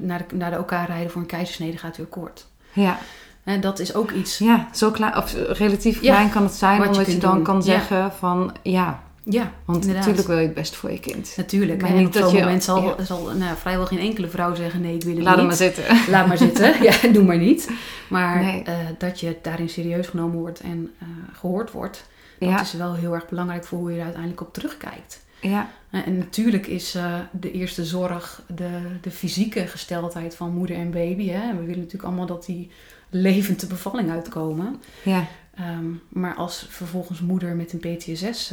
naar, 0.01 0.25
de, 0.29 0.37
naar 0.37 0.51
de 0.51 0.59
OK 0.59 0.71
rijden 0.71 1.11
voor 1.11 1.21
een 1.21 1.27
keizersnede. 1.27 1.79
Gaat 1.79 1.99
u 1.99 2.03
akkoord? 2.03 2.47
Ja, 2.73 2.99
En 3.45 3.61
dat 3.61 3.79
is 3.79 3.95
ook 3.95 4.11
iets... 4.11 4.39
ja 4.39 4.69
zo 4.73 4.91
klein, 4.91 5.17
of 5.17 5.35
relatief 5.35 6.03
Ja, 6.03 6.15
klein 6.15 6.31
kan 6.31 6.43
het 6.43 6.53
zijn, 6.55 6.81
je 6.81 6.87
omdat 6.87 6.97
je, 7.05 7.11
kunt 7.11 7.21
dan 7.23 7.35
doen. 7.35 7.43
kan 7.45 7.57
Ja. 7.57 7.61
zeggen 7.63 8.13
van 8.13 8.53
ja, 8.63 9.03
Ja, 9.29 9.53
want 9.65 9.79
inderdaad. 9.81 9.95
natuurlijk 10.07 10.27
wil 10.27 10.39
je 10.39 10.45
het 10.45 10.55
best 10.55 10.77
voor 10.77 10.91
je 10.93 11.01
kind. 11.01 11.35
Natuurlijk. 11.37 11.81
Maar 11.81 11.91
en 11.91 11.97
niet 11.97 12.07
op 12.07 12.13
zo'n 12.15 12.35
moment 12.35 12.65
zal, 12.65 12.83
ja. 12.99 13.05
zal 13.05 13.31
nou, 13.37 13.57
vrijwel 13.57 13.87
geen 13.87 13.99
enkele 13.99 14.29
vrouw 14.29 14.55
zeggen... 14.55 14.81
nee, 14.81 14.95
ik 14.95 15.03
wil 15.03 15.15
het 15.15 15.23
Laat 15.25 15.37
niet. 15.37 15.47
maar 15.47 15.57
zitten. 15.57 15.85
Laat 16.11 16.27
maar 16.27 16.39
zitten. 16.39 16.75
Ja, 16.83 17.09
doe 17.13 17.25
maar 17.25 17.39
niet. 17.39 17.71
Maar 18.09 18.43
Nee. 18.45 18.63
eh, 18.63 18.75
dat 18.99 19.21
je 19.21 19.37
daarin 19.43 19.69
serieus 19.69 20.07
genomen 20.07 20.39
wordt 20.39 20.61
en 20.61 20.91
eh, 20.99 21.07
gehoord 21.33 21.71
wordt, 21.71 22.07
dat 22.39 22.49
Ja, 22.49 22.61
is 22.61 22.73
wel 22.73 22.95
heel 22.95 23.15
erg 23.15 23.29
belangrijk 23.29 23.65
voor 23.65 23.79
hoe 23.79 23.91
je 23.91 23.97
er 23.99 24.03
uiteindelijk 24.05 24.41
op 24.41 24.53
terugkijkt. 24.53 25.25
ja, 25.41 25.71
Eh, 25.91 26.07
En 26.07 26.19
natuurlijk 26.19 26.67
is 26.67 26.97
de 27.31 27.51
eerste 27.53 27.85
zorg 27.85 28.43
de, 28.55 28.69
de 29.01 29.11
fysieke 29.11 29.67
gesteldheid 29.67 30.35
van 30.37 30.51
moeder 30.55 30.77
en 30.77 30.91
baby. 30.91 31.29
Hè. 31.29 31.41
En 31.49 31.57
we 31.59 31.61
willen 31.65 31.77
natuurlijk 31.79 32.05
allemaal 32.05 32.27
dat 32.27 32.45
die 32.47 32.71
levend 33.11 33.61
de 33.61 33.67
bevalling 33.67 34.11
uitkomen. 34.11 34.81
ja, 35.03 35.27
Ehm, 35.55 35.85
maar 36.09 36.35
als 36.35 36.67
vervolgens 36.71 37.21
moeder 37.21 37.55
met 37.57 37.73
een 37.73 37.79
PTSS 37.97 38.53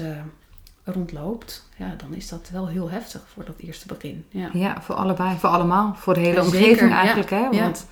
rondloopt, 0.84 1.70
ja, 1.78 1.94
dan 1.98 2.14
is 2.14 2.30
dat 2.30 2.50
wel 2.52 2.68
heel 2.68 2.90
heftig 2.90 3.22
voor 3.34 3.46
dat 3.46 3.56
eerste 3.58 3.88
begin. 3.88 4.26
Ja. 4.30 4.50
ja, 4.54 4.82
voor 4.82 4.96
allebei, 4.96 5.38
voor 5.38 5.50
allemaal. 5.50 5.94
Voor 5.96 6.14
de 6.14 6.20
hele 6.20 6.36
Ja, 6.36 6.42
omgeving 6.42 6.66
zeker, 6.78 6.88
ja. 6.90 6.98
eigenlijk. 6.98 7.30
Hè? 7.30 7.50
Want 7.50 7.88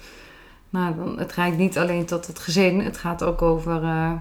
nou, 0.69 0.95
dan, 0.95 1.19
het 1.19 1.33
reikt 1.33 1.57
niet 1.57 1.77
alleen 1.77 2.05
tot 2.05 2.27
het 2.27 2.39
gezin, 2.39 2.79
het 2.79 2.97
gaat 2.97 3.23
ook 3.23 3.41
over 3.41 3.75
eh, 3.75 4.11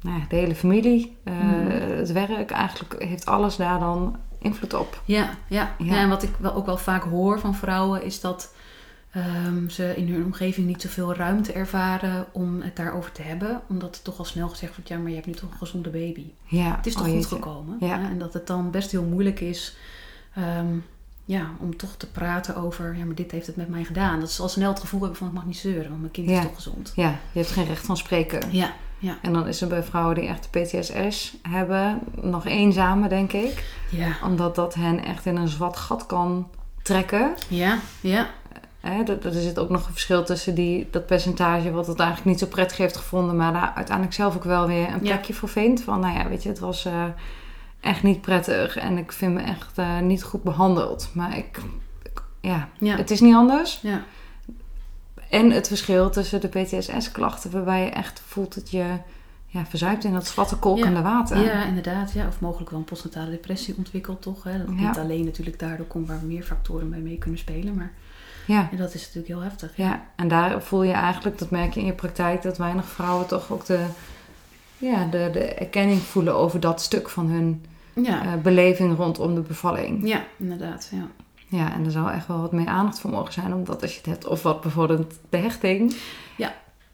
nou 0.00 0.18
ja, 0.18 0.24
de 0.28 0.36
hele 0.36 0.54
familie. 0.54 1.16
eh, 1.24 1.34
Mhm. 1.34 1.70
Het 1.96 2.12
werk, 2.12 2.50
eigenlijk 2.50 3.02
heeft 3.02 3.26
alles 3.26 3.56
daar 3.56 3.78
dan 3.78 4.16
invloed 4.38 4.74
op. 4.74 5.02
Ja, 5.04 5.30
ja. 5.46 5.74
Ja. 5.78 5.94
ja. 5.94 5.96
en 5.96 6.08
wat 6.08 6.22
ik 6.22 6.30
wel, 6.38 6.54
ook 6.54 6.66
wel 6.66 6.76
vaak 6.78 7.02
hoor 7.02 7.40
van 7.40 7.54
vrouwen 7.54 8.02
is 8.04 8.20
dat 8.20 8.54
ehm, 9.12 9.68
ze 9.68 9.92
in 9.96 10.08
hun 10.12 10.24
omgeving 10.24 10.66
niet 10.66 10.82
zoveel 10.82 11.14
ruimte 11.14 11.52
ervaren 11.52 12.26
om 12.32 12.60
het 12.60 12.76
daarover 12.76 13.12
te 13.12 13.22
hebben. 13.22 13.60
Omdat 13.68 13.96
er 13.96 14.02
toch 14.02 14.18
al 14.18 14.24
snel 14.24 14.48
gezegd 14.48 14.74
wordt, 14.76 14.88
ja, 14.88 14.98
maar 14.98 15.08
je 15.08 15.14
hebt 15.14 15.26
nu 15.26 15.32
toch 15.32 15.50
een 15.50 15.58
gezonde 15.58 15.90
baby. 15.90 16.24
Ja, 16.44 16.76
Het 16.76 16.86
is 16.86 16.94
toch 16.94 17.06
oh 17.06 17.12
goed 17.12 17.26
gekomen. 17.26 17.76
Ja. 17.80 18.00
En 18.10 18.18
dat 18.18 18.32
het 18.34 18.46
dan 18.46 18.70
best 18.70 18.90
heel 18.90 19.04
moeilijk 19.04 19.40
is 19.40 19.76
ehm, 20.34 20.76
ja, 21.24 21.50
om 21.58 21.76
toch 21.76 21.94
te 21.96 22.10
praten 22.10 22.56
over, 22.56 22.96
ja, 22.96 23.04
maar 23.04 23.14
dit 23.14 23.30
heeft 23.30 23.46
het 23.46 23.56
met 23.56 23.68
mij 23.68 23.84
gedaan. 23.84 24.20
Dat 24.20 24.30
ze 24.30 24.42
al 24.42 24.48
snel 24.48 24.70
het 24.70 24.80
gevoel 24.80 25.00
hebben 25.00 25.18
van, 25.18 25.26
ik 25.26 25.32
mag 25.32 25.44
niet 25.46 25.56
zeuren, 25.56 25.88
want 25.88 26.00
mijn 26.00 26.12
kind 26.12 26.28
Ja. 26.28 26.38
is 26.38 26.44
toch 26.44 26.54
gezond. 26.54 26.92
Ja, 26.96 27.08
je 27.32 27.38
hebt 27.38 27.50
geen 27.52 27.66
recht 27.66 27.86
van 27.86 27.96
spreken. 27.96 28.40
Ja, 28.52 28.72
ja, 28.98 29.18
En 29.22 29.32
dan 29.32 29.48
is 29.48 29.60
er 29.60 29.68
bij 29.68 29.82
vrouwen 29.82 30.14
die 30.14 30.28
echt 30.28 30.50
PTSS 30.50 31.34
hebben 31.42 31.98
nog 32.20 32.46
eenzamer, 32.46 33.08
denk 33.08 33.32
ik. 33.32 33.64
ja, 33.90 34.16
Omdat 34.24 34.54
dat 34.54 34.74
hen 34.74 35.04
echt 35.04 35.26
in 35.26 35.36
een 35.36 35.48
zwart 35.48 35.76
gat 35.76 36.06
kan 36.06 36.48
trekken. 36.82 37.34
ja, 37.48 37.78
ja. 38.00 38.30
Hè, 38.82 39.02
er, 39.02 39.26
er 39.26 39.32
zit 39.32 39.58
ook 39.58 39.68
nog 39.70 39.86
een 39.86 39.92
verschil 39.92 40.24
tussen 40.24 40.54
die, 40.54 40.88
dat 40.90 41.06
percentage 41.06 41.70
wat 41.70 41.86
het 41.86 41.98
eigenlijk 41.98 42.30
niet 42.30 42.38
zo 42.38 42.46
prettig 42.46 42.76
heeft 42.76 42.96
gevonden, 42.96 43.36
maar 43.36 43.52
daar 43.52 43.72
uiteindelijk 43.74 44.16
zelf 44.16 44.36
ook 44.36 44.44
wel 44.44 44.66
weer 44.66 44.86
een 44.86 44.92
Ja. 44.92 44.98
plekje 44.98 45.34
voor 45.34 45.48
vindt. 45.48 45.80
Van 45.80 46.00
nou 46.00 46.18
ja, 46.18 46.28
weet 46.28 46.42
je, 46.42 46.48
het 46.48 46.58
was 46.58 46.84
eh, 46.84 47.04
echt 47.80 48.02
niet 48.02 48.20
prettig 48.20 48.76
en 48.76 48.98
ik 48.98 49.12
vind 49.12 49.34
me 49.34 49.40
echt 49.40 49.78
eh, 49.78 49.98
niet 49.98 50.22
goed 50.22 50.42
behandeld. 50.42 51.10
Maar 51.14 51.36
ik, 51.36 51.58
ik- 52.02 52.22
ja, 52.40 52.68
Ja. 52.78 52.96
het 52.96 53.10
is 53.10 53.20
niet 53.20 53.34
anders. 53.34 53.78
ja. 53.82 54.02
En 55.30 55.50
het 55.50 55.68
verschil 55.68 56.10
tussen 56.10 56.40
de 56.40 56.48
PTSS-klachten, 56.48 57.50
waarbij 57.50 57.84
je 57.84 57.90
echt 57.90 58.22
voelt 58.26 58.54
dat 58.54 58.70
je 58.70 58.84
ja, 59.46 59.66
verzuipt 59.66 60.04
in 60.04 60.12
dat 60.12 60.26
zwarte 60.26 60.56
kolkende 60.56 61.02
water. 61.02 61.44
Ja, 61.44 61.64
inderdaad. 61.64 62.12
Ja. 62.12 62.26
Of 62.26 62.40
mogelijk 62.40 62.70
wel 62.70 62.78
een 62.78 62.84
postnatale 62.84 63.30
depressie 63.30 63.74
ontwikkelt, 63.76 64.22
toch? 64.22 64.44
Hè? 64.44 64.58
Dat 64.58 64.66
Ja. 64.78 64.88
niet 64.88 64.98
alleen 64.98 65.24
natuurlijk 65.24 65.58
daardoor 65.58 65.86
komt 65.86 66.08
waar 66.08 66.20
meer 66.24 66.42
factoren 66.42 66.90
bij 66.90 66.98
mee 66.98 67.18
kunnen 67.18 67.38
spelen. 67.38 67.74
Maar 67.74 67.92
ja. 68.46 68.68
en 68.70 68.76
dat 68.76 68.94
is 68.94 69.00
natuurlijk 69.00 69.26
heel 69.26 69.40
heftig. 69.42 69.72
Ja, 69.76 70.02
en 70.16 70.28
daar 70.28 70.62
voel 70.62 70.82
je 70.82 70.92
eigenlijk, 70.92 71.38
dat 71.38 71.50
merk 71.50 71.74
je 71.74 71.80
in 71.80 71.86
je 71.86 71.92
praktijk, 71.92 72.42
dat 72.42 72.58
weinig 72.58 72.84
vrouwen 72.86 73.26
toch 73.26 73.50
ook 73.50 73.64
de, 73.64 73.84
ja, 74.78 75.04
de, 75.04 75.30
de 75.32 75.44
erkenning 75.54 76.00
voelen 76.00 76.34
over 76.34 76.60
dat 76.60 76.80
stuk 76.80 77.08
van 77.08 77.26
hun 77.30 77.64
Ja, 77.92 78.22
eh, 78.22 78.34
beleving 78.42 78.96
rondom 78.96 79.34
de 79.34 79.40
bevalling. 79.40 80.08
ja 80.08 80.24
inderdaad. 80.38 80.88
Ja. 80.92 81.06
Ja, 81.48 81.72
en 81.72 81.84
er 81.84 81.90
zou 81.90 82.10
echt 82.10 82.26
wel 82.26 82.40
wat 82.40 82.52
meer 82.52 82.66
aandacht 82.66 83.00
voor 83.00 83.10
mogen 83.10 83.32
zijn, 83.32 83.54
omdat 83.54 83.82
als 83.82 83.90
je 83.92 83.96
het 83.96 84.06
hebt 84.06 84.26
over 84.26 84.42
wat 84.44 84.60
bevordert 84.60 85.14
de 85.30 85.36
hechting, 85.36 85.94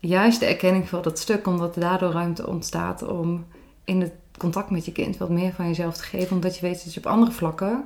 juist 0.01 0.41
de 0.41 0.47
erkenning 0.47 0.89
van 0.89 1.03
dat 1.03 1.19
stuk, 1.19 1.47
omdat 1.47 1.75
er 1.75 1.81
daardoor 1.81 2.11
ruimte 2.13 2.47
ontstaat 2.47 3.03
om 3.03 3.47
in 3.85 4.01
het 4.01 4.13
contact 4.37 4.71
met 4.71 4.85
je 4.85 4.93
kind 4.93 5.17
wat 5.17 5.29
meer 5.31 5.53
van 5.53 5.67
jezelf 5.67 5.97
te 5.97 6.03
geven, 6.03 6.37
omdat 6.37 6.55
je 6.59 6.67
weet 6.67 6.85
dat 6.85 6.95
je 6.95 7.01
op 7.01 7.07
andere 7.07 7.33
vlakken 7.33 7.85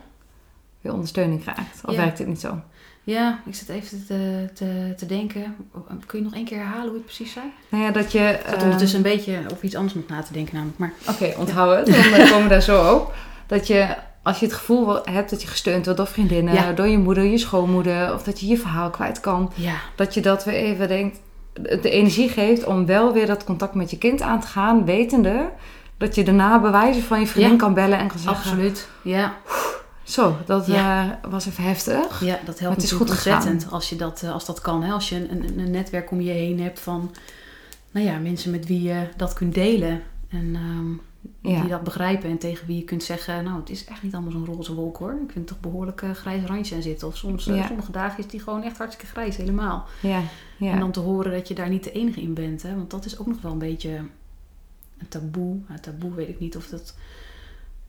weer 0.81 0.93
ondersteuning 0.93 1.41
krijgt. 1.41 1.81
Of 1.85 1.91
Ja. 1.91 1.97
werkt 2.01 2.19
dit 2.19 2.27
niet 2.27 2.41
zo? 2.41 2.61
Ja, 3.05 3.39
ik 3.47 3.55
zit 3.55 3.69
even 3.69 4.07
te, 4.07 4.49
te, 4.55 4.95
te 4.97 5.07
denken. 5.07 5.57
Kun 6.07 6.19
je 6.19 6.25
nog 6.25 6.35
één 6.35 6.45
keer 6.45 6.59
herhalen 6.59 6.85
hoe 6.87 6.95
het 6.95 7.05
precies 7.05 7.33
zei? 7.33 7.45
Nou 7.69 7.85
ja, 7.85 7.91
dat 7.91 8.13
je... 8.13 8.19
Ik 8.19 8.41
zat 8.45 8.55
ehm, 8.55 8.63
ondertussen 8.63 8.97
een 8.97 9.03
beetje 9.05 9.39
over 9.53 9.65
iets 9.65 9.75
anders 9.75 9.95
nog 9.95 10.07
na 10.09 10.23
te 10.23 10.33
denken 10.33 10.55
namelijk. 10.55 10.79
Maar 10.79 10.93
Oké, 11.09 11.35
onthoud 11.39 11.77
het. 11.77 11.87
Dan 11.87 11.95
eh, 12.21 12.27
komen 12.31 12.43
we 12.43 12.49
daar 12.49 12.63
zo 12.63 12.95
op. 12.95 13.15
Dat 13.47 13.67
je, 13.67 13.87
als 14.23 14.39
je 14.39 14.47
het 14.47 14.55
gevoel 14.55 15.05
hebt 15.05 15.31
dat 15.31 15.43
je 15.43 15.49
gesteund 15.49 15.85
wordt 15.85 15.99
door 16.01 16.09
vriendinnen, 16.09 16.55
Ja. 16.55 16.73
door 16.73 16.87
je 16.87 16.99
moeder, 16.99 17.25
je 17.25 17.39
schoonmoeder, 17.39 18.15
of 18.15 18.23
dat 18.23 18.41
je 18.41 18.47
je 18.47 18.59
verhaal 18.59 18.91
kwijt 18.91 19.21
kan, 19.21 19.53
ja, 19.55 19.75
dat 19.97 20.15
je 20.15 20.21
dat 20.21 20.45
weer 20.45 20.55
even 20.55 20.89
denkt, 20.89 21.21
de 21.53 21.91
energie 21.91 22.29
geeft 22.29 22.65
om 22.65 22.87
wel 22.87 23.13
weer 23.13 23.27
dat 23.27 23.45
contact 23.45 23.75
met 23.75 23.91
je 23.91 23.99
kind 23.99 24.21
aan 24.23 24.41
te 24.41 24.47
gaan, 24.47 24.85
wetende 24.85 25.51
dat 25.99 26.15
je 26.15 26.23
daarna 26.25 26.61
bewijzen 26.61 27.03
van 27.03 27.21
je 27.21 27.27
vriendin 27.27 27.53
Ja. 27.53 27.59
kan 27.59 27.75
bellen 27.75 27.99
en 27.99 28.07
kan 28.09 28.19
zeggen, 28.19 28.37
absoluut. 28.37 28.89
Ja, 29.03 29.35
zo, 30.05 30.37
dat 30.47 30.67
Ja. 30.67 31.19
eh, 31.23 31.31
was 31.31 31.47
even 31.47 31.65
heftig. 31.65 32.21
ja 32.25 32.35
dat 32.45 32.59
helpt 32.59 32.61
Maar 32.61 32.71
het 32.71 32.83
is 32.83 32.93
goed 32.93 33.11
gegaan. 33.11 33.35
ontzettend 33.35 33.73
als, 33.73 33.89
je 33.89 33.97
dat, 33.97 34.23
eh, 34.23 34.33
als 34.33 34.45
dat 34.47 34.61
kan. 34.61 34.83
Hè? 34.83 34.93
Als 34.93 35.09
je 35.09 35.17
een, 35.31 35.45
een, 35.49 35.59
een 35.59 35.71
netwerk 35.71 36.11
om 36.11 36.21
je 36.21 36.31
heen 36.33 36.61
hebt 36.61 36.81
van 36.81 37.15
nou 37.91 38.07
ja, 38.07 38.19
mensen 38.19 38.51
met 38.51 38.67
wie 38.67 38.83
je 38.83 39.09
dat 39.17 39.33
kunt 39.33 39.55
delen. 39.55 40.03
En 40.29 40.55
ehm, 40.55 40.91
Ja. 41.53 41.61
die 41.61 41.71
dat 41.71 41.83
begrijpen 41.85 42.31
en 42.31 42.39
tegen 42.39 42.67
wie 42.67 42.77
je 42.77 42.85
kunt 42.85 43.03
zeggen... 43.03 43.45
nou, 43.45 43.61
het 43.61 43.71
is 43.71 43.85
echt 43.85 44.03
niet 44.03 44.13
allemaal 44.15 44.33
zo'n 44.33 44.45
roze 44.47 44.75
wolk 44.75 44.97
hoor. 44.97 45.19
Ik 45.27 45.33
vind 45.33 45.47
toch 45.47 45.61
behoorlijk 45.61 46.03
eh, 46.03 46.11
grijs 46.11 46.45
randje 46.45 46.75
aan 46.75 46.83
zitten. 46.83 47.09
Of 47.09 47.17
soms, 47.17 47.43
sommige 47.45 47.93
dagen 47.93 48.19
is 48.19 48.27
die 48.27 48.41
gewoon 48.41 48.63
echt 48.63 48.79
hartstikke 48.79 49.13
grijs, 49.13 49.37
helemaal. 49.37 49.87
Ja, 50.01 50.21
ja. 50.57 50.73
En 50.73 50.79
dan 50.79 50.91
te 50.91 51.01
horen 51.01 51.33
dat 51.33 51.49
je 51.49 51.55
daar 51.55 51.69
niet 51.69 51.85
de 51.85 51.93
enige 51.93 52.21
in 52.21 52.35
bent. 52.35 52.63
Hè? 52.63 52.75
Want 52.77 52.91
dat 52.91 53.05
is 53.05 53.19
ook 53.19 53.27
nog 53.27 53.41
wel 53.41 53.53
een 53.53 53.59
beetje 53.59 53.91
een 54.99 55.09
taboe. 55.09 55.57
Nou, 55.69 55.81
taboe 55.81 56.15
weet 56.15 56.29
ik 56.29 56.39
niet 56.41 56.57
of 56.57 56.67
dat... 56.67 56.95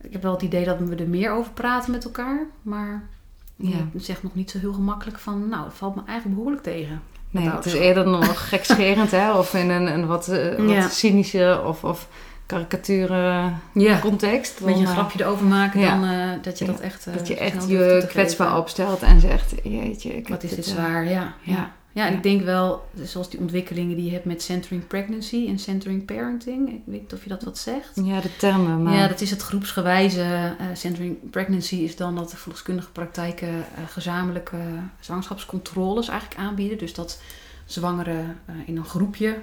Ik 0.04 0.12
heb 0.12 0.22
wel 0.22 0.32
het 0.32 0.42
idee 0.42 0.64
dat 0.64 0.78
we 0.78 0.94
er 0.94 1.08
meer 1.08 1.30
over 1.32 1.52
praten 1.52 1.90
met 1.90 2.04
elkaar. 2.04 2.46
Maar 2.62 3.08
Ja. 3.56 3.76
je 3.92 3.98
zegt 4.00 4.22
nog 4.22 4.34
niet 4.34 4.50
zo 4.50 4.58
heel 4.58 4.72
gemakkelijk 4.72 5.18
van... 5.18 5.48
Nou, 5.48 5.64
het 5.64 5.74
valt 5.74 5.94
me 5.94 6.02
eigenlijk 6.06 6.36
behoorlijk 6.36 6.64
tegen. 6.64 7.02
Nee, 7.30 7.50
het 7.50 7.64
is 7.66 7.72
eerder 7.72 8.06
nog 8.08 8.48
gekscherend, 8.48 9.10
hè? 9.10 9.32
Of 9.32 9.54
in 9.54 9.70
een, 9.70 9.86
een 9.94 10.06
wat, 10.06 10.28
eh, 10.28 10.56
wat 10.56 10.70
Ja. 10.70 10.88
cynische 10.88 11.62
of, 11.66 11.84
of 11.84 12.08
karikaturen 12.46 13.60
Ja, 13.72 13.98
context. 13.98 14.60
een 14.60 14.66
beetje 14.66 14.80
een 14.80 14.84
Dan, 14.86 14.94
eh, 14.94 14.98
grapje 15.00 15.24
erover 15.24 15.46
maken 15.46 15.80
ja. 15.80 15.90
dan 16.00 16.08
eh, 16.08 16.42
dat 16.42 16.58
je 16.58 16.64
dat 16.64 16.80
echt... 16.80 17.04
Dat 17.14 17.26
je 17.28 17.36
echt 17.36 17.68
je 17.68 18.04
kwetsbaar 18.08 18.58
opstelt 18.58 19.02
en 19.02 19.20
zegt, 19.20 19.54
jeetje. 19.62 20.16
Ik 20.16 20.28
Wat 20.28 20.42
is 20.42 20.54
dit 20.54 20.66
zwaar, 20.66 21.04
ja. 21.04 21.34
ja. 21.42 21.72
Ja. 21.94 22.06
En 22.06 22.12
ik 22.12 22.22
denk 22.22 22.42
wel, 22.42 22.84
zoals 23.02 23.30
die 23.30 23.40
ontwikkelingen 23.40 23.96
die 23.96 24.04
je 24.04 24.10
hebt 24.10 24.24
met 24.24 24.42
centering 24.42 24.86
pregnancy 24.86 25.46
en 25.48 25.58
centering 25.58 26.04
parenting. 26.04 26.68
Ik 26.68 26.82
weet 26.84 27.00
niet 27.00 27.12
of 27.12 27.22
je 27.22 27.28
dat 27.28 27.42
wat 27.42 27.58
zegt. 27.58 28.00
Ja, 28.04 28.20
de 28.20 28.36
termen, 28.36 28.82
maar... 28.82 28.94
Ja, 28.94 29.08
dat 29.08 29.20
is 29.20 29.30
het 29.30 29.42
groepsgewijze. 29.42 30.22
eh 30.58 30.66
centering 30.74 31.30
pregnancy 31.30 31.76
is 31.76 31.96
dan 31.96 32.14
dat 32.14 32.30
de 32.30 32.36
verloskundige 32.36 32.90
praktijken 32.90 33.48
eh, 33.48 33.64
gezamenlijke 33.88 34.58
zwangerschapscontroles 35.00 36.08
eigenlijk 36.08 36.40
aanbieden. 36.40 36.78
Dus 36.78 36.94
dat 36.94 37.20
zwangeren 37.64 38.38
eh, 38.44 38.54
in 38.66 38.76
een 38.76 38.84
groepje 38.84 39.38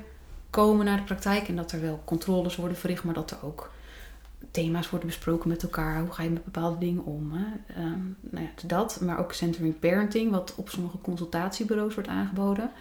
komen 0.49 0.85
naar 0.85 0.97
de 0.97 1.03
praktijk 1.03 1.47
en 1.47 1.55
dat 1.55 1.71
er 1.71 1.81
wel 1.81 2.01
controles 2.05 2.55
worden 2.55 2.77
verricht, 2.77 3.03
maar 3.03 3.13
dat 3.13 3.31
er 3.31 3.37
ook 3.43 3.71
thema's 4.51 4.89
worden 4.89 5.07
besproken 5.07 5.49
met 5.49 5.63
elkaar. 5.63 5.99
Hoe 5.99 6.11
ga 6.11 6.23
je 6.23 6.29
met 6.29 6.43
bepaalde 6.43 6.77
dingen 6.77 7.05
om? 7.05 7.31
Hè? 7.31 7.45
Ehm, 7.75 7.99
nou 8.19 8.45
ja, 8.45 8.67
dat, 8.67 9.01
maar 9.01 9.19
ook 9.19 9.33
centering 9.33 9.79
parenting, 9.79 10.31
wat 10.31 10.53
op 10.55 10.69
sommige 10.69 11.01
consultatiebureaus 11.01 11.93
wordt 11.93 12.09
aangeboden. 12.09 12.71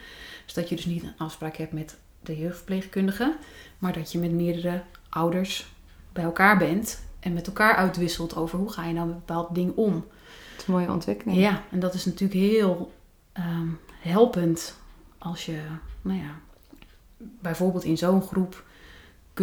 Dus 0.44 0.54
dat 0.54 0.68
je 0.68 0.76
dus 0.76 0.84
niet 0.84 1.02
een 1.02 1.16
afspraak 1.16 1.56
hebt 1.56 1.72
met 1.72 1.96
de 2.20 2.38
jeugdverpleegkundige, 2.38 3.36
maar 3.78 3.92
dat 3.92 4.12
je 4.12 4.18
met 4.18 4.32
meerdere 4.32 4.82
ouders 5.08 5.72
bij 6.12 6.24
elkaar 6.24 6.58
bent 6.58 7.02
en 7.20 7.32
met 7.32 7.46
elkaar 7.46 7.74
uitwisselt 7.74 8.36
over 8.36 8.58
hoe 8.58 8.72
ga 8.72 8.86
je 8.86 8.92
nou 8.92 9.06
met 9.06 9.16
bepaalde 9.26 9.54
dingen 9.54 9.76
om. 9.76 9.94
Het 9.94 10.60
is 10.60 10.66
een 10.66 10.74
mooie 10.74 10.90
ontwikkeling. 10.90 11.38
Ja, 11.38 11.62
en 11.70 11.80
dat 11.80 11.94
is 11.94 12.04
natuurlijk 12.04 12.40
heel 12.40 12.92
ehm, 13.32 13.68
helpend 14.00 14.76
als 15.18 15.46
je, 15.46 15.60
nou 16.02 16.18
ja, 16.18 16.34
bijvoorbeeld 17.16 17.84
in 17.84 17.98
zo'n 17.98 18.22
groep 18.22 18.64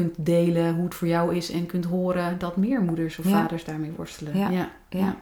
kunt 0.02 0.14
delen 0.18 0.76
hoe 0.76 0.84
het 0.84 0.96
voor 0.96 1.08
jou 1.08 1.36
is 1.36 1.52
en 1.52 1.66
kunt 1.66 1.86
horen 1.86 2.36
dat 2.40 2.58
meer 2.58 2.82
moeders 2.82 3.20
of 3.20 3.26
Ja. 3.26 3.32
vaders 3.32 3.64
daarmee 3.66 3.92
worstelen. 3.96 4.38
Ja. 4.38 4.50
ja. 4.50 4.70
Ja. 4.90 5.16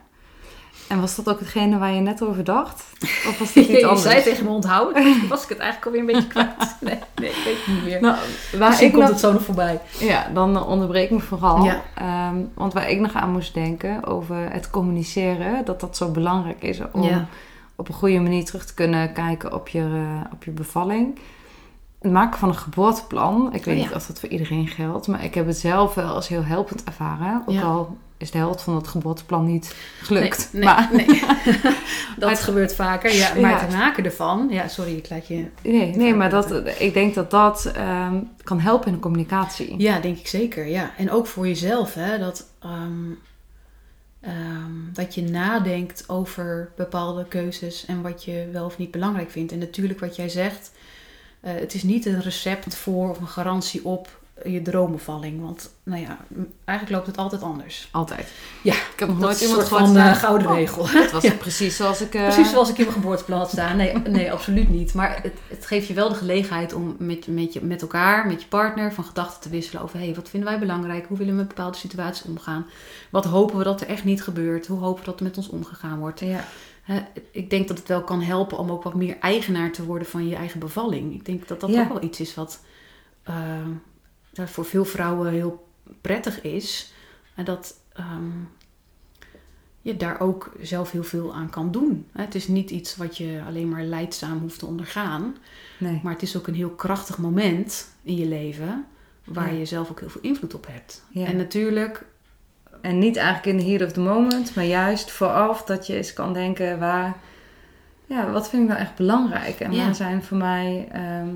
En 0.88 1.00
was 1.00 1.16
dat 1.16 1.28
ook 1.28 1.38
hetgene 1.38 1.78
waar 1.78 1.92
je 1.92 2.00
net 2.00 2.22
over 2.22 2.44
dacht? 2.44 2.84
Of 3.28 3.38
was 3.38 3.52
dit 3.52 3.68
iets 3.68 3.78
je 3.80 3.86
anders? 3.86 4.02
zei 4.02 4.22
tegen 4.22 4.44
me 4.44 4.50
onthouden, 4.50 5.04
was 5.28 5.42
ik 5.42 5.48
het 5.48 5.58
eigenlijk 5.58 5.86
alweer 5.86 6.00
een 6.00 6.06
beetje 6.20 6.28
kwijt. 6.28 6.76
Nee, 6.80 6.98
nee 7.20 7.30
ik 7.30 7.42
weet 7.44 7.56
het 7.64 7.74
niet 7.74 7.84
meer. 7.84 8.00
Nou, 8.00 8.16
waar 8.58 8.68
Misschien 8.68 8.86
ik 8.88 8.92
komt 8.92 9.04
nog... 9.04 9.12
het 9.12 9.20
zo 9.22 9.32
nog 9.32 9.42
voorbij. 9.42 9.80
Ja, 9.98 10.28
dan 10.34 10.66
onderbreek 10.66 11.10
me 11.10 11.20
vooral. 11.20 11.64
Ja. 11.64 11.82
Ehm, 11.94 12.36
want 12.54 12.72
waar 12.72 12.90
ik 12.90 13.00
nog 13.00 13.14
aan 13.14 13.30
moest 13.32 13.54
denken 13.54 14.04
over 14.04 14.36
het 14.52 14.70
communiceren, 14.70 15.64
dat 15.64 15.80
dat 15.80 15.96
zo 15.96 16.10
belangrijk 16.10 16.62
is 16.62 16.80
om 16.92 17.02
Ja. 17.02 17.26
op 17.76 17.88
een 17.88 17.94
goede 17.94 18.18
manier 18.20 18.44
terug 18.44 18.64
te 18.66 18.74
kunnen 18.74 19.12
kijken 19.12 19.52
op 19.54 19.68
je, 19.68 19.80
eh, 19.80 20.32
op 20.32 20.44
je 20.44 20.50
bevalling. 20.50 21.18
Het 22.06 22.14
maken 22.14 22.38
van 22.38 22.48
een 22.48 22.54
geboorteplan, 22.54 23.46
ik 23.54 23.64
weet 23.64 23.74
Oh 23.74 23.80
ja. 23.80 23.86
niet 23.86 23.96
of 23.96 24.06
dat 24.06 24.18
voor 24.20 24.28
iedereen 24.28 24.68
geldt, 24.68 25.06
maar 25.06 25.24
ik 25.24 25.34
heb 25.34 25.46
het 25.46 25.58
zelf 25.58 25.94
wel 25.94 26.14
als 26.14 26.28
heel 26.28 26.44
helpend 26.44 26.84
ervaren. 26.84 27.42
Ook 27.46 27.54
Ja. 27.54 27.62
al 27.62 27.96
is 28.18 28.30
de 28.30 28.38
helft 28.38 28.62
van 28.62 28.74
het 28.74 28.88
geboorteplan 28.88 29.46
niet 29.46 29.74
gelukt. 30.02 30.48
Nee, 30.52 30.62
nee, 30.64 30.74
maar 30.74 30.88
nee. 30.92 31.22
dat 32.18 32.40
gebeurt 32.40 32.74
vaker. 32.74 33.14
Ja, 33.14 33.32
maar 33.40 33.50
Ja. 33.50 33.58
het 33.60 33.72
maken 33.72 34.04
ervan... 34.04 34.46
Ja, 34.50 34.68
sorry, 34.68 34.96
ik 34.96 35.10
laat 35.10 35.26
je... 35.28 35.46
nee, 35.62 35.96
nee, 35.96 36.14
maar 36.14 36.30
dat, 36.30 36.62
ik 36.78 36.94
denk 36.94 37.14
dat 37.14 37.30
dat 37.30 37.64
ehm, 37.74 38.14
kan 38.42 38.60
helpen 38.60 38.86
in 38.88 38.94
de 38.94 39.00
communicatie. 39.00 39.74
Ja, 39.78 40.00
denk 40.00 40.18
ik 40.18 40.26
zeker. 40.26 40.66
Ja. 40.66 40.90
En 40.96 41.10
ook 41.10 41.26
voor 41.26 41.46
jezelf, 41.46 41.94
hè, 41.94 42.18
dat, 42.18 42.46
ehm, 42.60 43.10
ehm, 44.20 44.92
dat 44.92 45.14
je 45.14 45.22
nadenkt 45.22 46.04
over 46.06 46.70
bepaalde 46.76 47.24
keuzes 47.28 47.84
en 47.86 48.02
wat 48.02 48.24
je 48.24 48.48
wel 48.52 48.64
of 48.64 48.78
niet 48.78 48.90
belangrijk 48.90 49.30
vindt. 49.30 49.52
En 49.52 49.58
natuurlijk 49.58 50.00
wat 50.00 50.16
jij 50.16 50.28
zegt, 50.28 50.72
eh, 51.40 51.52
het 51.54 51.74
is 51.74 51.82
niet 51.82 52.06
een 52.06 52.22
recept 52.22 52.74
voor 52.76 53.10
of 53.10 53.20
een 53.20 53.28
garantie 53.28 53.84
op 53.84 54.08
je 54.44 54.62
droombevalling. 54.62 55.40
Want 55.42 55.70
nou 55.82 56.00
ja, 56.00 56.18
eigenlijk 56.64 56.90
loopt 56.98 57.06
het 57.06 57.16
altijd 57.16 57.42
anders. 57.42 57.88
Altijd. 57.92 58.32
Ja, 58.62 58.72
ik 58.72 58.92
heb 58.96 59.08
nog 59.08 59.18
Dat 59.18 59.26
nooit 59.28 59.40
iemand 59.40 59.66
soort 59.66 59.80
van 59.82 59.96
eh, 59.96 60.14
gouden 60.14 60.48
"Oh, 60.48 60.54
regel. 60.54 60.88
Het 60.88 61.12
was 61.12 61.22
Ja. 61.30 61.32
precies 61.32 61.76
zoals 61.76 62.00
ik... 62.00 62.14
eh, 62.14 62.22
Precies 62.22 62.50
zoals 62.50 62.68
ik 62.70 62.76
in 62.78 62.82
mijn 62.84 62.94
geboorteplan 62.96 63.38
had 63.38 63.50
staan. 63.50 63.76
Nee, 63.76 63.92
nee 63.98 64.32
absoluut 64.32 64.68
niet. 64.68 64.94
Maar 64.94 65.18
het, 65.22 65.32
het 65.48 65.66
geeft 65.66 65.86
je 65.86 65.94
wel 65.94 66.08
de 66.08 66.14
gelegenheid 66.14 66.72
om 66.72 66.96
met, 66.98 67.26
met, 67.26 67.52
je, 67.52 67.60
met 67.64 67.82
elkaar, 67.82 68.26
met 68.26 68.42
je 68.42 68.48
partner, 68.48 68.92
van 68.92 69.04
gedachten 69.04 69.40
te 69.40 69.48
wisselen 69.48 69.82
over: 69.82 69.98
hey, 69.98 70.14
wat 70.14 70.28
vinden 70.28 70.48
wij 70.48 70.58
belangrijk? 70.58 71.06
Hoe 71.06 71.16
willen 71.18 71.32
we 71.32 71.38
met 71.38 71.48
bepaalde 71.48 71.76
situaties 71.78 72.24
omgaan? 72.26 72.66
Wat 73.10 73.24
hopen 73.24 73.58
we 73.58 73.64
dat 73.64 73.80
er 73.80 73.86
echt 73.88 74.04
niet 74.04 74.22
gebeurt? 74.22 74.66
Hoe 74.66 74.78
hopen 74.80 75.04
we 75.04 75.10
dat 75.10 75.18
er 75.18 75.24
met 75.26 75.36
ons 75.36 75.48
omgegaan 75.48 75.98
wordt? 75.98 76.20
Ja. 76.20 76.44
Ik 77.30 77.50
denk 77.50 77.68
dat 77.68 77.78
het 77.78 77.88
wel 77.88 78.02
kan 78.04 78.22
helpen 78.22 78.58
om 78.58 78.70
ook 78.70 78.82
wat 78.82 78.94
meer 78.94 79.18
eigenaar 79.18 79.72
te 79.72 79.84
worden 79.84 80.08
van 80.08 80.28
je 80.28 80.34
eigen 80.36 80.60
bevalling. 80.60 81.14
Ik 81.14 81.24
denk 81.24 81.48
dat 81.48 81.60
dat 81.60 81.70
Ja. 81.70 81.82
ook 81.82 81.88
wel 81.88 82.02
iets 82.02 82.20
is 82.20 82.34
wat 82.34 82.60
ja, 84.32 84.46
voor 84.46 84.64
veel 84.64 84.84
vrouwen 84.84 85.30
heel 85.32 85.68
prettig 86.00 86.42
is. 86.42 86.92
En 87.34 87.44
dat 87.44 87.80
ehm, 87.92 88.30
je 89.80 89.96
daar 89.96 90.20
ook 90.20 90.52
zelf 90.60 90.90
heel 90.90 91.04
veel 91.04 91.34
aan 91.34 91.50
kan 91.50 91.70
doen. 91.70 92.06
Het 92.12 92.34
is 92.34 92.48
niet 92.48 92.70
iets 92.70 92.96
wat 92.96 93.16
je 93.16 93.42
alleen 93.46 93.68
maar 93.68 93.82
leidzaam 93.84 94.38
hoeft 94.38 94.58
te 94.58 94.66
ondergaan. 94.66 95.36
Nee. 95.78 96.00
Maar 96.02 96.12
het 96.12 96.22
is 96.22 96.36
ook 96.36 96.46
een 96.46 96.54
heel 96.54 96.70
krachtig 96.70 97.18
moment 97.18 97.88
in 98.02 98.16
je 98.16 98.26
leven. 98.26 98.86
Waar 99.24 99.52
Ja. 99.52 99.58
je 99.58 99.64
zelf 99.64 99.90
ook 99.90 100.00
heel 100.00 100.10
veel 100.10 100.20
invloed 100.20 100.54
op 100.54 100.66
hebt. 100.66 101.04
Ja. 101.10 101.26
En 101.26 101.36
natuurlijk 101.36 102.06
En 102.86 102.98
niet 102.98 103.16
eigenlijk 103.16 103.46
in 103.58 103.64
the 103.64 103.70
heat 103.70 103.82
of 103.82 103.92
the 103.92 104.00
moment, 104.00 104.54
maar 104.54 104.64
juist 104.64 105.10
vooraf 105.10 105.62
dat 105.64 105.86
je 105.86 105.96
eens 105.96 106.12
kan 106.12 106.32
denken 106.32 106.78
waar, 106.78 107.14
ja, 108.06 108.30
wat 108.30 108.48
vind 108.48 108.62
ik 108.62 108.68
nou 108.68 108.80
echt 108.80 108.94
belangrijk? 108.96 109.60
En 109.60 109.72
Ja. 109.72 109.84
waar 109.84 109.94
zijn 109.94 110.22
voor 110.22 110.36
mij, 110.36 110.88
ehm, 110.92 111.28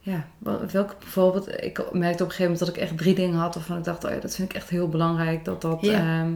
ja, 0.00 0.24
wel- 0.38 0.60
welke 0.72 0.94
bijvoorbeeld, 0.98 1.62
ik 1.62 1.78
merkte 1.92 2.22
op 2.22 2.28
een 2.28 2.34
gegeven 2.34 2.42
moment 2.42 2.58
dat 2.58 2.68
ik 2.68 2.76
echt 2.76 2.96
drie 2.98 3.14
dingen 3.14 3.38
had 3.38 3.54
waarvan 3.54 3.76
ik 3.78 3.84
dacht, 3.84 4.04
oh 4.04 4.10
ja, 4.10 4.18
dat 4.18 4.34
vind 4.34 4.50
ik 4.50 4.56
echt 4.56 4.68
heel 4.68 4.88
belangrijk, 4.88 5.44
dat 5.44 5.60
dat, 5.62 5.78
Ja. 5.80 5.92
ehm, 5.98 6.32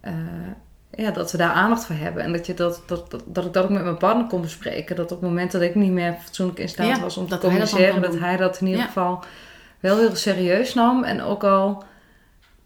eh, 0.00 0.12
ja, 1.04 1.10
dat 1.10 1.32
we 1.32 1.38
daar 1.38 1.52
aandacht 1.52 1.84
voor 1.84 1.96
hebben. 1.96 2.22
En 2.22 2.32
dat, 2.32 2.46
je 2.46 2.54
dat, 2.54 2.82
dat, 2.86 3.10
dat, 3.10 3.22
dat 3.26 3.44
ik 3.44 3.52
dat 3.52 3.64
ook 3.64 3.70
met 3.70 3.82
mijn 3.82 3.96
partner 3.96 4.26
kon 4.26 4.40
bespreken. 4.40 4.96
Dat 4.96 5.12
op 5.12 5.20
het 5.20 5.28
moment 5.28 5.52
dat 5.52 5.62
ik 5.62 5.74
niet 5.74 5.92
meer 5.92 6.16
fatsoenlijk 6.22 6.58
in 6.58 6.68
staat 6.68 6.86
Ja, 6.86 7.00
was 7.00 7.16
om 7.16 7.28
te 7.28 7.38
communiceren, 7.38 8.02
dat 8.02 8.18
hij 8.18 8.36
dat 8.36 8.60
in 8.60 8.66
ieder 8.66 8.80
Ja. 8.80 8.86
geval 8.86 9.24
wel 9.80 9.98
heel 9.98 10.16
serieus 10.16 10.74
nam. 10.74 11.04
En 11.04 11.22
ook 11.22 11.44
al 11.44 11.84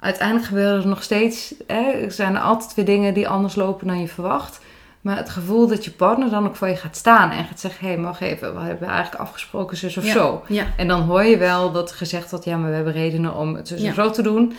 uiteindelijk 0.01 0.47
gebeuren 0.47 0.81
er 0.83 0.89
nog 0.89 1.03
steeds, 1.03 1.55
hè, 1.67 1.81
er 1.91 2.13
zijn 2.13 2.35
er 2.35 2.41
altijd 2.41 2.75
weer 2.75 2.85
dingen 2.85 3.15
die 3.15 3.29
anders 3.29 3.55
lopen 3.55 3.87
dan 3.87 4.01
je 4.01 4.09
verwacht. 4.09 4.61
Maar 5.01 5.17
het 5.17 5.31
gevoel 5.31 5.67
dat 5.67 5.85
je 5.85 5.91
partner 5.91 6.31
dan 6.31 6.47
ook 6.47 6.57
voor 6.57 6.69
je 6.69 6.77
gaat 6.77 6.97
staan 6.97 7.31
en 7.31 7.45
gaat 7.45 7.61
zeggen: 7.61 7.87
hé, 7.87 7.93
hey, 7.93 8.03
mag 8.03 8.21
even, 8.21 8.55
we 8.55 8.61
hebben 8.61 8.89
eigenlijk 8.89 9.23
afgesproken 9.23 9.77
zus 9.77 9.97
of 9.97 10.05
Ja. 10.05 10.13
zo. 10.13 10.43
Ja, 10.49 10.67
En 10.77 10.89
dan 10.89 11.01
hoor 11.01 11.25
je 11.25 11.37
wel 11.39 11.73
dat 11.73 11.93
gezegd 11.93 12.31
wordt: 12.31 12.45
ja, 12.45 12.57
maar 12.57 12.69
we 12.69 12.75
hebben 12.75 12.93
redenen 12.93 13.35
om 13.35 13.55
het 13.55 13.69
zus 13.69 13.81
Ja. 13.81 13.89
of 13.89 13.95
zo 13.95 14.11
te 14.11 14.23
doen. 14.23 14.53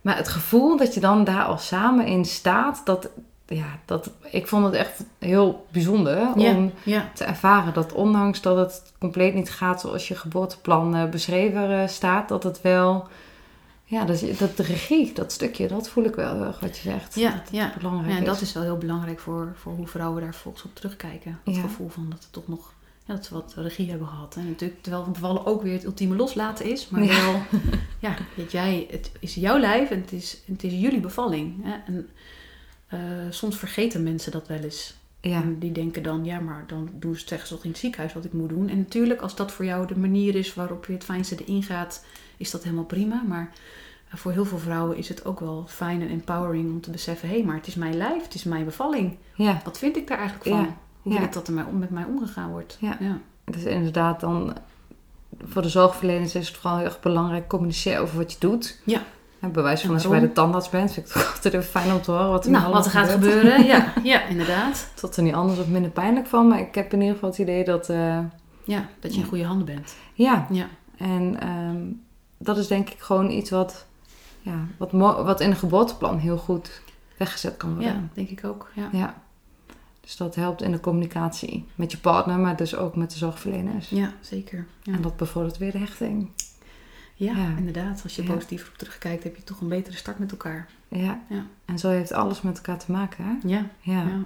Maar 0.00 0.16
het 0.16 0.28
gevoel 0.28 0.76
dat 0.76 0.94
je 0.94 1.00
dan 1.00 1.24
daar 1.24 1.44
al 1.44 1.58
samen 1.58 2.06
in 2.06 2.24
staat, 2.24 2.80
dat 2.84 3.08
ja, 3.46 3.78
dat, 3.84 4.10
ik 4.30 4.46
vond 4.46 4.64
het 4.64 4.74
echt 4.74 5.04
heel 5.18 5.66
bijzonder 5.72 6.18
om 6.34 6.72
te 7.14 7.24
ervaren 7.24 7.72
dat 7.74 7.92
ondanks 7.92 8.40
dat 8.40 8.56
het 8.56 8.82
compleet 8.98 9.34
niet 9.34 9.50
gaat 9.50 9.80
zoals 9.80 10.08
je 10.08 10.14
geboorteplan 10.14 10.96
eh, 10.96 11.04
beschreven 11.04 11.70
eh, 11.80 11.88
staat, 11.88 12.28
dat 12.28 12.42
het 12.42 12.60
wel, 12.62 13.08
ja, 13.90 14.04
dat, 14.04 14.56
de 14.56 14.62
regie, 14.62 15.12
dat 15.12 15.32
stukje, 15.32 15.68
dat 15.68 15.88
voel 15.88 16.04
ik 16.04 16.14
wel 16.14 16.34
heel 16.34 16.44
erg 16.44 16.60
wat 16.60 16.76
je 16.78 16.82
zegt. 16.90 17.14
ja, 17.14 17.30
dat 17.30 17.48
ja. 17.50 17.72
belangrijk 17.78 18.12
Ja, 18.12 18.18
en 18.18 18.24
dat 18.24 18.34
is. 18.34 18.42
is 18.42 18.52
wel 18.52 18.62
heel 18.62 18.78
belangrijk 18.78 19.18
voor, 19.20 19.52
voor 19.56 19.72
hoe 19.72 19.86
vrouwen 19.86 20.22
daar 20.22 20.34
volgens 20.34 20.64
op 20.64 20.74
terugkijken. 20.74 21.38
Het 21.44 21.54
Ja. 21.54 21.60
gevoel 21.60 21.88
van 21.88 22.06
dat 22.10 22.22
ze 22.22 22.28
toch 22.30 22.48
nog 22.48 22.72
ja, 23.04 23.14
dat 23.14 23.24
ze 23.24 23.34
wat 23.34 23.54
regie 23.56 23.90
hebben 23.90 24.08
gehad. 24.08 24.36
En 24.36 24.46
natuurlijk, 24.46 24.82
terwijl 24.82 25.04
bevallen 25.10 25.46
ook 25.46 25.62
weer 25.62 25.72
het 25.72 25.84
ultieme 25.84 26.16
loslaten 26.16 26.64
is. 26.70 26.88
Maar 26.88 27.02
Ja. 27.04 27.22
wel, 27.24 27.42
ja, 28.10 28.16
weet 28.34 28.52
jij, 28.52 28.86
het 28.90 29.10
is 29.20 29.34
jouw 29.34 29.58
lijf 29.58 29.90
en 29.90 30.00
het 30.00 30.12
is, 30.12 30.38
het 30.46 30.64
is 30.64 30.72
jullie 30.72 31.00
bevalling. 31.00 31.54
Hè? 31.64 31.74
En 31.86 32.08
eh, 32.86 32.98
soms 33.30 33.56
vergeten 33.56 34.02
mensen 34.02 34.32
dat 34.32 34.46
wel 34.48 34.58
eens. 34.58 34.94
Ja, 35.20 35.42
En 35.42 35.58
die 35.58 35.72
denken 35.72 36.02
dan, 36.02 36.24
ja, 36.24 36.40
maar 36.40 36.64
dan 36.66 36.90
doen 36.94 37.14
ze, 37.16 37.24
zeggen 37.26 37.48
ze 37.48 37.54
toch 37.54 37.64
in 37.64 37.70
het 37.70 37.78
ziekenhuis 37.78 38.12
wat 38.12 38.24
ik 38.24 38.32
moet 38.32 38.48
doen. 38.48 38.68
En 38.68 38.78
natuurlijk, 38.78 39.20
als 39.20 39.36
dat 39.36 39.52
voor 39.52 39.64
jou 39.64 39.86
de 39.86 39.98
manier 39.98 40.34
is 40.34 40.54
waarop 40.54 40.86
je 40.86 40.92
het 40.92 41.04
fijnste 41.04 41.36
erin 41.44 41.62
gaat, 41.62 42.04
is 42.40 42.50
dat 42.50 42.62
helemaal 42.62 42.84
prima. 42.84 43.22
Maar 43.28 43.50
eh, 44.10 44.16
voor 44.16 44.32
heel 44.32 44.44
veel 44.44 44.58
vrouwen 44.58 44.96
is 44.96 45.08
het 45.08 45.24
ook 45.24 45.40
wel 45.40 45.64
fijn 45.68 46.02
en 46.02 46.08
empowering 46.08 46.70
om 46.70 46.80
te 46.80 46.90
beseffen, 46.90 47.28
hé, 47.28 47.42
maar 47.42 47.56
het 47.56 47.66
is 47.66 47.74
mijn 47.74 47.96
lijf, 47.96 48.22
het 48.22 48.34
is 48.34 48.44
mijn 48.44 48.64
bevalling. 48.64 49.16
ja. 49.34 49.60
Wat 49.64 49.78
vind 49.78 49.96
ik 49.96 50.08
daar 50.08 50.18
eigenlijk 50.18 50.48
van? 50.50 50.58
Ja, 50.58 50.76
Hoe 51.02 51.12
wil 51.12 51.20
ja. 51.20 51.26
ik 51.26 51.32
dat 51.32 51.46
er 51.48 51.52
mij 51.54 51.64
om, 51.64 51.78
met 51.78 51.90
mij 51.90 52.04
omgegaan 52.04 52.50
wordt? 52.50 52.76
Ja. 52.80 52.96
ja. 53.00 53.18
Dus 53.44 53.62
inderdaad 53.62 54.20
dan, 54.20 54.56
voor 55.44 55.62
de 55.62 55.68
zorgverleners 55.68 56.34
is 56.34 56.48
het 56.48 56.56
vooral 56.56 56.76
heel 56.76 56.86
erg 56.86 57.00
belangrijk 57.00 57.48
communiceren 57.48 58.02
over 58.02 58.16
wat 58.16 58.32
je 58.32 58.38
doet. 58.38 58.80
Ja. 58.84 59.02
En 59.40 59.52
bewijs 59.52 59.80
van 59.80 59.94
als 59.94 60.02
je 60.02 60.08
bij 60.08 60.20
de 60.20 60.32
tandarts 60.32 60.68
bent, 60.68 60.92
vind 60.92 61.06
ik 61.08 61.14
het 61.14 61.26
altijd 61.34 61.54
even 61.54 61.66
fijn 61.66 61.92
om 61.92 62.00
te 62.02 62.10
horen 62.10 62.28
wat 62.30 62.44
er 62.44 62.50
Nou, 62.50 62.72
wat 62.72 62.84
er 62.84 62.90
gaat 62.90 63.08
gebeuren, 63.08 63.64
ja, 63.64 63.92
ja, 64.02 64.22
inderdaad. 64.24 64.90
Tot 64.94 65.16
er 65.16 65.22
niet 65.22 65.34
anders 65.34 65.58
of 65.58 65.66
minder 65.66 65.90
pijnlijk 65.90 66.26
van, 66.26 66.48
maar 66.48 66.60
ik 66.60 66.74
heb 66.74 66.92
in 66.92 66.98
ieder 67.00 67.14
geval 67.14 67.30
het 67.30 67.38
idee 67.38 67.64
dat, 67.64 67.88
eh, 67.88 68.18
Ja, 68.64 68.88
dat 69.00 69.14
je 69.14 69.20
in 69.20 69.26
goede 69.26 69.44
handen 69.44 69.66
bent. 69.66 69.94
ja, 70.14 70.46
Ja, 70.50 70.66
en 70.96 71.40
ehm, 71.40 71.78
dat 72.42 72.56
is 72.58 72.66
denk 72.66 72.90
ik 72.90 72.98
gewoon 73.00 73.30
iets 73.30 73.50
wat, 73.50 73.86
ja, 74.40 74.66
wat, 74.76 74.90
wat 74.92 75.40
in 75.40 75.50
een 75.50 75.56
geboorteplan 75.56 76.18
heel 76.18 76.38
goed 76.38 76.80
weggezet 77.16 77.56
kan 77.56 77.74
worden. 77.74 77.92
ja 77.92 78.08
denk 78.12 78.28
ik 78.28 78.44
ook. 78.44 78.70
Ja. 78.74 78.88
Ja. 78.92 79.14
Dus 80.00 80.16
dat 80.16 80.34
helpt 80.34 80.62
in 80.62 80.72
de 80.72 80.80
communicatie 80.80 81.66
met 81.74 81.90
je 81.92 81.98
partner, 81.98 82.38
maar 82.38 82.56
dus 82.56 82.76
ook 82.76 82.96
met 82.96 83.10
de 83.10 83.18
zorgverleners. 83.18 83.88
ja, 83.88 84.12
zeker. 84.20 84.66
Ja. 84.82 84.92
En 84.92 85.02
dat 85.02 85.16
bevordert 85.16 85.58
weer 85.58 85.72
de 85.72 85.78
hechting. 85.78 86.28
Ja, 87.14 87.32
Ja. 87.36 87.54
inderdaad. 87.56 88.00
Als 88.02 88.16
je 88.16 88.22
positief 88.22 88.68
op 88.68 88.74
terugkijkt, 88.78 89.24
heb 89.24 89.36
je 89.36 89.42
toch 89.44 89.60
een 89.60 89.68
betere 89.68 89.96
start 89.96 90.18
met 90.18 90.30
elkaar. 90.30 90.68
Ja. 90.88 91.20
Ja. 91.28 91.44
En 91.64 91.78
zo 91.78 91.88
heeft 91.88 92.12
alles 92.12 92.42
met 92.42 92.56
elkaar 92.56 92.78
te 92.78 92.92
maken. 92.92 93.24
Hè? 93.24 93.48
Ja, 93.48 93.66
Ja. 93.80 94.00
ja. 94.02 94.22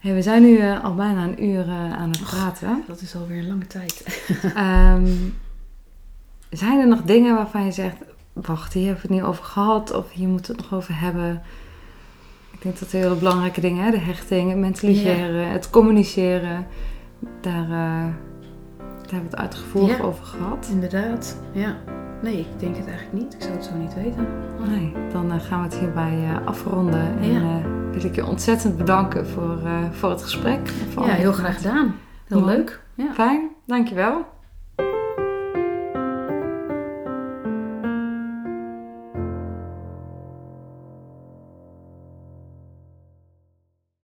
Hey, 0.00 0.14
we 0.14 0.22
zijn 0.22 0.42
nu 0.42 0.58
eh, 0.58 0.84
al 0.84 0.94
bijna 0.94 1.22
een 1.24 1.44
uur 1.44 1.68
eh, 1.68 1.92
aan 1.92 2.10
het 2.10 2.20
praten. 2.20 2.82
dat 2.86 3.00
is 3.00 3.14
alweer 3.16 3.38
een 3.38 3.48
lange 3.48 3.66
tijd. 3.66 4.04
Ehm, 4.54 5.12
zijn 6.56 6.80
er 6.80 6.88
nog 6.88 7.02
dingen 7.02 7.34
waarvan 7.34 7.64
je 7.64 7.72
zegt: 7.72 7.96
Wacht, 8.32 8.72
hier 8.72 8.84
hebben 8.86 9.02
we 9.02 9.08
het 9.14 9.16
niet 9.20 9.28
over 9.30 9.44
gehad, 9.44 9.92
of 9.94 10.10
hier 10.12 10.28
moeten 10.28 10.54
we 10.56 10.60
het 10.62 10.70
nog 10.70 10.80
over 10.80 10.98
hebben? 11.00 11.42
Ik 12.52 12.62
denk 12.62 12.78
dat 12.78 12.90
hele 12.90 13.14
belangrijke 13.14 13.60
dingen, 13.60 13.84
hè? 13.84 13.90
de 13.90 13.98
hechting, 13.98 14.48
het 14.50 14.58
mentaliseren, 14.58 15.48
het 15.50 15.70
communiceren, 15.70 16.66
daar, 17.40 17.62
eh, 17.62 17.68
daar 17.68 19.12
hebben 19.12 19.30
we 19.30 19.36
het 19.36 19.36
uitgevoerd 19.36 19.96
Ja. 19.96 20.02
over 20.04 20.24
gehad. 20.24 20.68
Inderdaad, 20.70 21.38
ja. 21.52 21.76
Nee, 22.22 22.38
ik 22.38 22.46
denk 22.60 22.76
het 22.76 22.86
eigenlijk 22.86 23.22
niet. 23.24 23.34
Ik 23.34 23.42
zou 23.42 23.52
het 23.54 23.64
zo 23.64 23.74
niet 23.76 23.94
weten. 23.94 24.26
Nee, 24.68 24.92
dan 25.12 25.32
eh, 25.32 25.40
gaan 25.40 25.58
we 25.58 25.64
het 25.64 25.78
hierbij 25.78 26.18
eh, 26.24 26.46
afronden. 26.46 27.18
En 27.20 27.32
Ja. 27.32 27.60
wil 27.92 28.04
ik 28.04 28.14
je 28.14 28.26
ontzettend 28.26 28.76
bedanken 28.76 29.26
voor, 29.26 29.58
voor 29.90 30.10
het 30.10 30.22
gesprek. 30.22 30.68
voor 30.92 31.06
Ja, 31.06 31.12
heel 31.12 31.32
graag 31.32 31.56
gedaan. 31.56 31.94
Heel 32.28 32.44
leuk. 32.44 32.82
Ja. 32.94 33.12
Fijn, 33.14 33.48
dankjewel. 33.66 34.26